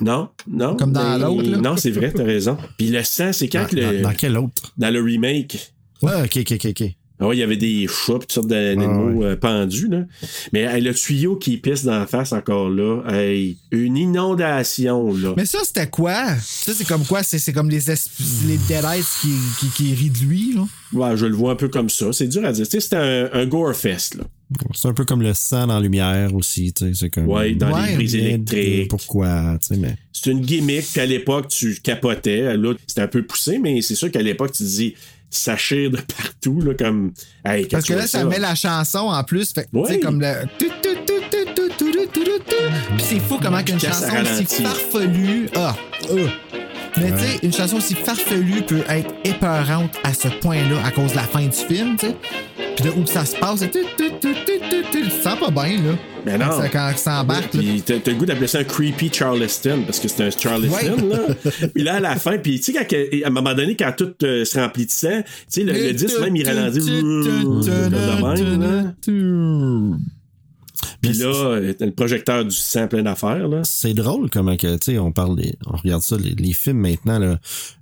Non, 0.00 0.28
non. 0.48 0.76
Comme 0.76 0.92
dans 0.92 1.18
mais- 1.18 1.24
l'autre, 1.24 1.50
là. 1.50 1.56
Non, 1.58 1.76
c'est 1.76 1.90
vrai, 1.90 2.12
t'as 2.12 2.22
raison. 2.22 2.56
Puis 2.78 2.90
le 2.90 3.02
sang, 3.02 3.32
c'est 3.32 3.48
quand 3.48 3.66
Dans, 3.72 3.76
le. 3.90 3.96
dans- 4.02 4.08
dans 4.10 4.14
quel 4.14 4.38
autre? 4.38 4.72
Dans 4.78 4.90
le 4.92 5.02
remake. 5.02 5.72
Ouais, 6.00 6.22
ok, 6.24 6.38
ok, 6.48 6.66
ok, 6.70 6.84
Ah 7.22 7.28
ouais, 7.28 7.36
il 7.36 7.38
y 7.38 7.42
avait 7.44 7.56
des 7.56 7.86
chats, 7.86 8.14
toutes 8.14 8.32
sortes 8.32 8.48
d'animaux 8.48 9.22
euh, 9.22 9.36
pendus, 9.36 9.86
là. 9.86 10.04
Mais 10.52 10.62
hey, 10.62 10.82
le 10.82 10.92
tuyau 10.92 11.36
qui 11.36 11.56
pisse 11.56 11.84
dans 11.84 12.00
la 12.00 12.06
face 12.08 12.32
encore 12.32 12.68
là, 12.68 13.02
hey, 13.08 13.56
une 13.70 13.96
inondation, 13.96 15.14
là. 15.14 15.32
Mais 15.36 15.46
ça, 15.46 15.60
c'était 15.64 15.86
quoi? 15.88 16.34
Ça, 16.40 16.72
c'est 16.74 16.86
comme 16.86 17.04
quoi? 17.04 17.22
C'est 17.22 17.38
c'est 17.38 17.52
comme 17.52 17.70
les, 17.70 17.78
les 17.78 18.54
qui, 19.20 19.30
qui, 19.60 19.66
qui 19.76 19.94
rient 19.94 20.10
de 20.10 20.18
lui. 20.18 20.54
Là? 20.54 20.66
Ouais, 20.92 21.16
je 21.16 21.26
le 21.26 21.34
vois 21.34 21.52
un 21.52 21.56
peu 21.56 21.68
comme 21.68 21.88
ça. 21.88 22.12
C'est 22.12 22.26
dur 22.26 22.44
à 22.44 22.52
dire. 22.52 22.66
Tu 22.66 22.72
sais, 22.72 22.80
c'était 22.80 22.96
un, 22.96 23.30
un 23.32 23.46
gore 23.46 23.74
fest, 23.74 24.16
là. 24.16 24.24
C'est 24.74 24.88
un 24.88 24.92
peu 24.92 25.04
comme 25.04 25.22
le 25.22 25.32
sang 25.32 25.68
dans 25.68 25.76
la 25.76 25.80
lumière 25.80 26.34
aussi, 26.34 26.72
tu 26.72 26.86
sais. 26.86 26.92
C'est 26.94 27.10
comme. 27.10 27.28
Ouais, 27.28 27.54
dans 27.54 27.78
les 27.78 27.94
prises 27.94 28.16
électriques. 28.16 28.88
Pourquoi, 28.88 29.58
tu 29.60 29.68
sais, 29.68 29.76
mais. 29.76 29.96
C'est 30.12 30.30
une 30.30 30.40
gimmick, 30.40 30.84
puis 30.92 31.00
à 31.00 31.06
l'époque, 31.06 31.48
tu 31.48 31.80
capotais. 31.82 32.56
Là, 32.56 32.74
c'était 32.86 33.00
un 33.00 33.08
peu 33.08 33.22
poussé, 33.22 33.58
mais 33.58 33.80
c'est 33.80 33.94
sûr 33.94 34.10
qu'à 34.10 34.22
l'époque, 34.22 34.52
tu 34.52 34.64
te 34.64 34.68
dis, 34.68 34.94
sachir 35.32 35.90
de 35.90 35.96
partout, 36.00 36.60
là, 36.60 36.74
comme. 36.74 37.12
Parce 37.42 37.86
que 37.86 37.94
là, 37.94 38.06
ça, 38.06 38.24
met 38.24 38.38
la 38.38 38.54
chanson 38.54 38.98
en 38.98 39.24
plus. 39.24 39.52
Fait 39.52 39.66
oui. 39.72 39.98
comme 40.00 40.20
le. 40.20 40.46
Puis 40.58 40.70
c'est 42.98 43.20
fou 43.20 43.38
comment 43.42 43.62
qu'une 43.62 43.80
chanson 43.80 44.06
aussi 44.22 44.62
farfelue. 44.62 45.48
Ah. 45.56 45.74
Mais 46.98 47.10
tu 47.12 47.18
sais, 47.18 47.38
une 47.42 47.52
chanson 47.52 47.76
aussi 47.76 47.94
farfelue 47.94 48.62
peut 48.62 48.82
être 48.88 49.12
épeurante 49.24 49.96
à 50.04 50.12
ce 50.14 50.28
point-là 50.28 50.76
à 50.84 50.90
cause 50.90 51.12
de 51.12 51.16
la 51.16 51.22
fin 51.22 51.42
du 51.42 51.50
film, 51.52 51.96
tu 51.96 52.06
sais. 52.08 52.16
Puis 52.76 52.84
de 52.86 52.90
où 52.90 53.02
que 53.04 53.10
ça 53.10 53.24
se 53.24 53.36
passe, 53.36 53.60
c'est. 53.60 53.70
tu, 53.70 55.10
sens 55.22 55.38
pas 55.38 55.50
bien, 55.50 55.76
là. 55.82 55.92
Mais 56.24 56.38
non. 56.38 56.52
Ça- 56.52 56.68
Quand 56.68 56.92
ça 56.96 57.20
embarque, 57.20 57.52
là. 57.54 57.60
Puis 57.60 57.82
t'as 57.84 57.94
le 58.06 58.14
goût 58.14 58.24
d'appeler 58.26 58.46
ça 58.46 58.58
un 58.60 58.64
creepy 58.64 59.10
Charleston, 59.12 59.82
parce 59.84 59.98
que 60.00 60.08
c'est 60.08 60.24
un 60.24 60.30
Charleston, 60.30 60.76
Ouais. 61.02 61.16
là. 61.16 61.68
Puis 61.74 61.82
là, 61.82 61.96
à 61.96 62.00
la 62.00 62.16
fin, 62.16 62.38
puis 62.38 62.60
tu 62.60 62.72
sais, 62.72 62.78
à 63.24 63.26
un 63.26 63.30
moment 63.30 63.54
donné, 63.54 63.76
quand 63.76 63.92
tout 63.96 64.14
euh, 64.22 64.44
se 64.44 64.58
remplit 64.58 64.86
de 64.86 64.90
sang, 64.90 65.22
tu 65.22 65.32
sais, 65.48 65.62
le, 65.64 65.72
le 65.72 65.92
disque 65.92 66.18
même, 66.20 66.36
il 66.36 66.46
ralentit. 66.48 66.78
comme 66.80 67.62
de 67.62 68.42
même, 68.42 68.60
là. 68.60 69.96
Puis 71.02 71.14
là, 71.14 71.26
euh, 71.26 71.74
le 71.80 71.90
projecteur 71.90 72.44
du 72.44 72.54
sang, 72.54 72.86
plein 72.86 73.02
d'affaires, 73.02 73.48
là. 73.48 73.62
C'est 73.64 73.92
drôle 73.92 74.30
comment 74.30 74.56
que, 74.56 74.76
tu 74.76 74.92
sais, 74.92 74.98
on 74.98 75.10
parle 75.10 75.36
des, 75.36 75.56
on 75.66 75.76
regarde 75.76 76.02
ça, 76.02 76.16
les, 76.16 76.30
les 76.30 76.52
films 76.52 76.78
maintenant, 76.78 77.18
là, 77.18 77.38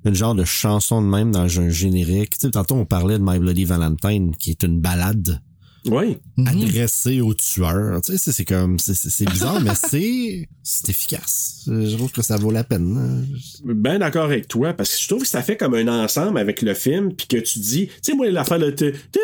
une 0.06 0.14
genre 0.14 0.34
de 0.34 0.44
chanson 0.44 1.02
de 1.02 1.06
même 1.06 1.30
dans 1.30 1.60
un 1.60 1.68
générique. 1.68 2.38
Tu 2.38 2.46
sais, 2.46 2.50
tantôt, 2.50 2.76
on 2.76 2.86
parlait 2.86 3.18
de 3.18 3.24
My 3.24 3.38
Bloody 3.38 3.66
Valentine, 3.66 4.34
qui 4.36 4.50
est 4.50 4.62
une 4.62 4.80
balade 4.80 5.40
Oui. 5.86 6.18
adressée 6.46 7.20
au 7.20 7.32
tueur. 7.34 8.00
Tu 8.02 8.12
sais, 8.12 8.18
c'est- 8.18 8.32
c'est 8.32 8.44
comme, 8.44 8.78
c'est- 8.78 9.30
bizarre, 9.30 9.60
mais 9.60 9.72
c'est, 9.74 10.48
c'est 10.62 10.88
efficace. 10.90 11.62
Je 11.66 11.96
trouve 11.96 12.12
que 12.12 12.22
ça 12.22 12.36
vaut 12.36 12.50
la 12.50 12.64
peine. 12.64 12.96
hein. 12.98 13.24
Ben 13.64 13.98
d'accord 13.98 14.24
avec 14.24 14.46
toi, 14.48 14.72
parce 14.74 14.94
que 14.94 15.02
je 15.02 15.08
trouve 15.08 15.22
que 15.22 15.28
ça 15.28 15.42
fait 15.42 15.56
comme 15.56 15.74
un 15.74 15.88
ensemble 16.04 16.38
avec 16.38 16.62
le 16.62 16.74
film, 16.74 17.14
puis 17.14 17.26
que 17.26 17.36
tu 17.38 17.58
dis, 17.60 17.86
tu 17.86 17.92
sais, 18.02 18.14
moi, 18.14 18.28
l'affaire, 18.30 18.58
là, 18.58 18.70
tu 18.72 18.92
tu 18.92 19.18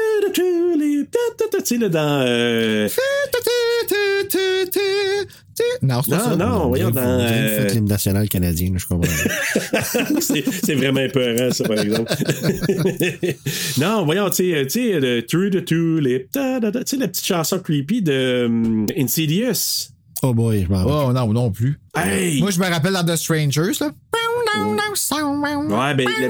sais, 1.64 1.78
là, 1.78 1.88
dans. 1.88 2.88
Euh, 5.60 5.64
Non, 5.82 6.02
c'est 6.02 6.10
Non, 6.10 6.36
non, 6.36 6.68
voyons, 6.68 6.90
dans. 6.90 7.00
euh, 7.00 7.60
faites 7.62 7.74
l'hymne 7.74 7.88
national 7.88 8.28
canadien, 8.28 8.72
je 8.76 8.86
comprends. 8.86 9.10
c'est 10.20 10.44
c'est 10.64 10.74
vraiment 10.74 11.00
épeurant, 11.00 11.50
ça, 11.52 11.64
par 11.64 11.78
exemple. 11.78 12.12
non, 13.78 14.04
voyons, 14.04 14.28
tu 14.30 14.52
sais, 14.52 14.66
tu 14.66 14.70
sais, 14.92 15.00
le 15.00 15.22
Through 15.26 15.50
the 15.50 15.64
Tulip, 15.64 16.30
tu 16.32 16.40
sais, 16.40 16.96
la 16.96 17.08
petite 17.08 17.24
chanson 17.24 17.58
creepy 17.58 18.02
de 18.02 18.46
um, 18.46 18.86
Insidious. 18.96 19.88
oh 20.22 20.32
boy, 20.34 20.64
je 20.64 20.68
m'en 20.72 20.78
rappelle. 20.84 20.92
Oh 21.08 21.12
non, 21.12 21.32
non 21.32 21.50
plus. 21.50 21.78
Hey! 21.96 22.40
Moi, 22.40 22.50
je 22.50 22.58
me 22.60 22.66
rappelle 22.66 22.92
dans 22.92 23.04
The 23.04 23.16
Strangers, 23.16 23.72
là. 23.80 23.90
Ouais, 24.58 25.94
ben, 25.94 26.06
le- 26.06 26.28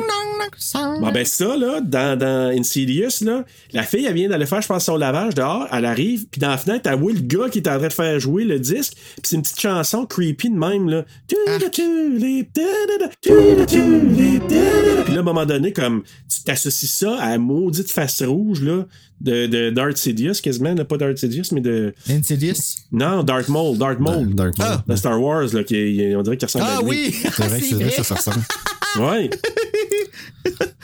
Bon, 1.01 1.11
ben 1.13 1.25
ça, 1.25 1.57
là, 1.57 1.81
dans, 1.81 2.19
dans 2.19 2.49
Insidious, 2.59 3.23
là, 3.25 3.45
la 3.73 3.83
fille, 3.83 4.05
elle 4.07 4.15
vient 4.15 4.29
d'aller 4.29 4.47
faire, 4.47 4.61
je 4.63 4.69
pense, 4.69 4.85
son 4.85 4.97
lavage 4.97 5.35
dehors, 5.35 5.67
elle 5.73 5.85
arrive, 5.85 6.27
puis 6.27 6.41
dans 6.41 6.49
la 6.51 6.59
fenêtre, 6.59 6.89
elle 6.91 6.99
voit 6.99 7.13
le 7.13 7.21
gars 7.21 7.49
qui 7.51 7.59
est 7.59 7.69
en 7.69 7.79
train 7.79 7.89
de 7.89 7.93
faire 7.93 8.19
jouer 8.21 8.45
le 8.45 8.59
disque, 8.59 8.95
puis 8.95 9.23
c'est 9.25 9.37
une 9.37 9.43
petite 9.43 9.61
chanson 9.61 10.07
creepy 10.07 10.51
de 10.51 10.57
même, 10.59 10.89
là. 10.89 11.05
Puis 13.27 15.13
là, 15.15 15.17
à 15.17 15.21
un 15.21 15.23
moment 15.23 15.47
donné, 15.47 15.73
comme, 15.73 16.03
tu 16.29 16.43
t'associes 16.45 16.87
ça 16.89 17.17
à 17.19 17.31
la 17.31 17.39
maudite 17.39 17.91
face 17.91 18.23
rouge, 18.23 18.63
là, 18.63 18.87
de, 19.21 19.47
de 19.47 19.71
Darth 19.71 19.97
Sidious, 19.97 20.35
quasiment, 20.43 20.75
là, 20.75 20.85
pas 20.85 20.97
Darth 20.97 21.17
Sidious, 21.19 21.45
mais 21.53 21.61
de... 21.61 21.95
Insidious? 22.09 22.77
Non, 22.93 23.23
Darth 23.23 23.49
Maul, 23.49 23.79
Darth 23.79 23.99
Maul. 24.01 24.35
Dark 24.35 24.59
Maul. 24.59 24.79
De 24.87 24.97
Star 24.97 25.21
Wars, 25.21 25.47
là, 25.53 25.65
qui, 25.65 26.13
on 26.17 26.23
dirait 26.23 26.37
qu'il 26.37 26.47
ressemble 26.47 26.65
Ah 26.69 26.79
à 26.79 26.83
lui. 26.83 26.89
oui! 26.91 27.15
C'est 27.23 27.31
vrai 27.47 27.61
que 27.61 27.67
c'est 27.67 27.75
vrai, 27.75 27.91
ça, 27.91 28.05
ça 28.05 28.15
ressemble. 28.15 28.41
Ouais. 28.99 29.31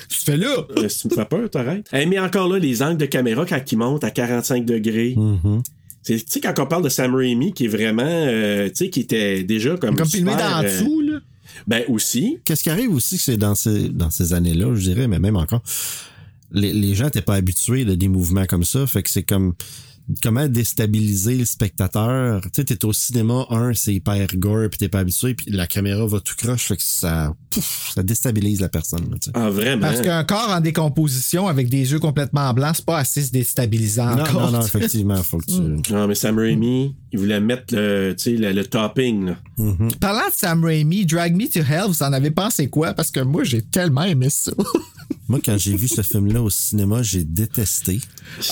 Tu 0.08 0.18
fais 0.30 0.36
là. 0.36 0.66
Euh, 0.76 0.88
si 0.88 1.02
tu 1.02 1.08
me 1.08 1.14
fais 1.14 1.24
peur, 1.24 1.48
t'arrêtes. 1.50 1.86
Eh, 1.92 2.06
mais 2.06 2.18
encore 2.18 2.48
là, 2.48 2.58
les 2.58 2.82
angles 2.82 2.96
de 2.98 3.06
caméra 3.06 3.44
quand 3.46 3.60
ils 3.72 3.76
montent 3.78 4.04
à 4.04 4.10
45 4.10 4.64
degrés. 4.64 5.14
Mhm. 5.16 5.62
C'est- 6.02 6.18
Tu 6.18 6.24
sais, 6.28 6.40
quand 6.40 6.58
on 6.58 6.66
parle 6.66 6.82
de 6.84 6.88
Sam 6.88 7.14
Raimi, 7.14 7.52
qui 7.52 7.64
est 7.64 7.68
vraiment, 7.68 8.02
euh, 8.04 8.68
tu 8.68 8.74
sais, 8.74 8.90
qui 8.90 9.00
était 9.00 9.42
déjà 9.44 9.76
comme. 9.76 9.96
Comme 9.96 10.06
filmé 10.08 10.32
d'en 10.32 10.60
euh, 10.60 10.62
dessous, 10.64 11.00
là. 11.00 11.18
Ben 11.66 11.84
aussi. 11.88 12.38
Qu'est-ce 12.44 12.62
qui 12.62 12.70
arrive 12.70 12.92
aussi, 12.92 13.18
c'est 13.18 13.36
dans 13.36 13.54
ces, 13.54 13.88
dans 13.88 14.10
ces 14.10 14.32
années-là, 14.32 14.74
je 14.74 14.80
dirais, 14.80 15.06
mais 15.06 15.18
même 15.18 15.36
encore, 15.36 15.62
les, 16.50 16.72
les 16.72 16.94
gens 16.94 17.04
n'étaient 17.06 17.20
pas 17.22 17.34
habitués 17.34 17.84
de 17.84 17.94
des 17.94 18.08
mouvements 18.08 18.46
comme 18.46 18.64
ça, 18.64 18.86
fait 18.86 19.02
que 19.02 19.10
c'est 19.10 19.22
comme 19.22 19.54
comment 20.22 20.48
déstabiliser 20.48 21.36
le 21.36 21.44
spectateur. 21.44 22.40
Tu 22.42 22.50
sais, 22.56 22.64
t'es 22.64 22.84
au 22.84 22.92
cinéma, 22.92 23.46
un, 23.50 23.72
c'est 23.74 23.94
hyper 23.94 24.26
gore, 24.36 24.68
puis 24.70 24.78
t'es 24.78 24.88
pas 24.88 25.00
habitué, 25.00 25.34
puis 25.34 25.46
la 25.50 25.66
caméra 25.66 26.06
va 26.06 26.20
tout 26.20 26.34
croche, 26.36 26.64
fait 26.64 26.76
que 26.76 26.82
ça, 26.82 27.32
pouf, 27.50 27.92
ça 27.94 28.02
déstabilise 28.02 28.60
la 28.60 28.68
personne. 28.68 29.08
là. 29.10 29.16
Ah, 29.34 29.50
vraiment? 29.50 29.80
Parce 29.88 30.00
qu'un 30.00 30.24
corps 30.24 30.50
en 30.50 30.60
décomposition 30.60 31.48
avec 31.48 31.68
des 31.68 31.92
yeux 31.92 31.98
complètement 31.98 32.52
blancs, 32.54 32.76
c'est 32.76 32.84
pas 32.84 32.98
assez 32.98 33.22
déstabilisant 33.30 34.16
Non, 34.16 34.22
encore. 34.22 34.50
non, 34.52 34.58
non, 34.58 34.64
effectivement, 34.66 35.22
faut 35.22 35.38
que 35.38 35.46
tu... 35.46 35.92
Non, 35.92 36.06
mais 36.06 36.14
Sam 36.14 36.38
Raimi, 36.38 36.94
il 37.12 37.18
voulait 37.18 37.40
mettre 37.40 37.74
le, 37.74 38.14
tu 38.16 38.24
sais, 38.24 38.36
le, 38.36 38.52
le 38.52 38.64
topping, 38.66 39.26
là. 39.26 39.36
Mhm. 39.58 39.92
Parlant 40.00 40.28
de 40.28 40.34
Sam 40.34 40.64
Raimi, 40.64 41.06
Drag 41.06 41.34
Me 41.36 41.46
to 41.50 41.60
Hell, 41.60 41.84
vous 41.88 42.02
en 42.02 42.12
avez 42.12 42.30
pensé 42.30 42.68
quoi? 42.68 42.94
Parce 42.94 43.10
que 43.10 43.20
moi, 43.20 43.44
j'ai 43.44 43.62
tellement 43.62 44.02
aimé 44.04 44.28
ça. 44.30 44.52
Moi, 45.32 45.40
quand 45.42 45.56
j'ai 45.56 45.74
vu 45.74 45.88
ce 45.88 46.02
film-là 46.02 46.42
au 46.42 46.50
cinéma, 46.50 47.02
j'ai 47.02 47.24
détesté. 47.24 48.00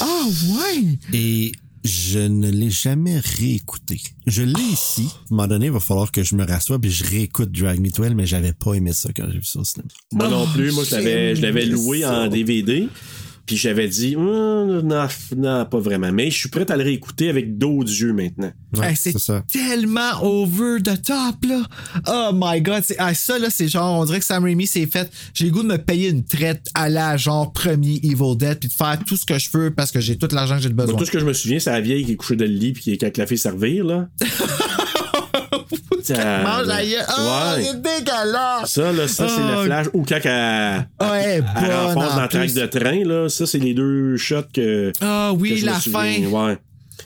Ah 0.01 0.23
ouais! 0.48 0.98
Et 1.12 1.52
je 1.85 2.20
ne 2.20 2.48
l'ai 2.51 2.70
jamais 2.70 3.19
réécouté. 3.19 4.01
Je 4.27 4.43
l'ai 4.43 4.62
ici. 4.73 5.02
À 5.02 5.12
un 5.15 5.36
moment 5.36 5.47
donné, 5.47 5.66
il 5.66 5.73
va 5.73 5.81
falloir 5.81 6.11
que 6.11 6.23
je 6.23 6.35
me 6.36 6.43
rassoie 6.47 6.78
puis 6.78 6.90
je 6.90 7.05
réécoute 7.05 7.52
Drag 7.52 7.78
Me 7.81 7.90
to 7.90 8.02
Hell, 8.02 8.15
mais 8.15 8.24
j'avais 8.24 8.55
pas 8.55 8.73
aimé 8.73 8.94
ça 8.94 9.11
quand 9.15 9.27
j'ai 9.31 9.40
vu 9.40 9.44
ça 9.44 9.61
au 9.61 9.65
cinéma. 9.65 9.90
Moi 10.12 10.28
non 10.31 10.44
Oh, 10.48 10.55
plus. 10.55 10.73
Moi, 10.73 10.85
je 10.85 10.93
l'avais, 10.93 11.36
je 11.36 11.43
l'avais 11.43 11.66
loué 11.66 12.01
ça. 12.01 12.23
en 12.23 12.28
DVD. 12.28 12.89
Puis 13.51 13.56
j'avais 13.56 13.89
dit, 13.89 14.14
Hum, 14.14 14.82
non, 14.82 15.09
non, 15.36 15.64
pas 15.66 15.81
vraiment. 15.81 16.12
Mais 16.12 16.31
je 16.31 16.36
suis 16.39 16.48
prêt 16.48 16.70
à 16.70 16.77
le 16.77 16.85
réécouter 16.85 17.28
avec 17.31 17.59
d'autres 17.59 17.90
yeux 17.90 18.12
maintenant. 18.12 18.52
Ouais, 18.77 18.90
Hey, 18.90 18.97
c'est 18.97 19.12
tellement 19.51 20.22
over 20.22 20.81
the 20.81 21.02
top, 21.02 21.44
là. 21.48 21.62
Oh 22.06 22.31
my 22.32 22.60
god. 22.60 22.85
c'est- 22.85 22.94
ah, 23.01 23.12
ça, 23.12 23.40
là, 23.40 23.48
c'est 23.51 23.66
genre, 23.66 23.98
on 24.01 24.05
dirait 24.05 24.20
que 24.20 24.24
Sam 24.24 24.44
Raimi 24.44 24.68
s'est 24.68 24.86
fait. 24.86 25.10
J'ai 25.35 25.47
le 25.47 25.51
goût 25.51 25.64
de 25.64 25.66
me 25.66 25.78
payer 25.78 26.10
une 26.10 26.24
traite 26.24 26.68
à 26.74 26.89
la 26.89 27.16
genre 27.16 27.52
premier 27.52 27.97
Evil 28.05 28.36
Dead 28.36 28.60
puis 28.60 28.68
de 28.68 28.72
faire 28.72 28.97
tout 29.05 29.16
ce 29.16 29.27
que 29.27 29.36
je 29.36 29.48
veux 29.52 29.72
parce 29.74 29.90
que 29.90 29.98
j'ai 29.98 30.16
tout 30.16 30.28
l'argent 30.31 30.55
que 30.59 30.62
j'ai 30.62 30.68
de 30.68 30.74
besoin. 30.74 30.93
Donc, 30.93 31.01
tout 31.01 31.06
ce 31.06 31.10
que 31.10 31.18
je 31.18 31.24
me 31.27 31.32
souviens, 31.32 31.59
c'est 31.59 31.72
la 31.72 31.81
vieille 31.81 32.05
qui 32.05 32.12
est 32.12 32.16
couchée 32.16 32.36
dans 32.36 32.44
le 32.44 32.52
lit 32.52 32.72
puis 32.72 32.82
qui 32.85 32.93
est 32.93 33.16
la 33.18 33.27
fait 33.27 33.36
servir, 33.36 33.85
là. 33.85 34.09
Ça- 36.16 36.43
Mange 36.43 36.66
la 36.66 36.85
gueule. 36.85 37.05
Ouais. 37.09 37.62
c'est 37.65 37.81
dégueulasse. 37.82 38.70
Ça, 38.73 38.93
là, 38.93 39.09
ça, 39.09 39.28
c'est 39.28 39.41
le 39.43 39.65
flash. 39.65 39.87
Ou 39.93 40.05
quand 40.09 40.19
elle, 40.24 40.87
dans 42.16 42.28
track 42.28 42.31
plus. 42.31 42.55
de 42.55 42.66
train, 42.66 43.05
là. 43.05 43.28
Ça, 43.28 43.47
c'est 43.47 43.59
les 43.59 43.74
deux 43.74 44.16
shots 44.16 44.43
que. 44.53 44.93
Ah 45.01 45.32
oui, 45.35 45.57
je 45.59 45.66
la 45.66 45.74
fin. 45.74 46.16
Ouais. 46.24 46.57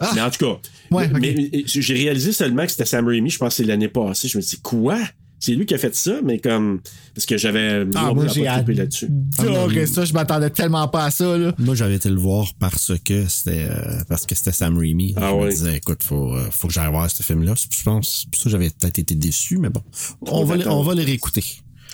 Ah. 0.00 0.10
Mais 0.14 0.20
en 0.20 0.30
tout 0.30 0.44
cas, 0.44 0.58
Ouais, 0.90 1.08
mais 1.20 1.34
j'ai 1.66 1.94
réalisé 1.94 2.32
seulement 2.32 2.64
que 2.64 2.70
c'était 2.70 2.84
Sam 2.84 3.06
Raimi, 3.08 3.30
je 3.30 3.38
pense 3.38 3.48
que 3.48 3.54
c'est 3.56 3.64
l'année 3.64 3.88
passée. 3.88 4.28
Je 4.28 4.36
me 4.38 4.42
dis, 4.42 4.60
quoi? 4.60 4.98
C'est 5.44 5.52
lui 5.52 5.66
qui 5.66 5.74
a 5.74 5.78
fait 5.78 5.94
ça, 5.94 6.20
mais 6.24 6.38
comme. 6.38 6.80
Parce 7.14 7.26
que 7.26 7.36
j'avais. 7.36 7.84
Ah, 7.94 8.14
moi, 8.14 8.26
j'ai 8.28 8.44
là-dessus. 8.44 9.10
adoré 9.36 9.84
ça. 9.84 10.06
Je 10.06 10.14
m'attendais 10.14 10.48
tellement 10.48 10.88
pas 10.88 11.04
à 11.04 11.10
ça, 11.10 11.36
là. 11.36 11.52
Moi, 11.58 11.74
j'avais 11.74 11.96
été 11.96 12.08
le 12.08 12.16
voir 12.16 12.46
parce 12.58 12.92
que 13.04 13.28
c'était 13.28 13.66
euh, 13.68 14.00
parce 14.08 14.24
que 14.24 14.34
c'était 14.34 14.52
Sam 14.52 14.78
Raimi. 14.78 15.12
Ah 15.18 15.28
je 15.28 15.34
ouais. 15.34 15.44
me 15.44 15.50
disais, 15.50 15.76
écoute, 15.76 16.02
faut, 16.02 16.32
euh, 16.32 16.48
faut 16.50 16.68
que 16.68 16.72
j'aille 16.72 16.90
voir 16.90 17.10
ce 17.10 17.22
film-là. 17.22 17.52
Je 17.56 17.82
pense, 17.82 18.24
pour 18.32 18.38
ça 18.38 18.44
que 18.44 18.50
j'avais 18.50 18.70
peut-être 18.70 18.98
été 18.98 19.14
déçu, 19.14 19.58
mais 19.58 19.68
bon. 19.68 19.82
On 20.22 20.44
va, 20.44 20.56
on 20.72 20.82
va 20.82 20.94
les 20.94 21.04
réécouter. 21.04 21.44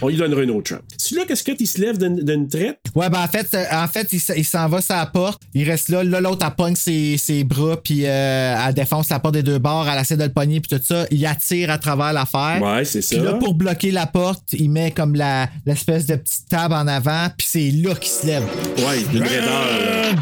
On 0.03 0.09
lui 0.09 0.17
donnerait 0.17 0.45
une 0.45 0.51
autre 0.51 0.71
chance. 0.71 0.81
Celui-là, 0.97 1.27
qu'est-ce 1.27 1.45
que 1.45 1.53
il 1.59 1.67
se 1.67 1.81
lève 1.81 1.99
d'une 1.99 2.49
traite? 2.49 2.79
Ouais, 2.95 3.11
ben 3.11 3.23
en 3.23 3.27
fait, 3.27 3.55
en 3.73 3.87
fait, 3.89 4.13
il, 4.13 4.45
s'en 4.45 4.69
va 4.69 4.81
sur 4.81 4.95
la 4.95 5.07
porte. 5.07 5.43
Il 5.55 5.69
reste 5.69 5.89
là. 5.89 6.03
Là, 6.03 6.21
l'autre, 6.21 6.47
elle 6.47 6.55
pogne 6.55 6.77
ses, 6.77 7.17
ses 7.19 7.45
bras, 7.45 7.77
puis 7.83 8.07
euh, 8.07 8.57
elle 8.67 8.75
défonce 8.75 9.11
la 9.11 9.19
porte 9.19 9.35
des 9.35 9.43
deux 9.43 9.59
bords. 9.59 9.87
Elle 9.89 10.01
essaie 10.01 10.17
de 10.17 10.25
le 10.25 10.33
pogner, 10.33 10.61
puis 10.61 10.77
tout 10.77 10.83
ça. 10.83 11.07
Il 11.11 11.25
attire 11.27 11.71
à 11.71 11.79
travers 11.79 12.13
l'affaire. 12.13 12.61
Ouais, 12.63 12.85
c'est 12.85 13.03
ça. 13.03 13.17
Puis 13.17 13.25
là, 13.25 13.35
pour 13.35 13.55
bloquer 13.55 13.91
la 13.91 14.07
porte, 14.07 14.53
il 14.53 14.71
met 14.71 14.91
comme 14.91 15.15
la 15.15 15.49
l'espèce 15.67 16.07
de 16.07 16.17
petite 16.17 16.49
table 16.49 16.75
en 16.75 16.87
avant, 16.87 17.29
puis 17.37 17.47
c'est 17.51 17.71
là 17.71 17.95
qu'il 17.95 18.11
se 18.11 18.27
lève. 18.27 18.45
Ouais, 18.79 19.03
d'une 19.13 19.23
raideur. 19.23 20.15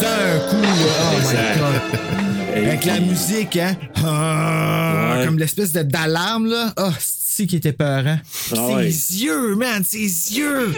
D'un 0.00 0.38
coup, 0.50 0.62
là. 0.62 0.68
Oh 1.00 1.18
my 1.18 2.20
god. 2.20 2.25
Avec 2.56 2.84
la 2.84 3.00
musique, 3.00 3.56
hein? 3.56 3.76
Ah, 3.96 5.16
Ouais. 5.18 5.24
Comme 5.26 5.38
l'espèce 5.38 5.72
de 5.72 5.82
d'alarme, 5.82 6.46
là. 6.46 6.72
Oh, 6.78 6.90
c'est 6.98 7.46
qui 7.46 7.56
était 7.56 7.72
peurant. 7.72 8.18
Puis 8.46 8.54
Ah 8.58 8.66
ses 8.68 8.74
ouais. 8.74 8.88
yeux, 9.24 9.54
man, 9.56 9.84
ses 9.84 9.98
yeux. 10.36 10.72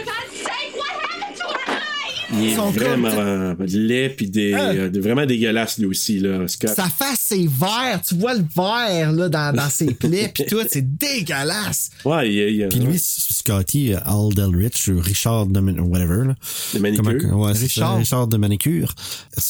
Il 2.32 2.44
est 2.48 2.54
Son 2.56 2.70
vraiment 2.70 3.08
euh, 3.10 3.54
laid 3.66 4.10
puis 4.10 4.28
des, 4.28 4.52
Hein? 4.54 4.74
euh, 4.74 4.90
vraiment 5.00 5.24
dégueulasse 5.24 5.78
lui 5.78 5.86
aussi 5.86 6.18
là, 6.18 6.46
Scott. 6.46 6.70
Sa 6.70 6.84
face, 6.88 7.18
c'est 7.20 7.46
vert. 7.46 8.00
Tu 8.06 8.14
vois 8.16 8.34
le 8.34 8.44
vert 8.54 9.12
là, 9.12 9.28
dans, 9.28 9.54
dans 9.56 9.70
ses 9.70 9.94
plaies, 9.94 10.30
puis 10.34 10.44
tout. 10.46 10.60
C'est 10.68 10.96
dégueulasse. 10.96 11.90
Ouais, 12.04 12.28
il 12.28 12.34
y 12.34 12.42
a- 12.42 12.48
il 12.48 12.56
y 12.56 12.64
a- 12.64 12.68
Puis 12.68 12.80
lui, 12.80 12.98
Scotty, 12.98 13.94
euh, 13.94 13.98
Al 14.04 14.34
Delrich, 14.34 14.88
ou 14.88 15.00
Richard 15.00 15.46
de 15.46 15.58
whatever, 15.80 16.26
là. 16.28 16.34
De 16.74 16.78
manicure. 16.78 17.18
Comment- 17.20 17.46
ouais, 17.46 17.54
c'est 17.54 17.60
ça, 17.60 17.64
Richard. 17.64 17.96
Richard 17.98 18.26
de 18.28 18.36
manicure. 18.36 18.94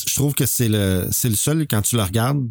Je 0.07 0.15
trouve 0.15 0.35
que 0.35 0.47
c'est 0.47 0.69
le, 0.69 1.09
c'est 1.11 1.29
le 1.29 1.37
seul, 1.37 1.67
quand 1.69 1.83
tu 1.83 1.97
le 1.97 2.03
regardes, 2.03 2.49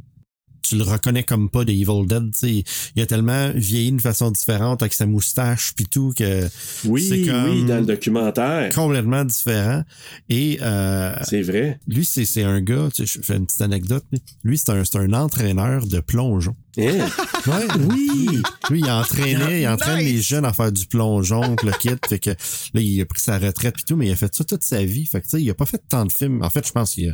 tu 0.70 0.78
le 0.78 0.84
reconnais 0.84 1.24
comme 1.24 1.50
pas 1.50 1.64
de 1.66 1.72
Evil 1.72 2.06
Dead, 2.08 2.32
tu 2.32 2.40
sais. 2.40 2.64
Il 2.96 3.02
a 3.02 3.06
tellement 3.06 3.52
vieilli 3.56 3.90
d'une 3.90 4.00
façon 4.00 4.32
différente 4.32 4.82
avec 4.82 4.94
sa 4.94 5.06
moustache 5.06 5.74
puis 5.76 5.86
tout 5.86 6.14
que 6.18 6.48
oui, 6.86 7.06
c'est 7.08 7.22
comme 7.24 7.50
oui, 7.52 7.66
dans 7.66 7.80
le 7.80 7.86
documentaire. 7.86 8.74
complètement 8.74 9.24
différent. 9.26 9.84
Et 10.30 10.60
euh, 10.62 11.16
C'est 11.24 11.42
vrai. 11.42 11.80
lui, 11.88 12.06
c'est, 12.06 12.26
c'est 12.26 12.44
un 12.44 12.62
gars, 12.62 12.90
tu 12.94 13.06
sais, 13.06 13.20
je 13.20 13.26
fais 13.26 13.38
une 13.38 13.46
petite 13.46 13.62
anecdote. 13.62 14.04
Lui, 14.44 14.58
c'est 14.58 14.70
un, 14.72 14.84
c'est 14.84 14.98
un 14.98 15.14
entraîneur 15.14 15.86
de 15.88 16.00
plongeon. 16.00 16.56
Ouais, 16.78 17.68
oui. 17.90 18.28
Lui, 18.70 18.80
il 18.82 18.90
entraînait, 18.90 19.62
il 19.62 19.68
entraîne 19.68 20.00
Nice. 20.00 20.14
les 20.14 20.22
jeunes 20.22 20.46
à 20.46 20.54
faire 20.54 20.72
du 20.72 20.86
plongeon, 20.86 21.56
le 21.64 21.72
kit. 21.80 21.90
Fait 22.08 22.20
que 22.20 22.30
là, 22.32 22.82
il 22.82 23.02
a 23.02 23.06
pris 23.06 23.22
sa 23.22 23.38
retraite 23.40 23.76
puis 23.76 23.84
tout, 23.88 23.96
mais 23.96 24.08
il 24.08 24.12
a 24.12 24.16
fait 24.16 24.34
ça 24.34 24.44
toute 24.44 24.64
sa 24.64 24.84
vie. 24.84 25.06
Fait 25.06 25.20
que 25.22 25.26
tu 25.26 25.32
sais, 25.38 25.42
il 25.42 25.50
a 25.50 25.54
pas 25.54 25.66
fait 25.66 25.82
tant 25.90 26.06
de 26.06 26.12
films. 26.12 26.42
En 26.44 26.50
fait, 26.50 26.66
je 26.68 26.72
pense 26.72 26.94
qu'il 26.94 27.10
a, 27.10 27.14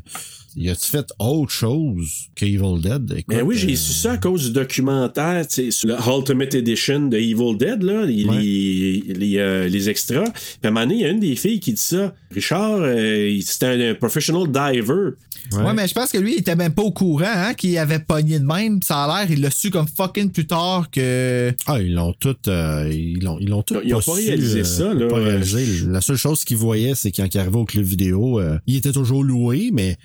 il 0.55 0.69
a 0.69 0.75
fait 0.75 1.05
autre 1.19 1.51
chose 1.51 2.27
que 2.35 2.45
Evil 2.45 2.81
Dead? 2.81 3.11
Écoute, 3.11 3.25
Mais 3.27 3.41
oui, 3.41 3.57
j'ai 3.57 3.73
euh, 3.73 3.75
su 3.75 3.93
ça 3.93 4.13
à 4.13 4.17
cause 4.17 4.45
du 4.47 4.51
documentaire, 4.51 5.47
tu 5.47 5.55
sais, 5.65 5.71
sur 5.71 5.87
le 5.89 5.95
Ultimate 5.95 6.53
Edition 6.55 7.07
de 7.07 7.17
Evil 7.17 7.57
Dead, 7.57 7.83
là, 7.83 8.05
les, 8.05 8.25
Ouais. 8.25 8.37
les, 8.41 9.03
les, 9.15 9.37
euh, 9.37 9.67
les 9.67 9.89
extras. 9.89 10.23
Puis 10.23 10.41
à 10.63 10.67
un 10.67 10.71
moment 10.71 10.81
donné, 10.85 10.95
il 10.95 11.01
y 11.01 11.05
a 11.05 11.09
une 11.09 11.19
des 11.19 11.35
filles 11.35 11.59
qui 11.59 11.73
dit 11.73 11.81
ça. 11.81 12.13
Richard, 12.31 12.79
euh, 12.81 13.29
il- 13.29 13.43
c'était 13.43 13.67
un, 13.67 13.91
un 13.91 13.95
professional 13.95 14.47
diver. 14.47 15.11
Ouais. 15.51 15.73
mais 15.73 15.87
je 15.87 15.93
pense 15.93 16.09
que 16.11 16.17
lui, 16.17 16.35
il 16.35 16.39
était 16.39 16.55
même 16.55 16.73
pas 16.73 16.81
au 16.83 16.91
courant 16.91 17.25
hein, 17.27 17.53
qu'il 17.53 17.77
avait 17.77 17.99
pogné 17.99 18.39
de 18.39 18.45
même. 18.45 18.81
Ça 18.81 19.03
a 19.03 19.25
l'air, 19.25 19.29
il 19.31 19.41
l'a 19.41 19.51
su 19.53 19.69
comme 19.69 19.87
fucking 19.87 20.31
plus 20.31 20.47
tard 20.47 20.89
que. 20.91 21.53
Ah, 21.67 21.81
ils 21.81 21.93
l'ont 21.93 22.13
tout, 22.13 22.35
euh, 22.47 22.89
ils 22.91 23.23
l'ont, 23.23 23.37
ils 23.39 23.49
l'ont 23.49 23.63
tout. 23.63 23.75
Ils 23.83 23.93
ont 23.93 24.01
pas 24.01 24.15
su, 24.15 24.27
réalisé 24.27 24.61
euh, 24.61 24.63
ça, 24.63 24.91
ils 24.93 24.99
là. 24.99 25.07
Pas 25.07 25.17
réalisé. 25.17 25.85
La 25.87 26.01
seule 26.01 26.17
chose 26.17 26.43
qu'ils 26.43 26.57
voyaient, 26.57 26.95
c'est 26.95 27.11
quand 27.11 27.33
il 27.33 27.37
arrivait 27.37 27.57
au 27.57 27.65
club 27.65 27.83
vidéo, 27.83 28.39
euh, 28.39 28.57
il 28.67 28.75
était 28.75 28.91
toujours 28.91 29.23
loué, 29.23 29.71
mais 29.73 29.97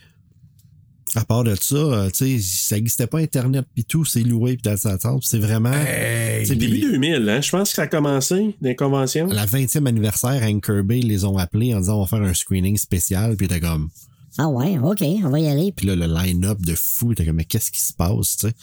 à 1.14 1.24
part 1.24 1.44
de 1.44 1.54
ça, 1.54 1.76
euh, 1.76 2.10
tu 2.10 2.38
sais, 2.38 2.42
ça 2.42 2.76
n'existait 2.76 3.06
pas 3.06 3.18
Internet 3.18 3.66
pis 3.74 3.84
tout, 3.84 4.04
c'est 4.04 4.22
loué 4.22 4.56
pis 4.56 4.62
dans 4.62 4.76
sa 4.76 4.98
tente. 4.98 5.22
C'est 5.24 5.38
vraiment. 5.38 5.72
sais, 5.72 6.54
Début 6.54 6.80
puis 6.80 6.80
2000, 6.92 7.28
hein, 7.28 7.40
je 7.40 7.50
pense 7.50 7.70
que 7.70 7.76
ça 7.76 7.82
a 7.82 7.86
commencé, 7.86 8.54
des 8.60 8.74
conventions. 8.74 9.26
la 9.26 9.46
20e 9.46 9.86
anniversaire, 9.86 10.42
Hank 10.42 10.64
Kirby 10.64 11.02
les 11.02 11.24
ont 11.24 11.38
appelés 11.38 11.74
en 11.74 11.80
disant 11.80 11.98
on 11.98 12.04
va 12.04 12.06
faire 12.06 12.22
un 12.22 12.34
screening 12.34 12.76
spécial, 12.76 13.36
puis 13.36 13.46
était 13.46 13.60
comme. 13.60 13.88
Ah 14.36 14.48
ouais, 14.48 14.78
OK, 14.78 15.02
on 15.24 15.30
va 15.30 15.40
y 15.40 15.48
aller. 15.48 15.72
Puis 15.72 15.86
là, 15.86 15.96
le 15.96 16.06
line-up 16.06 16.60
de 16.60 16.74
fou, 16.74 17.12
était 17.12 17.24
comme, 17.24 17.36
mais 17.36 17.44
qu'est-ce 17.44 17.70
qui 17.70 17.80
se 17.80 17.92
passe, 17.92 18.36
tu 18.36 18.48
sais? 18.48 18.54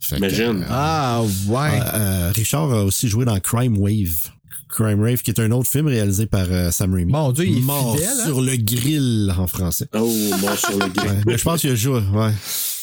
Fait 0.00 0.16
que, 0.16 0.20
Imagine. 0.20 0.62
euh, 0.62 0.66
Ah, 0.70 1.22
ouais. 1.48 1.80
Euh, 1.94 2.30
Richard 2.34 2.72
a 2.72 2.84
aussi 2.84 3.08
joué 3.08 3.24
dans 3.24 3.38
Crime 3.40 3.76
Wave. 3.78 4.30
Crime 4.70 5.00
Wave, 5.00 5.22
qui 5.22 5.30
est 5.30 5.40
un 5.40 5.50
autre 5.50 5.68
film 5.68 5.86
réalisé 5.86 6.26
par 6.26 6.46
euh, 6.50 6.70
Sam 6.70 6.92
Raimi. 6.94 7.10
Mon 7.10 7.32
Dieu, 7.32 7.46
il 7.46 7.58
est 7.58 7.60
Mort 7.62 7.94
fidèle, 7.96 8.10
hein? 8.20 8.24
sur 8.26 8.40
le 8.42 8.56
grill 8.56 9.34
en 9.36 9.46
français. 9.46 9.88
Oh, 9.94 10.00
bon, 10.40 10.56
sur 10.56 10.78
le 10.78 10.88
grill. 10.92 11.10
Ouais, 11.10 11.20
mais 11.26 11.38
je 11.38 11.42
pense 11.42 11.60
qu'il 11.62 11.70
a 11.70 11.74
joué, 11.74 12.00
ouais. 12.00 12.32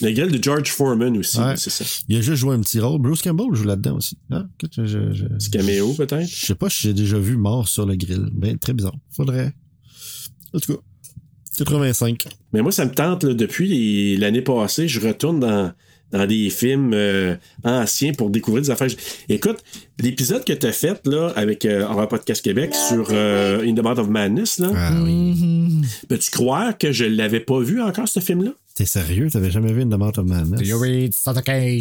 Le 0.02 0.12
grill 0.12 0.32
de 0.32 0.44
George 0.44 0.70
Foreman 0.72 1.16
aussi, 1.18 1.38
Ouais. 1.40 1.56
c'est 1.58 1.70
ça. 1.70 1.86
Il 2.10 2.18
a 2.18 2.22
juste 2.22 2.38
joué 2.42 2.56
un 2.56 2.60
petit 2.62 2.80
rôle. 2.80 3.00
Bruce 3.02 3.22
Campbell 3.22 3.54
joue 3.54 3.66
là-dedans 3.66 3.98
aussi. 3.98 4.18
Ah, 4.32 4.46
écoute, 4.60 4.74
je, 4.78 4.86
je, 4.88 5.14
je, 5.14 5.26
Petit 5.26 5.52
caméo, 5.52 5.94
peut-être? 5.94 6.28
je 6.28 6.46
sais 6.48 6.56
pas 6.56 6.70
si 6.72 6.82
j'ai 6.88 6.94
déjà 6.94 7.20
vu 7.20 7.38
Mort 7.38 7.68
sur 7.68 7.86
le 7.86 7.96
grill. 7.96 8.30
Ben, 8.34 8.58
très 8.58 8.74
bizarre. 8.74 8.96
Faudrait. 9.12 9.54
En 10.54 10.60
tout 10.60 10.74
cas, 10.74 10.80
85. 11.58 12.28
Mais 12.54 12.62
moi, 12.62 12.72
ça 12.72 12.86
me 12.86 12.92
tente, 12.92 13.24
là, 13.24 13.34
depuis 13.34 14.18
l'année 14.18 14.42
passée, 14.42 14.88
je 14.88 15.00
retourne 15.00 15.40
dans, 15.40 15.72
dans 16.12 16.26
des 16.26 16.50
films 16.50 16.92
euh, 16.94 17.36
anciens 17.64 18.14
pour 18.14 18.30
découvrir 18.30 18.64
des 18.64 18.70
affaires. 18.72 18.88
Écoute, 19.30 19.58
l'épisode 20.00 20.44
que 20.46 20.54
tu 20.54 20.66
as 20.68 20.72
fait 20.72 21.00
là, 21.06 21.32
avec 21.36 21.66
euh, 21.66 21.84
Horror 21.84 22.08
Podcast 22.08 22.42
Québec 22.44 22.74
sur 22.90 23.08
euh, 23.12 23.66
In 23.68 23.74
the 23.74 23.84
Mouth 23.84 24.00
of 24.00 24.08
Madness, 24.10 24.60
là, 24.60 24.72
Ah 24.76 24.94
oui. 25.04 25.82
peux-tu 26.08 26.32
croire 26.32 26.78
que 26.78 26.92
je 26.92 27.06
l'avais 27.06 27.40
pas 27.40 27.60
vu 27.60 27.82
encore, 27.82 28.08
ce 28.08 28.20
film-là? 28.20 28.52
T'es 28.76 28.84
sérieux? 28.86 29.30
T'avais 29.32 29.52
jamais 29.52 29.72
vu 29.72 29.84
une 29.84 29.90
demande 29.90 30.18
of 30.20 30.26
Madness? 30.26 30.60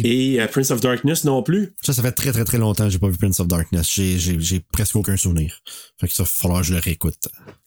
Et 0.05 0.39
euh, 0.39 0.47
Prince 0.47 0.71
of 0.71 0.79
Darkness 0.79 1.25
non 1.25 1.43
plus? 1.43 1.73
Ça, 1.81 1.91
ça 1.91 2.01
fait 2.01 2.13
très 2.13 2.31
très 2.31 2.45
très 2.45 2.57
longtemps 2.57 2.85
que 2.85 2.89
j'ai 2.89 2.99
pas 2.99 3.09
vu 3.09 3.17
Prince 3.17 3.37
of 3.41 3.47
Darkness. 3.49 3.91
J'ai, 3.93 4.61
presque 4.71 4.95
aucun 4.95 5.17
souvenir. 5.17 5.59
Fait 5.99 6.07
que 6.07 6.13
ça, 6.13 6.23
va 6.23 6.27
falloir 6.31 6.61
que 6.61 6.67
je 6.67 6.73
le 6.73 6.79
réécoute. 6.79 7.17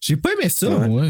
J'ai 0.01 0.17
pas 0.17 0.31
aimé 0.33 0.49
ça, 0.49 0.75
Ouais. 0.75 0.87
moi. 0.87 1.05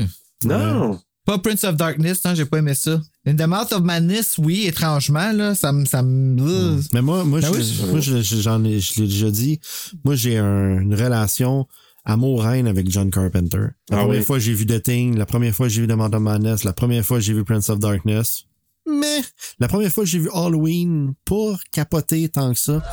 Non. 0.45 0.99
Pas 1.25 1.37
Prince 1.37 1.63
of 1.63 1.75
Darkness, 1.75 2.23
non, 2.25 2.33
j'ai 2.33 2.45
pas 2.45 2.57
aimé 2.57 2.73
ça. 2.73 2.99
In 3.27 3.35
the 3.35 3.45
Mouth 3.47 3.71
of 3.71 3.81
Madness, 3.83 4.37
oui, 4.39 4.65
étrangement, 4.65 5.31
là, 5.31 5.53
ça 5.53 5.71
me. 5.71 5.85
Ça 5.85 6.01
me... 6.01 6.79
Mais 6.93 7.01
moi, 7.01 7.23
moi, 7.23 7.39
Ben 7.41 7.53
je, 7.53 7.57
oui, 7.59 7.63
je- 7.63 7.85
moi 7.85 7.99
je- 7.99 8.21
je- 8.21 8.37
j'en 8.37 8.63
ai, 8.63 8.79
je 8.79 8.99
l'ai 9.01 9.07
déjà 9.07 9.29
dit. 9.29 9.59
Moi, 10.03 10.15
j'ai 10.15 10.37
un- 10.37 10.79
une 10.79 10.95
relation 10.95 11.67
amour-haine 12.05 12.67
avec 12.67 12.89
John 12.89 13.11
Carpenter. 13.11 13.67
La 13.89 13.97
Ah 13.97 14.01
première 14.03 14.19
oui. 14.21 14.25
fois 14.25 14.37
que 14.37 14.43
j'ai 14.43 14.53
vu 14.53 14.65
The 14.65 14.81
Thing, 14.81 15.17
la 15.17 15.25
première 15.27 15.53
fois 15.53 15.67
que 15.67 15.73
j'ai 15.73 15.81
vu 15.81 15.87
The 15.87 15.91
Mouth 15.91 16.15
of 16.15 16.21
Madness, 16.21 16.63
la 16.63 16.73
première 16.73 17.05
fois 17.05 17.17
que 17.17 17.23
j'ai 17.23 17.33
vu 17.33 17.43
Prince 17.43 17.69
of 17.69 17.79
Darkness. 17.79 18.45
Mais 18.89 19.21
la 19.59 19.67
première 19.67 19.91
fois 19.91 20.03
que 20.03 20.09
j'ai 20.09 20.19
vu 20.19 20.29
Halloween, 20.33 21.13
pas 21.25 21.55
capoté 21.71 22.29
tant 22.29 22.53
que 22.53 22.59
ça. 22.59 22.83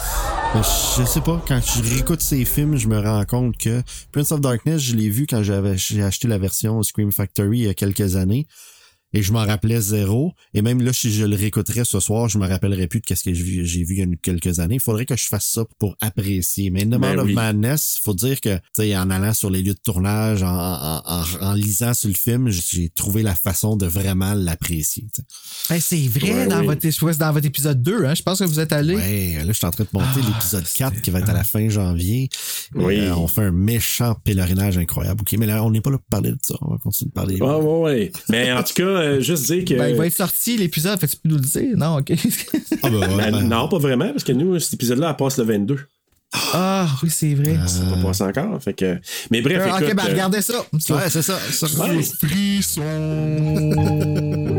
Mais 0.55 0.62
je 0.62 1.05
sais 1.05 1.20
pas, 1.20 1.43
quand 1.47 1.60
je 1.60 1.82
réécoute 1.82 2.20
ces 2.20 2.44
films, 2.44 2.77
je 2.77 2.89
me 2.89 2.98
rends 2.98 3.24
compte 3.24 3.56
que 3.56 3.82
Prince 4.12 4.32
of 4.32 4.40
Darkness, 4.40 4.81
je 4.81 4.94
l'ai 4.94 5.09
vu 5.09 5.27
quand 5.27 5.43
j'avais 5.43 5.77
j'ai 5.77 6.02
acheté 6.02 6.28
la 6.28 6.39
version 6.39 6.82
Scream 6.82 7.12
Factory 7.12 7.59
il 7.59 7.64
y 7.64 7.68
a 7.68 7.74
quelques 7.74 8.16
années. 8.16 8.47
Et 9.16 9.22
je 9.22 9.32
m'en 9.32 9.47
rappelais 9.47 9.80
zéro. 9.80 10.34
Et 10.52 10.60
même 10.60 10.82
là, 10.82 10.93
si 10.93 11.10
je 11.10 11.24
le 11.24 11.34
réécouterais 11.36 11.84
ce 11.86 12.01
soir, 12.01 12.28
je 12.28 12.36
me 12.36 12.47
rappellerais 12.47 12.86
plus 12.86 13.01
de 13.01 13.06
qu'est-ce 13.06 13.24
que 13.24 13.32
j'ai 13.32 13.43
vu, 13.82 13.94
il 13.94 13.98
y 13.98 14.02
a 14.02 14.06
quelques 14.22 14.59
années. 14.60 14.74
Il 14.74 14.80
faudrait 14.80 15.06
que 15.06 15.16
je 15.16 15.26
fasse 15.26 15.47
ça 15.47 15.64
pour 15.78 15.97
apprécier. 16.02 16.68
Mais 16.68 16.84
the 16.84 16.98
Ben 16.98 17.18
of 17.18 17.24
oui. 17.24 17.32
Madness, 17.32 17.98
faut 18.05 18.12
dire 18.12 18.43
que, 18.43 18.56
tu 18.56 18.62
sais, 18.76 18.94
en 18.94 19.09
allant 19.09 19.32
sur 19.32 19.48
les 19.48 19.62
lieux 19.62 19.72
de 19.72 19.80
tournage, 19.82 20.43
en, 20.43 20.48
en, 20.48 21.02
en, 21.06 21.22
en 21.40 21.52
lisant 21.55 21.94
sur 21.94 22.09
le 22.10 22.14
film, 22.14 22.51
j'ai 22.51 22.90
trouvé 22.90 23.22
la 23.22 23.34
façon 23.34 23.76
de 23.76 23.86
vraiment 23.86 24.34
l'apprécier. 24.34 25.06
Ben, 25.70 25.80
c'est 25.80 25.97
vrai, 26.09 26.32
Ouais, 26.34 26.47
dans, 26.48 26.60
oui. 26.60 26.66
votre, 26.66 26.90
je 26.90 27.01
vois, 27.01 27.14
c'est 27.14 27.20
dans 27.20 27.32
votre 27.32 27.47
épisode 27.47 27.82
2, 27.82 28.05
hein, 28.05 28.14
je 28.14 28.22
pense 28.22 28.40
que 28.40 28.44
vous 28.44 28.60
êtes 28.60 28.72
allé. 28.72 28.97
Ouais, 28.97 29.36
là, 29.38 29.47
je 29.47 29.52
suis 29.52 29.66
en 29.66 29.70
train 29.70 29.84
de 29.84 29.88
monter 29.98 30.06
Ah, 30.22 30.28
l'épisode 30.34 30.66
4 30.76 31.01
qui 31.01 31.10
va 31.10 31.20
être 31.20 31.30
à 31.30 31.32
la 31.32 31.44
fin 31.44 31.66
janvier. 31.70 32.24
Et, 32.24 32.28
Oui. 32.78 32.98
euh, 33.01 33.14
on 33.16 33.28
fait 33.28 33.44
un 33.44 33.51
méchant 33.52 34.14
pèlerinage 34.24 34.76
incroyable. 34.76 35.22
OK, 35.22 35.32
mais 35.38 35.47
là, 35.47 35.64
on 35.64 35.70
n'est 35.70 35.80
pas 35.80 35.90
là 35.90 35.97
pour 35.97 36.06
parler 36.10 36.32
de 36.32 36.38
ça. 36.43 36.56
On 36.60 36.72
va 36.72 36.76
continuer 36.78 37.09
de 37.09 37.14
parler. 37.14 37.40
Ouais, 37.40 37.55
ouais, 37.56 37.80
ouais. 37.80 38.12
Mais 38.28 38.52
en 38.52 38.62
tout 38.62 38.74
cas, 38.74 38.82
euh, 39.06 39.20
juste 39.20 39.46
dire 39.46 39.64
que. 39.64 39.74
Ben, 39.74 39.88
il 39.88 39.96
va 39.96 40.06
être 40.06 40.16
sorti, 40.16 40.56
l'épisode, 40.56 40.98
fait 40.98 41.06
que 41.06 41.12
tu 41.12 41.18
peux 41.18 41.28
nous 41.28 41.36
le 41.36 41.42
dire? 41.42 41.76
Non, 41.76 41.98
OK. 41.98 42.12
Ah, 42.82 42.90
ben, 42.90 42.94
ouais, 42.94 43.06
Ben, 43.16 43.30
ben, 43.32 43.48
non, 43.48 43.68
pas 43.68 43.78
vraiment, 43.78 44.08
parce 44.10 44.24
que 44.24 44.32
nous, 44.32 44.58
cet 44.60 44.74
épisode-là, 44.74 45.10
elle 45.10 45.16
passe 45.16 45.38
le 45.38 45.44
22. 45.44 45.78
ah, 46.52 46.88
oui, 47.02 47.10
c'est 47.10 47.34
vrai. 47.34 47.56
C'est 47.66 47.88
pas 47.88 48.02
passé 48.02 48.22
encore. 48.24 48.62
Fait 48.62 48.74
que... 48.74 48.98
Mais 49.30 49.40
bref, 49.40 49.62
Euh, 49.62 49.66
écoute, 49.68 49.88
ok, 49.88 49.94
ben, 49.94 50.04
euh, 50.06 50.10
regardez 50.10 50.42
ça. 50.42 50.58
Ouais, 50.72 51.08
c'est 51.08 51.22
ça. 51.22 51.38
ça 51.38 51.66
Ouais. 51.84 52.00
Euh, 52.78 54.55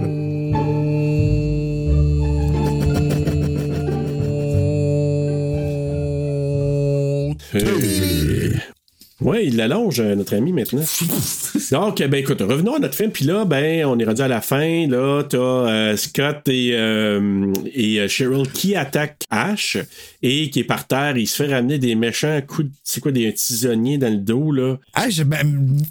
Ouais, 9.20 9.48
il 9.48 9.56
l'allonge, 9.56 10.00
euh, 10.00 10.14
notre 10.16 10.36
ami, 10.36 10.52
maintenant. 10.54 10.84
Donc, 11.72 11.98
ben 11.98 12.14
écoute, 12.16 12.40
revenons 12.42 12.76
à 12.76 12.80
notre 12.80 12.96
film. 12.96 13.12
Puis 13.12 13.26
là, 13.26 13.46
ben, 13.46 13.84
on 13.86 13.98
est 13.98 14.06
rendu 14.06 14.22
à 14.22 14.28
la 14.28 14.42
fin. 14.42 14.88
Là, 14.88 15.24
t'as 15.24 15.38
euh, 15.38 15.98
Scott 15.98 16.48
et, 16.48 16.70
euh, 16.74 17.52
et 17.74 18.08
Cheryl 18.08 18.48
qui 18.54 18.76
attaquent 18.76 19.24
Ash 19.32 19.78
et 20.22 20.52
qui 20.52 20.60
est 20.60 20.64
par 20.64 20.86
terre. 20.86 21.18
Il 21.18 21.26
se 21.28 21.44
fait 21.44 21.52
ramener 21.54 21.80
des 21.80 21.96
méchants 21.96 22.40
coups 22.46 22.68
de... 22.68 22.74
C'est 22.84 23.02
quoi, 23.02 23.12
des 23.12 23.34
tisonniers 23.34 23.98
dans 23.98 24.12
le 24.12 24.20
dos, 24.20 24.52
là? 24.52 24.78
Ah, 24.94 25.10
je- 25.10 25.24
ben, 25.24 25.44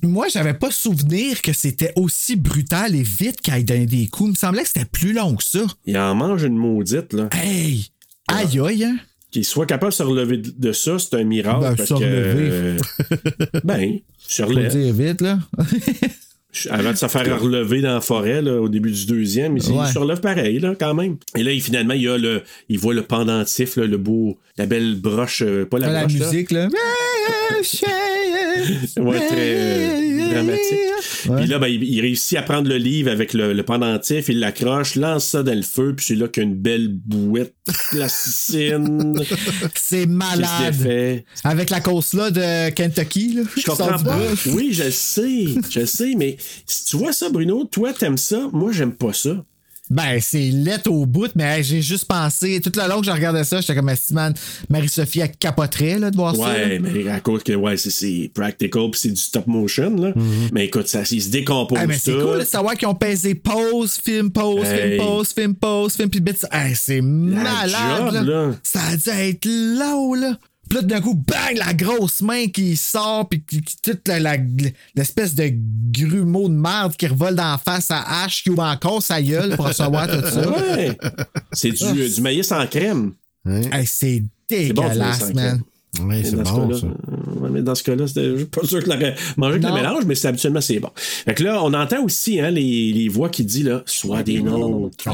moi, 0.03 0.29
j'avais 0.29 0.55
pas 0.55 0.71
souvenir 0.71 1.43
que 1.43 1.53
c'était 1.53 1.93
aussi 1.97 2.37
brutal 2.37 2.95
et 2.95 3.03
vite 3.03 3.41
qu'il 3.41 3.65
donné 3.65 3.87
des 3.87 4.07
coups. 4.07 4.29
Il 4.29 4.33
me 4.33 4.37
semblait 4.37 4.63
que 4.63 4.69
c'était 4.69 4.87
plus 4.87 5.13
long 5.13 5.35
que 5.35 5.43
ça. 5.45 5.67
Il 5.85 5.99
en 5.99 6.15
mange 6.15 6.45
une 6.45 6.57
maudite, 6.57 7.13
là. 7.13 7.29
Hey! 7.33 7.89
Aïe, 8.29 8.61
aïe, 8.61 8.85
hein? 8.85 8.97
Qu'il 9.37 9.45
soit 9.45 9.67
capable 9.67 9.93
de 9.93 9.97
se 9.97 10.03
relever 10.03 10.39
de 10.39 10.73
ça, 10.73 10.99
c'est 10.99 11.15
un 11.15 11.25
miracle. 11.25 11.61
Ben, 11.61 11.77
parce 11.77 11.91
se 11.91 11.93
que, 11.93 11.99
relever. 11.99 12.49
euh, 12.53 12.79
ben, 13.65 13.99
se 14.17 14.43
Faut 14.45 14.55
dire 14.55 14.95
vite, 14.95 15.21
là. 15.21 15.41
Avant 16.71 16.93
de 16.93 16.97
se 16.97 17.07
faire 17.09 17.41
relever 17.41 17.81
dans 17.83 17.95
la 17.95 18.01
forêt 18.01 18.43
là, 18.43 18.61
au 18.61 18.69
début 18.69 18.91
du 18.91 19.07
deuxième, 19.07 19.57
il, 19.57 19.63
Ouais. 19.71 19.93
se 19.93 19.99
relève 19.99 20.21
pareil 20.21 20.59
là, 20.59 20.75
quand 20.79 20.95
même. 20.95 21.17
Et 21.37 21.43
là, 21.43 21.53
il, 21.53 21.61
finalement, 21.61 21.95
il, 21.95 22.09
a 22.09 22.17
le, 22.19 22.43
il 22.69 22.79
voit 22.79 22.95
le 22.95 23.03
pendentif, 23.03 23.77
là, 23.77 23.87
le 23.87 23.99
beau, 23.99 24.39
la 24.57 24.67
belle 24.67 24.97
broche, 24.97 25.43
euh, 25.43 25.67
pas 25.67 25.79
la, 25.79 25.91
La, 25.93 26.07
broche, 26.07 26.15
musique, 26.15 26.51
là. 26.53 26.69
Ouais, 28.97 29.19
très 29.19 29.55
euh, 29.57 30.31
dramatique. 30.33 31.37
Puis 31.37 31.47
là, 31.47 31.59
ben, 31.59 31.67
il, 31.67 31.83
il 31.85 32.01
réussit 32.01 32.39
à 32.39 32.43
prendre 32.43 32.69
le 32.69 32.77
livre 32.77 33.11
avec 33.11 33.35
le, 33.35 33.53
le 33.53 33.63
pendentif, 33.63 34.29
il 34.29 34.41
l'accroche, 34.41 34.95
lance 34.95 35.25
ça 35.27 35.43
dans 35.43 35.55
le 35.55 35.63
feu, 35.63 35.93
puis 35.97 36.07
c'est 36.07 36.15
là 36.15 36.29
qu'il 36.29 36.43
y 36.43 36.47
a 36.47 36.49
une 36.49 36.55
belle 36.57 36.89
bouette 36.89 37.55
plasticine 37.91 39.15
C'est 39.75 40.07
malade. 40.07 41.23
Avec 41.45 41.71
la 41.71 41.81
cause 41.81 42.15
là 42.15 42.31
de 42.31 42.71
Kentucky, 42.71 43.35
là. 43.35 43.43
Je 43.57 43.63
comprends 43.67 43.99
pas. 43.99 44.19
Oui, 44.47 44.71
je 44.73 44.85
le 44.85 44.91
sais. 44.91 45.45
Je 45.71 45.81
le 45.81 45.87
sais, 45.87 46.15
mais 46.17 46.37
si 46.67 46.85
tu 46.87 46.97
vois 46.97 47.13
ça, 47.13 47.29
Bruno, 47.29 47.65
toi, 47.65 47.93
t'aimes 47.93 48.19
ça. 48.19 48.49
Moi, 48.53 48.73
j'aime 48.73 48.93
pas 48.93 49.13
ça. 49.13 49.31
Ben, 49.89 50.19
c'est 50.21 50.51
lettre 50.51 50.91
au 50.91 51.07
bout, 51.07 51.31
mais 51.37 51.45
hey, 51.59 51.63
j'ai 51.63 51.81
juste 51.81 52.07
pensé, 52.07 52.61
toute 52.61 52.75
la 52.75 52.89
longue 52.89 53.03
que 53.03 53.07
je 53.07 53.13
regardais 53.13 53.45
ça, 53.45 53.61
j'étais 53.61 53.77
comme, 53.77 53.89
man, 54.11 54.35
Marie-Sophie, 54.69 55.21
elle 55.21 55.31
capoterait, 55.37 56.01
là, 56.01 56.11
de 56.11 56.17
voir 56.17 56.35
ça. 56.35 56.43
Ouais, 56.43 56.81
mais 56.81 57.09
à 57.09 57.21
cause 57.21 57.45
que 57.45 57.53
ouais, 57.53 57.77
c'est- 57.77 58.29
practical 58.35 58.91
puis 58.91 59.01
c'est 59.01 59.11
du 59.11 59.21
stop 59.21 59.47
motion. 59.47 59.95
Là. 59.95 60.13
Mais 60.53 60.65
écoute, 60.67 60.89
ça, 60.89 61.03
il 61.09 61.23
se 61.23 61.29
décompose. 61.31 61.79
Ah, 61.81 61.87
mais 61.87 61.99
c'est 61.99 62.15
cool 62.15 62.41
de 62.41 62.45
savoir 62.45 62.75
qu'ils 62.75 62.89
ont 62.89 62.97
pesé 62.97 63.37
pause, 63.37 63.93
film, 64.05 64.33
pause, 64.33 64.67
Hey. 64.67 64.97
film, 64.97 65.07
pause, 65.07 65.29
film, 65.33 65.55
pause, 65.55 65.95
film, 65.95 66.11
puis 66.11 66.19
bit. 66.21 66.45
Hey, 66.51 66.75
c'est 66.75 67.01
malade, 67.01 67.71
job, 67.71 68.13
là. 68.13 68.23
là. 68.23 68.57
Ça 68.65 68.81
a 68.83 68.97
dû 68.97 69.09
être 69.09 69.45
là, 69.47 69.95
là. 70.17 70.37
Puis 70.69 70.77
là, 70.79 70.83
d'un 70.83 71.01
coup, 71.01 71.15
bang, 71.15 71.57
la 71.57 71.73
grosse 71.75 72.21
main 72.23 72.49
qui 72.49 72.77
sort, 72.77 73.29
puis 73.29 73.43
qui, 73.49 73.63
qui- 73.63 73.77
toute 73.83 74.07
la- 74.09 74.19
la- 74.19 74.37
l'espèce 74.95 75.35
de 75.35 75.51
grumeau 75.93 76.49
de 76.49 76.55
merde 76.55 76.97
qui 76.97 77.07
revole 77.07 77.35
dans 77.37 77.53
la 77.53 77.59
face 77.59 77.91
à 77.91 78.05
H, 78.27 78.43
qui 78.43 78.51
ouvre 78.51 78.65
encore 78.65 79.03
sa 79.03 79.23
gueule 79.23 79.55
pour 79.57 79.67
recevoir 79.67 80.09
tout 80.09 80.27
ça. 80.29 80.49
Ouais. 80.51 80.97
C'est 81.53 81.71
du, 81.71 82.09
du 82.09 82.21
maïs 82.21 82.51
en 82.53 82.67
crème. 82.67 83.13
Hey, 83.71 83.87
c'est 83.87 84.23
bon, 84.73 84.83
dégueulasse, 84.89 85.21
man. 85.35 85.61
C'est 86.25 86.33
dans 86.37 86.45
ce 86.45 86.51
bon, 86.51 86.75
ça. 86.79 86.87
euh, 86.87 87.41
ouais, 87.41 87.49
mais 87.51 87.63
dans 87.63 87.75
ce 87.75 87.83
cas-là, 87.85 88.05
je 88.07 88.37
suis 88.37 88.45
pas 88.47 88.67
sûr 88.67 88.81
que 88.81 88.85
je 88.85 88.91
l'aurais 88.91 89.15
mangé 89.39 89.55
avec 89.55 89.63
le 89.65 89.73
mélange, 89.73 90.05
mais 90.05 90.15
c'est 90.15 90.29
habituellement 90.29 90.61
c'est 90.61 90.79
bon. 90.79 90.91
Fait 90.97 91.33
que 91.33 91.43
là, 91.43 91.63
on 91.63 91.73
entend 91.73 92.03
aussi 92.05 92.39
hein, 92.39 92.51
les, 92.51 92.93
les 92.93 93.09
voix 93.09 93.31
qui 93.31 93.45
disent 93.45 93.65
là, 93.65 93.83
sois 93.87 94.23
des 94.23 94.43
nôtres. 94.43 95.09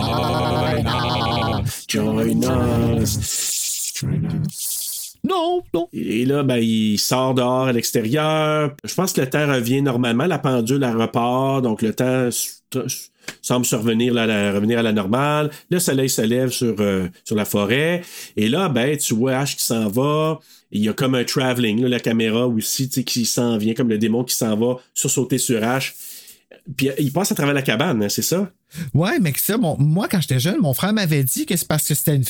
Join 1.88 2.38
us. 3.00 4.71
Non, 5.24 5.62
non. 5.72 5.88
Et 5.92 6.24
là, 6.24 6.42
ben, 6.42 6.56
il 6.56 6.98
sort 6.98 7.34
dehors 7.34 7.66
à 7.66 7.72
l'extérieur. 7.72 8.74
Je 8.84 8.94
pense 8.94 9.12
que 9.12 9.20
le 9.20 9.30
temps 9.30 9.46
revient 9.46 9.80
normalement. 9.80 10.26
La 10.26 10.38
pendule, 10.38 10.82
elle 10.82 10.96
repart. 10.96 11.62
Donc, 11.62 11.82
le 11.82 11.94
temps 11.94 12.28
semble 13.40 13.64
se 13.64 13.76
revenir, 13.76 14.12
la- 14.14 14.52
revenir 14.52 14.80
à 14.80 14.82
la 14.82 14.92
normale. 14.92 15.50
Le 15.70 15.78
soleil 15.78 16.08
se 16.08 16.22
lève 16.22 16.50
sur, 16.50 16.74
euh, 16.80 17.06
sur 17.24 17.36
la 17.36 17.44
forêt. 17.44 18.02
Et 18.36 18.48
là, 18.48 18.68
ben, 18.68 18.96
tu 18.96 19.14
vois 19.14 19.36
Ash 19.36 19.56
qui 19.56 19.64
s'en 19.64 19.88
va. 19.88 20.40
Il 20.72 20.82
y 20.82 20.88
a 20.88 20.92
comme 20.92 21.14
un 21.14 21.24
traveling, 21.24 21.84
la 21.84 22.00
caméra 22.00 22.48
aussi, 22.48 22.88
qui 22.88 23.24
s'en 23.24 23.58
vient, 23.58 23.74
comme 23.74 23.90
le 23.90 23.98
démon 23.98 24.24
qui 24.24 24.34
s'en 24.34 24.56
va 24.56 24.78
sursauter 24.94 25.38
sur 25.38 25.62
Ash. 25.62 25.94
Puis 26.76 26.90
il 26.98 27.12
passe 27.12 27.30
à 27.30 27.34
travers 27.34 27.54
la 27.54 27.62
cabane, 27.62 28.02
hein, 28.02 28.08
c'est 28.08 28.22
ça? 28.22 28.50
Ouais, 28.94 29.18
mais 29.20 29.32
que 29.32 29.40
ça, 29.40 29.58
mon- 29.58 29.76
moi, 29.78 30.08
quand 30.08 30.20
j'étais 30.20 30.40
jeune, 30.40 30.58
mon 30.60 30.72
frère 30.74 30.92
m'avait 30.92 31.24
dit 31.24 31.44
que 31.46 31.56
c'est 31.56 31.68
parce 31.68 31.86
que 31.86 31.94
c'était 31.94 32.16
une. 32.16 32.24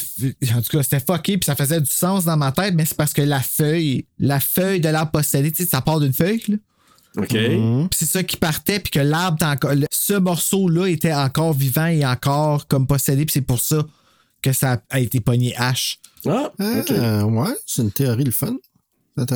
En 0.56 0.60
tout 0.62 0.76
cas, 0.76 0.82
c'était 0.82 1.00
fucké, 1.00 1.38
puis 1.38 1.46
ça 1.46 1.54
faisait 1.56 1.80
du 1.80 1.90
sens 1.90 2.24
dans 2.24 2.36
ma 2.36 2.50
tête, 2.52 2.74
mais 2.74 2.84
c'est 2.84 2.96
parce 2.96 3.12
que 3.12 3.22
la 3.22 3.40
feuille, 3.40 4.06
la 4.18 4.40
feuille 4.40 4.80
de 4.80 4.88
l'arbre 4.88 5.12
possédé, 5.12 5.52
tu 5.52 5.62
sais, 5.62 5.68
ça 5.68 5.80
part 5.80 6.00
d'une 6.00 6.12
feuille, 6.12 6.42
là. 6.48 6.56
OK. 7.18 7.28
Puis 7.28 7.98
c'est 7.98 8.06
ça 8.06 8.22
qui 8.22 8.36
partait, 8.38 8.80
puis 8.80 8.90
que 8.90 8.98
l'arbre, 9.00 9.44
encore- 9.46 9.72
ce 9.92 10.14
morceau-là 10.14 10.86
était 10.88 11.12
encore 11.12 11.52
vivant 11.52 11.86
et 11.86 12.04
encore 12.06 12.66
comme 12.66 12.86
possédé, 12.86 13.26
puis 13.26 13.34
c'est 13.34 13.42
pour 13.42 13.60
ça 13.60 13.84
que 14.40 14.52
ça 14.52 14.82
a 14.90 14.98
été 14.98 15.20
pogné 15.20 15.54
H. 15.58 15.98
Ah, 16.26 16.50
Ah, 16.58 17.26
ouais, 17.26 17.54
c'est 17.66 17.82
une 17.82 17.92
théorie 17.92 18.24
le 18.24 18.30
fun. 18.32 18.56
Ben, 19.14 19.26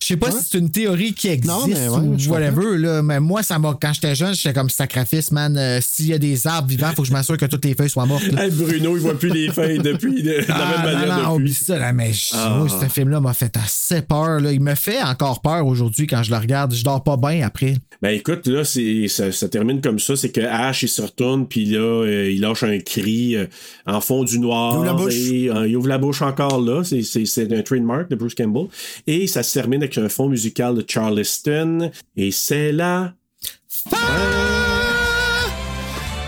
je 0.00 0.06
sais 0.06 0.16
pas 0.16 0.28
Ouais. 0.28 0.32
si 0.40 0.48
c'est 0.50 0.58
une 0.58 0.70
théorie 0.70 1.12
qui 1.12 1.28
existe 1.28 1.46
Non, 1.52 1.66
mais 1.66 1.88
ouais, 1.88 1.98
ou 1.98 2.30
whatever, 2.32 2.78
là, 2.78 3.02
mais 3.02 3.20
moi, 3.20 3.42
ça 3.42 3.58
m'a, 3.58 3.76
quand 3.80 3.92
j'étais 3.92 4.14
jeune, 4.14 4.34
j'étais 4.34 4.54
comme 4.54 4.70
sacrifice, 4.70 5.30
man. 5.30 5.56
euh, 5.58 5.78
S'il 5.82 6.06
y 6.06 6.14
a 6.14 6.18
des 6.18 6.46
arbres 6.46 6.68
vivants, 6.68 6.90
faut 6.96 7.02
que 7.02 7.08
je 7.08 7.12
m'assure 7.12 7.36
que 7.36 7.44
toutes 7.44 7.64
les 7.66 7.74
feuilles 7.74 7.90
soient 7.90 8.06
mortes. 8.06 8.24
Hey, 8.38 8.50
Bruno, 8.50 8.96
il 8.96 9.02
voit 9.02 9.18
plus 9.18 9.28
les 9.28 9.50
feuilles 9.50 9.78
depuis, 9.78 10.22
de, 10.22 10.30
de 10.40 10.48
la 10.48 10.54
Ah, 10.56 10.82
même 10.84 10.94
manière 10.94 11.08
non, 11.08 11.14
non, 11.14 11.20
depuis. 11.34 11.42
oublie 11.42 11.52
ça, 11.54 11.78
là, 11.78 11.92
mais 11.92 12.12
Ah. 12.32 12.56
moi, 12.58 12.68
ce 12.80 12.86
film-là 12.88 13.20
m'a 13.20 13.34
fait 13.34 13.54
assez 13.58 14.00
peur. 14.00 14.40
Là. 14.40 14.52
Il 14.52 14.60
me 14.62 14.74
fait 14.74 15.02
encore 15.02 15.42
peur 15.42 15.66
aujourd'hui 15.66 16.06
quand 16.06 16.22
je 16.22 16.30
le 16.30 16.38
regarde. 16.38 16.72
Je 16.74 16.82
dors 16.82 17.04
pas 17.04 17.18
bien 17.18 17.44
après. 17.46 17.74
Ben 18.02 18.10
écoute, 18.10 18.46
là, 18.46 18.64
c'est, 18.64 19.06
ça, 19.08 19.32
ça 19.32 19.48
termine 19.48 19.80
comme 19.82 19.98
ça. 19.98 20.16
C'est 20.16 20.30
que 20.30 20.40
Ash, 20.40 20.82
il 20.82 20.88
se 20.88 21.02
retourne, 21.02 21.46
puis 21.46 21.64
là, 21.66 21.78
euh, 21.78 22.30
il 22.30 22.40
lâche 22.40 22.62
un 22.62 22.78
cri 22.78 23.36
euh, 23.36 23.46
en 23.86 24.00
fond 24.00 24.24
du 24.24 24.38
noir. 24.38 24.72
Il 24.72 24.76
ouvre 24.78 24.84
la 24.86 24.92
bouche. 24.94 25.14
Et, 25.14 25.50
euh, 25.50 25.66
il 25.68 25.76
ouvre 25.76 25.88
la 25.88 25.98
bouche 25.98 26.22
encore 26.22 26.60
là. 26.60 26.82
C'est, 26.84 27.02
c'est, 27.02 27.24
c'est 27.26 27.52
un 27.52 27.62
trademark 27.62 28.08
de 28.10 28.16
Bruce 28.16 28.34
Campbell. 28.34 28.66
Et 29.06 29.25
ça 29.26 29.42
se 29.42 29.54
termine 29.54 29.82
avec 29.82 29.98
un 29.98 30.08
fond 30.08 30.28
musical 30.28 30.74
de 30.74 30.84
Charleston. 30.86 31.90
Et 32.16 32.30
c'est 32.30 32.72
là. 32.72 33.14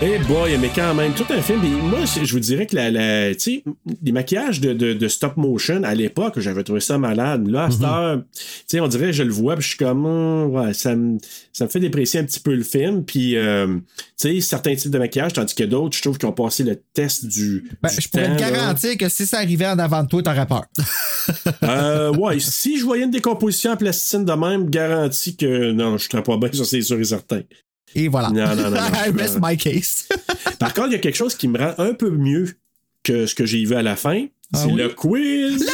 Eh 0.01 0.17
boy, 0.19 0.57
mais 0.57 0.69
quand 0.73 0.93
même, 0.93 1.13
tout 1.13 1.25
un 1.29 1.41
film. 1.41 1.61
Et 1.65 1.67
moi, 1.69 1.99
je 2.05 2.31
vous 2.31 2.39
dirais 2.39 2.65
que 2.65 2.73
la, 2.73 2.89
la, 2.89 3.31
les 3.31 4.11
maquillages 4.13 4.61
de, 4.61 4.71
de, 4.71 4.93
de 4.93 5.07
stop 5.09 5.35
motion 5.35 5.83
à 5.83 5.93
l'époque, 5.93 6.39
j'avais 6.39 6.63
trouvé 6.63 6.79
ça 6.79 6.97
malade. 6.97 7.45
Là, 7.49 7.65
à 7.65 7.71
cette 7.71 7.83
heure, 7.83 8.21
tu 8.33 8.39
sais, 8.65 8.79
on 8.79 8.87
dirait, 8.87 9.11
je 9.11 9.23
le 9.23 9.33
vois, 9.33 9.55
puis 9.55 9.63
je 9.63 9.67
suis 9.69 9.77
comme, 9.77 10.05
hum, 10.05 10.51
ouais, 10.51 10.73
ça 10.73 10.95
me, 10.95 11.17
ça 11.51 11.65
me 11.65 11.69
fait 11.69 11.81
déprécier 11.81 12.21
un 12.21 12.23
petit 12.23 12.39
peu 12.39 12.55
le 12.55 12.63
film. 12.63 13.03
Puis, 13.03 13.35
euh, 13.35 13.67
tu 14.17 14.29
sais, 14.35 14.39
certains 14.39 14.73
types 14.73 14.91
de 14.91 14.99
maquillage, 14.99 15.33
tandis 15.33 15.53
que 15.53 15.65
d'autres, 15.65 15.97
je 15.97 16.01
trouve 16.01 16.17
qu'ils 16.17 16.29
ont 16.29 16.33
passé 16.33 16.63
le 16.63 16.81
test 16.93 17.25
du. 17.25 17.69
Ben, 17.83 17.89
du 17.89 17.99
je 17.99 18.07
pourrais 18.07 18.37
te 18.37 18.41
là. 18.41 18.51
garantir 18.51 18.95
que 18.95 19.09
si 19.09 19.25
ça 19.25 19.39
arrivait 19.39 19.67
en 19.67 19.79
avant 19.79 20.03
de 20.03 20.07
toi, 20.07 20.23
t'aurais 20.23 20.47
peur. 20.47 20.65
Euh, 21.61 22.11
ouais, 22.13 22.39
si 22.39 22.79
je 22.79 22.85
voyais 22.85 23.03
une 23.03 23.11
décomposition 23.11 23.71
en 23.71 23.77
plasticine 23.77 24.25
de 24.25 24.33
même, 24.33 24.67
garantie 24.67 25.35
que 25.35 25.71
non, 25.71 25.89
je 25.89 26.05
ne 26.05 26.09
serais 26.09 26.23
pas 26.23 26.37
bien, 26.37 26.51
ça 26.51 26.63
c'est 26.65 26.81
sûr 26.81 26.99
et 26.99 27.03
certain. 27.03 27.41
Et 27.95 28.07
voilà. 28.07 28.29
Non, 28.29 28.55
non, 28.55 28.69
non. 28.69 28.77
I 29.05 29.11
rest 29.11 29.39
my 29.41 29.57
case. 29.57 30.07
Par 30.59 30.73
contre, 30.73 30.89
il 30.89 30.93
y 30.93 30.95
a 30.95 30.99
quelque 30.99 31.15
chose 31.15 31.35
qui 31.35 31.47
me 31.47 31.57
rend 31.57 31.73
un 31.77 31.93
peu 31.93 32.09
mieux 32.09 32.57
que 33.03 33.25
ce 33.25 33.35
que 33.35 33.45
j'ai 33.45 33.63
vu 33.63 33.75
à 33.75 33.81
la 33.81 33.95
fin. 33.95 34.27
Ah 34.53 34.59
c'est 34.59 34.65
oui? 34.67 34.75
le 34.75 34.89
quiz! 34.89 35.69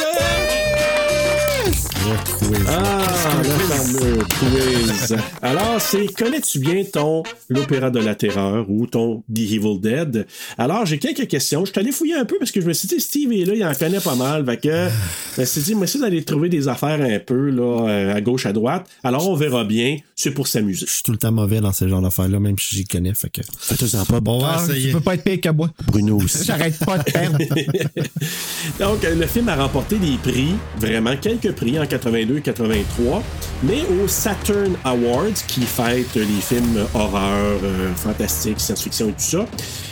Ah, 2.08 3.02
le 3.42 3.48
fameux 3.50 4.18
quiz. 4.38 5.16
Alors, 5.42 5.80
c'est 5.80 6.06
connais-tu 6.14 6.60
bien 6.60 6.84
ton 6.84 7.24
L'Opéra 7.48 7.90
de 7.90 7.98
la 7.98 8.14
Terreur 8.14 8.66
ou 8.70 8.86
ton 8.86 9.24
The 9.34 9.38
Evil 9.38 9.80
Dead? 9.80 10.26
Alors, 10.56 10.86
j'ai 10.86 10.98
quelques 10.98 11.26
questions. 11.26 11.64
Je 11.64 11.72
suis 11.72 11.80
allé 11.80 11.90
fouiller 11.90 12.14
un 12.14 12.24
peu 12.24 12.36
parce 12.38 12.52
que 12.52 12.60
je 12.60 12.66
me 12.66 12.72
suis 12.74 12.86
dit, 12.86 13.00
Steve 13.00 13.32
est 13.32 13.44
là, 13.44 13.54
il 13.56 13.64
en 13.64 13.74
connaît 13.74 14.00
pas 14.00 14.14
mal. 14.14 14.44
Fait 14.46 14.56
que, 14.58 14.88
je 15.36 15.40
me 15.40 15.46
suis 15.46 15.60
dit, 15.62 15.74
moi, 15.74 15.86
d'aller 16.00 16.22
trouver 16.22 16.48
des 16.48 16.68
affaires 16.68 17.00
un 17.00 17.18
peu, 17.18 17.50
là, 17.50 17.88
euh, 17.88 18.14
à 18.14 18.20
gauche, 18.20 18.46
à 18.46 18.52
droite. 18.52 18.86
Alors, 19.02 19.28
on 19.28 19.34
verra 19.34 19.64
bien. 19.64 19.96
C'est 20.14 20.30
pour 20.30 20.46
s'amuser. 20.46 20.86
Je 20.86 20.92
suis 20.92 21.02
tout 21.02 21.12
le 21.12 21.18
temps 21.18 21.32
mauvais 21.32 21.60
dans 21.60 21.72
ce 21.72 21.88
genre 21.88 22.00
d'affaires-là, 22.02 22.38
même 22.38 22.58
si 22.58 22.76
j'y 22.76 22.84
connais. 22.84 23.14
Fait 23.14 23.30
que. 23.30 23.40
Faites-en 23.58 24.04
pas. 24.04 24.20
Bon, 24.20 24.42
Ah, 24.44 24.64
tu 24.66 24.92
peux 24.92 25.00
pas 25.00 25.14
être 25.14 25.24
pire 25.24 25.40
que 25.40 25.48
moi. 25.50 25.70
Bruno 25.86 26.16
aussi. 26.22 26.44
J'arrête 26.44 26.78
pas 26.84 26.98
de 26.98 27.04
perdre. 27.04 27.38
Donc, 28.80 29.04
euh, 29.04 29.14
le 29.14 29.26
film 29.26 29.48
a 29.48 29.56
remporté 29.56 29.96
des 29.98 30.16
prix, 30.22 30.50
vraiment 30.78 31.16
quelques 31.16 31.52
prix 31.52 31.78
en 31.78 31.86
82 31.98 32.38
et 32.38 32.40
83, 32.42 33.22
mais 33.62 33.82
au 34.02 34.06
Saturn 34.06 34.76
Awards, 34.84 35.34
qui 35.46 35.62
fête 35.62 36.14
les 36.14 36.40
films 36.40 36.86
horreur, 36.94 37.58
euh, 37.62 37.94
fantastique, 37.94 38.60
science-fiction 38.60 39.08
et 39.08 39.12
tout 39.12 39.18
ça, 39.18 39.46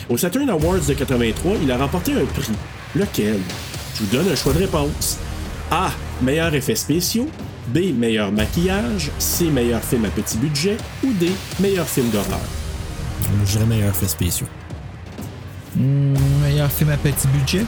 au 0.09 0.17
Saturn 0.17 0.49
Awards 0.49 0.85
de 0.87 0.93
83, 0.93 1.53
il 1.63 1.71
a 1.71 1.77
remporté 1.77 2.13
un 2.13 2.25
prix. 2.25 2.53
Lequel? 2.95 3.39
Je 3.95 4.03
vous 4.03 4.15
donne 4.15 4.31
un 4.31 4.35
choix 4.35 4.53
de 4.53 4.59
réponse. 4.59 5.17
A. 5.71 5.89
Meilleur 6.21 6.53
effet 6.53 6.75
spéciaux. 6.75 7.27
B. 7.67 7.93
Meilleur 7.97 8.31
maquillage. 8.31 9.11
C. 9.19 9.45
Meilleur 9.45 9.81
film 9.81 10.05
à 10.05 10.09
petit 10.09 10.37
budget. 10.37 10.77
Ou 11.03 11.11
D. 11.13 11.31
Meilleur 11.59 11.87
film 11.87 12.09
d'horreur. 12.09 12.39
Je 13.45 13.51
dirais 13.51 13.65
meilleur 13.65 13.95
fait 13.95 14.07
spéciaux. 14.07 14.47
Hmm, 15.75 16.13
meilleur 16.43 16.71
film 16.71 16.91
à 16.91 16.97
petit 16.97 17.27
budget. 17.27 17.65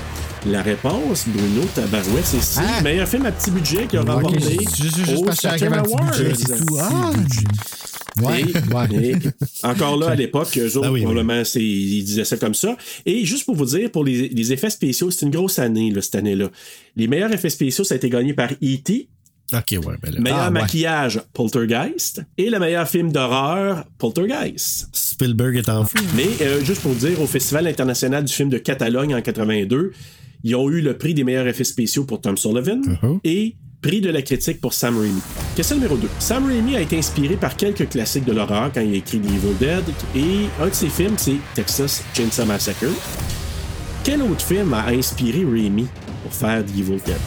La 0.49 0.61
réponse, 0.61 1.25
Bruno 1.27 1.65
Tabarouette, 1.75 2.25
c'est 2.25 2.41
C. 2.41 2.61
Ah! 2.63 2.81
Meilleur 2.81 3.07
film 3.07 3.25
à 3.25 3.31
petit 3.31 3.51
budget 3.51 3.85
qui 3.87 3.97
a 3.97 4.01
Ok, 4.01 4.09
remporté 4.09 4.39
juste- 4.39 4.77
juste- 4.77 5.25
parce 5.25 5.43
un 5.45 5.53
petit 5.53 5.65
Awards. 5.65 6.05
budget, 6.17 6.33
c'est 6.35 6.65
tout. 6.65 6.77
Ah! 6.79 7.11
Ouais, 8.21 8.41
Et- 8.41 8.73
ouais. 8.73 9.11
et 9.11 9.65
encore 9.67 9.97
là, 9.97 10.09
à 10.09 10.15
l'époque, 10.15 10.57
eux 10.57 10.77
autres, 10.77 10.87
Ah 10.87 10.91
oui, 10.91 11.01
probablement, 11.03 11.43
c'est- 11.43 11.61
ils 11.63 12.03
disaient 12.03 12.23
ça 12.25 12.37
comme 12.37 12.53
ça. 12.55 12.75
Et 13.05 13.25
juste 13.25 13.45
pour 13.45 13.55
vous 13.55 13.65
dire, 13.65 13.91
pour 13.91 14.03
les, 14.05 14.29
les 14.29 14.53
effets 14.53 14.69
spéciaux, 14.69 15.11
c'est 15.11 15.25
une 15.25 15.31
grosse 15.31 15.59
année, 15.59 15.91
là, 15.91 16.01
cette 16.01 16.15
année-là. 16.15 16.49
Les 16.95 17.07
meilleurs 17.07 17.31
effets 17.33 17.49
spéciaux, 17.49 17.83
ça 17.83 17.93
a 17.95 17.97
été 17.97 18.09
gagné 18.09 18.33
par 18.33 18.51
E.T., 18.63 19.09
Ok, 19.53 19.63
ouais, 19.71 19.79
ben 20.01 20.11
là. 20.13 20.19
meilleur 20.19 20.39
Ah, 20.39 20.45
ouais. 20.47 20.51
maquillage, 20.61 21.21
Poltergeist, 21.33 22.21
et 22.37 22.49
le 22.49 22.59
meilleur 22.59 22.87
film 22.87 23.11
d'horreur, 23.11 23.85
Poltergeist. 23.97 24.89
Spielberg 24.93 25.55
est 25.57 25.69
en 25.69 25.85
fou. 25.85 25.97
Mais 26.15 26.27
euh, 26.41 26.63
juste 26.65 26.81
pour 26.81 26.93
dire, 26.95 27.21
au 27.21 27.27
Festival 27.27 27.67
international 27.67 28.25
du 28.25 28.33
film 28.33 28.49
de 28.49 28.57
Catalogne 28.57 29.13
en 29.15 29.21
82, 29.21 29.91
ils 30.43 30.55
ont 30.55 30.69
eu 30.69 30.81
le 30.81 30.97
prix 30.97 31.13
des 31.13 31.23
meilleurs 31.23 31.47
effets 31.47 31.63
spéciaux 31.63 32.03
pour 32.05 32.21
Tom 32.21 32.37
Sullivan 32.37 32.81
Uh-huh. 32.81 33.19
et 33.23 33.55
prix 33.81 34.01
de 34.01 34.09
la 34.09 34.21
critique 34.21 34.59
pour 34.59 34.73
Sam 34.73 34.97
Raimi. 34.97 35.21
Question 35.55 35.75
numéro 35.77 35.95
2. 35.97 36.07
Sam 36.19 36.45
Raimi 36.47 36.75
a 36.75 36.81
été 36.81 36.97
inspiré 36.97 37.35
par 37.37 37.55
quelques 37.55 37.87
classiques 37.89 38.25
de 38.25 38.33
l'horreur 38.33 38.71
quand 38.73 38.81
il 38.81 38.93
a 38.93 38.97
écrit 38.97 39.19
The 39.19 39.25
Evil 39.25 39.53
Dead 39.59 39.83
et 40.15 40.45
un 40.61 40.67
de 40.67 40.73
ses 40.73 40.89
films, 40.89 41.13
c'est 41.17 41.35
Texas 41.55 42.03
Chainsaw 42.13 42.45
Massacre. 42.45 42.85
Quel 44.03 44.21
autre 44.21 44.41
film 44.41 44.73
a 44.73 44.87
inspiré 44.87 45.43
Raimi 45.45 45.87
pour 46.23 46.33
faire 46.33 46.63
The 46.65 46.69
Evil 46.79 46.99
Dead? 47.05 47.17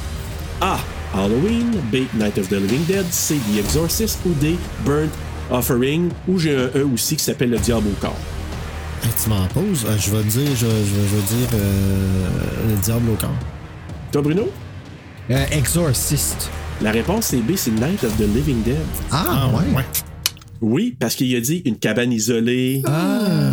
A. 0.61 0.79
Halloween, 1.15 1.71
B. 1.93 1.97
Night 2.15 2.39
of 2.39 2.49
the 2.49 2.53
Living 2.61 2.85
Dead, 2.87 3.05
C. 3.11 3.35
The 3.55 3.59
Exorcist 3.59 4.19
ou 4.27 4.31
D. 4.41 4.57
Burnt 4.85 5.11
Offering, 5.51 6.09
ou 6.29 6.39
j'ai 6.39 6.55
un 6.55 6.71
E 6.77 6.85
aussi 6.95 7.17
qui 7.17 7.25
s'appelle 7.25 7.51
Le 7.51 7.59
Diable 7.59 7.89
au 7.89 8.01
corps. 8.01 8.17
Hey, 9.03 9.11
tu 9.23 9.29
m'en 9.31 9.47
poses. 9.47 9.85
Euh, 9.87 9.97
je 9.99 10.11
vais 10.11 10.23
dire, 10.25 10.51
je, 10.55 10.57
je 10.57 10.67
vais- 10.67 11.09
je 11.09 11.17
vais 11.17 11.23
dire 11.39 11.49
euh, 11.55 12.29
le 12.71 12.77
diable 12.83 13.11
au 13.11 13.15
corps. 13.15 13.31
Toi, 14.13 14.23
Bruno? 14.23 14.49
Euh, 15.31 15.45
Exorcist. 15.53 16.51
La 16.83 16.91
réponse 16.93 17.27
c'est 17.27 17.41
B, 17.41 17.53
c'est 17.57 17.71
Night 17.73 18.03
of 18.05 18.17
the 18.17 18.21
Living 18.35 18.63
Dead. 18.63 18.77
Ah, 19.11 19.49
ouais. 19.55 19.83
Oui, 20.63 20.95
parce 20.99 21.15
qu'il 21.15 21.35
a 21.37 21.41
dit 21.41 21.63
une 21.65 21.77
cabane 21.79 22.13
isolée, 22.13 22.83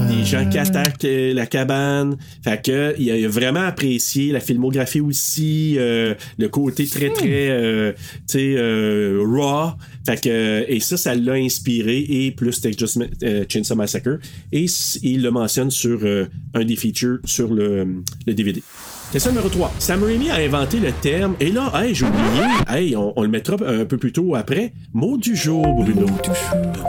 des 0.10 0.26
gens 0.26 0.46
qui 0.50 0.58
attaquent 0.58 1.06
euh, 1.06 1.34
la 1.34 1.46
cabane. 1.46 2.18
Fait 2.44 2.62
que 2.62 2.96
il 3.00 3.10
a, 3.12 3.16
il 3.18 3.26
a 3.26 3.30
vraiment 3.30 3.62
apprécié 3.62 4.32
la 4.34 4.42
filmographie 4.42 5.00
aussi, 5.00 5.76
euh, 5.78 6.16
le 6.38 6.50
côté 6.50 6.86
très 6.86 7.10
très 7.10 7.50
euh, 7.50 7.94
tu 7.96 8.00
sais 8.28 8.56
euh, 8.58 9.22
raw. 9.26 9.72
Fait 10.08 10.22
que 10.22 10.64
et 10.70 10.80
ça 10.80 10.96
ça 10.96 11.14
l'a 11.16 11.34
inspiré 11.34 11.98
et 12.08 12.32
plus 12.32 12.62
Texas 12.62 12.96
Ma- 12.96 13.06
euh, 13.24 13.44
Chainsaw 13.50 13.76
Massacre 13.76 14.20
et 14.54 14.66
il 15.04 15.22
le 15.22 15.32
mentionne 15.32 15.70
sur 15.70 16.00
euh, 16.04 16.28
un 16.54 16.64
des 16.64 16.78
features 16.78 17.20
sur 17.26 17.54
le, 17.54 17.86
le 18.26 18.34
DVD. 18.34 18.64
Question 19.12 19.32
numéro 19.32 19.50
3. 19.50 19.74
Sam 19.80 20.04
Raimi 20.04 20.30
a 20.30 20.36
inventé 20.36 20.80
le 20.80 20.92
terme, 21.02 21.36
et 21.42 21.50
là, 21.52 21.72
hey, 21.76 21.94
j'ai 21.96 22.06
oublié, 22.06 22.24
hey, 22.70 22.96
on, 22.96 23.14
on 23.18 23.24
le 23.24 23.30
mettra 23.30 23.56
un 23.66 23.84
peu 23.86 23.98
plus 23.98 24.12
tôt 24.14 24.36
après. 24.36 24.72
Mot 24.94 25.18
du 25.18 25.36
jour, 25.36 25.62
Bruno. 25.76 26.06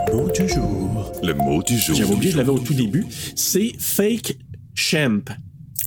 Le 0.09 0.15
mot 0.17 0.29
du 0.31 0.49
jour. 0.49 1.13
Le 1.23 1.35
mot 1.35 1.63
du 1.63 1.77
jour. 1.79 1.97
J'avais 1.97 2.13
oublié, 2.13 2.33
je 2.33 2.37
l'avais 2.39 2.51
au 2.51 2.59
tout 2.59 2.75
début. 2.75 3.05
C'est 3.37 3.73
fake 3.79 4.37
champ. 4.75 5.21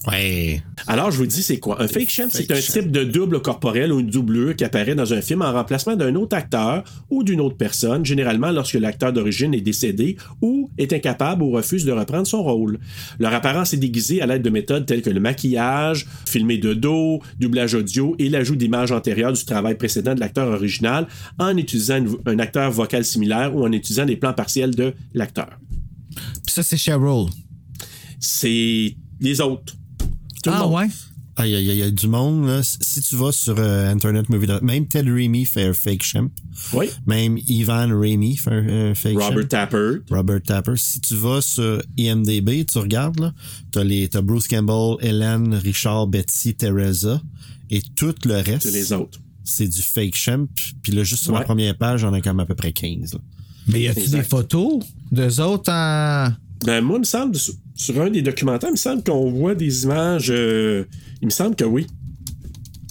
Ouais. 0.07 0.64
Alors, 0.88 1.11
je 1.11 1.18
vous 1.18 1.28
dis, 1.28 1.44
c'est 1.44 1.60
quoi? 1.60 1.80
Un 1.80 1.88
fake 1.88 2.10
champ, 2.10 2.28
c'est 2.32 2.52
un 2.52 2.60
type 2.60 2.90
de 2.90 3.03
double 3.03 3.40
corporel 3.40 3.94
ou 3.94 3.99
une 3.99 4.10
doublure 4.10 4.56
qui 4.56 4.64
apparaît 4.64 4.95
dans 4.95 5.14
un 5.14 5.22
film 5.22 5.44
en 5.44 5.53
remplacement 5.53 5.95
d'un 5.95 6.15
autre 6.15 6.36
acteur 6.36 6.84
ou 7.11 7.23
d'une 7.23 7.40
autre 7.40 7.56
personne, 7.56 8.03
généralement 8.03 8.49
lorsque 8.49 8.73
l'acteur 8.73 9.14
d'origine 9.14 9.53
est 9.53 9.61
décédé 9.61 10.18
ou 10.41 10.72
est 10.80 10.91
incapable 10.91 11.44
ou 11.44 11.52
refuse 11.52 11.86
de 11.86 11.91
reprendre 11.91 12.26
son 12.26 12.41
rôle. 12.41 12.80
Leur 13.19 13.32
apparence 13.34 13.76
est 13.76 13.78
déguisée 13.78 14.23
à 14.23 14.26
l'aide 14.26 14.41
de 14.41 14.49
méthodes 14.49 14.88
telles 14.88 15.03
que 15.03 15.11
le 15.11 15.19
maquillage, 15.19 16.07
filmé 16.26 16.57
de 16.57 16.73
dos, 16.73 17.22
doublage 17.40 17.76
audio 17.76 18.15
et 18.18 18.30
l'ajout 18.30 18.56
d'images 18.56 18.91
antérieures 18.91 19.34
du 19.34 19.45
travail 19.45 19.76
précédent 19.76 20.15
de 20.15 20.19
l'acteur 20.19 20.48
original 20.48 21.07
en 21.38 21.56
utilisant 21.57 22.03
un 22.26 22.40
acteur 22.40 22.72
vocal 22.72 23.06
similaire 23.06 23.56
ou 23.56 23.64
en 23.64 23.72
utilisant 23.72 24.06
des 24.06 24.15
plans 24.15 24.34
partiels 24.34 24.73
de 24.73 24.94
l'acteur. 25.14 25.60
Puis 26.15 26.53
ça, 26.53 26.64
c'est 26.64 26.78
Cheryl. 26.78 27.28
C'est 28.19 28.95
les 29.19 29.41
autres. 29.41 29.76
Tout 30.43 30.49
Ah 30.53 30.68
ouais? 30.68 30.88
Ah, 31.38 31.47
il 31.47 31.51
y, 31.53 31.55
a- 31.55 31.59
il 31.61 31.76
y 31.77 31.81
a 31.81 31.89
du 31.89 32.07
monde, 32.07 32.45
là. 32.45 32.61
Si 32.61 33.01
tu 33.01 33.15
vas 33.15 33.31
sur 33.31 33.55
euh, 33.57 33.89
Internet 33.89 34.27
Movie, 34.30 34.47
même 34.61 34.85
Ted 34.88 35.09
Raimi 35.09 35.45
fait 35.45 35.65
un 35.68 35.73
fake 35.73 36.03
champ. 36.03 36.27
Oui. 36.73 36.88
Même 37.07 37.38
Ivan 37.47 37.88
Raimi 37.97 38.35
fait 38.35 38.51
un 38.51 38.68
euh, 38.68 38.93
fake 38.95 39.18
Robert 39.18 39.41
champ. 39.43 39.47
Tapper. 39.47 39.91
Robert 40.09 40.41
Tapper. 40.43 40.73
Si 40.76 40.99
tu 40.99 41.15
vas 41.15 41.41
sur 41.41 41.81
IMDB, 41.97 42.65
tu 42.65 42.77
regardes, 42.80 43.19
là, 43.22 43.34
t'as 43.72 43.84
les, 43.84 44.09
t'as 44.09 44.22
Bruce 44.22 44.47
Campbell, 44.47 44.97
Hélène, 44.99 45.53
Richard, 45.55 46.07
Betsy, 46.07 46.53
Teresa, 46.53 47.22
et 47.69 47.81
tout 47.95 48.13
le 48.26 48.35
reste. 48.35 48.63
C'est 48.63 48.72
les 48.72 48.91
autres. 48.91 49.19
C'est 49.45 49.68
du 49.69 49.81
fake 49.81 50.15
champ. 50.15 50.45
Puis 50.84 50.91
là, 50.91 51.03
juste 51.03 51.23
sur 51.23 51.34
Ouais. 51.34 51.39
la 51.39 51.45
première 51.45 51.77
page, 51.77 52.03
on 52.03 52.11
a 52.13 52.19
quand 52.22 52.31
même 52.34 52.41
à 52.41 52.45
peu 52.45 52.55
près 52.55 52.73
15, 52.73 53.13
là. 53.13 53.19
Mais 53.68 53.81
y 53.81 53.88
a-tu 53.88 54.09
des 54.09 54.23
photos 54.23 54.84
d'eux 55.11 55.39
autres 55.39 55.72
en. 55.72 56.27
Ben, 56.65 56.81
moi, 56.84 56.97
il 56.97 56.99
me 56.99 57.05
semble, 57.05 57.35
sur, 57.82 57.99
un 57.99 58.10
des 58.10 58.22
documentaires, 58.22 58.70
il 58.70 58.74
me 58.74 58.78
semble 58.78 59.03
qu'on 59.03 59.32
voit 59.32 59.56
des 59.56 59.84
images. 59.84 60.30
euh, 60.30 60.84
il 61.22 61.26
me 61.26 61.32
semble 61.32 61.56
que 61.56 61.64
oui. 61.64 61.88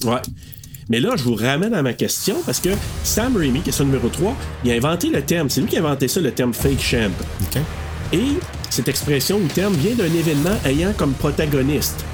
Ouais. 0.04 0.20
Mais 0.88 0.98
là, 0.98 1.14
je 1.16 1.22
vous 1.22 1.36
ramène 1.36 1.74
à 1.74 1.82
ma 1.82 1.92
question 1.92 2.36
parce 2.44 2.58
que 2.58 2.70
Sam 3.04 3.36
Raimi, 3.36 3.60
question 3.60 3.84
numéro 3.84 4.08
3, 4.08 4.36
il 4.64 4.72
a 4.72 4.74
inventé 4.74 5.08
le 5.08 5.22
terme. 5.22 5.48
C'est 5.48 5.60
lui 5.60 5.68
qui 5.68 5.76
a 5.76 5.78
inventé 5.80 6.08
ça, 6.08 6.20
le 6.20 6.32
terme 6.32 6.52
fake 6.52 6.80
champ. 6.80 7.10
OK? 7.42 7.62
Et 8.12 8.38
cette 8.68 8.88
expression 8.88 9.36
ou 9.36 9.46
terme 9.46 9.74
vient 9.74 9.94
d'un 9.94 10.12
événement 10.12 10.56
ayant 10.64 10.92
comme 10.94 11.12
protagoniste. 11.12 12.04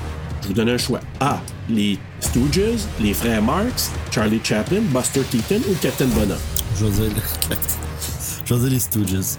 Je 0.43 0.49
vous 0.49 0.53
donne 0.53 0.69
un 0.69 0.79
choix. 0.79 1.01
A. 1.21 1.41
Les 1.71 1.99
Stooges, 2.21 2.85
les 3.01 3.15
frères 3.15 3.43
Marx, 3.43 3.91
Charlie 4.11 4.41
Chaplin, 4.45 4.83
Buster 4.93 5.23
Keaton 5.31 5.63
ou 5.71 5.75
Captain 5.81 6.07
Bonham. 6.09 6.39
Je 6.79 6.85
vais 6.85 7.09
dire, 7.09 7.23
je 8.45 8.55
vais 8.55 8.61
dire 8.61 8.71
les 8.71 8.79
Stooges. 8.79 9.39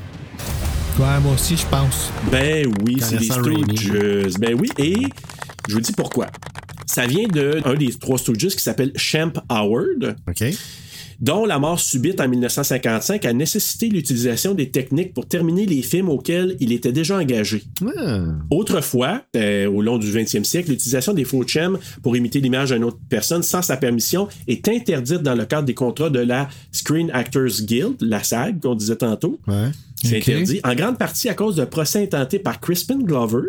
Ouais, 1.00 1.20
moi 1.22 1.34
aussi, 1.34 1.56
je 1.56 1.66
pense. 1.68 2.12
Ben 2.32 2.66
oui, 2.84 2.98
c'est 3.00 3.18
Raimi. 3.18 3.78
Stooges. 3.78 4.34
Ben 4.40 4.56
oui, 4.60 4.70
et 4.80 4.96
je 5.68 5.74
vous 5.76 5.80
dis 5.80 5.92
pourquoi. 5.92 6.26
Ça 6.88 7.06
vient 7.06 7.28
de 7.28 7.62
un 7.66 7.76
des 7.76 7.94
trois 7.94 8.18
Stooges 8.18 8.56
qui 8.56 8.62
s'appelle 8.62 8.92
Champ 8.96 9.32
Howard, 9.48 10.16
OK? 10.28 10.44
Dont 11.20 11.46
la 11.46 11.60
mort 11.60 11.80
subite 11.80 12.20
en 12.22 12.28
1955 12.28 13.26
a 13.26 13.34
nécessité 13.34 13.90
l'utilisation 13.90 14.54
des 14.54 14.70
techniques 14.70 15.14
pour 15.14 15.28
terminer 15.28 15.66
les 15.66 15.82
films 15.82 16.10
auxquels 16.10 16.56
il 16.60 16.72
était 16.72 16.92
déjà 16.92 17.18
engagé. 17.18 17.64
Ah. 17.98 18.24
Autrefois, 18.52 19.24
euh, 19.36 19.68
au 19.68 19.82
long 19.82 19.98
du 19.98 20.08
20e 20.12 20.44
siècle, 20.44 20.70
l'utilisation 20.70 21.14
des 21.14 21.24
faux 21.24 21.44
chems 21.46 21.78
pour 22.04 22.16
imiter 22.16 22.40
l'image 22.40 22.72
d'une 22.72 22.84
autre 22.84 23.00
personne 23.10 23.44
sans 23.44 23.62
sa 23.62 23.78
permission 23.78 24.28
est 24.48 24.68
interdite 24.68 25.22
dans 25.22 25.36
le 25.36 25.46
cadre 25.46 25.66
des 25.66 25.74
contrats 25.74 26.10
de 26.10 26.20
la 26.20 26.50
Screen 26.72 27.10
Actors 27.14 27.62
Guild, 27.62 27.96
la 28.02 28.24
SAG, 28.24 28.60
qu'on 28.62 28.76
disait 28.76 28.98
tantôt. 28.98 29.40
Ouais. 29.48 29.70
C'est 30.04 30.18
interdit, 30.18 30.60
en 30.64 30.76
grande 30.76 30.98
partie 30.98 31.28
à 31.30 31.34
cause 31.34 31.56
d'un 31.56 31.66
procès 31.66 32.04
intenté 32.04 32.40
par 32.40 32.60
Crispin 32.60 33.00
Glover 33.00 33.42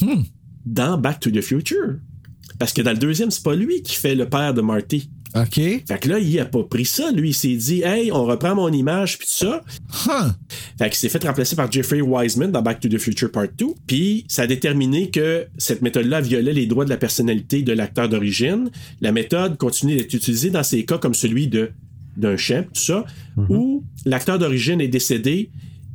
Hmm. 0.00 0.22
dans 0.64 0.96
Back 0.96 1.20
to 1.20 1.30
the 1.30 1.42
Future. 1.42 1.96
Parce 2.58 2.72
que 2.72 2.80
dans 2.82 2.92
le 2.92 2.98
deuxième, 2.98 3.30
c'est 3.30 3.42
pas 3.42 3.54
lui 3.54 3.82
qui 3.82 3.94
fait 3.96 4.14
le 4.14 4.28
père 4.28 4.54
de 4.54 4.62
Marty. 4.62 5.10
OK. 5.34 5.54
Fait 5.54 5.98
que 6.00 6.08
là, 6.08 6.18
il 6.18 6.38
a 6.40 6.44
pas 6.44 6.62
pris 6.62 6.84
ça. 6.84 7.10
Lui, 7.10 7.30
il 7.30 7.34
s'est 7.34 7.54
dit, 7.54 7.82
hey, 7.82 8.12
on 8.12 8.24
reprend 8.24 8.54
mon 8.54 8.70
image, 8.70 9.18
puis 9.18 9.26
tout 9.26 9.46
ça. 9.46 9.62
Huh. 10.06 10.32
Fait 10.78 10.90
qu'il 10.90 10.96
s'est 10.96 11.08
fait 11.08 11.24
remplacer 11.24 11.56
par 11.56 11.70
Jeffrey 11.70 12.00
Wiseman 12.00 12.50
dans 12.50 12.62
Back 12.62 12.80
to 12.80 12.88
the 12.88 12.98
Future 12.98 13.30
Part 13.30 13.48
2. 13.56 13.66
Puis 13.86 14.24
ça 14.28 14.42
a 14.42 14.46
déterminé 14.46 15.10
que 15.10 15.46
cette 15.56 15.82
méthode-là 15.82 16.20
violait 16.20 16.52
les 16.52 16.66
droits 16.66 16.84
de 16.84 16.90
la 16.90 16.98
personnalité 16.98 17.62
de 17.62 17.72
l'acteur 17.72 18.08
d'origine. 18.08 18.70
La 19.00 19.12
méthode 19.12 19.56
continue 19.56 19.96
d'être 19.96 20.12
utilisée 20.12 20.50
dans 20.50 20.62
ces 20.62 20.84
cas 20.84 20.98
comme 20.98 21.14
celui 21.14 21.48
de 21.48 21.70
d'un 22.14 22.36
champ, 22.36 22.62
tout 22.64 22.82
ça, 22.82 23.06
où 23.48 23.84
l'acteur 24.04 24.38
d'origine 24.38 24.82
est 24.82 24.88
décédé 24.88 25.50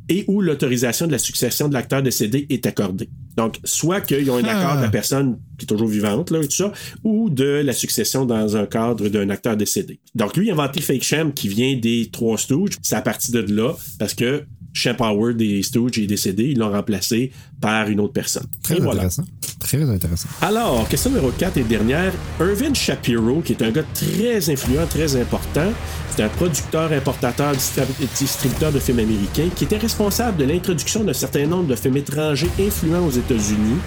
et 0.09 0.25
où 0.27 0.41
l'autorisation 0.41 1.07
de 1.07 1.11
la 1.11 1.17
succession 1.17 1.67
de 1.67 1.73
l'acteur 1.73 2.01
décédé 2.01 2.45
est 2.49 2.65
accordée. 2.65 3.09
Donc, 3.35 3.57
soit 3.63 4.01
qu'ils 4.01 4.29
ont 4.31 4.37
un 4.37 4.43
Ah. 4.45 4.57
accord 4.59 4.77
de 4.77 4.81
la 4.83 4.89
personne 4.89 5.37
qui 5.57 5.65
est 5.65 5.67
toujours 5.67 5.87
vivante, 5.87 6.31
là, 6.31 6.39
et 6.39 6.47
tout 6.47 6.55
ça, 6.55 6.71
ou 7.03 7.29
de 7.29 7.43
la 7.63 7.73
succession 7.73 8.25
dans 8.25 8.55
un 8.57 8.65
cadre 8.65 9.09
d'un 9.09 9.29
acteur 9.29 9.55
décédé. 9.57 9.99
Donc, 10.15 10.35
lui, 10.37 10.47
il 10.47 10.49
a 10.49 10.53
inventé 10.53 10.81
Fake 10.81 11.03
Champ 11.03 11.31
qui 11.31 11.47
vient 11.47 11.75
des 11.77 12.09
trois 12.11 12.37
Stooges. 12.37 12.77
C'est 12.81 12.95
à 12.95 13.01
partir 13.01 13.43
de 13.43 13.53
là, 13.53 13.73
parce 13.99 14.13
que 14.13 14.43
Champ 14.73 14.95
Howard 14.99 15.37
des 15.37 15.61
Stooges 15.63 15.97
est 15.99 16.07
décédé, 16.07 16.45
ils 16.51 16.57
l'ont 16.57 16.71
remplacé 16.71 17.31
par 17.59 17.87
une 17.89 17.99
autre 17.99 18.13
personne. 18.13 18.45
Très 18.61 18.75
voilà. 18.75 19.01
intéressant. 19.01 19.23
Très 19.59 19.81
intéressant. 19.81 20.29
Alors, 20.41 20.87
question 20.87 21.09
numéro 21.09 21.31
4 21.31 21.57
et 21.57 21.63
dernière. 21.63 22.13
Irvin 22.39 22.73
Shapiro, 22.73 23.41
qui 23.41 23.53
est 23.53 23.63
un 23.63 23.71
gars 23.71 23.83
très 23.93 24.49
influent, 24.51 24.85
très 24.87 25.15
important, 25.19 25.71
c'est 26.15 26.23
un 26.23 26.29
producteur, 26.29 26.91
importateur, 26.91 27.53
distributeur 28.17 28.71
de 28.71 28.79
films 28.79 28.99
américains 28.99 29.49
qui 29.55 29.63
était 29.63 29.77
responsable 29.77 30.37
de 30.37 30.45
l'introduction 30.45 31.03
d'un 31.03 31.13
certain 31.13 31.45
nombre 31.47 31.67
de 31.67 31.75
films 31.75 31.97
étrangers 31.97 32.49
influents 32.59 33.05
aux 33.05 33.11
États-Unis, 33.11 33.77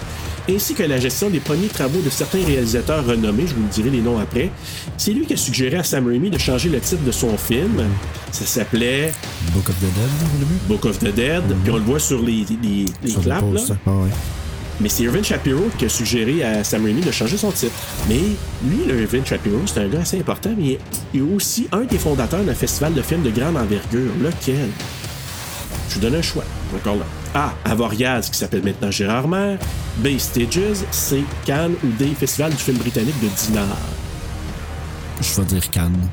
ainsi 0.49 0.75
que 0.75 0.83
la 0.83 0.99
gestion 0.99 1.31
des 1.31 1.41
premiers 1.41 1.69
travaux 1.69 2.01
de 2.01 2.11
certains 2.11 2.45
réalisateurs 2.45 3.07
renommés, 3.07 3.47
je 3.47 3.55
vous 3.55 3.63
le 3.63 3.69
dirai 3.69 3.91
les 3.91 4.01
noms 4.01 4.19
après. 4.19 4.51
C'est 4.97 5.13
lui 5.13 5.27
qui 5.27 5.35
a 5.35 5.37
suggéré 5.37 5.77
à 5.77 5.85
Sam 5.85 6.07
Raimi 6.07 6.31
de 6.31 6.39
changer 6.39 6.69
le 6.69 6.81
titre 6.81 7.03
de 7.05 7.13
son 7.13 7.37
film. 7.37 7.85
Ça 8.33 8.47
s'appelait 8.47 9.13
Book 9.53 9.69
of 9.69 9.77
the 9.77 9.83
Dead, 9.83 10.11
au 10.35 10.39
début. 10.39 10.61
Book 10.69 10.85
of 10.87 10.99
the 10.99 11.15
Dead, 11.15 11.43
puis 11.63 11.73
on 11.73 11.77
le 11.77 11.83
voit 11.83 11.99
sur 11.99 12.23
les, 12.23 12.45
les, 12.63 12.87
les 13.03 13.11
Sur 13.11 13.21
le 13.21 13.25
claps, 13.25 13.45
Ah 13.87 13.91
ouais. 13.91 14.11
Mais 14.81 14.89
c'est 14.89 15.03
Irvin 15.03 15.23
Shapiro 15.23 15.69
qui 15.77 15.85
a 15.85 15.89
suggéré 15.91 16.43
à 16.43 16.65
Sam 16.65 16.85
Raimi 16.85 17.03
de 17.03 17.11
changer 17.11 17.37
son 17.37 17.53
titre. 17.53 17.75
Mais 18.09 18.21
lui, 18.65 18.87
le 18.89 19.03
Irvin 19.03 19.23
Shapiro, 19.25 19.59
c'est 19.67 19.81
un 19.81 19.89
gars 19.89 20.01
assez 20.01 20.19
important, 20.19 20.51
mais 20.57 20.79
il 21.13 21.21
est 21.21 21.23
aussi 21.23 21.69
un 21.71 21.83
des 21.83 21.99
fondateurs 21.99 22.43
d'un 22.43 22.55
festival 22.55 22.95
de 22.95 23.03
films 23.03 23.23
de 23.23 23.31
grande 23.31 23.57
envergure. 23.59 24.11
Lequel? 24.23 24.71
Je 25.91 25.95
vous 25.97 26.01
donne 26.01 26.15
un 26.15 26.23
choix. 26.23 26.45
Encore 26.75 26.97
là. 26.97 27.05
A. 27.35 27.53
Avoriaz, 27.71 28.31
qui 28.31 28.39
s'appelle 28.39 28.63
maintenant 28.63 28.91
Gérard 28.91 29.29
Maire. 29.29 29.59
B. 29.99 30.17
Stages. 30.19 30.85
C. 30.91 31.25
Cannes. 31.45 31.75
Ou 31.85 31.89
D. 31.99 32.09
Festival 32.19 32.51
du 32.53 32.57
film 32.57 32.79
britannique 32.79 33.21
de 33.21 33.29
Dinard. 33.29 33.77
Je 35.21 35.41
vais 35.41 35.47
dire 35.47 35.71
Cannes. 35.71 36.09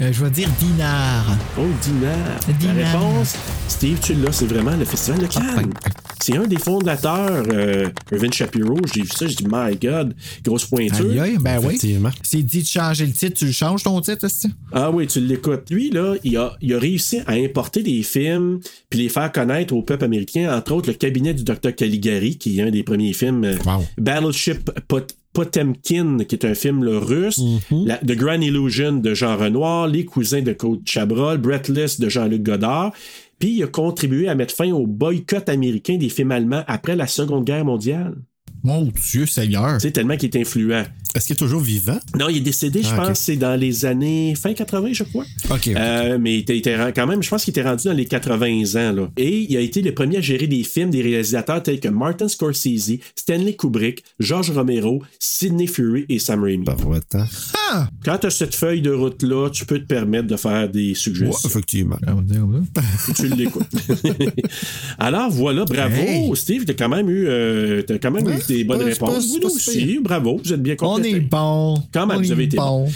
Euh, 0.00 0.12
je 0.12 0.24
vais 0.24 0.30
dire 0.30 0.48
Dinard. 0.58 1.24
Oh, 1.56 1.62
Dinard. 1.82 2.58
Dinard. 2.58 2.74
La 2.76 2.90
réponse, 2.92 3.36
Steve, 3.68 3.98
tu 4.02 4.14
l'as, 4.14 4.32
c'est 4.32 4.46
vraiment 4.46 4.76
le 4.76 4.84
festival 4.84 5.20
de 5.20 5.26
Cannes. 5.26 5.72
C'est 6.20 6.36
un 6.36 6.46
des 6.48 6.58
fondateurs, 6.58 7.44
euh, 7.52 7.88
Irvin 8.10 8.30
Shapiro. 8.32 8.76
J'ai 8.92 9.02
vu 9.02 9.08
ça, 9.08 9.26
j'ai 9.28 9.34
dit, 9.36 9.46
my 9.48 9.76
God, 9.76 10.14
grosse 10.42 10.64
pointure. 10.64 11.10
Aïe, 11.10 11.20
aïe, 11.20 11.36
ben 11.40 11.58
oui. 11.60 11.66
Effectivement. 11.66 12.10
S'il 12.22 12.44
dit 12.44 12.62
de 12.62 12.66
changer 12.66 13.06
le 13.06 13.12
titre, 13.12 13.36
tu 13.38 13.46
le 13.46 13.52
changes 13.52 13.84
ton 13.84 14.00
titre, 14.00 14.24
est-ce 14.24 14.48
que? 14.48 14.52
Ah 14.72 14.90
oui, 14.90 15.06
tu 15.06 15.20
l'écoutes. 15.20 15.70
Lui, 15.70 15.90
là, 15.90 16.14
il 16.24 16.36
a, 16.38 16.56
il 16.60 16.74
a 16.74 16.78
réussi 16.78 17.20
à 17.26 17.32
importer 17.32 17.82
des 17.84 18.02
films 18.02 18.58
puis 18.90 18.98
les 19.00 19.08
faire 19.08 19.30
connaître 19.30 19.74
au 19.74 19.82
peuple 19.82 20.04
américain, 20.04 20.56
entre 20.56 20.72
autres 20.72 20.88
le 20.88 20.94
cabinet 20.94 21.34
du 21.34 21.44
Dr. 21.44 21.72
Caligari, 21.76 22.36
qui 22.36 22.58
est 22.58 22.62
un 22.62 22.70
des 22.70 22.82
premiers 22.82 23.12
films. 23.12 23.44
euh, 23.44 23.56
Wow. 23.64 23.84
Battleship 23.98 24.70
Pot- 24.88 25.14
Potemkin, 25.34 26.18
qui 26.26 26.34
est 26.36 26.44
un 26.46 26.54
film 26.54 26.82
là, 26.84 26.98
russe. 26.98 27.40
La- 27.70 27.98
The 27.98 28.12
Grand 28.16 28.40
Illusion 28.40 28.92
de 28.94 29.12
Jean 29.14 29.36
Renoir. 29.36 29.88
Les 29.88 30.04
cousins 30.06 30.40
de 30.42 30.52
Claude 30.52 30.80
Chabrol. 30.86 31.38
Breathless 31.38 32.00
de 32.00 32.08
Jean-Luc 32.08 32.42
Godard. 32.42 32.92
Puis 33.38 33.50
il 33.56 33.62
a 33.62 33.66
contribué 33.66 34.28
à 34.28 34.34
mettre 34.34 34.54
fin 34.54 34.70
au 34.72 34.86
boycott 34.86 35.48
américain 35.48 35.96
des 35.96 36.08
films 36.08 36.30
allemands 36.32 36.62
après 36.66 36.96
la 36.96 37.06
Seconde 37.06 37.44
Guerre 37.44 37.64
mondiale. 37.64 38.14
Mon 38.62 38.82
Dieu 39.10 39.26
Seigneur. 39.26 39.74
Tu 39.74 39.80
sais, 39.88 39.90
tellement 39.90 40.16
qu'il 40.16 40.30
est 40.34 40.40
influent. 40.40 40.84
Est-ce 41.14 41.26
qu'il 41.26 41.34
est 41.34 41.36
toujours 41.36 41.60
vivant? 41.60 41.98
Non, 42.18 42.28
il 42.28 42.38
est 42.38 42.40
décédé, 42.40 42.82
je 42.82 42.88
Ah, 42.92 43.06
pense, 43.06 43.20
c'est 43.20 43.36
dans 43.36 43.54
les 43.58 43.84
années 43.84 44.34
fin 44.34 44.52
80, 44.52 44.88
je 44.92 45.04
crois. 45.04 45.24
OK. 45.50 45.68
Euh, 45.68 46.18
mais 46.20 46.34
il 46.34 46.38
était, 46.40 46.54
il 46.54 46.58
était 46.58 46.76
quand 46.94 47.06
même, 47.06 47.22
je 47.22 47.28
pense 47.30 47.44
qu'il 47.44 47.52
était 47.52 47.62
rendu 47.62 47.84
dans 47.84 47.92
les 47.92 48.06
80 48.06 48.74
ans. 48.76 48.92
Là. 48.92 49.10
Et 49.16 49.46
il 49.48 49.56
a 49.56 49.60
été 49.60 49.80
le 49.82 49.92
premier 49.94 50.16
à 50.18 50.20
gérer 50.20 50.46
des 50.46 50.62
films 50.64 50.90
des 50.90 51.02
réalisateurs 51.02 51.62
tels 51.62 51.78
que 51.80 51.88
Martin 51.88 52.28
Scorsese, 52.28 52.98
Stanley 53.14 53.54
Kubrick, 53.56 54.02
George 54.18 54.50
Romero, 54.50 55.02
Sidney 55.20 55.66
Fury 55.66 56.04
et 56.08 56.18
Sam 56.18 56.42
Raimi. 56.42 56.64
Hein? 56.68 57.26
Ah! 57.70 57.88
Quand 58.04 58.18
tu 58.18 58.26
as 58.26 58.30
cette 58.30 58.54
feuille 58.54 58.82
de 58.82 58.90
route-là, 58.90 59.50
tu 59.50 59.64
peux 59.66 59.78
te 59.78 59.86
permettre 59.86 60.26
de 60.26 60.36
faire 60.36 60.68
des 60.68 60.88
Ouais, 60.88 60.94
suggestions. 60.94 61.48
effectivement. 61.48 61.96
Ça. 62.04 63.14
tu 63.14 63.28
l'écoutes. 63.28 63.62
Alors 64.98 65.30
voilà, 65.30 65.64
bravo, 65.64 65.94
Hey. 65.96 66.30
Steve. 66.36 66.64
T'as 66.64 66.74
quand 66.74 66.88
même 66.88 67.08
eu, 67.08 67.26
euh, 67.28 67.82
t'as 67.82 67.98
quand 67.98 68.10
même 68.10 68.26
Ouais, 68.26 68.38
eu 68.38 68.46
des 68.46 68.64
bonnes 68.64 68.82
réponses. 68.82 69.28
Vous 69.38 69.46
aussi, 69.46 69.70
si 69.72 69.98
bravo. 70.00 70.40
Vous 70.42 70.52
êtes 70.52 70.62
bien 70.62 70.74
On 70.80 70.98
complétés. 71.08 71.26
est 71.26 71.28
bon. 71.30 71.82
Quand 71.92 72.06
même, 72.06 72.18
on 72.18 72.22
vous 72.22 72.32
avez 72.32 72.44
été 72.44 72.56
bon. 72.56 72.88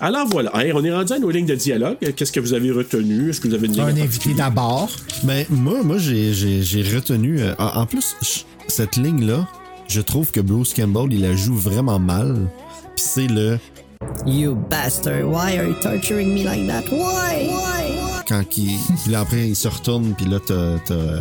Alors 0.00 0.26
voilà, 0.26 0.50
Hey, 0.54 0.72
on 0.72 0.84
est 0.84 0.92
rendu 0.92 1.12
à 1.12 1.18
nos 1.18 1.30
lignes 1.30 1.46
de 1.46 1.54
dialogue. 1.54 1.98
Qu'est-ce 2.16 2.32
que 2.32 2.40
vous 2.40 2.52
avez 2.52 2.70
retenu? 2.72 3.30
Est-ce 3.30 3.40
que 3.40 3.48
vous 3.48 3.54
avez 3.54 3.66
une 3.68 3.74
ligne 3.74 3.82
Un 3.82 3.96
invité 4.02 4.34
d'abord. 4.34 4.90
Ben, 5.22 5.46
moi, 5.50 5.82
moi 5.84 5.98
j'ai, 5.98 6.32
j'ai, 6.32 6.62
j'ai 6.62 6.82
retenu. 6.82 7.40
euh, 7.40 7.54
en 7.58 7.86
plus, 7.86 8.16
cette 8.66 8.96
ligne-là, 8.96 9.46
je 9.88 10.00
trouve 10.00 10.32
que 10.32 10.40
Bruce 10.40 10.74
Campbell, 10.74 11.12
il 11.12 11.20
la 11.22 11.36
joue 11.36 11.54
vraiment 11.54 11.98
mal. 12.00 12.48
Puis 12.96 13.04
c'est 13.06 13.26
le 13.28 13.58
You 14.26 14.56
bastard, 14.68 15.24
why 15.30 15.56
are 15.58 15.66
you 15.66 15.74
torturing 15.80 16.34
me 16.34 16.42
like 16.44 16.66
that? 16.66 16.90
Why? 16.90 17.48
Why? 17.48 18.24
quand 18.26 18.42
il, 18.56 19.14
après 19.14 19.48
il 19.48 19.56
se 19.56 19.68
retourne 19.68 20.14
puis 20.16 20.24
là 20.26 20.38
t'as, 20.44 20.78
t'as, 20.86 20.94
euh, 20.94 21.20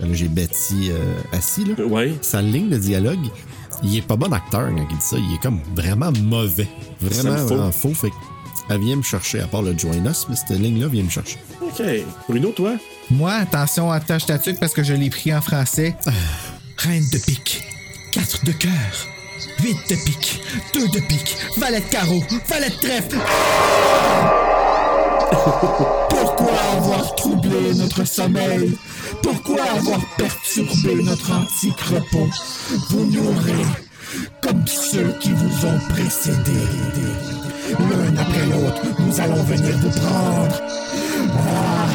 là 0.00 0.06
j'ai 0.12 0.28
Betty 0.28 0.90
euh, 0.90 1.14
assis 1.36 1.64
là. 1.64 1.84
Ouais. 1.84 2.14
Sa 2.22 2.42
ligne 2.42 2.68
de 2.68 2.78
dialogue, 2.78 3.18
il 3.82 3.96
est 3.96 4.02
pas 4.02 4.16
bon 4.16 4.32
acteur 4.32 4.68
quand 4.68 4.86
il 4.90 4.96
dit 4.96 5.04
ça, 5.04 5.16
il 5.18 5.34
est 5.34 5.42
comme 5.42 5.60
vraiment 5.74 6.12
mauvais, 6.22 6.68
vraiment 7.00 7.36
vraiment 7.44 7.72
faux. 7.72 7.94
Fait 7.94 8.12
elle 8.70 8.80
vient 8.80 8.96
me 8.96 9.02
chercher 9.02 9.40
à 9.40 9.46
part 9.46 9.62
le 9.62 9.76
Join 9.76 10.06
Us, 10.06 10.26
mais 10.28 10.36
cette 10.36 10.58
ligne 10.58 10.80
là 10.80 10.88
vient 10.88 11.02
me 11.02 11.10
chercher. 11.10 11.38
OK. 11.60 11.82
Bruno, 12.28 12.50
toi? 12.50 12.76
Moi, 13.10 13.32
attention, 13.32 13.92
attache 13.92 14.26
ta 14.26 14.38
tuque 14.38 14.58
parce 14.58 14.72
que 14.72 14.82
je 14.82 14.94
l'ai 14.94 15.10
pris 15.10 15.34
en 15.34 15.42
français. 15.42 15.94
Reine 16.78 17.04
de 17.12 17.18
pique, 17.18 17.62
4 18.12 18.44
de 18.46 18.52
cœur, 18.52 18.70
8 19.62 19.76
de 19.90 20.04
pique, 20.04 20.40
2 20.72 20.88
de 20.88 21.00
pique, 21.00 21.36
valet 21.58 21.80
de 21.80 21.86
carreau, 21.86 22.22
valet 22.48 22.70
de 22.70 22.76
trèfle. 22.76 23.18
Pourquoi 25.30 26.52
avoir 26.76 27.14
troublé 27.14 27.74
notre 27.76 28.04
sommeil? 28.06 28.76
Pourquoi 29.22 29.62
avoir 29.62 30.00
perturbé 30.16 31.02
notre 31.02 31.32
antique 31.32 31.80
repos? 31.80 32.28
Vous 32.90 33.04
mourrez 33.04 33.64
comme 34.40 34.66
ceux 34.66 35.14
qui 35.20 35.30
vous 35.32 35.66
ont 35.66 35.78
précédés. 35.90 36.36
L'un 37.70 38.16
après 38.16 38.46
l'autre, 38.46 38.82
nous 38.98 39.20
allons 39.20 39.42
venir 39.42 39.76
vous 39.78 40.00
prendre. 40.00 40.60
Ah, 41.36 41.88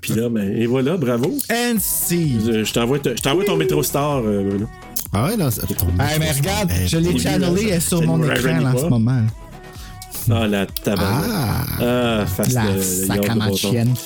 Puis 0.00 0.14
là, 0.14 0.28
ben, 0.28 0.56
et 0.56 0.66
voilà, 0.66 0.96
bravo. 0.96 1.34
And 1.50 1.78
see. 1.78 2.38
Je, 2.64 2.72
t'envoie, 2.72 2.98
ton 3.44 3.56
métro 3.56 3.82
star, 3.82 4.22
euh, 4.24 4.42
Bruno. 4.42 4.66
Ah 5.12 5.26
ouais, 5.26 5.36
c'est- 5.50 5.62
Hey, 6.00 6.18
mais 6.18 6.32
regarde, 6.32 6.70
je 6.86 6.96
l'ai 6.98 7.08
oui, 7.10 7.18
channelé 7.20 7.38
là, 7.40 7.52
elle 7.60 7.68
est 7.68 7.80
sur 7.80 8.02
mon 8.02 8.22
écran 8.24 8.60
là, 8.60 8.72
en 8.74 8.78
ce 8.78 8.86
moment. 8.86 9.22
Ah, 10.30 10.46
la 10.46 10.66
tabarnak. 10.66 11.30
Ah, 11.80 12.20
Ah, 12.20 12.26
face 12.26 12.52
La 12.54 12.66
de- 12.72 12.76
de 12.78 12.82
sac 12.82 13.16
Yard 13.16 13.24
à 13.30 13.34
de 13.34 13.38
ma 13.38 13.44
bâton. 13.46 13.56
chienne. 13.56 13.94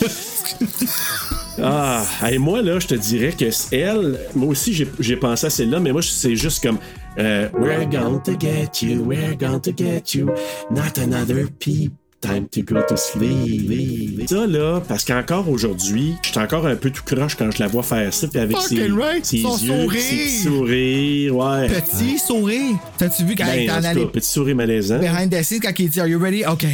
Ah, 1.63 2.05
et 2.31 2.37
moi, 2.37 2.61
là, 2.61 2.79
je 2.79 2.87
te 2.87 2.95
dirais 2.95 3.33
que 3.33 3.47
elle, 3.75 4.19
moi 4.35 4.49
aussi, 4.51 4.75
j'ai, 4.75 4.87
j'ai 5.01 5.17
pensé 5.17 5.47
à 5.47 5.51
celle-là, 5.51 5.81
mais 5.81 5.91
moi, 5.91 6.03
c'est 6.03 6.37
juste 6.37 6.63
comme 6.63 6.77
euh, 7.19 7.49
We're 7.59 7.89
going 7.89 8.21
to 8.25 8.33
get 8.39 8.83
you, 8.83 9.03
we're 9.03 9.35
going 9.39 9.61
to 9.61 9.73
get 9.75 10.13
you, 10.15 10.27
not 10.71 10.99
another 11.03 11.47
peep. 11.59 11.95
Time 12.21 12.49
to 12.49 12.63
go 12.63 12.81
to 12.89 12.97
sleep. 12.97 14.27
Ça, 14.29 14.47
là, 14.47 14.81
parce 14.89 15.05
qu'encore 15.05 15.49
aujourd'hui, 15.49 16.15
je 16.23 16.31
suis 16.31 16.39
encore 16.39 16.67
un 16.67 16.75
peu 16.75 16.91
tout 16.91 17.03
croche 17.05 17.37
quand 17.37 17.51
je 17.51 17.59
la 17.63 17.69
vois 17.69 17.83
faire 17.83 18.13
ça, 18.13 18.27
puis 18.27 18.41
avec 18.41 18.57
ses, 18.63 18.89
right, 18.89 19.25
ses 19.25 19.43
son 19.43 19.57
yeux, 19.59 19.83
sourire. 19.83 20.01
ses 20.03 20.29
sourires, 20.45 21.37
ouais. 21.37 21.69
Petit 21.69 22.19
sourire. 22.19 22.77
T'as-tu 22.99 23.25
vu 23.25 23.35
quand 23.37 23.45
il 23.55 23.67
Ben, 23.67 23.83
est 23.85 23.87
en 23.87 23.95
cas, 24.05 24.07
petit 24.11 24.29
sourire 24.29 24.57
malaisant. 24.57 24.99
behind 24.99 25.31
the 25.31 25.43
scenes 25.43 25.61
quand 25.61 25.79
il 25.79 25.91
dit 25.91 26.01
Are 26.01 26.07
you 26.09 26.19
ready? 26.19 26.45
OK. 26.47 26.65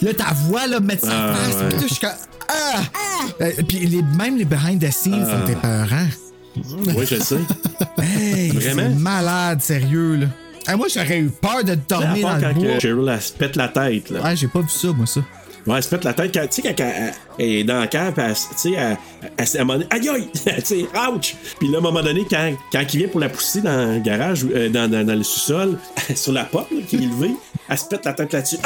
Là, 0.00 0.14
ta 0.14 0.32
voix, 0.46 0.66
là, 0.66 0.80
mettre 0.80 1.06
sa 1.06 1.10
Ah, 1.12 1.34
face. 1.34 1.54
ouais. 1.56 1.68
Puis 1.68 1.78
là, 1.78 1.86
je 1.88 1.94
suis 1.94 2.00
comme 2.00 2.10
Ah! 2.48 2.82
Euh, 3.40 3.50
Puis 3.68 3.78
les, 3.86 4.02
même 4.16 4.36
les 4.38 4.44
behind 4.44 4.80
the 4.80 4.90
scenes 4.92 5.26
Ah. 5.28 5.44
sont 5.46 5.52
épeurants. 5.52 6.08
Oui, 6.96 7.04
je 7.10 7.16
sais. 7.16 7.36
Hey, 8.00 8.50
Vraiment? 8.50 8.90
malade, 8.96 9.60
sérieux, 9.60 10.16
là. 10.16 10.26
Ah, 10.66 10.76
moi, 10.76 10.86
j'aurais 10.92 11.18
eu 11.18 11.28
peur 11.30 11.64
de 11.64 11.74
dormir 11.88 12.28
dans 12.28 12.48
le 12.48 12.54
bois. 12.54 12.78
Cheryl, 12.80 13.08
elle 13.12 13.20
se 13.22 13.32
pète 13.32 13.56
la 13.56 13.68
tête, 13.68 14.10
là. 14.10 14.22
Ouais, 14.22 14.36
j'ai 14.36 14.48
pas 14.48 14.60
vu 14.60 14.68
ça, 14.68 14.88
moi, 14.88 15.06
ça. 15.06 15.20
Ouais, 15.66 15.76
elle 15.76 15.82
se 15.82 15.88
pète 15.88 16.02
la 16.04 16.12
tête. 16.12 16.32
quand- 16.34 16.46
Tu 16.48 16.60
sais, 16.62 16.74
quand 16.74 16.84
elle, 16.84 17.14
elle 17.38 17.48
est 17.48 17.64
dans 17.64 17.80
le 17.82 17.86
cave, 17.86 18.12
puis 18.14 18.22
elle, 18.26 18.36
se- 18.36 18.48
tu 18.48 18.56
sais, 18.56 18.72
elle, 18.72 18.96
elle, 19.36 19.60
moment 19.64 19.74
donné, 19.74 19.86
aïe 19.90 20.08
aïe! 20.08 20.28
tu 20.34 20.64
sais, 20.64 20.86
ouch! 21.08 21.36
Puis 21.60 21.68
là, 21.68 21.76
à 21.76 21.78
un 21.78 21.82
moment 21.82 22.02
donné, 22.02 22.26
quand, 22.28 22.52
quand 22.72 22.82
il 22.92 22.98
vient 22.98 23.08
pour 23.08 23.20
la 23.20 23.28
pousser 23.28 23.60
dans 23.60 23.92
le 23.94 24.00
garage, 24.00 24.44
euh, 24.52 24.68
dans, 24.68 24.90
dans, 24.90 25.06
dans 25.06 25.14
le 25.14 25.22
sous-sol, 25.22 25.78
sur 26.16 26.32
la 26.32 26.44
porte, 26.44 26.70
là, 26.72 26.78
qui 26.88 26.96
est 26.96 27.00
levée, 27.00 27.34
elle 27.68 27.78
se 27.78 27.84
pète 27.84 28.04
la 28.04 28.12
tête 28.12 28.32
là-dessus. 28.32 28.56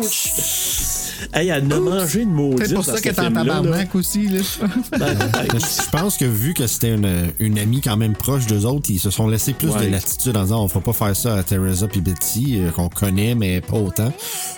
Ouch! 0.00 1.05
Hey, 1.32 1.48
elle 1.48 1.72
a 1.72 1.80
mangé 1.80 2.22
une 2.22 2.32
maudite. 2.32 2.66
C'est 2.66 2.74
pour 2.74 2.84
ça 2.84 3.00
qu'elle 3.00 3.14
est 3.14 3.20
en 3.20 3.32
tabarnak 3.32 3.94
aussi, 3.94 4.28
là. 4.28 4.40
Ben, 4.98 5.14
peut-être. 5.16 5.56
Je 5.84 5.90
pense 5.90 6.16
que 6.16 6.24
vu 6.24 6.54
que 6.54 6.66
c'était 6.66 6.94
une, 6.94 7.30
une 7.38 7.58
amie 7.58 7.80
quand 7.80 7.96
même 7.96 8.14
proche 8.14 8.46
d'eux 8.46 8.64
autres, 8.66 8.90
ils 8.90 8.98
se 8.98 9.10
sont 9.10 9.28
laissés 9.28 9.52
plus 9.52 9.68
Ouais. 9.68 9.86
de 9.86 9.90
latitude 9.92 10.36
en 10.36 10.42
disant 10.44 10.62
on 10.64 10.68
fera 10.68 10.80
pas 10.80 10.92
faire 10.92 11.16
ça 11.16 11.36
à 11.36 11.42
Teresa 11.42 11.86
puis 11.88 12.00
Betty, 12.00 12.56
euh, 12.58 12.70
qu'on 12.70 12.88
connaît, 12.88 13.34
mais 13.34 13.60
pas 13.60 13.76
autant. 13.76 14.12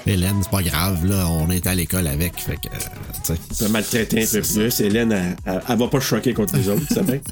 Hélène, 0.06 0.36
c'est 0.42 0.50
pas 0.50 0.62
grave, 0.62 1.06
là, 1.06 1.26
on 1.28 1.50
est 1.50 1.66
à 1.66 1.74
l'école 1.74 2.06
avec. 2.06 2.40
Fait 2.40 2.56
que, 2.56 2.68
euh, 2.68 3.34
tu. 3.48 3.54
Ça 3.54 3.68
maltraiter 3.68 4.22
un 4.22 4.26
peu 4.26 4.40
plus. 4.42 4.80
Hélène, 4.80 5.12
elle, 5.12 5.36
elle, 5.46 5.60
elle 5.68 5.78
va 5.78 5.88
pas 5.88 6.00
choquer 6.00 6.32
contre 6.34 6.56
les 6.56 6.68
autres, 6.68 6.82
ça 6.92 7.02
fait. 7.04 7.22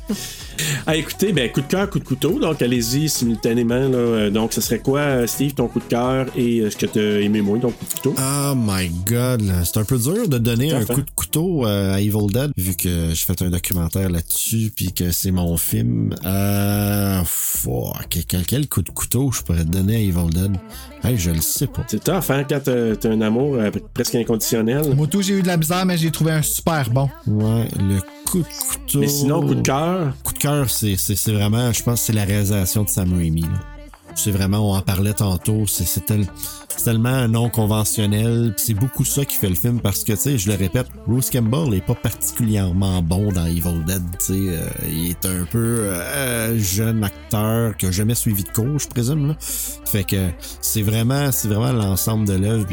Ah, 0.86 0.96
écoutez, 0.96 1.32
ben, 1.32 1.50
coup 1.50 1.60
de 1.60 1.66
cœur, 1.66 1.88
coup 1.90 1.98
de 1.98 2.04
couteau. 2.04 2.38
Donc, 2.38 2.62
allez-y 2.62 3.08
simultanément. 3.08 3.74
Là. 3.88 3.96
Euh, 3.98 4.30
Donc, 4.30 4.52
ce 4.52 4.60
serait 4.60 4.78
quoi, 4.78 5.26
Steve, 5.26 5.52
ton 5.54 5.68
coup 5.68 5.80
de 5.80 5.84
cœur 5.84 6.26
et 6.36 6.60
euh, 6.60 6.70
ce 6.70 6.76
que 6.76 6.86
t'as 6.86 7.20
aimé 7.20 7.40
moins, 7.42 7.58
ton 7.58 7.70
coup 7.70 7.84
de 7.84 7.94
couteau? 7.94 8.14
Oh 8.18 8.54
my 8.56 8.88
god, 9.06 9.15
c'est 9.64 9.78
un 9.78 9.84
peu 9.84 9.98
dur 9.98 10.28
de 10.28 10.38
donner 10.38 10.72
un 10.72 10.84
coup 10.84 11.02
de 11.02 11.10
couteau 11.14 11.66
euh, 11.66 11.94
à 11.94 12.00
Evil 12.00 12.26
Dead, 12.32 12.50
vu 12.56 12.74
que 12.74 13.10
j'ai 13.10 13.24
fait 13.24 13.42
un 13.42 13.50
documentaire 13.50 14.08
là-dessus, 14.10 14.72
puis 14.74 14.92
que 14.92 15.10
c'est 15.10 15.30
mon 15.30 15.56
film. 15.56 16.14
Euh, 16.24 17.20
fuck, 17.24 18.18
quel, 18.28 18.44
quel 18.44 18.68
coup 18.68 18.82
de 18.82 18.90
couteau 18.90 19.30
je 19.32 19.42
pourrais 19.42 19.64
te 19.64 19.70
donner 19.70 19.96
à 19.96 20.00
Evil 20.00 20.30
Dead? 20.32 20.56
Hey, 21.02 21.16
je 21.18 21.30
le 21.30 21.40
sais 21.40 21.66
pas. 21.66 21.84
C'est 21.88 22.02
tough, 22.02 22.30
hein, 22.30 22.44
quand 22.48 22.60
t'as 22.64 23.08
un 23.10 23.20
amour 23.20 23.54
euh, 23.54 23.70
presque 23.94 24.14
inconditionnel. 24.14 24.94
Moi, 24.94 25.06
tout, 25.06 25.22
j'ai 25.22 25.34
eu 25.34 25.42
de 25.42 25.46
la 25.48 25.56
misère, 25.56 25.86
mais 25.86 25.96
j'ai 25.96 26.10
trouvé 26.10 26.32
un 26.32 26.42
super 26.42 26.90
bon. 26.90 27.08
Ouais, 27.26 27.68
le 27.78 28.00
coup 28.24 28.38
de 28.38 28.44
couteau. 28.44 29.00
Mais 29.00 29.08
sinon, 29.08 29.46
coup 29.46 29.54
de 29.54 29.62
cœur. 29.62 30.14
Coup 30.24 30.32
de 30.32 30.38
cœur, 30.38 30.70
c'est, 30.70 30.96
c'est, 30.96 31.16
c'est 31.16 31.32
vraiment, 31.32 31.72
je 31.72 31.82
pense 31.82 32.00
que 32.00 32.06
c'est 32.06 32.12
la 32.12 32.24
réalisation 32.24 32.84
de 32.84 32.88
Sam 32.88 33.12
Raimi. 33.16 33.42
là. 33.42 33.75
C'est 34.18 34.30
vraiment, 34.30 34.70
on 34.72 34.74
en 34.76 34.80
parlait 34.82 35.12
tantôt, 35.12 35.66
c'est, 35.66 35.84
c'est, 35.84 36.06
tel- 36.06 36.26
c'est 36.74 36.84
tellement 36.84 37.28
non 37.28 37.48
conventionnel. 37.50 38.54
c'est 38.56 38.72
beaucoup 38.74 39.04
ça 39.04 39.24
qui 39.26 39.36
fait 39.36 39.48
le 39.48 39.54
film 39.54 39.78
parce 39.80 40.04
que, 40.04 40.14
tu 40.14 40.18
sais, 40.18 40.38
je 40.38 40.48
le 40.50 40.56
répète, 40.56 40.86
Bruce 41.06 41.30
Campbell 41.30 41.74
est 41.74 41.84
pas 41.84 41.94
particulièrement 41.94 43.02
bon 43.02 43.30
dans 43.30 43.44
Evil 43.44 43.84
Dead. 43.86 44.02
Tu 44.18 44.24
sais, 44.24 44.32
euh, 44.32 44.68
il 44.90 45.10
est 45.10 45.26
un 45.26 45.44
peu 45.44 45.58
euh, 45.90 46.58
jeune 46.58 47.04
acteur 47.04 47.76
qui 47.76 47.86
a 47.86 47.90
jamais 47.92 48.14
suivi 48.14 48.42
de 48.42 48.48
cours, 48.48 48.78
je 48.78 48.88
présume. 48.88 49.28
Là. 49.28 49.36
Fait 49.38 50.04
que 50.04 50.28
c'est 50.62 50.82
vraiment, 50.82 51.30
c'est 51.30 51.48
vraiment 51.48 51.72
l'ensemble 51.72 52.26
de 52.26 52.32
l'œuvre. 52.34 52.66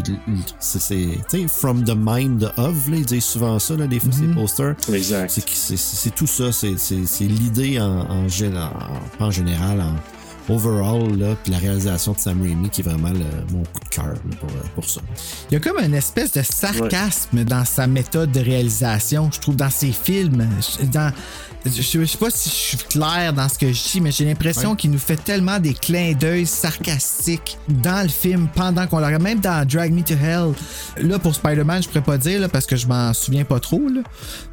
C'est, 0.59 0.81
c'est, 0.81 1.07
tu 1.29 1.41
sais, 1.41 1.47
from 1.47 1.83
the 1.83 1.93
mind 1.95 2.51
of, 2.57 2.87
là, 2.89 2.95
ils 2.97 3.05
disent 3.05 3.25
souvent 3.25 3.59
ça, 3.59 3.75
là, 3.75 3.85
des 3.85 3.99
fois, 3.99 4.11
ces 4.13 4.27
posters. 4.27 4.75
Exact. 4.91 5.29
C'est, 5.29 5.47
c'est, 5.49 5.77
c'est 5.77 6.15
tout 6.15 6.25
ça, 6.27 6.51
c'est, 6.53 6.77
c'est, 6.79 7.05
c'est 7.05 7.25
l'idée 7.25 7.79
en, 7.81 7.99
en, 8.09 8.27
en 9.19 9.31
général, 9.31 9.81
en 9.81 9.93
overall, 10.49 11.17
là, 11.17 11.35
puis 11.43 11.51
la 11.51 11.57
réalisation 11.59 12.13
de 12.13 12.19
Sam 12.19 12.41
Raimi 12.41 12.69
qui 12.69 12.81
est 12.81 12.83
vraiment 12.83 13.09
le- 13.09 13.53
mon 13.55 13.63
coup 13.63 13.79
de 13.83 13.89
cœur 13.89 14.13
pour, 14.39 14.49
euh, 14.49 14.53
pour 14.75 14.89
ça. 14.89 15.01
Il 15.49 15.53
y 15.53 15.57
a 15.57 15.59
comme 15.59 15.77
une 15.83 15.93
espèce 15.93 16.31
de 16.33 16.41
sarcasme 16.41 17.43
dans 17.43 17.65
sa 17.65 17.87
méthode 17.87 18.31
de 18.31 18.39
réalisation, 18.39 19.29
je 19.33 19.39
trouve, 19.39 19.55
dans 19.55 19.69
ses 19.69 19.91
films. 19.91 20.47
Je- 20.59 20.85
Dans, 20.85 21.11
je, 21.65 21.81
je 21.81 22.05
sais 22.05 22.17
pas 22.17 22.29
si 22.29 22.49
je 22.49 22.55
suis 22.55 22.77
clair 22.77 23.31
dans 23.33 23.47
ce 23.47 23.57
que 23.57 23.71
je 23.71 23.81
dis, 23.91 24.01
mais 24.01 24.11
j'ai 24.11 24.25
l'impression 24.25 24.71
Ouais. 24.71 24.75
qu'il 24.75 24.91
nous 24.91 24.97
fait 24.99 25.15
tellement 25.15 25.59
des 25.59 25.73
clins 25.73 26.13
d'œil 26.13 26.45
sarcastiques 26.45 27.57
dans 27.69 28.03
le 28.03 28.09
film 28.09 28.47
pendant 28.53 28.85
qu'on 28.85 28.99
l'a 28.99 29.17
même 29.19 29.39
dans 29.39 29.65
Drag 29.65 29.91
Me 29.93 30.01
to 30.03 30.13
Hell. 30.13 30.53
Là, 31.07 31.19
pour 31.19 31.33
Spider-Man, 31.33 31.81
je 31.83 31.87
pourrais 31.87 32.01
pas 32.03 32.17
dire 32.17 32.41
là, 32.41 32.49
parce 32.49 32.65
que 32.65 32.75
je 32.75 32.85
m'en 32.87 33.13
souviens 33.13 33.45
pas 33.45 33.59
trop. 33.61 33.81
Là. 33.87 34.01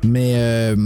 Mais 0.04 0.34
euh, 0.36 0.76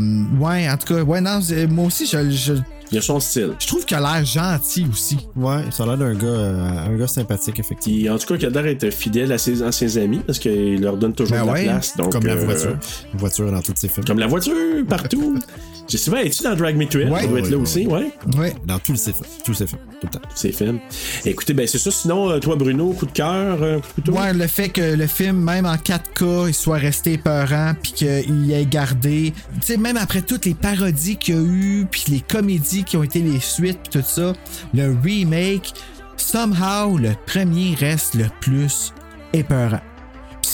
ouais, 0.40 0.68
en 0.70 0.76
tout 0.78 0.94
cas, 0.94 1.02
ouais, 1.02 1.20
non, 1.20 1.40
moi 1.70 1.84
aussi, 1.86 2.06
je, 2.06 2.30
je, 2.30 2.54
Il 2.92 2.98
a 2.98 3.00
son 3.00 3.18
style. 3.18 3.52
je 3.58 3.66
trouve 3.66 3.84
qu'il 3.84 3.96
a 3.96 4.00
l'air 4.00 4.24
gentil 4.24 4.86
aussi. 4.90 5.16
Ouais, 5.36 5.62
ça 5.70 5.82
a 5.84 5.86
l'air 5.86 5.98
d'un 5.98 6.14
gars, 6.14 6.26
euh, 6.26 6.86
un 6.86 6.96
gars 6.96 7.08
sympathique, 7.08 7.58
effectivement. 7.58 7.98
Qui, 8.00 8.10
en 8.10 8.18
tout 8.18 8.26
cas, 8.26 8.36
qui 8.36 8.46
a 8.46 8.50
l'air 8.50 8.62
d'être 8.62 8.90
fidèle 8.92 9.32
à 9.32 9.38
ses 9.38 9.62
anciens 9.62 9.96
amis 10.02 10.20
parce 10.26 10.38
qu'il 10.38 10.80
leur 10.80 10.96
donne 10.96 11.12
toujours 11.14 11.36
Ben 11.36 11.42
de 11.42 11.46
la 11.46 11.52
ouais. 11.54 11.64
place. 11.64 11.96
Donc, 11.96 12.12
Comme 12.12 12.26
la 12.26 12.34
euh, 12.34 12.44
voiture. 12.44 12.76
Une 13.12 13.18
voiture 13.18 13.50
dans 13.50 13.62
tous 13.62 13.72
ses 13.76 13.88
films. 13.88 14.06
Comme 14.06 14.18
la 14.18 14.26
voiture, 14.26 14.54
partout. 14.88 15.38
Je 15.88 15.96
sais 15.96 16.10
pas, 16.10 16.24
es-tu 16.24 16.42
dans 16.42 16.54
Drag 16.54 16.76
Me 16.76 16.86
to? 16.86 16.98
Ouais. 16.98 17.26
Doit 17.26 17.40
être 17.40 17.50
là 17.50 17.58
aussi, 17.58 17.86
ouais? 17.86 18.10
Ouais. 18.36 18.54
Dans 18.66 18.78
tous 18.78 18.96
ses 18.96 19.12
films. 19.12 19.26
Tous 19.44 19.54
ses 19.54 19.66
films. 19.66 19.80
Tout 20.00 20.06
le 20.06 20.18
temps. 20.18 20.28
Ces 20.34 20.52
films. 20.52 20.80
Écoutez, 21.24 21.52
ben 21.52 21.66
c'est 21.66 21.78
ça. 21.78 21.90
Sinon, 21.90 22.30
euh, 22.30 22.38
toi, 22.38 22.56
Bruno, 22.56 22.92
coup 22.92 23.06
de 23.06 23.12
cœur, 23.12 23.62
euh, 23.62 23.80
couteau? 23.94 24.12
Ouais, 24.12 24.32
le 24.32 24.46
fait 24.46 24.70
que 24.70 24.94
le 24.94 25.06
film, 25.06 25.36
même 25.36 25.66
en 25.66 25.76
4K, 25.76 26.48
il 26.48 26.54
soit 26.54 26.78
resté 26.78 27.18
peurant, 27.18 27.74
puis 27.82 27.92
qu'il 27.92 28.52
ait 28.52 28.66
gardé. 28.66 29.32
Tu 29.60 29.66
sais, 29.66 29.76
même 29.76 29.96
après 29.96 30.22
toutes 30.22 30.46
les 30.46 30.54
parodies 30.54 31.16
qu'il 31.16 31.34
y 31.34 31.38
a 31.38 31.42
eu, 31.42 31.86
puis 31.90 32.04
les 32.08 32.20
comédies 32.20 32.84
qui 32.84 32.96
ont 32.96 33.02
été 33.02 33.20
les 33.20 33.40
suites, 33.40 33.78
puis 33.90 34.00
tout 34.00 34.06
ça, 34.06 34.32
le 34.72 34.96
remake, 35.02 35.74
somehow, 36.16 36.96
le 36.96 37.12
premier 37.26 37.74
reste 37.74 38.14
le 38.14 38.26
plus 38.40 38.92
épeurant. 39.32 39.80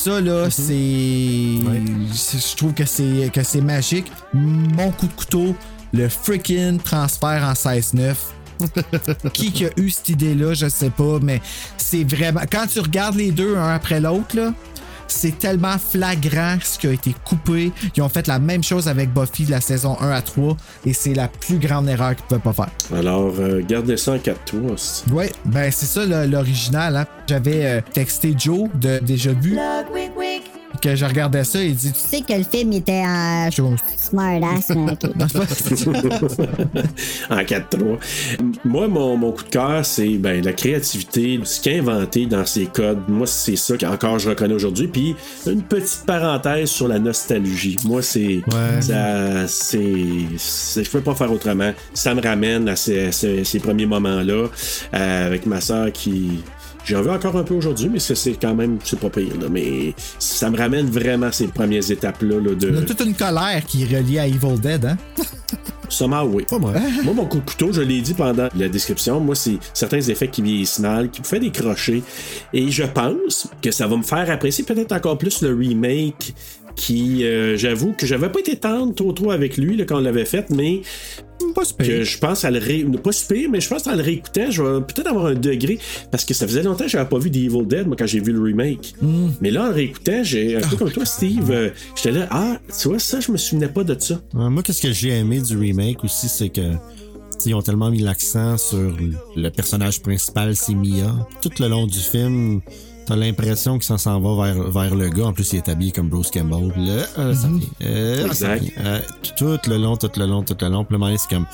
Ça, 0.02 0.18
là, 0.18 0.48
c'est. 0.48 0.62
c'est- 2.14 2.50
Je 2.52 2.56
trouve 2.56 2.72
que 2.72 2.86
c'est 2.86 3.30
que 3.34 3.42
c'est 3.42 3.60
magique. 3.60 4.10
Mon 4.32 4.90
coup 4.92 5.06
de 5.06 5.12
couteau, 5.12 5.54
le 5.92 6.08
freaking 6.08 6.78
transfert 6.78 7.44
en 7.44 7.52
16-9. 7.52 8.14
qui 9.34 9.52
qui 9.52 9.66
a 9.66 9.70
eu 9.76 9.90
cette 9.90 10.08
idée-là, 10.10 10.54
je 10.54 10.68
sais 10.68 10.88
pas, 10.90 11.18
mais 11.20 11.42
c'est 11.76 12.04
vraiment. 12.04 12.40
Quand 12.50 12.66
tu 12.66 12.80
regardes 12.80 13.16
les 13.16 13.30
deux 13.30 13.56
un 13.56 13.74
après 13.74 14.00
l'autre, 14.00 14.34
là, 14.36 14.54
c'est 15.12 15.38
tellement 15.38 15.76
flagrant 15.78 16.56
ce 16.62 16.78
qui 16.78 16.86
a 16.86 16.92
été 16.92 17.14
coupé. 17.24 17.72
Ils 17.96 18.02
ont 18.02 18.08
fait 18.08 18.26
la 18.26 18.38
même 18.38 18.62
chose 18.62 18.88
avec 18.88 19.12
Buffy 19.12 19.44
de 19.44 19.50
la 19.50 19.60
saison 19.60 19.96
1 20.00 20.10
à 20.10 20.22
3 20.22 20.56
et 20.86 20.92
c'est 20.92 21.14
la 21.14 21.28
plus 21.28 21.58
grande 21.58 21.88
erreur 21.88 22.16
qu'ils 22.16 22.24
pouvaient 22.26 22.40
pas 22.40 22.52
faire. 22.52 22.70
Alors, 22.96 23.32
euh, 23.38 23.62
gardez 23.66 23.96
ça 23.96 24.12
en 24.12 24.16
4-3. 24.16 24.72
aussi. 24.72 25.04
Ouais, 25.10 25.32
ben 25.44 25.70
c'est 25.72 25.86
ça 25.86 26.04
l'original. 26.26 26.96
Hein. 26.96 27.06
J'avais 27.28 27.64
euh, 27.66 27.80
texté 27.92 28.34
Joe 28.36 28.68
de 28.74 28.98
Déjà 28.98 29.32
Vu 29.32 29.56
que 30.80 30.96
je 30.96 31.04
regardais 31.04 31.44
ça 31.44 31.60
et 31.62 31.66
il 31.66 31.74
dit 31.76 31.92
Tu 31.92 32.00
sais 32.00 32.22
que 32.22 32.32
le 32.32 32.44
film 32.44 32.72
était 32.72 33.02
en 33.06 33.50
smart 33.50 34.40
ass, 34.42 34.70
en 37.30 37.42
4-3. 37.42 37.98
Moi, 38.64 38.88
mon, 38.88 39.16
mon 39.16 39.32
coup 39.32 39.44
de 39.44 39.48
cœur, 39.50 39.84
c'est 39.84 40.08
ben, 40.18 40.42
la 40.44 40.52
créativité, 40.52 41.40
ce 41.44 41.60
qu'il 41.60 41.74
a 41.74 41.78
inventé 41.78 42.26
dans 42.26 42.44
ses 42.46 42.66
codes. 42.66 43.00
Moi, 43.08 43.26
c'est 43.26 43.56
ça 43.56 43.76
qu'encore 43.76 44.18
je 44.18 44.28
reconnais 44.30 44.54
aujourd'hui. 44.54 44.88
Puis, 44.88 45.14
une 45.46 45.62
petite 45.62 46.04
parenthèse 46.06 46.70
sur 46.70 46.88
la 46.88 46.98
nostalgie. 46.98 47.76
Moi, 47.84 48.02
c'est. 48.02 48.40
ça- 48.80 49.46
c'est, 49.48 49.78
Je 49.78 50.90
peux 50.90 51.00
pas 51.00 51.14
faire 51.14 51.32
autrement. 51.32 51.72
Ça 51.94 52.14
me 52.14 52.22
ramène 52.22 52.68
à 52.68 52.76
ces, 52.76 53.06
à 53.06 53.12
ces- 53.12 53.44
ces 53.44 53.58
premiers 53.60 53.86
moments-là 53.86 54.46
euh, 54.94 55.26
avec 55.26 55.46
ma 55.46 55.60
soeur 55.60 55.92
qui. 55.92 56.40
J'en 56.84 57.02
veux 57.02 57.10
encore 57.10 57.36
un 57.36 57.44
peu 57.44 57.54
aujourd'hui, 57.54 57.88
mais 57.88 57.98
c'est, 57.98 58.40
quand 58.40 58.54
même, 58.54 58.78
c'est 58.84 58.98
pas 58.98 59.10
pire, 59.10 59.36
là. 59.40 59.48
Mais 59.50 59.94
ça 60.18 60.50
me 60.50 60.56
ramène 60.56 60.86
vraiment 60.90 61.26
à 61.26 61.32
ces 61.32 61.46
premières 61.48 61.88
étapes-là, 61.88 62.36
là, 62.40 62.54
de. 62.54 62.70
On 62.70 62.82
a 62.82 62.82
toute 62.82 63.00
une 63.00 63.14
colère 63.14 63.62
qui 63.66 63.82
est 63.82 63.98
reliée 63.98 64.18
à 64.18 64.26
Evil 64.26 64.58
Dead, 64.60 64.84
hein? 64.84 64.96
Somehow, 65.90 66.30
oui. 66.32 66.46
moi. 66.60 66.72
mon 67.04 67.26
coup 67.26 67.38
de 67.38 67.44
couteau, 67.44 67.72
je 67.72 67.82
l'ai 67.82 68.00
dit 68.00 68.14
pendant 68.14 68.48
la 68.56 68.68
description, 68.68 69.20
moi, 69.20 69.34
c'est 69.34 69.58
certains 69.74 70.00
effets 70.00 70.28
qui 70.28 70.40
vieillissent 70.40 70.78
mal, 70.78 71.10
qui 71.10 71.20
me 71.20 71.26
fait 71.26 71.40
décrocher. 71.40 72.02
Et 72.52 72.70
je 72.70 72.84
pense 72.84 73.48
que 73.60 73.70
ça 73.70 73.86
va 73.86 73.96
me 73.96 74.02
faire 74.02 74.30
apprécier 74.30 74.64
peut-être 74.64 74.92
encore 74.92 75.18
plus 75.18 75.42
le 75.42 75.54
remake 75.54 76.34
qui, 76.76 77.24
euh, 77.24 77.56
j'avoue 77.56 77.92
que 77.92 78.06
j'avais 78.06 78.28
pas 78.28 78.40
été 78.40 78.56
tendre 78.56 78.94
trop 78.94 79.12
trop 79.12 79.30
avec 79.30 79.56
lui 79.56 79.76
là, 79.76 79.84
quand 79.84 79.98
on 79.98 80.00
l'avait 80.00 80.24
fait, 80.24 80.50
mais 80.50 80.82
pas 81.54 81.62
que 81.78 82.04
je 82.04 82.18
pense 82.18 82.44
à 82.44 82.50
le 82.50 82.58
ré... 82.58 82.84
pas 83.02 83.12
si 83.12 83.26
pire, 83.26 83.50
mais 83.50 83.60
je 83.60 83.68
pense 83.68 83.86
en 83.86 83.96
le 83.96 84.02
réécoutant, 84.02 84.50
je 84.50 84.62
vais 84.62 84.80
peut-être 84.80 85.08
avoir 85.08 85.26
un 85.26 85.34
degré 85.34 85.78
parce 86.10 86.24
que 86.24 86.34
ça 86.34 86.46
faisait 86.46 86.62
longtemps 86.62 86.84
que 86.84 86.90
j'avais 86.90 87.08
pas 87.08 87.18
vu 87.18 87.30
The 87.30 87.36
Evil 87.36 87.66
Dead 87.66 87.86
moi 87.86 87.96
quand 87.98 88.06
j'ai 88.06 88.20
vu 88.20 88.32
le 88.32 88.40
remake. 88.40 88.94
Mais 89.40 89.50
là 89.50 89.64
en 89.64 89.68
le 89.68 89.74
réécoutant, 89.74 90.22
j'ai 90.22 90.56
un 90.56 90.60
peu 90.60 90.76
comme 90.76 90.90
toi 90.90 91.04
Steve, 91.04 91.50
euh, 91.50 91.70
j'étais 91.96 92.12
là 92.12 92.28
ah, 92.30 92.58
tu 92.80 92.88
vois 92.88 92.98
ça 92.98 93.20
je 93.20 93.32
me 93.32 93.36
souvenais 93.36 93.68
pas 93.68 93.84
de 93.84 93.96
ça. 93.98 94.20
Moi, 94.32 94.62
qu'est-ce 94.62 94.82
que 94.82 94.92
j'ai 94.92 95.10
aimé 95.10 95.40
du 95.40 95.56
remake 95.56 96.04
aussi, 96.04 96.28
c'est 96.28 96.50
que 96.50 96.72
ils 97.46 97.54
ont 97.54 97.62
tellement 97.62 97.90
mis 97.90 98.00
l'accent 98.00 98.58
sur 98.58 98.94
le 99.34 99.48
personnage 99.48 100.02
principal, 100.02 100.54
c'est 100.54 100.74
Mia. 100.74 101.26
Tout 101.40 101.50
le 101.58 101.68
long 101.68 101.86
du 101.86 101.98
film, 101.98 102.60
t'as 103.06 103.16
l'impression 103.16 103.78
que 103.78 103.84
ça 103.84 103.98
s'en 103.98 104.20
va 104.20 104.44
vers, 104.52 104.70
vers 104.70 104.94
le 104.94 105.08
gars. 105.08 105.26
En 105.26 105.32
plus, 105.32 105.52
il 105.52 105.56
est 105.56 105.68
habillé 105.68 105.92
comme 105.92 106.08
Bruce 106.08 106.30
Campbell. 106.30 106.72
Là, 106.76 107.04
euh, 107.18 107.34
ça 107.34 107.48
vient. 107.48 107.60
Euh, 107.82 108.20
ça 108.32 108.56
Exact. 108.56 108.62
vient. 108.62 108.84
Euh, 108.84 109.00
tout 109.36 109.58
le 109.68 109.76
long, 109.78 109.96
tout 109.96 110.10
le 110.16 110.26
long, 110.26 110.42
tout 110.42 110.56
le 110.60 110.68
long. 110.68 110.84
Puis 110.84 110.96
le 110.98 111.16
c'est 111.18 111.28
comme, 111.28 111.46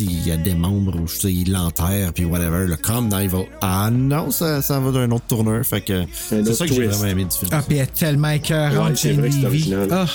il 0.00 0.26
y 0.26 0.30
a 0.32 0.36
des 0.36 0.54
membres 0.54 0.98
où 1.00 1.06
je 1.06 1.16
sais, 1.16 1.32
il 1.32 1.52
l'enterre, 1.52 2.12
puis 2.14 2.24
whatever. 2.24 2.66
Le 2.66 2.76
comme 2.76 3.08
dans 3.08 3.18
Evil. 3.18 3.44
Ah 3.60 3.90
non, 3.92 4.30
ça, 4.30 4.62
ça 4.62 4.80
va 4.80 4.90
d'un 4.92 5.10
autre 5.10 5.26
tourneur. 5.26 5.64
Fait 5.64 5.80
que 5.80 6.04
c'est 6.12 6.42
autre 6.42 6.52
ça 6.54 6.66
que 6.66 6.72
j'ai 6.74 6.86
vraiment 6.86 7.04
aimé 7.06 7.24
du 7.24 7.36
film. 7.36 7.50
Ah, 7.52 7.62
puis 7.66 7.76
elle 7.78 7.84
est 7.84 7.94
tellement 7.94 8.30
écœurante, 8.30 8.88
Ouais, 8.90 8.96
c'est 8.96 9.08
Jane 9.10 9.20
vrai 9.20 9.28
que 9.28 9.34
c'est 9.34 9.40
Levy. 9.42 9.74
original. 9.74 9.88
Ah, 9.90 10.06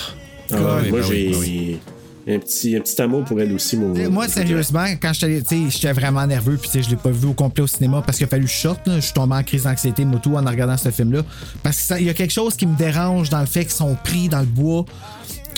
Ah, 0.52 0.56
God. 0.56 0.60
ouais, 0.82 0.90
moi 0.90 1.00
ben 1.00 1.06
oui, 1.08 1.28
j'ai 1.44 1.80
un 2.28 2.38
petit 2.38 2.76
un 2.76 2.80
petit 2.80 3.00
amour 3.02 3.24
pour 3.24 3.40
elle 3.40 3.52
aussi 3.52 3.76
mon. 3.76 3.94
Moi, 4.10 4.28
sérieusement, 4.28 4.86
quand 5.00 5.12
j'étais 5.12 5.92
vraiment 5.92 6.26
nerveux, 6.26 6.56
puis 6.56 6.82
je 6.82 6.90
l'ai 6.90 6.96
pas 6.96 7.10
vu 7.10 7.26
au 7.26 7.32
complet 7.32 7.64
au 7.64 7.66
cinéma 7.66 8.02
parce 8.04 8.18
qu'il 8.18 8.26
a 8.26 8.28
fallu 8.28 8.48
là. 8.64 8.76
Je 8.86 9.00
suis 9.00 9.12
tombé 9.12 9.36
en 9.36 9.42
crise 9.42 9.64
d'anxiété 9.64 10.04
moto 10.04 10.36
en 10.36 10.44
regardant 10.44 10.76
ce 10.76 10.90
film-là. 10.90 11.22
Parce 11.62 11.82
qu'il 11.82 12.06
y 12.06 12.10
a 12.10 12.14
quelque 12.14 12.32
chose 12.32 12.56
qui 12.56 12.66
me 12.66 12.76
dérange 12.76 13.30
dans 13.30 13.40
le 13.40 13.46
fait 13.46 13.62
qu'ils 13.62 13.72
sont 13.72 13.96
pris 14.02 14.28
dans 14.28 14.40
le 14.40 14.46
bois, 14.46 14.84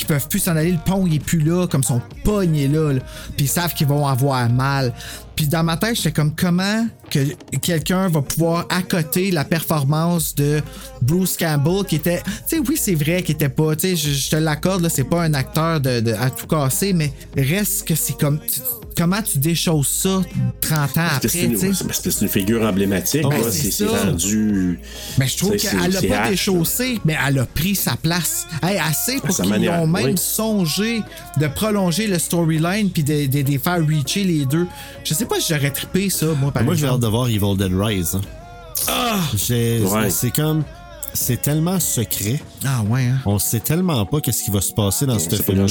peuvent 0.05 0.29
plus 0.29 0.39
s'en 0.41 0.57
aller. 0.57 0.73
Le 0.73 0.79
pont, 0.85 1.07
il 1.07 1.15
est 1.17 1.19
plus 1.25 1.41
là, 1.41 1.67
comme 1.67 1.83
son 1.83 2.01
pogne 2.25 2.71
là, 2.73 2.93
là. 2.93 3.01
Puis 3.37 3.47
ils 3.47 3.49
savent 3.49 3.75
qu'ils 3.75 3.87
vont 3.87 4.07
avoir 4.07 4.49
mal. 4.51 4.93
Puis 5.37 5.47
dans 5.49 5.65
ma 5.65 5.77
tête, 5.77 5.97
j'étais 5.97 6.13
comme 6.13 6.35
comment 6.35 6.87
que 7.11 7.19
quelqu'un 7.61 8.09
va 8.09 8.23
pouvoir 8.23 8.67
accoter 8.71 9.31
la 9.33 9.45
performance 9.45 10.35
de 10.37 10.63
Bruce 11.03 11.37
Campbell 11.37 11.85
qui 11.85 11.97
était. 11.97 12.23
Tu 12.49 12.57
sais, 12.57 12.59
oui, 12.61 12.77
c'est 12.81 12.95
vrai 12.95 13.23
qu'il 13.23 13.35
était 13.35 13.49
pas. 13.49 13.75
Tu 13.75 13.89
sais, 13.89 13.97
je, 13.97 14.11
je 14.13 14.31
te 14.31 14.37
l'accorde, 14.37 14.83
là, 14.83 14.89
c'est 14.89 15.05
pas 15.05 15.23
un 15.23 15.35
acteur 15.35 15.81
de, 15.81 15.99
de- 16.01 16.13
à 16.13 16.31
tout 16.31 16.47
casser, 16.47 16.93
mais 16.93 17.13
reste 17.37 17.87
que 17.89 17.95
c'est 17.97 18.17
comme. 18.19 18.39
Comment 18.97 19.23
tu 19.23 19.39
déchausses 19.39 19.89
ça 19.89 20.23
30 20.61 20.99
ans 20.99 21.07
après, 21.16 21.29
c'est 21.29 21.43
une, 22.23 22.29
figure 22.29 22.62
emblématique. 22.62 23.23
Ben, 23.23 23.43
c'est 23.51 23.87
rendu. 23.87 24.79
Mais 25.19 25.27
je 25.29 25.37
trouve 25.37 25.51
qu'elle 25.53 25.61
c'est- 25.61 25.97
a 25.97 26.01
c'est 26.01 26.07
pas 26.09 26.29
déchaussé, 26.29 27.01
mais 27.05 27.16
elle 27.27 27.39
a 27.39 27.47
pris 27.47 27.75
sa 27.75 27.97
place. 27.97 28.47
Hey, 28.62 28.79
assez 28.79 29.19
pour 29.21 29.37
qu'ils 29.37 29.69
ont 29.71 29.87
même 29.87 30.05
oui. 30.07 30.15
songé 30.16 31.03
de 31.39 31.47
prolonger 31.49 32.07
le 32.07 32.19
storyline 32.19 32.91
puis 32.91 33.05
de, 33.05 33.27
de, 33.27 33.43
de 33.43 33.51
les 33.51 33.59
faire 33.59 33.79
reacher 33.87 34.25
les 34.25 34.47
deux. 34.47 34.66
Je 35.05 35.15
sais 35.15 35.27
pas 35.27 35.41
si 35.41 35.53
j'aurais 35.53 35.71
trippé 35.71 36.11
ça, 36.11 36.27
moi, 36.41 36.51
par 36.53 36.65
Moi, 36.65 36.75
j'ai 36.75 36.87
hâte 36.87 37.01
de 37.01 37.07
voir 37.07 37.29
Evil 37.29 37.57
Dead 37.57 37.73
Rise. 37.75 38.16
hein. 38.16 38.21
Ouais. 38.89 40.11
C'est 40.11 40.31
comme. 40.35 40.65
C'est 41.16 41.41
tellement 41.41 41.78
secret. 41.78 42.41
Ah 42.66 42.82
ouais, 42.89 43.05
hein? 43.07 43.19
On 43.24 43.39
sait 43.39 43.61
tellement 43.61 44.05
pas 44.05 44.20
qu'est-ce 44.20 44.43
qui 44.43 44.51
va 44.51 44.61
se 44.61 44.73
passer 44.73 45.07
dans 45.07 45.19
ce 45.19 45.28
film-là. 45.45 45.66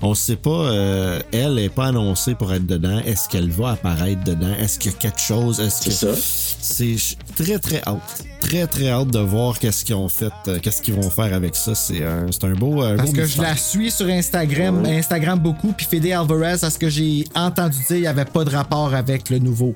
On 0.00 0.14
sait 0.14 0.36
pas. 0.36 0.50
euh, 0.50 1.20
elle 1.32 1.58
est 1.58 1.68
pas 1.68 1.86
annoncée 1.86 2.34
pour 2.36 2.52
être 2.52 2.66
dedans. 2.66 3.00
Est-ce 3.04 3.28
qu'elle 3.28 3.50
va 3.50 3.70
apparaître 3.72 4.22
dedans? 4.22 4.54
Est-ce 4.60 4.78
qu'il 4.78 4.92
y 4.92 4.94
a 4.94 4.98
quelque 4.98 5.20
chose? 5.20 5.58
Est-ce 5.58 5.84
que 5.84 5.90
C'est 5.90 6.06
ça. 6.14 6.20
C'est 6.60 6.96
j- 6.96 7.16
très 7.36 7.58
très 7.58 7.82
hâte. 7.84 8.24
Très 8.40 8.66
très 8.68 8.90
hâte 8.90 9.08
de 9.08 9.18
voir 9.18 9.58
qu'est-ce 9.58 9.84
qu'ils 9.84 9.96
ont 9.96 10.08
fait, 10.08 10.32
euh, 10.46 10.58
qu'est-ce 10.62 10.80
qu'ils 10.80 10.94
vont 10.94 11.10
faire 11.10 11.34
avec 11.34 11.56
ça. 11.56 11.74
C'est 11.74 12.04
un, 12.04 12.26
c'est 12.30 12.44
un 12.44 12.52
beau. 12.54 12.80
un 12.82 12.96
Parce 12.96 13.10
beau 13.10 13.16
que 13.16 13.26
je 13.26 13.42
la 13.42 13.56
suis 13.56 13.90
sur 13.90 14.06
Instagram, 14.06 14.84
Instagram 14.86 15.38
beaucoup, 15.40 15.72
puis 15.72 15.86
Fede 15.90 16.06
Alvarez, 16.12 16.62
à 16.64 16.70
ce 16.70 16.78
que 16.78 16.88
j'ai 16.88 17.24
entendu 17.34 17.76
dire, 17.88 17.96
il 17.96 18.00
n'y 18.02 18.06
avait 18.06 18.24
pas 18.24 18.44
de 18.44 18.50
rapport 18.50 18.94
avec 18.94 19.28
le 19.30 19.38
nouveau. 19.40 19.74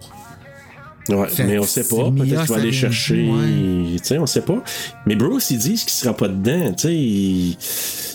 Ouais, 1.08 1.28
Fait 1.28 1.44
mais 1.44 1.58
on 1.58 1.64
sait 1.64 1.84
pas. 1.84 2.10
Peut-être 2.10 2.44
qu'il 2.44 2.54
va 2.54 2.56
aller 2.56 2.72
chercher. 2.72 3.26
d'où, 3.26 3.96
Tu 3.96 3.98
sais, 4.02 4.18
on 4.18 4.26
sait 4.26 4.42
pas. 4.42 4.62
Mais 5.06 5.16
Bruce, 5.16 5.50
ils 5.50 5.58
disent 5.58 5.84
qu'il 5.84 5.92
sera 5.92 6.16
pas 6.16 6.28
dedans. 6.28 6.72
Tu 6.72 6.82
sais, 6.82 6.94
il 6.94 7.56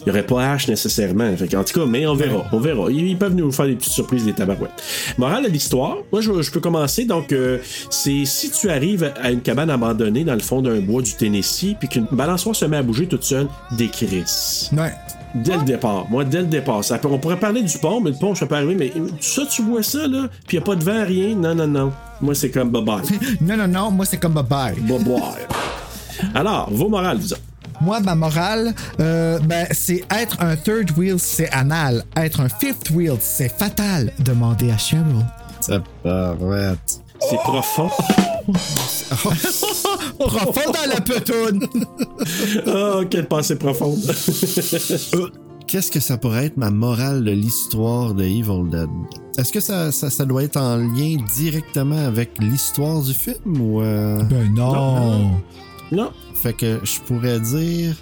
il 0.06 0.08
y 0.08 0.12
aurait 0.12 0.26
pas 0.26 0.56
H 0.56 0.70
nécessairement. 0.70 1.36
Fait 1.36 1.56
en 1.56 1.64
tout 1.64 1.80
cas, 1.80 1.86
mais 1.86 2.08
on 2.08 2.16
verra. 2.16 2.46
On 2.52 2.60
verra. 2.60 2.90
Ils, 2.92 3.18
peuvent 3.18 3.36
nous 3.36 3.52
faire 3.52 3.68
des 3.68 3.76
petites 3.76 3.92
surprises, 3.92 4.26
des 4.26 4.34
tabarouettes. 4.34 4.72
Morale 5.18 5.44
de 5.44 5.50
l'histoire. 5.50 5.98
Moi, 6.12 6.22
je, 6.22 6.42
je 6.42 6.52
peux 6.52 6.60
commencer. 6.60 7.06
Donc, 7.06 7.32
euh, 7.32 7.60
c'est 7.90 8.26
si 8.26 8.50
tu 8.52 8.70
arrives 8.70 9.12
à 9.22 9.32
une 9.32 9.42
cabane 9.42 9.70
abandonnée 9.70 10.24
dans 10.24 10.34
le 10.34 10.40
fond 10.40 10.62
d'un 10.62 10.80
bois 10.80 11.02
du 11.02 11.14
Tennessee, 11.14 11.76
puis 11.78 11.90
qu'une 11.90 12.08
balançoire 12.12 12.56
se 12.56 12.66
met 12.66 12.78
à 12.78 12.84
bouger 12.84 13.08
toute 13.08 13.24
seule, 13.24 13.48
décrisse. 13.72 14.70
Ouais. 14.76 14.94
Dès 15.36 15.58
le 15.58 15.64
départ. 15.64 16.08
Moi, 16.10 16.26
dès 16.26 16.42
le 16.42 16.48
départ. 16.48 16.84
Ça 16.84 17.00
on 17.04 17.20
pourrait 17.20 17.40
parler 17.40 17.62
du 17.62 17.78
pont, 17.78 18.02
mais 18.02 18.12
le 18.12 18.16
pont, 18.18 18.34
je 18.34 18.42
peux 18.42 18.48
pas 18.48 18.58
arriver. 18.58 18.76
Mais 18.76 18.92
ça, 19.20 19.44
tu 19.46 19.62
vois 19.62 19.84
ça, 19.84 20.08
là, 20.08 20.28
puis 20.48 20.58
il 20.58 20.60
a 20.60 20.64
pas 20.64 20.76
de 20.76 20.84
vent, 20.84 21.06
rien. 21.06 21.36
Non, 21.36 21.54
non, 21.56 21.68
non. 21.68 21.94
Moi, 22.22 22.36
c'est 22.36 22.50
comme 22.50 22.72
bye-bye. 22.72 23.04
Non, 23.42 23.58
non, 23.58 23.68
non, 23.68 23.92
moi, 23.92 24.06
c'est 24.06 24.18
comme 24.18 24.34
bye-bye. 24.34 24.76
Bye-bye. 24.82 25.48
Alors, 26.36 26.70
vos 26.72 26.90
morales, 26.90 27.18
vous 27.18 27.34
autres. 27.34 27.42
Moi, 27.82 28.02
ma 28.02 28.14
morale, 28.14 28.74
euh, 29.00 29.40
ben, 29.40 29.66
c'est 29.72 30.04
être 30.12 30.42
un 30.42 30.58
third 30.58 30.92
wheel, 30.98 31.18
c'est 31.18 31.50
anal. 31.54 32.04
Être 32.18 32.42
un 32.42 32.50
fifth 32.50 32.90
wheel, 32.90 33.16
c'est 33.22 33.48
fatal. 33.50 34.12
Demandez 34.20 34.70
à 34.72 34.78
Cheryl. 34.78 35.26
Ça 35.62 35.82
paraît. 36.04 36.76
C'est 37.20 37.38
profond. 37.38 37.90
Profond 40.20 40.72
dans 40.72 40.90
la 40.94 41.02
petoune. 41.02 41.68
oh, 42.68 43.04
quelle 43.10 43.28
pensée 43.28 43.58
profonde. 43.58 44.00
Qu'est-ce 45.68 45.92
que 45.92 46.00
ça 46.00 46.18
pourrait 46.18 46.46
être 46.48 46.58
ma 46.58 46.72
morale 46.72 47.24
de 47.24 47.32
l'histoire 47.32 48.16
de 48.16 48.24
Evil 48.24 48.70
Dead? 48.72 48.90
Est-ce 49.38 49.52
que 49.54 49.60
ça, 49.60 49.92
ça, 49.92 50.10
ça 50.10 50.26
doit 50.26 50.44
être 50.44 50.58
en 50.58 50.78
lien 50.78 51.18
directement 51.36 52.06
avec 52.08 52.32
l'histoire 52.40 53.02
du 53.04 53.14
film 53.14 53.62
ou. 53.62 53.82
euh, 53.82 54.24
Ben 54.24 54.52
non. 54.54 55.40
non. 55.92 56.12
Fait 56.34 56.54
que 56.54 56.80
je 56.84 57.00
pourrais 57.02 57.40
dire. 57.40 57.96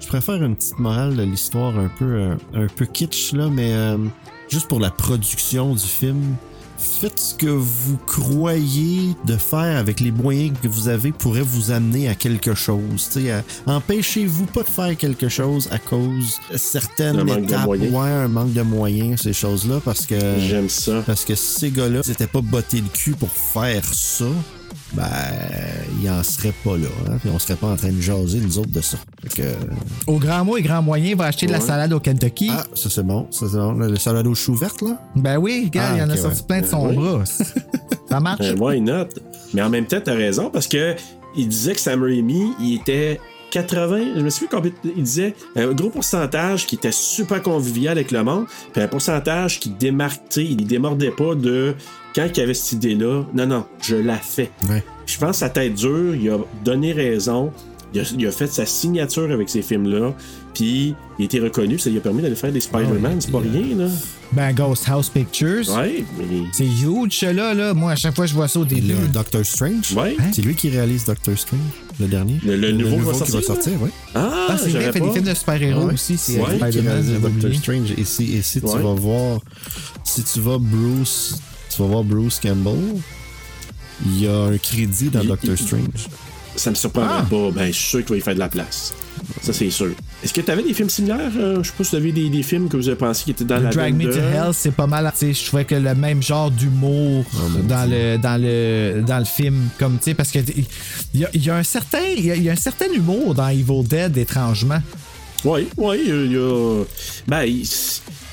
Je 0.00 0.06
préfère 0.06 0.42
une 0.42 0.56
petite 0.56 0.78
morale 0.78 1.16
de 1.16 1.22
l'histoire 1.22 1.76
un 1.78 1.90
peu, 1.98 2.04
euh, 2.04 2.34
un 2.54 2.66
peu 2.68 2.86
kitsch, 2.86 3.32
là, 3.32 3.48
mais 3.50 3.72
euh, 3.74 3.98
juste 4.48 4.68
pour 4.68 4.80
la 4.80 4.90
production 4.90 5.74
du 5.74 5.84
film. 5.84 6.36
Faites 6.78 7.18
ce 7.18 7.34
que 7.34 7.46
vous 7.46 7.96
croyez 8.06 9.14
de 9.24 9.36
faire 9.36 9.78
avec 9.78 10.00
les 10.00 10.10
moyens 10.10 10.56
que 10.62 10.68
vous 10.68 10.88
avez 10.88 11.12
pourrait 11.12 11.42
vous 11.42 11.70
amener 11.70 12.08
à 12.08 12.14
quelque 12.14 12.54
chose. 12.54 13.10
Empêchez-vous 13.66 14.46
pas 14.46 14.62
de 14.62 14.68
faire 14.68 14.96
quelque 14.96 15.28
chose 15.28 15.68
à 15.70 15.78
cause 15.78 16.38
de 16.52 16.56
certaines 16.58 17.18
Un 17.18 17.26
étapes. 17.26 17.66
Ouais, 17.66 18.10
un 18.10 18.28
manque 18.28 18.52
de 18.52 18.62
moyens, 18.62 19.22
ces 19.22 19.32
choses-là, 19.32 19.80
parce 19.84 20.06
que. 20.06 20.16
J'aime 20.38 20.68
ça. 20.68 21.02
Parce 21.06 21.24
que 21.24 21.34
ces 21.34 21.70
gars-là 21.70 22.02
s'étaient 22.02 22.26
pas 22.26 22.40
bottés 22.40 22.80
le 22.80 22.88
cul 22.92 23.12
pour 23.12 23.30
faire 23.30 23.84
ça, 23.92 24.26
ben, 24.96 25.04
ils 26.02 26.08
en 26.10 26.22
seraient 26.22 26.54
pas 26.64 26.76
là. 26.76 26.88
Hein? 27.08 27.18
Puis 27.20 27.30
on 27.32 27.38
serait 27.38 27.56
pas 27.56 27.68
en 27.68 27.76
train 27.76 27.92
de 27.92 28.00
jaser, 28.00 28.38
nous 28.40 28.58
autres, 28.58 28.70
de 28.70 28.80
ça. 28.80 28.96
Que... 29.34 29.42
Au 30.06 30.18
grand 30.18 30.44
mot 30.44 30.56
et 30.56 30.62
grand 30.62 30.82
moyen, 30.82 31.14
va 31.14 31.26
acheter 31.26 31.46
de 31.46 31.52
la 31.52 31.60
salade 31.60 31.92
au 31.92 32.00
Kentucky. 32.00 32.48
Ah, 32.50 32.64
ça 32.74 32.88
c'est 32.90 33.02
bon. 33.04 33.26
Ça, 33.30 33.46
c'est 33.50 33.56
bon. 33.58 33.72
Le, 33.72 33.88
le 33.88 33.96
salade 33.96 34.26
aux 34.26 34.34
choux 34.34 34.54
vertes, 34.54 34.82
là? 34.82 34.98
Ben 35.14 35.36
oui, 35.36 35.64
regarde, 35.66 35.90
Ah, 35.92 35.96
il 35.96 36.00
y 36.00 36.02
en 36.04 36.10
a 36.10 36.16
sorti 36.16 36.40
ouais. 36.40 36.46
plein 36.48 36.60
de 36.62 36.66
son 36.66 36.88
Oui. 36.88 36.96
bras. 36.96 37.24
Ça 38.08 38.20
marche. 38.20 38.40
Euh, 38.42 38.56
why 38.58 38.80
not? 38.80 39.08
Mais 39.52 39.62
en 39.62 39.68
même 39.70 39.86
temps, 39.86 40.00
t'as 40.02 40.14
raison, 40.14 40.50
parce 40.50 40.68
que 40.68 40.94
il 41.36 41.48
disait 41.48 41.74
que 41.74 41.80
Sam 41.80 42.02
Raimi, 42.02 42.52
il 42.60 42.76
était 42.76 43.20
80, 43.50 44.14
je 44.16 44.20
me 44.20 44.30
souviens 44.30 44.48
combien 44.50 44.70
il 44.96 45.02
disait 45.02 45.34
un 45.54 45.72
gros 45.72 45.90
pourcentage 45.90 46.66
qui 46.66 46.76
était 46.76 46.92
super 46.92 47.42
convivial 47.42 47.92
avec 47.92 48.10
le 48.10 48.22
monde, 48.24 48.46
puis 48.72 48.82
un 48.82 48.88
pourcentage 48.88 49.60
qui 49.60 49.72
sais, 50.30 50.44
il 50.44 50.66
démordait 50.66 51.10
pas 51.10 51.34
de 51.34 51.74
quand 52.16 52.26
il 52.34 52.38
y 52.38 52.42
avait 52.42 52.54
cette 52.54 52.72
idée-là. 52.72 53.22
Non, 53.34 53.46
non, 53.46 53.64
je 53.82 53.94
la 53.96 54.16
fais. 54.16 54.50
Ouais. 54.70 54.82
Je 55.06 55.18
pense 55.18 55.30
que 55.32 55.36
sa 55.36 55.50
tête 55.50 55.74
dure, 55.74 56.14
il 56.16 56.28
a 56.30 56.38
donné 56.64 56.92
raison. 56.92 57.52
Il 57.94 58.00
a, 58.00 58.04
il 58.18 58.26
a 58.26 58.32
fait 58.32 58.48
sa 58.48 58.66
signature 58.66 59.30
avec 59.30 59.48
ces 59.48 59.62
films-là. 59.62 60.12
Puis 60.54 60.94
il 61.18 61.22
a 61.22 61.24
été 61.24 61.38
reconnu, 61.38 61.78
ça 61.78 61.88
lui 61.90 61.98
a 61.98 62.00
permis 62.00 62.22
d'aller 62.22 62.34
faire 62.34 62.50
des 62.52 62.60
Spider-Man, 62.60 63.20
c'est 63.20 63.30
pas 63.30 63.38
rien, 63.40 63.76
là. 63.76 63.86
Ben, 64.32 64.52
Ghost 64.52 64.88
House 64.88 65.08
Pictures. 65.08 65.68
Ouais, 65.76 66.04
mais. 66.18 66.24
C'est 66.52 66.64
huge, 66.66 67.22
là, 67.22 67.54
là. 67.54 67.74
Moi, 67.74 67.92
à 67.92 67.96
chaque 67.96 68.14
fois 68.16 68.24
que 68.24 68.30
je 68.30 68.34
vois 68.34 68.48
ça 68.48 68.58
au 68.58 68.64
début. 68.64 68.88
Le 68.88 69.08
Doctor 69.08 69.44
Strange. 69.46 69.92
Ouais. 69.96 70.16
C'est 70.32 70.42
lui 70.42 70.54
qui 70.56 70.68
réalise 70.68 71.04
Doctor 71.04 71.38
Strange, 71.38 71.60
le 72.00 72.06
dernier. 72.06 72.40
Le- 72.44 72.56
le 72.56 72.72
nouveau 72.72 72.96
qui 72.96 73.02
va 73.02 73.12
qui 73.12 73.18
va 73.18 73.24
sortir, 73.42 73.42
sortir, 73.44 73.72
oui. 73.80 73.90
Ah, 74.14 74.46
Ah, 74.48 74.56
c'est 74.58 74.70
vrai, 74.70 74.86
il 74.86 74.92
fait 74.92 75.00
des 75.00 75.12
films 75.12 75.24
de 75.24 75.34
super-héros 75.34 75.84
Ouais. 75.86 75.94
aussi. 75.94 76.16
C'est 76.18 76.40
Ouais, 76.40 76.56
Spider-Man, 76.56 77.20
Doctor. 77.22 77.54
Strange. 77.54 77.92
Et 77.96 78.04
si, 78.04 78.36
et 78.36 78.42
si 78.42 78.58
Ouais. 78.58 78.72
tu 78.72 78.78
vas 78.82 78.94
voir, 78.94 79.40
si 80.02 80.24
tu 80.24 80.40
vas 80.40 80.58
Bruce, 80.58 81.36
tu 81.76 81.82
vas 81.82 81.88
voir 81.88 82.04
Bruce 82.04 82.40
Campbell, 82.42 82.74
il 84.04 84.22
y 84.22 84.26
a 84.26 84.36
un 84.44 84.58
crédit 84.58 85.08
dans 85.08 85.20
Il- 85.22 85.28
Doctor 85.28 85.50
il- 85.58 85.58
Strange. 85.66 86.08
Ça 86.56 86.70
me 86.70 86.74
surprendrait 86.74 87.16
Ah. 87.18 87.26
pas. 87.28 87.50
Ben, 87.50 87.66
je 87.66 87.72
suis 87.72 87.88
sûr 87.88 87.98
qu'il 88.00 88.14
va 88.14 88.16
y 88.16 88.20
faire 88.22 88.32
de 88.34 88.38
la 88.38 88.48
place. 88.48 88.94
Ça, 89.42 89.52
c'est 89.52 89.68
sûr. 89.68 89.90
Est-ce 90.24 90.32
que 90.32 90.40
tu 90.40 90.50
avais 90.50 90.62
des 90.62 90.72
films 90.72 90.88
similaires? 90.88 91.30
Euh, 91.36 91.62
je 91.62 91.68
sais 91.68 91.74
pas 91.76 91.84
si 91.84 91.90
tu 91.90 91.96
avais 91.96 92.12
des, 92.12 92.30
des 92.30 92.42
films 92.42 92.68
que 92.70 92.78
vous 92.78 92.88
avez 92.88 92.96
pensé 92.96 93.24
qui 93.24 93.32
étaient 93.32 93.44
dans 93.44 93.58
la 93.58 93.68
Drag 93.70 93.94
Me 93.94 94.04
to 94.04 94.18
Hell, 94.18 94.52
c'est 94.54 94.70
pas 94.72 94.86
mal. 94.86 95.10
Je 95.20 95.46
trouvais 95.46 95.66
que 95.66 95.74
le 95.74 95.94
même 95.94 96.22
genre 96.22 96.50
d'humour 96.50 97.24
dans 97.68 97.84
le, 97.90 98.16
dans, 98.16 98.40
le, 98.40 99.02
dans 99.06 99.18
le 99.18 99.24
film, 99.26 99.68
comme 99.78 99.98
tu 99.98 100.04
sais, 100.04 100.14
parce 100.14 100.30
que 100.30 100.38
il 101.12 101.28
y 101.34 101.38
y 101.40 101.50
a 101.50 101.56
un 101.56 101.62
certain, 101.62 102.00
il 102.16 102.42
y 102.42 102.48
a 102.48 102.52
un 102.52 102.56
certain 102.56 102.86
humour 102.94 103.34
dans 103.34 103.48
Evil 103.48 103.84
Dead, 103.84 104.16
étrangement. 104.16 104.80
Oui, 105.46 105.68
oui, 105.76 106.00
il 106.04 106.32
y 106.32 106.36
a. 106.36 106.82
Ben, 107.28 107.42
il 107.44 107.64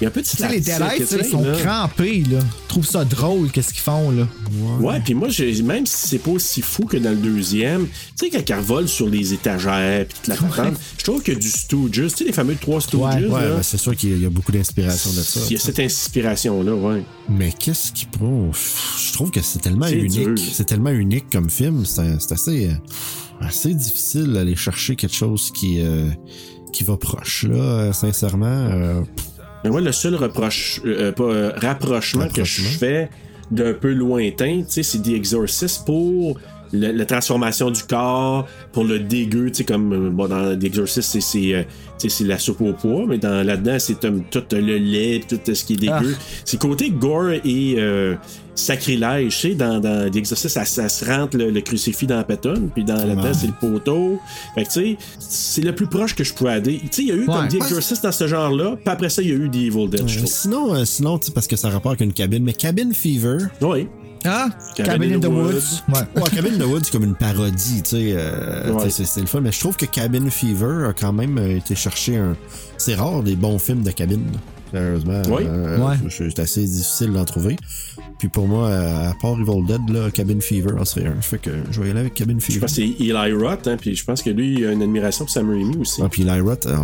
y 0.01 0.05
a 0.05 0.07
un 0.07 0.11
peu 0.11 0.21
de 0.21 0.25
Tu 0.27 0.35
sais, 0.35 0.49
les 0.49 0.59
Deadites, 0.59 1.15
ils 1.19 1.25
sont 1.25 1.43
là. 1.43 1.55
crampés, 1.59 2.23
là. 2.29 2.39
Ils 2.39 2.67
trouvent 2.67 2.85
ça 2.87 3.05
drôle, 3.05 3.51
qu'est-ce 3.51 3.71
qu'ils 3.71 3.83
font, 3.83 4.09
là. 4.11 4.27
Ouais, 4.79 4.99
puis 5.05 5.13
moi, 5.13 5.27
même 5.63 5.85
si 5.85 6.07
c'est 6.09 6.17
pas 6.17 6.31
aussi 6.31 6.61
fou 6.63 6.85
que 6.85 6.97
dans 6.97 7.11
le 7.11 7.15
deuxième, 7.17 7.87
tu 8.19 8.29
sais, 8.29 8.43
quand 8.43 8.57
revole 8.57 8.87
sur 8.87 9.07
les 9.07 9.31
étagères 9.33 10.05
puis 10.07 10.17
toute 10.17 10.27
la 10.27 10.35
patente, 10.35 10.79
je 10.97 11.03
trouve 11.03 11.21
que 11.21 11.31
du 11.31 11.49
Stooges, 11.49 11.91
tu 11.91 12.09
sais, 12.09 12.23
les 12.25 12.33
fameux 12.33 12.55
trois 12.55 12.81
Stooges, 12.81 13.01
Ouais, 13.23 13.29
ben, 13.29 13.61
c'est 13.61 13.77
sûr 13.77 13.95
qu'il 13.95 14.21
y 14.21 14.25
a 14.25 14.29
beaucoup 14.29 14.51
d'inspiration 14.51 15.11
de 15.11 15.21
ça. 15.21 15.39
il 15.47 15.53
y 15.53 15.55
a 15.55 15.59
cette 15.59 15.79
inspiration-là, 15.79 16.73
ouais. 16.73 17.03
Mais 17.29 17.53
qu'est-ce 17.57 17.91
qui 17.91 18.05
prend 18.07 18.51
Je 18.51 19.13
trouve 19.13 19.29
que 19.31 19.41
c'est 19.41 19.59
tellement 19.59 19.87
unique. 19.87 20.39
C'est 20.53 20.65
tellement 20.65 20.89
unique 20.89 21.25
comme 21.31 21.49
film. 21.49 21.85
C'est 21.85 22.19
c'est 22.19 22.31
assez, 22.33 22.67
euh, 22.69 22.73
assez 23.41 23.73
difficile 23.73 24.33
d'aller 24.33 24.55
chercher 24.55 24.95
quelque 24.95 25.15
chose 25.15 25.51
qui, 25.53 25.79
euh, 25.81 26.09
qui 26.73 26.83
va 26.83 26.97
proche, 26.97 27.45
là, 27.47 27.55
euh, 27.55 27.93
sincèrement. 27.93 28.45
euh, 28.47 29.01
Mais 29.63 29.69
moi, 29.69 29.79
le 29.79 29.91
seul 29.93 30.15
reproche, 30.15 30.81
euh, 30.85 31.11
pas, 31.13 31.23
euh, 31.23 31.51
rapprochement, 31.55 32.27
que 32.27 32.43
je 32.43 32.61
fais 32.63 33.09
d'un 33.51 33.73
peu 33.73 33.93
lointain, 33.93 34.63
tu 34.63 34.65
sais, 34.69 34.83
c'est 34.83 35.01
The 35.01 35.09
Exorcist 35.09 35.85
pour 35.85 36.37
le- 36.73 36.91
la 36.91 37.05
transformation 37.05 37.71
du 37.71 37.83
corps, 37.83 38.47
pour 38.71 38.83
le 38.83 38.99
dégueu, 38.99 39.49
tu 39.51 39.57
sais, 39.59 39.63
comme 39.63 39.93
euh, 39.93 40.09
bon, 40.09 40.27
dans 40.27 40.57
The 40.59 40.63
Exorcist, 40.65 41.09
c'est, 41.11 41.21
c'est, 41.21 41.53
euh, 41.55 41.63
la 42.25 42.37
soupe 42.37 42.59
au 42.61 42.73
pois, 42.73 43.05
mais 43.07 43.17
dans, 43.17 43.45
là-dedans, 43.45 43.77
c'est 43.79 43.99
tout 43.99 44.43
le 44.51 44.77
lait, 44.77 45.21
tout 45.27 45.39
ce 45.53 45.63
qui 45.63 45.73
est 45.73 45.77
dégueu. 45.77 46.15
C'est 46.43 46.59
côté 46.59 46.89
gore 46.89 47.29
et 47.45 47.75
euh, 47.77 48.15
sacrilège, 48.55 49.33
tu 49.39 49.49
sais, 49.49 49.55
dans, 49.55 49.79
dans 49.79 50.09
The 50.11 50.15
Exorcist, 50.17 50.49
ça, 50.53 50.65
ça 50.65 50.89
se 50.89 51.05
rentre 51.05 51.37
le, 51.37 51.49
le 51.49 51.61
crucifix 51.61 52.05
dans 52.07 52.17
la 52.17 52.23
pétonne, 52.23 52.69
puis 52.73 52.83
dans, 52.83 52.95
là-dedans, 52.95 53.23
Ouais. 53.23 53.33
c'est 53.33 53.47
le 53.47 53.53
poteau. 53.53 54.19
Fait 54.55 54.63
que, 54.63 54.67
tu 54.69 54.73
sais, 54.73 54.97
c'est 55.19 55.61
le 55.61 55.73
plus 55.73 55.87
proche 55.87 56.13
que 56.15 56.23
je 56.23 56.33
pouvais 56.33 56.51
aller. 56.51 56.79
Tu 56.79 56.87
sais, 56.91 57.01
il 57.03 57.07
y 57.07 57.11
a 57.11 57.15
eu 57.15 57.25
comme. 57.25 57.47
The 57.47 57.55
Exorcist 57.55 58.03
dans 58.03 58.11
ce 58.11 58.27
genre-là, 58.27 58.75
puis 58.75 58.89
après 58.89 59.09
ça, 59.09 59.21
il 59.21 59.29
y 59.29 59.31
a 59.31 59.35
eu 59.35 59.49
The 59.49 59.55
Evil 59.55 59.87
Dead, 59.89 60.01
euh, 60.01 60.25
sinon, 60.25 60.73
euh, 60.75 60.85
sinon 60.85 61.19
parce 61.33 61.47
que 61.47 61.55
ça 61.55 61.67
a 61.67 61.71
rapport 61.71 61.91
avec 61.91 62.01
une 62.01 62.13
cabine, 62.13 62.43
mais 62.43 62.53
Cabin 62.53 62.91
Fever. 62.93 63.37
Oui. 63.61 63.87
Ah, 64.25 64.49
Cabin 64.75 64.91
Cabin 64.93 65.15
in 65.15 65.19
the 65.19 65.25
Woods. 65.25 65.53
Woods. 65.53 65.83
Ouais. 66.15 66.21
Ouais, 66.21 66.29
Cabin 66.29 66.53
in 66.53 66.57
the 66.57 66.65
Woods, 66.67 66.81
c'est 66.85 66.91
comme 66.91 67.03
une 67.03 67.15
parodie, 67.15 67.81
tu 67.83 67.89
sais. 67.89 68.13
euh, 68.15 68.71
Ouais. 68.73 68.89
c'est 68.89 69.19
le 69.21 69.27
fun. 69.27 69.41
Mais 69.41 69.51
je 69.51 69.59
trouve 69.59 69.75
que 69.75 69.85
Cabin 69.85 70.29
Fever 70.29 70.87
a 70.89 70.93
quand 70.93 71.13
même 71.13 71.37
euh, 71.37 71.57
été 71.57 71.75
chercher 71.75 72.17
un. 72.17 72.35
C'est 72.77 72.95
rare 72.95 73.21
des 73.23 73.35
bons 73.35 73.59
films 73.59 73.83
de 73.83 73.91
cabine. 73.91 74.25
Sérieusement. 74.73 75.21
Oui. 75.29 75.43
euh, 75.45 75.77
Ouais. 75.77 75.95
je- 76.07 76.29
C'est 76.29 76.39
assez 76.39 76.61
difficile 76.63 77.11
d'en 77.13 77.25
trouver. 77.25 77.55
Puis 78.17 78.27
pour 78.29 78.47
moi, 78.47 78.67
euh, 78.69 79.09
à 79.11 79.13
part 79.21 79.33
Evil 79.39 79.65
Dead, 79.67 79.89
là, 79.89 80.09
Cabin 80.11 80.39
Fever 80.39 80.71
en 80.79 80.85
serait 80.85 81.05
un. 81.07 81.21
Fait 81.21 81.37
que 81.37 81.51
je 81.71 81.79
vais 81.81 81.87
y 81.87 81.91
aller 81.91 81.99
avec 81.99 82.13
Cabin 82.13 82.35
Je 82.39 82.45
Fever. 82.45 82.59
pense 82.61 82.71
que 82.71 82.75
c'est 82.77 83.03
Eli 83.03 83.33
Roth, 83.33 83.67
hein, 83.67 83.77
puis 83.79 83.95
je 83.95 84.03
pense 84.03 84.21
que 84.21 84.29
lui, 84.29 84.53
il 84.53 84.65
a 84.65 84.71
une 84.71 84.81
admiration 84.81 85.25
pour 85.25 85.33
Sam 85.33 85.49
Raimi 85.49 85.77
aussi. 85.77 86.01
Ah, 86.03 86.07
puis 86.09 86.21
Eli 86.23 86.39
Roth, 86.39 86.65
euh, 86.65 86.77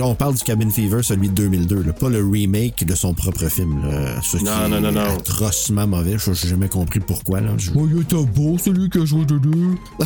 on 0.00 0.14
parle 0.14 0.34
du 0.36 0.42
Cabin 0.44 0.70
Fever, 0.70 1.02
celui 1.02 1.28
de 1.28 1.34
2002, 1.34 1.82
là, 1.82 1.92
pas 1.92 2.08
le 2.08 2.24
remake 2.24 2.84
de 2.86 2.94
son 2.94 3.12
propre 3.14 3.48
film. 3.48 3.82
Là, 3.82 4.20
ce 4.22 4.36
qui 4.38 4.44
Non, 4.44 4.68
non, 4.70 4.80
non, 4.80 4.88
est 4.90 4.92
non. 4.92 5.16
atrocement 5.18 5.86
mauvais. 5.86 6.16
Je 6.18 6.30
n'ai 6.30 6.36
jamais 6.36 6.68
compris 6.68 7.00
pourquoi. 7.00 7.40
Là. 7.40 7.50
Je- 7.58 7.72
Oh, 7.74 7.86
il 7.92 8.00
était 8.02 8.16
beau, 8.16 8.56
celui 8.58 8.88
que 8.88 9.00
je 9.00 9.06
joue 9.06 9.24
dedans. 9.24 9.74
Ah, 10.00 10.04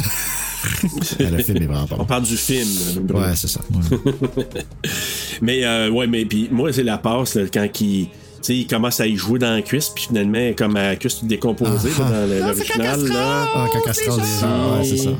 le 1.18 1.42
film 1.42 1.56
est 1.62 1.66
vraiment 1.66 1.86
pas 1.86 1.96
On 1.98 2.04
parle 2.04 2.22
du 2.22 2.36
film. 2.36 2.68
euh. 3.10 3.12
Ouais, 3.18 3.34
c'est 3.34 3.48
ça. 3.48 3.60
Mais 5.42 5.64
euh, 5.64 5.90
ouais, 5.90 6.06
mais 6.06 6.24
puis 6.24 6.48
moi, 6.52 6.72
c'est 6.72 6.82
la 6.84 6.98
passe 7.18 7.34
là, 7.34 7.42
quand 7.52 7.80
il. 7.80 8.08
Tu 8.08 8.46
sais, 8.48 8.56
il 8.56 8.66
commence 8.66 8.98
à 8.98 9.06
y 9.06 9.14
jouer 9.14 9.38
dans 9.38 9.52
la 9.54 9.62
cuisse, 9.62 9.88
puis 9.94 10.06
finalement, 10.08 10.50
comme 10.58 10.74
à 10.76 10.88
la 10.88 10.96
cuisse 10.96 11.20
toute 11.20 11.28
décomposée 11.28 11.90
Ah, 11.96 12.00
là, 12.00 12.08
dans 12.10 12.26
le- 12.26 12.40
l'original. 12.40 13.06
là. 13.06 13.46
Ah, 13.54 13.64
ouais, 13.64 14.84
c'est 14.84 14.96
ça. 14.96 15.10
Ouais. 15.10 15.16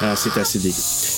Ah, 0.00 0.14
c'est 0.16 0.40
assez 0.40 0.58
dégueu. 0.58 0.74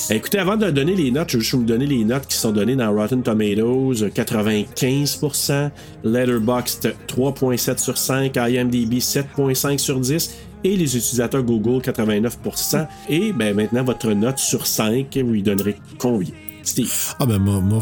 Écoutez, 0.09 0.39
avant 0.39 0.57
de 0.57 0.69
donner 0.71 0.93
les 0.93 1.11
notes, 1.11 1.29
je 1.29 1.37
vais 1.37 1.43
juste 1.43 1.55
vous 1.55 1.63
donner 1.63 1.85
les 1.85 2.03
notes 2.03 2.27
qui 2.27 2.35
sont 2.35 2.51
données 2.51 2.75
dans 2.75 2.91
Rotten 2.93 3.23
Tomatoes. 3.23 4.09
95%, 4.13 5.71
Letterboxd 6.03 6.93
3.7 7.07 7.77
sur 7.79 7.97
5, 7.97 8.35
IMDb 8.35 8.99
7.5 8.99 9.77
sur 9.79 9.99
10 10.01 10.31
et 10.65 10.75
les 10.75 10.97
utilisateurs 10.97 11.43
Google 11.43 11.81
89%. 11.81 12.87
Et 13.09 13.31
ben 13.31 13.55
maintenant, 13.55 13.83
votre 13.83 14.11
note 14.11 14.39
sur 14.39 14.67
5, 14.67 15.17
vous 15.23 15.31
lui 15.31 15.43
donnerez 15.43 15.77
combien? 15.97 16.31
Steve? 16.63 16.91
Ah 17.19 17.25
ben 17.25 17.37
moi, 17.39 17.61
moi 17.61 17.79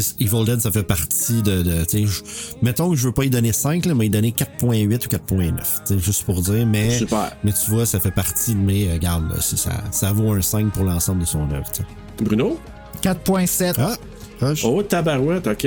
tu 0.00 0.24
Evil 0.24 0.44
Dead, 0.44 0.60
ça 0.60 0.70
fait 0.70 0.82
partie 0.82 1.42
de... 1.42 1.62
de 1.62 1.84
tu 1.84 1.98
sais, 1.98 2.06
je- 2.06 2.22
mettons 2.62 2.90
que 2.90 2.96
je 2.96 3.06
veux 3.06 3.12
pas 3.12 3.24
y 3.24 3.30
donner 3.30 3.52
5, 3.52 3.86
là, 3.86 3.94
mais 3.94 4.06
y 4.06 4.10
donner 4.10 4.30
4.8 4.32 4.84
ou 4.84 5.08
4.9. 5.08 5.52
tu 5.52 5.94
sais, 5.94 5.98
Juste 5.98 6.24
pour 6.24 6.40
dire, 6.42 6.66
mais... 6.66 6.98
Super. 6.98 7.32
Mais 7.44 7.52
tu 7.52 7.70
vois, 7.70 7.86
ça 7.86 8.00
fait 8.00 8.10
partie 8.10 8.54
de 8.54 8.60
mes... 8.60 8.88
euh, 8.88 8.94
Regarde, 8.94 9.28
là, 9.30 9.40
ça, 9.40 9.70
ça 9.90 10.12
vaut 10.12 10.32
un 10.32 10.42
5 10.42 10.72
pour 10.72 10.84
l'ensemble 10.84 11.20
de 11.20 11.26
son 11.26 11.50
œuvre. 11.50 11.70
tu. 11.72 11.82
Bruno? 12.24 12.58
4.7. 13.02 13.74
Ah, 13.78 13.96
proche. 14.38 14.64
Oh, 14.64 14.82
tabarouette, 14.82 15.46
OK. 15.46 15.66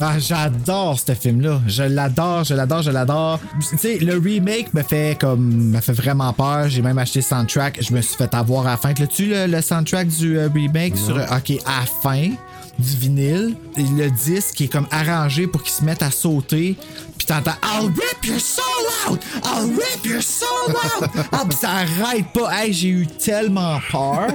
Ah, 0.00 0.18
j'adore 0.18 0.98
ce 0.98 1.14
film-là. 1.14 1.60
Je 1.68 1.84
l'adore, 1.84 2.42
je 2.44 2.54
l'adore, 2.54 2.82
je 2.82 2.90
l'adore. 2.90 3.38
Tu 3.70 3.78
sais, 3.78 3.98
le 3.98 4.18
remake 4.18 4.74
me 4.74 4.82
fait 4.82 5.16
comme 5.20 5.70
me 5.70 5.80
fait 5.80 5.92
vraiment 5.92 6.32
peur. 6.32 6.68
J'ai 6.68 6.82
même 6.82 6.98
acheté 6.98 7.20
le 7.20 7.24
soundtrack. 7.24 7.78
Je 7.80 7.94
me 7.94 8.00
suis 8.00 8.16
fait 8.16 8.34
avoir 8.34 8.66
à 8.66 8.70
la 8.72 8.76
fin. 8.76 8.92
L'as-tu 8.98 9.26
le, 9.26 9.46
le 9.46 9.62
soundtrack 9.62 10.08
du 10.08 10.36
euh, 10.36 10.48
remake 10.52 10.96
sur 10.96 11.14
OK 11.16 11.52
à 11.64 11.80
la 11.80 11.86
fin? 12.02 12.30
Du 12.78 12.96
vinyle 12.96 13.56
le 13.76 14.08
disque 14.10 14.54
qui 14.54 14.64
est 14.64 14.68
comme 14.68 14.86
arrangé 14.90 15.46
pour 15.46 15.62
qu'il 15.62 15.72
se 15.72 15.84
mette 15.84 16.02
à 16.02 16.10
sauter. 16.10 16.76
Puis 17.24 17.34
t'entends 17.34 17.56
I'll 17.62 17.86
rip 17.88 18.26
your 18.26 18.38
soul 18.38 18.64
out! 19.08 19.20
I'll 19.44 19.70
rip 19.70 20.04
your 20.04 20.22
soul 20.22 20.46
out! 20.68 21.08
Ah, 21.32 21.44
puis 21.48 21.56
ça 21.58 21.70
arrête 21.70 22.26
pas. 22.34 22.50
Hey, 22.52 22.72
j'ai 22.72 22.88
eu 22.88 23.06
tellement 23.06 23.78
peur. 23.90 24.26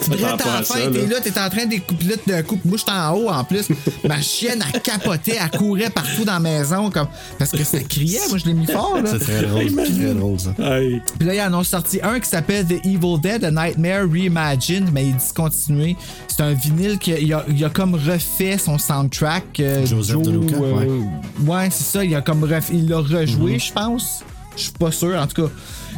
Ça, 0.00 0.62
fin, 0.62 0.90
t'es 0.90 1.02
là. 1.02 1.06
là, 1.08 1.20
t'es 1.22 1.38
en 1.38 1.48
train 1.48 1.66
de 1.66 1.76
couper 1.76 2.04
là, 2.04 2.14
d'un 2.26 2.42
coup. 2.42 2.58
Moi, 2.64 2.78
j'étais 2.78 2.90
en 2.92 3.14
haut 3.14 3.28
en 3.28 3.44
plus. 3.44 3.66
Ma 4.04 4.20
chienne, 4.20 4.64
elle 4.72 4.80
capotait, 4.80 5.38
elle 5.40 5.58
courait 5.58 5.90
partout 5.90 6.24
dans 6.24 6.34
la 6.34 6.40
maison. 6.40 6.90
comme 6.90 7.08
Parce 7.38 7.50
que 7.50 7.62
ça 7.64 7.78
criait. 7.80 8.20
Moi, 8.28 8.38
je 8.38 8.46
l'ai 8.46 8.54
mis 8.54 8.66
fort. 8.66 8.96
Là. 9.02 9.10
C'est 9.10 9.18
très 9.18 9.42
drôle, 9.42 9.74
très 9.74 10.14
drôle, 10.14 10.40
ça. 10.40 10.50
Puis 10.56 11.26
là, 11.28 11.34
ils 11.34 11.40
en 11.42 11.54
ont 11.54 11.64
sorti 11.64 12.00
un 12.02 12.18
qui 12.20 12.28
s'appelle 12.28 12.66
The 12.66 12.84
Evil 12.84 13.18
Dead, 13.20 13.44
A 13.44 13.50
Nightmare 13.50 14.08
Reimagined, 14.10 14.90
mais 14.92 15.06
il 15.06 15.10
est 15.10 15.18
discontinué. 15.18 15.96
C'est 16.28 16.42
un 16.42 16.52
vinyle 16.52 16.98
qui 16.98 17.12
a, 17.12 17.18
il 17.18 17.32
a, 17.32 17.44
il 17.48 17.64
a 17.64 17.70
comme 17.70 17.94
refait 17.94 18.58
son 18.58 18.78
soundtrack. 18.78 19.60
euh, 19.60 19.86
Joseph 19.86 20.16
Joe, 20.16 20.22
DeLuca, 20.24 20.56
euh, 20.56 21.00
ouais, 21.46 21.55
c'est 21.70 21.84
ça. 21.84 22.04
Il 22.04 22.14
a 22.14 22.20
comme 22.20 22.44
ref- 22.44 22.70
il 22.72 22.88
l'a 22.88 22.98
rejoué, 22.98 23.58
je 23.58 23.72
pense. 23.72 24.22
Je 24.56 24.62
suis 24.62 24.72
pas 24.72 24.90
sûr. 24.90 25.14
En 25.20 25.26
tout 25.26 25.42
cas, 25.46 25.52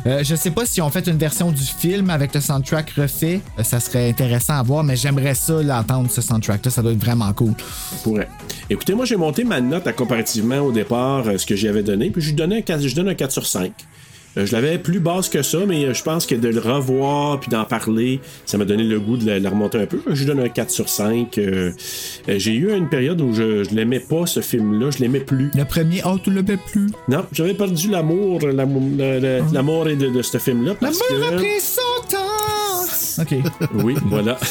euh, 0.06 0.24
je 0.24 0.34
sais 0.34 0.50
pas 0.50 0.66
si 0.66 0.80
on 0.80 0.90
fait 0.90 1.06
une 1.06 1.16
version 1.16 1.52
du 1.52 1.62
film 1.62 2.10
avec 2.10 2.34
le 2.34 2.40
soundtrack 2.40 2.90
refait. 2.96 3.40
Euh, 3.58 3.62
ça 3.62 3.78
serait 3.78 4.08
intéressant 4.08 4.54
à 4.54 4.62
voir, 4.64 4.82
mais 4.82 4.96
j'aimerais 4.96 5.34
ça 5.34 5.62
l'entendre, 5.62 6.10
ce 6.10 6.20
soundtrack-là. 6.20 6.70
Ça 6.70 6.82
doit 6.82 6.90
être 6.92 7.02
vraiment 7.04 7.32
cool. 7.34 7.52
pourrait. 8.02 8.28
Écoutez, 8.68 8.94
moi, 8.94 9.04
j'ai 9.04 9.16
monté 9.16 9.44
ma 9.44 9.60
note 9.60 9.86
à 9.86 9.92
comparativement 9.92 10.58
au 10.58 10.72
départ, 10.72 11.26
euh, 11.28 11.38
ce 11.38 11.46
que 11.46 11.54
j'y 11.54 11.68
avais 11.68 11.82
donné, 11.84 12.10
puis 12.10 12.20
je 12.20 12.28
lui 12.30 12.34
donnais 12.36 12.58
un 12.58 12.62
4, 12.62 12.80
je 12.86 12.94
donne 12.96 13.08
un 13.08 13.14
4 13.14 13.30
sur 13.30 13.46
5. 13.46 13.70
Euh, 14.38 14.46
je 14.46 14.52
l'avais 14.52 14.78
plus 14.78 15.00
basse 15.00 15.28
que 15.28 15.42
ça, 15.42 15.58
mais 15.66 15.84
euh, 15.84 15.94
je 15.94 16.02
pense 16.02 16.24
que 16.26 16.34
de 16.34 16.48
le 16.48 16.60
revoir 16.60 17.40
puis 17.40 17.50
d'en 17.50 17.64
parler, 17.64 18.20
ça 18.46 18.56
m'a 18.56 18.64
donné 18.64 18.84
le 18.84 19.00
goût 19.00 19.16
de 19.16 19.26
la, 19.26 19.38
la 19.38 19.50
remonter 19.50 19.78
un 19.78 19.86
peu. 19.86 20.00
Je 20.06 20.18
lui 20.20 20.26
donne 20.26 20.40
un 20.40 20.48
4 20.48 20.70
sur 20.70 20.88
5. 20.88 21.36
Euh, 21.38 21.72
j'ai 22.28 22.52
eu 22.54 22.72
une 22.72 22.88
période 22.88 23.20
où 23.20 23.34
je, 23.34 23.64
je 23.64 23.70
l'aimais 23.74 24.00
pas, 24.00 24.26
ce 24.26 24.40
film-là. 24.40 24.90
Je 24.90 24.98
l'aimais 24.98 25.20
plus. 25.20 25.50
Le 25.54 25.64
premier, 25.64 26.02
oh, 26.06 26.16
tu 26.22 26.30
l'aimais 26.32 26.58
plus? 26.70 26.86
Non, 27.08 27.24
j'avais 27.32 27.54
perdu 27.54 27.88
l'amour, 27.90 28.40
l'amour, 28.46 28.82
le- 28.96 29.18
le- 29.20 29.42
l'amour 29.52 29.84
de, 29.86 29.94
de 29.94 30.22
ce 30.22 30.38
film-là. 30.38 30.74
L'amour 30.80 31.02
a 31.26 31.30
que 31.32 31.36
pris 31.36 31.60
son 31.60 32.08
temps. 32.08 33.22
OK. 33.22 33.34
Oui, 33.84 33.94
voilà. 34.06 34.38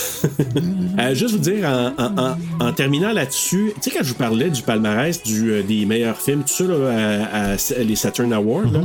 Euh, 1.00 1.14
juste 1.14 1.34
vous 1.36 1.40
dire, 1.40 1.64
en, 1.70 1.94
en- 2.04 2.18
en- 2.18 2.38
en 2.68 2.74
terminant 2.74 3.12
là-dessus, 3.14 3.72
tu 3.76 3.82
sais, 3.92 3.96
quand 3.96 4.04
je 4.04 4.10
vous 4.10 4.16
parlais 4.16 4.50
du 4.50 4.64
palmarès 4.64 5.22
du, 5.22 5.52
euh, 5.52 5.62
des 5.62 5.86
meilleurs 5.86 6.20
films, 6.20 6.42
tout 6.42 6.48
ça, 6.54 6.64
là, 6.64 7.28
à, 7.32 7.52
à- 7.54 7.84
les 7.84 7.96
Saturn 7.96 8.34
Awards, 8.34 8.72
là, 8.72 8.82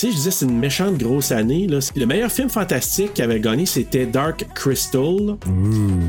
tu 0.00 0.06
sais, 0.06 0.12
je 0.12 0.16
disais, 0.16 0.30
c'est 0.30 0.46
une 0.46 0.58
méchante 0.58 0.96
grosse 0.96 1.30
année. 1.30 1.66
Là. 1.66 1.78
Le 1.94 2.06
meilleur 2.06 2.32
film 2.32 2.48
fantastique 2.48 3.12
qui 3.12 3.20
avait 3.20 3.38
gagné, 3.38 3.66
c'était 3.66 4.06
Dark 4.06 4.46
Crystal. 4.54 5.36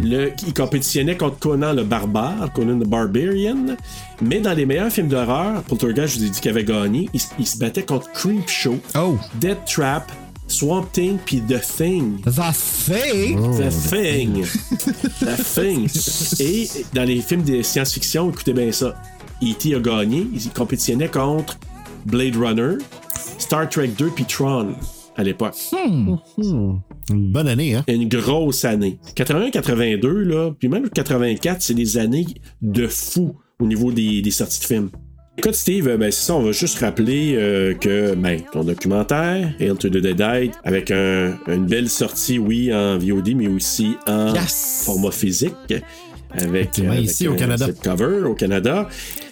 Le, 0.02 0.30
qui 0.30 0.54
compétitionnait 0.54 1.18
contre 1.18 1.40
Conan 1.40 1.74
le 1.74 1.84
Barbare, 1.84 2.54
Conan 2.54 2.80
the 2.80 2.88
Barbarian. 2.88 3.76
Mais 4.22 4.40
dans 4.40 4.54
les 4.54 4.66
meilleurs 4.66 4.94
films 4.94 5.10
d'horreur, 5.10 5.62
Poltergeist, 5.64 6.14
je 6.14 6.20
vous 6.20 6.26
ai 6.26 6.30
dit 6.30 6.40
qu'il 6.40 6.52
avait 6.52 6.64
gagné, 6.64 7.10
il, 7.14 7.20
il 7.38 7.46
se 7.46 7.58
battait 7.58 7.84
contre 7.84 8.10
Creepshow, 8.14 8.80
Dead 9.42 9.58
Trap, 9.66 10.10
Swamp 10.48 10.86
Thing, 10.94 11.18
puis 11.26 11.42
The 11.42 11.60
Thing. 11.60 12.22
The 12.22 12.54
Thing? 12.86 13.58
The 13.58 13.90
Thing. 13.90 14.46
The 15.20 15.54
Thing. 15.54 15.90
Et 16.40 16.70
dans 16.94 17.04
les 17.04 17.20
films 17.20 17.44
de 17.44 17.62
science-fiction, 17.62 18.30
écoutez 18.30 18.54
bien 18.54 18.72
ça. 18.72 18.96
E.T. 19.44 19.76
a 19.76 19.80
gagné. 19.80 20.28
Il 20.34 20.50
compétitionnait 20.52 21.10
contre 21.10 21.58
Blade 22.06 22.36
Runner, 22.36 22.76
Star 23.38 23.70
Trek 23.70 23.90
2 23.98 24.10
puis 24.16 24.26
Tron 24.26 24.74
à 25.18 25.24
l'époque. 25.24 25.56
Une 27.10 27.32
bonne 27.32 27.48
année, 27.48 27.76
hein? 27.76 27.84
Une 27.88 28.08
grosse 28.08 28.64
année. 28.66 28.98
81-82, 29.16 30.08
là, 30.24 30.52
puis 30.58 30.70
même 30.70 30.90
84, 30.90 31.62
c'est 31.62 31.74
des 31.74 31.98
années 31.98 32.26
de 32.62 32.88
fou 32.88 33.36
au 33.60 33.66
niveau 33.66 33.92
des, 33.92 34.22
des 34.22 34.32
sorties 34.32 34.60
de 34.62 34.66
films. 34.66 34.90
Écoute, 35.38 35.56
Steve, 35.56 35.88
euh, 35.88 35.98
ben, 35.98 36.12
c'est 36.12 36.26
ça, 36.28 36.36
on 36.36 36.44
va 36.44 36.52
juste 36.52 36.80
rappeler 36.80 37.36
euh, 37.36 37.74
que 37.74 38.16
ben, 38.16 38.42
ton 38.52 38.64
documentaire, 38.64 39.54
Hail 39.60 39.76
to 39.78 39.90
the 39.90 39.98
Dead, 39.98 40.52
avec 40.64 40.92
un- 40.92 41.38
une 41.48 41.66
belle 41.66 41.90
sortie, 41.90 42.38
oui, 42.38 42.74
en 42.74 42.98
VOD, 42.98 43.34
mais 43.36 43.48
aussi 43.48 43.96
en 44.08 44.34
format 44.86 45.12
physique. 45.12 45.54
Avec, 46.34 46.80
avec 46.80 47.02
ici, 47.02 47.28
au 47.28 47.34
un 47.34 47.36
Canada. 47.36 47.68
cover 47.84 48.24
au 48.26 48.34
Canada. 48.36 48.88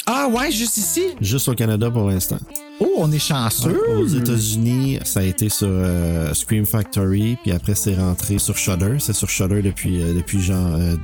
Ah 0.06 0.28
ouais, 0.34 0.52
juste 0.52 0.78
ici? 0.78 1.04
Juste 1.22 1.48
au 1.48 1.54
Canada 1.54 1.90
pour 1.92 2.10
l'instant. 2.10 2.40
Oh, 2.82 2.88
on 2.98 3.12
est 3.12 3.20
chanceux. 3.20 3.78
Aux 3.98 4.08
États-Unis, 4.08 5.00
ça 5.04 5.20
a 5.20 5.24
été 5.24 5.50
sur 5.50 5.68
euh, 5.70 6.34
Scream 6.34 6.66
Factory, 6.66 7.38
puis 7.42 7.52
après 7.52 7.76
c'est 7.76 7.96
rentré 7.96 8.40
sur 8.40 8.58
Shudder. 8.58 8.98
C'est 9.00 9.14
sur 9.14 9.30
Shudder 9.30 9.62
depuis 9.62 10.02
euh, 10.02 10.14
depuis 10.14 10.42
genre 10.42 10.76
euh, 10.76 10.96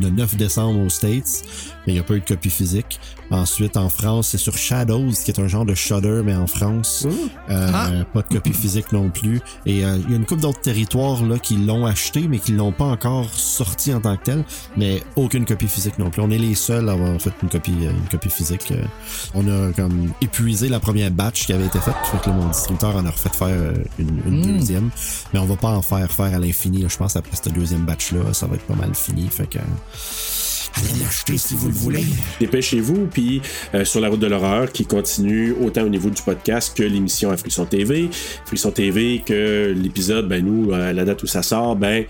le 0.00 0.10
9 0.10 0.36
décembre 0.36 0.80
aux 0.80 0.90
States, 0.90 1.44
mais 1.86 1.92
il 1.92 1.94
n'y 1.94 2.00
a 2.00 2.02
pas 2.04 2.14
eu 2.14 2.20
de 2.20 2.24
copie 2.24 2.50
physique. 2.50 3.00
Ensuite, 3.30 3.76
en 3.78 3.88
France, 3.88 4.28
c'est 4.28 4.38
sur 4.38 4.56
Shadows, 4.58 5.10
qui 5.24 5.30
est 5.30 5.40
un 5.40 5.48
genre 5.48 5.64
de 5.64 5.74
Shudder, 5.74 6.20
mais 6.24 6.34
en 6.34 6.46
France. 6.46 7.06
Euh, 7.50 7.70
Ah. 7.74 7.90
Pas 8.12 8.22
de 8.22 8.28
copie 8.34 8.52
physique 8.52 8.92
non 8.92 9.08
plus. 9.08 9.40
Et 9.64 9.84
euh, 9.84 9.96
il 10.04 10.10
y 10.10 10.14
a 10.14 10.16
une 10.16 10.26
couple 10.26 10.42
d'autres 10.42 10.60
territoires 10.60 11.22
là 11.24 11.38
qui 11.38 11.56
l'ont 11.56 11.86
acheté, 11.86 12.26
mais 12.28 12.38
qui 12.38 12.52
l'ont 12.52 12.72
pas 12.72 12.84
encore 12.84 13.30
sorti 13.32 13.94
en 13.94 14.00
tant 14.00 14.16
que 14.18 14.24
tel. 14.24 14.44
Mais 14.76 15.02
aucune 15.16 15.44
copie 15.46 15.68
physique 15.68 15.98
non 15.98 16.10
plus. 16.10 16.20
On 16.22 16.30
est 16.30 16.36
les 16.38 16.54
seuls 16.54 16.88
à 16.88 16.92
avoir 16.92 17.18
fait 17.20 17.32
une 17.42 17.48
copie, 17.48 17.72
euh, 17.82 17.90
une 17.90 18.08
copie 18.10 18.28
physique. 18.30 18.70
Euh, 18.72 18.84
On 19.34 19.48
a 19.48 19.72
comme 19.72 20.10
épuisé 20.20 20.68
la 20.68 20.78
première 20.80 21.10
batch 21.10 21.46
qui 21.46 21.52
avait 21.54 21.66
été 21.66 21.78
faite. 21.80 21.94
Fait 22.10 22.18
que 22.20 22.28
là, 22.28 22.36
mon 22.36 22.48
distributeur 22.48 22.94
en 22.96 23.06
a 23.06 23.10
refait 23.10 23.30
faire 23.30 23.48
euh, 23.48 23.74
une, 23.98 24.20
une 24.26 24.40
Mm. 24.54 24.58
deuxième. 24.58 24.90
Mais 25.32 25.38
on 25.40 25.46
va 25.46 25.56
pas 25.56 25.70
en 25.70 25.80
faire 25.82 26.10
faire 26.10 26.34
à 26.34 26.38
l'infini. 26.38 26.84
Je 26.86 26.96
pense 26.98 27.16
après 27.16 27.34
cette 27.36 27.54
deuxième 27.54 27.86
batch-là, 27.86 28.32
ça 28.34 28.46
va 28.46 28.56
être 28.56 28.66
pas 28.66 28.74
mal 28.74 28.94
fini. 28.94 29.26
Fait 29.30 29.46
que. 29.46 29.58
Allez 30.74 31.00
l'acheter 31.00 31.36
si 31.36 31.54
vous 31.54 31.68
le 31.68 31.74
voulez. 31.74 32.04
Dépêchez-vous, 32.40 33.08
puis 33.12 33.42
euh, 33.74 33.84
sur 33.84 34.00
la 34.00 34.08
route 34.08 34.20
de 34.20 34.26
l'horreur 34.26 34.72
qui 34.72 34.84
continue 34.86 35.52
autant 35.52 35.82
au 35.82 35.88
niveau 35.88 36.10
du 36.10 36.22
podcast 36.22 36.76
que 36.76 36.82
l'émission 36.82 37.30
à 37.30 37.36
Frisson 37.36 37.66
TV. 37.66 38.08
Frisson 38.46 38.70
TV, 38.70 39.22
que 39.24 39.74
l'épisode, 39.76 40.28
ben 40.28 40.44
nous, 40.44 40.72
à 40.72 40.92
la 40.92 41.04
date 41.04 41.22
où 41.22 41.26
ça 41.26 41.42
sort, 41.42 41.76
ben 41.76 42.04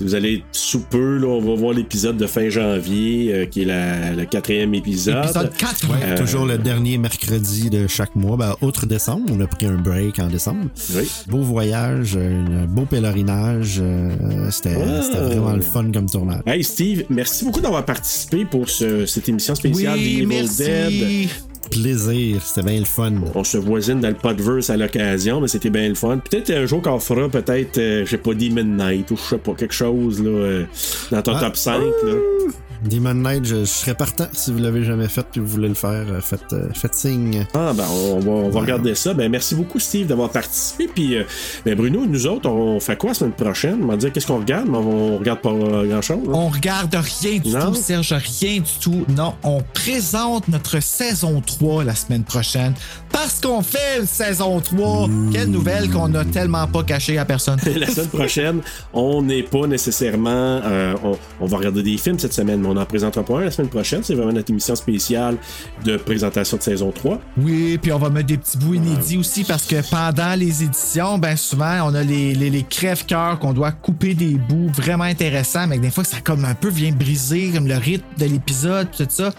vous 0.00 0.14
allez 0.14 0.44
sous 0.52 0.80
peu, 0.80 1.18
là, 1.18 1.26
on 1.28 1.40
va 1.40 1.54
voir 1.54 1.72
l'épisode 1.72 2.16
de 2.16 2.26
fin 2.26 2.48
janvier, 2.48 3.32
euh, 3.32 3.46
qui 3.46 3.62
est 3.62 3.64
la- 3.64 4.12
le 4.12 4.24
quatrième 4.24 4.74
épisode. 4.74 5.24
Épisode 5.24 5.52
4. 5.56 5.88
Ouais, 5.90 5.96
Euh, 6.04 6.16
toujours 6.16 6.44
le 6.46 6.58
dernier 6.58 6.98
mercredi 6.98 7.70
de 7.70 7.86
chaque 7.86 8.14
mois. 8.16 8.36
Ben, 8.36 8.54
outre 8.62 8.86
décembre, 8.86 9.24
on 9.32 9.40
a 9.40 9.46
pris 9.46 9.66
un 9.66 9.76
break 9.76 10.18
en 10.18 10.28
décembre. 10.28 10.66
Oui. 10.94 11.08
Beau 11.28 11.42
voyage, 11.42 12.16
un 12.16 12.66
beau 12.66 12.84
pèlerinage. 12.84 13.78
euh, 13.80 14.50
C'était 14.50 14.76
Ah. 14.76 15.02
c'était 15.02 15.18
vraiment 15.24 15.52
le 15.54 15.62
fun 15.62 15.90
comme 15.92 16.08
tournage. 16.08 16.40
Hey 16.46 16.62
Steve, 16.62 17.04
merci 17.10 17.44
beaucoup 17.44 17.60
d'avoir 17.60 17.84
participé 17.84 18.44
pour 18.44 18.68
ce- 18.68 19.06
cette 19.06 19.28
émission 19.28 19.54
spéciale 19.54 19.94
Oui, 19.98 20.04
des 20.04 20.10
Evil 20.22 20.26
merci. 20.26 20.62
Dead. 20.62 21.28
Plaisir, 21.70 22.40
c'était 22.42 22.62
bien 22.66 22.78
le 22.78 22.84
fun. 22.86 23.12
On 23.34 23.44
se 23.44 23.58
voisine 23.58 24.00
dans 24.00 24.08
le 24.08 24.14
podverse 24.14 24.70
à 24.70 24.76
l'occasion, 24.76 25.40
mais 25.40 25.48
c'était 25.48 25.70
bien 25.70 25.88
le 25.88 25.94
fun. 25.94 26.18
Peut-être 26.18 26.50
un 26.50 26.64
jour 26.66 26.80
qu'on 26.80 26.98
fera 26.98 27.28
peut-être, 27.28 27.78
euh, 27.78 28.04
je 28.04 28.10
sais 28.10 28.18
pas, 28.18 28.34
Demon 28.34 28.64
Night 28.64 29.10
ou 29.10 29.16
je 29.16 29.22
sais 29.22 29.38
pas, 29.38 29.52
quelque 29.54 29.74
chose 29.74 30.22
là, 30.22 30.30
euh, 30.30 30.64
dans 31.10 31.22
ton 31.22 31.32
Ah. 31.34 31.40
top 31.40 31.56
5. 31.56 31.80
Là. 31.80 32.12
Demon 32.86 33.14
Knight, 33.14 33.44
je, 33.44 33.56
je 33.60 33.64
serais 33.64 33.94
partant 33.94 34.26
si 34.32 34.52
vous 34.52 34.58
l'avez 34.58 34.84
jamais 34.84 35.08
fait 35.08 35.26
et 35.36 35.40
vous 35.40 35.46
voulez 35.46 35.68
le 35.68 35.74
faire. 35.74 36.04
euh, 36.08 36.20
Faites, 36.20 36.52
euh, 36.52 36.68
faites 36.74 36.94
signe. 36.94 37.46
Ah, 37.54 37.72
ben, 37.74 37.84
on 37.90 38.20
va, 38.20 38.30
on 38.30 38.48
va 38.50 38.60
regarder 38.60 38.94
ça. 38.94 39.12
Ben, 39.14 39.30
merci 39.30 39.54
beaucoup, 39.54 39.78
Steve, 39.78 40.06
d'avoir 40.06 40.30
participé. 40.30 40.88
Puis, 40.94 41.16
euh, 41.16 41.24
ben, 41.64 41.74
Bruno, 41.74 42.06
nous 42.06 42.26
autres, 42.26 42.48
on 42.48 42.78
fait 42.80 42.96
quoi 42.96 43.10
la 43.10 43.14
semaine 43.14 43.32
prochaine? 43.32 43.78
On 43.82 43.86
va 43.88 43.96
dire 43.96 44.12
qu'est-ce 44.12 44.26
qu'on 44.26 44.38
regarde, 44.38 44.66
mais 44.68 44.78
on, 44.78 45.14
on 45.14 45.18
regarde 45.18 45.40
pas 45.40 45.50
grand-chose. 45.52 46.18
là. 46.26 46.32
On 46.34 46.48
regarde 46.48 46.94
rien 46.94 47.38
du 47.40 47.50
Non? 47.50 47.66
tout, 47.72 47.74
Serge, 47.74 48.12
rien 48.12 48.56
du 48.60 48.72
tout. 48.80 49.04
Non, 49.16 49.34
on 49.42 49.62
présente 49.74 50.48
notre 50.48 50.80
saison 50.82 51.40
3 51.44 51.84
la 51.84 51.94
semaine 51.94 52.24
prochaine 52.24 52.74
parce 53.10 53.40
qu'on 53.40 53.62
fait 53.62 54.00
une 54.00 54.06
saison 54.06 54.60
3. 54.60 55.08
Quelle 55.32 55.50
nouvelle 55.50 55.90
qu'on 55.90 56.14
a 56.14 56.24
tellement 56.24 56.66
pas 56.66 56.82
cachée 56.82 57.18
à 57.18 57.24
personne. 57.24 57.58
la 57.76 57.86
semaine 57.88 58.08
prochaine, 58.08 58.60
on 58.92 59.22
n'est 59.22 59.42
pas 59.42 59.66
nécessairement. 59.66 60.30
euh, 60.64 60.94
on, 61.04 61.16
on 61.40 61.46
va 61.46 61.56
regarder 61.58 61.82
des 61.82 61.96
films 61.96 62.18
cette 62.18 62.32
semaine, 62.32 62.60
mais 62.60 62.68
on 62.68 62.75
n'en 62.76 62.86
présentera 62.86 63.24
pas 63.24 63.38
un 63.38 63.44
la 63.44 63.50
semaine 63.50 63.70
prochaine. 63.70 64.02
C'est 64.02 64.14
vraiment 64.14 64.32
notre 64.32 64.50
émission 64.50 64.76
spéciale 64.76 65.36
de 65.84 65.96
présentation 65.96 66.56
de 66.56 66.62
saison 66.62 66.90
3. 66.90 67.20
Oui, 67.38 67.78
puis 67.80 67.92
on 67.92 67.98
va 67.98 68.10
mettre 68.10 68.26
des 68.26 68.38
petits 68.38 68.58
bouts 68.58 68.74
inédits 68.74 69.18
aussi 69.18 69.44
parce 69.44 69.66
que 69.66 69.76
pendant 69.90 70.34
les 70.38 70.62
éditions, 70.62 71.18
ben 71.18 71.36
souvent, 71.36 71.90
on 71.90 71.94
a 71.94 72.02
les, 72.02 72.34
les, 72.34 72.50
les 72.50 72.62
crève-cœurs 72.62 73.38
qu'on 73.38 73.52
doit 73.52 73.72
couper 73.72 74.14
des 74.14 74.34
bouts 74.34 74.70
vraiment 74.74 75.04
intéressants, 75.04 75.66
mais 75.66 75.78
des 75.78 75.90
fois, 75.90 76.04
ça 76.04 76.18
comme 76.22 76.44
un 76.44 76.54
peu 76.54 76.68
vient 76.68 76.92
briser 76.92 77.50
comme 77.54 77.66
le 77.66 77.76
rythme 77.76 78.04
de 78.18 78.26
l'épisode, 78.26 78.88
tout 78.96 79.06
ça. 79.08 79.32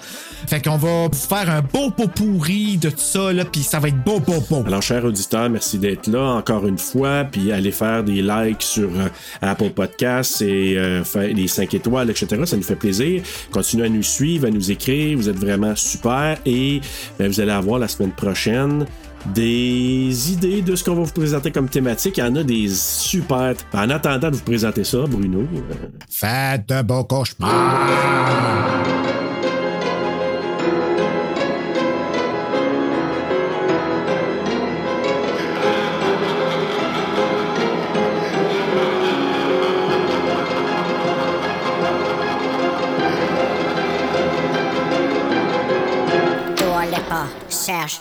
Fait 0.47 0.64
qu'on 0.64 0.77
va 0.77 1.09
faire 1.14 1.49
un 1.49 1.61
beau 1.61 1.91
pot 1.91 2.07
pourri 2.07 2.77
de 2.77 2.89
tout 2.89 2.97
ça, 2.97 3.34
là, 3.34 3.45
puis 3.45 3.61
ça 3.61 3.80
va 3.80 3.89
être 3.89 4.03
beau, 4.03 4.19
beau, 4.19 4.43
beau. 4.49 4.64
Alors, 4.65 4.81
chers 4.81 5.03
auditeurs, 5.03 5.49
merci 5.49 5.77
d'être 5.77 6.07
là 6.07 6.22
encore 6.35 6.65
une 6.68 6.77
fois. 6.77 7.26
Puis, 7.26 7.51
allez 7.51 7.72
faire 7.72 8.03
des 8.03 8.22
likes 8.22 8.64
sur 8.64 8.89
euh, 8.89 9.09
Apple 9.41 9.69
Podcasts 9.72 10.41
et 10.41 10.77
euh, 10.77 11.03
faire 11.03 11.27
les 11.27 11.47
5 11.47 11.73
étoiles, 11.73 12.09
etc. 12.09 12.41
Ça 12.45 12.55
nous 12.55 12.64
fait 12.64 12.76
plaisir. 12.76 13.22
Continuez 13.52 13.86
à 13.86 13.90
nous 13.90 14.04
suivre, 14.04 14.48
à 14.48 14.52
nous 14.52 14.72
écrire. 14.72 15.18
Vous 15.18 15.30
êtes 15.30 15.38
vraiment 15.40 15.76
super. 15.76 16.38
Et 16.45 16.82
ben, 17.20 17.28
vous 17.28 17.40
allez 17.40 17.52
avoir 17.52 17.80
la 17.80 17.88
semaine 17.88 18.12
prochaine 18.12 18.86
des 19.34 20.32
idées 20.32 20.62
de 20.62 20.76
ce 20.76 20.84
qu'on 20.84 20.95
va 20.95 21.04
vous 21.04 21.12
présenter 21.12 21.52
comme 21.52 21.68
thématique. 21.68 22.18
Il 22.18 22.22
y 22.22 22.24
en 22.24 22.36
a 22.36 22.44
des 22.44 22.70
super. 22.70 23.56
En 23.74 23.90
attendant 23.90 24.30
de 24.30 24.36
vous 24.36 24.44
présenter 24.44 24.84
ça, 24.84 24.99
Bruno. 25.08 25.40
euh, 25.40 25.74
Faites 26.10 26.68
de 26.70 26.82
beaux 26.82 27.04
cauchemars! 27.04 27.78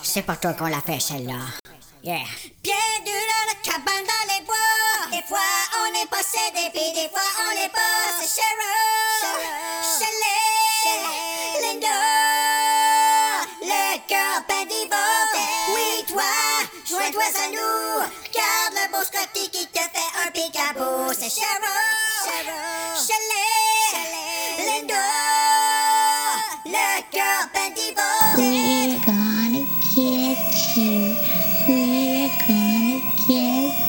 C'est 0.06 0.22
pas 0.22 0.36
toi 0.36 0.52
qu'on 0.54 0.66
l'a 0.66 0.80
fait, 0.80 1.00
celle-là. 1.00 1.34
Yeah. 2.02 2.22
Bienvenue 2.62 3.22
dans 3.32 3.46
la 3.48 3.54
cabane 3.62 4.06
dans 4.06 4.26
les 4.32 4.44
bois. 4.44 5.10
Des 5.10 5.24
fois, 5.26 5.38
on 5.82 5.88
est 6.00 6.06
possédé, 6.06 6.70
puis 6.72 6.92
des 6.94 7.08
fois, 7.08 7.26
on 7.44 7.50
l'est 7.54 7.68
pas. 7.68 8.14
C'est 8.20 8.30
Cheryl, 8.40 9.26
Shelley, 9.98 11.02
Linda, 11.62 12.00
le 13.60 13.98
cœur 14.06 14.44
divorce. 14.68 15.36
Oui, 15.74 16.04
toi, 16.06 16.34
joins-toi 16.88 17.24
à 17.24 17.48
nous. 17.48 17.98
Garde 18.32 18.74
le 18.74 18.92
beau 18.92 19.02
Scotty 19.04 19.50
qui 19.50 19.66
te 19.66 19.80
fait 19.80 20.12
un 20.24 20.30
picabou. 20.30 21.12
C'est 21.12 21.30
Cheryl, 21.30 22.46
Shelley, 23.06 23.50
Linda, 24.64 25.06
le 26.64 27.02
cœur 27.10 27.42
divorce. 27.74 29.25
天。 33.26 33.85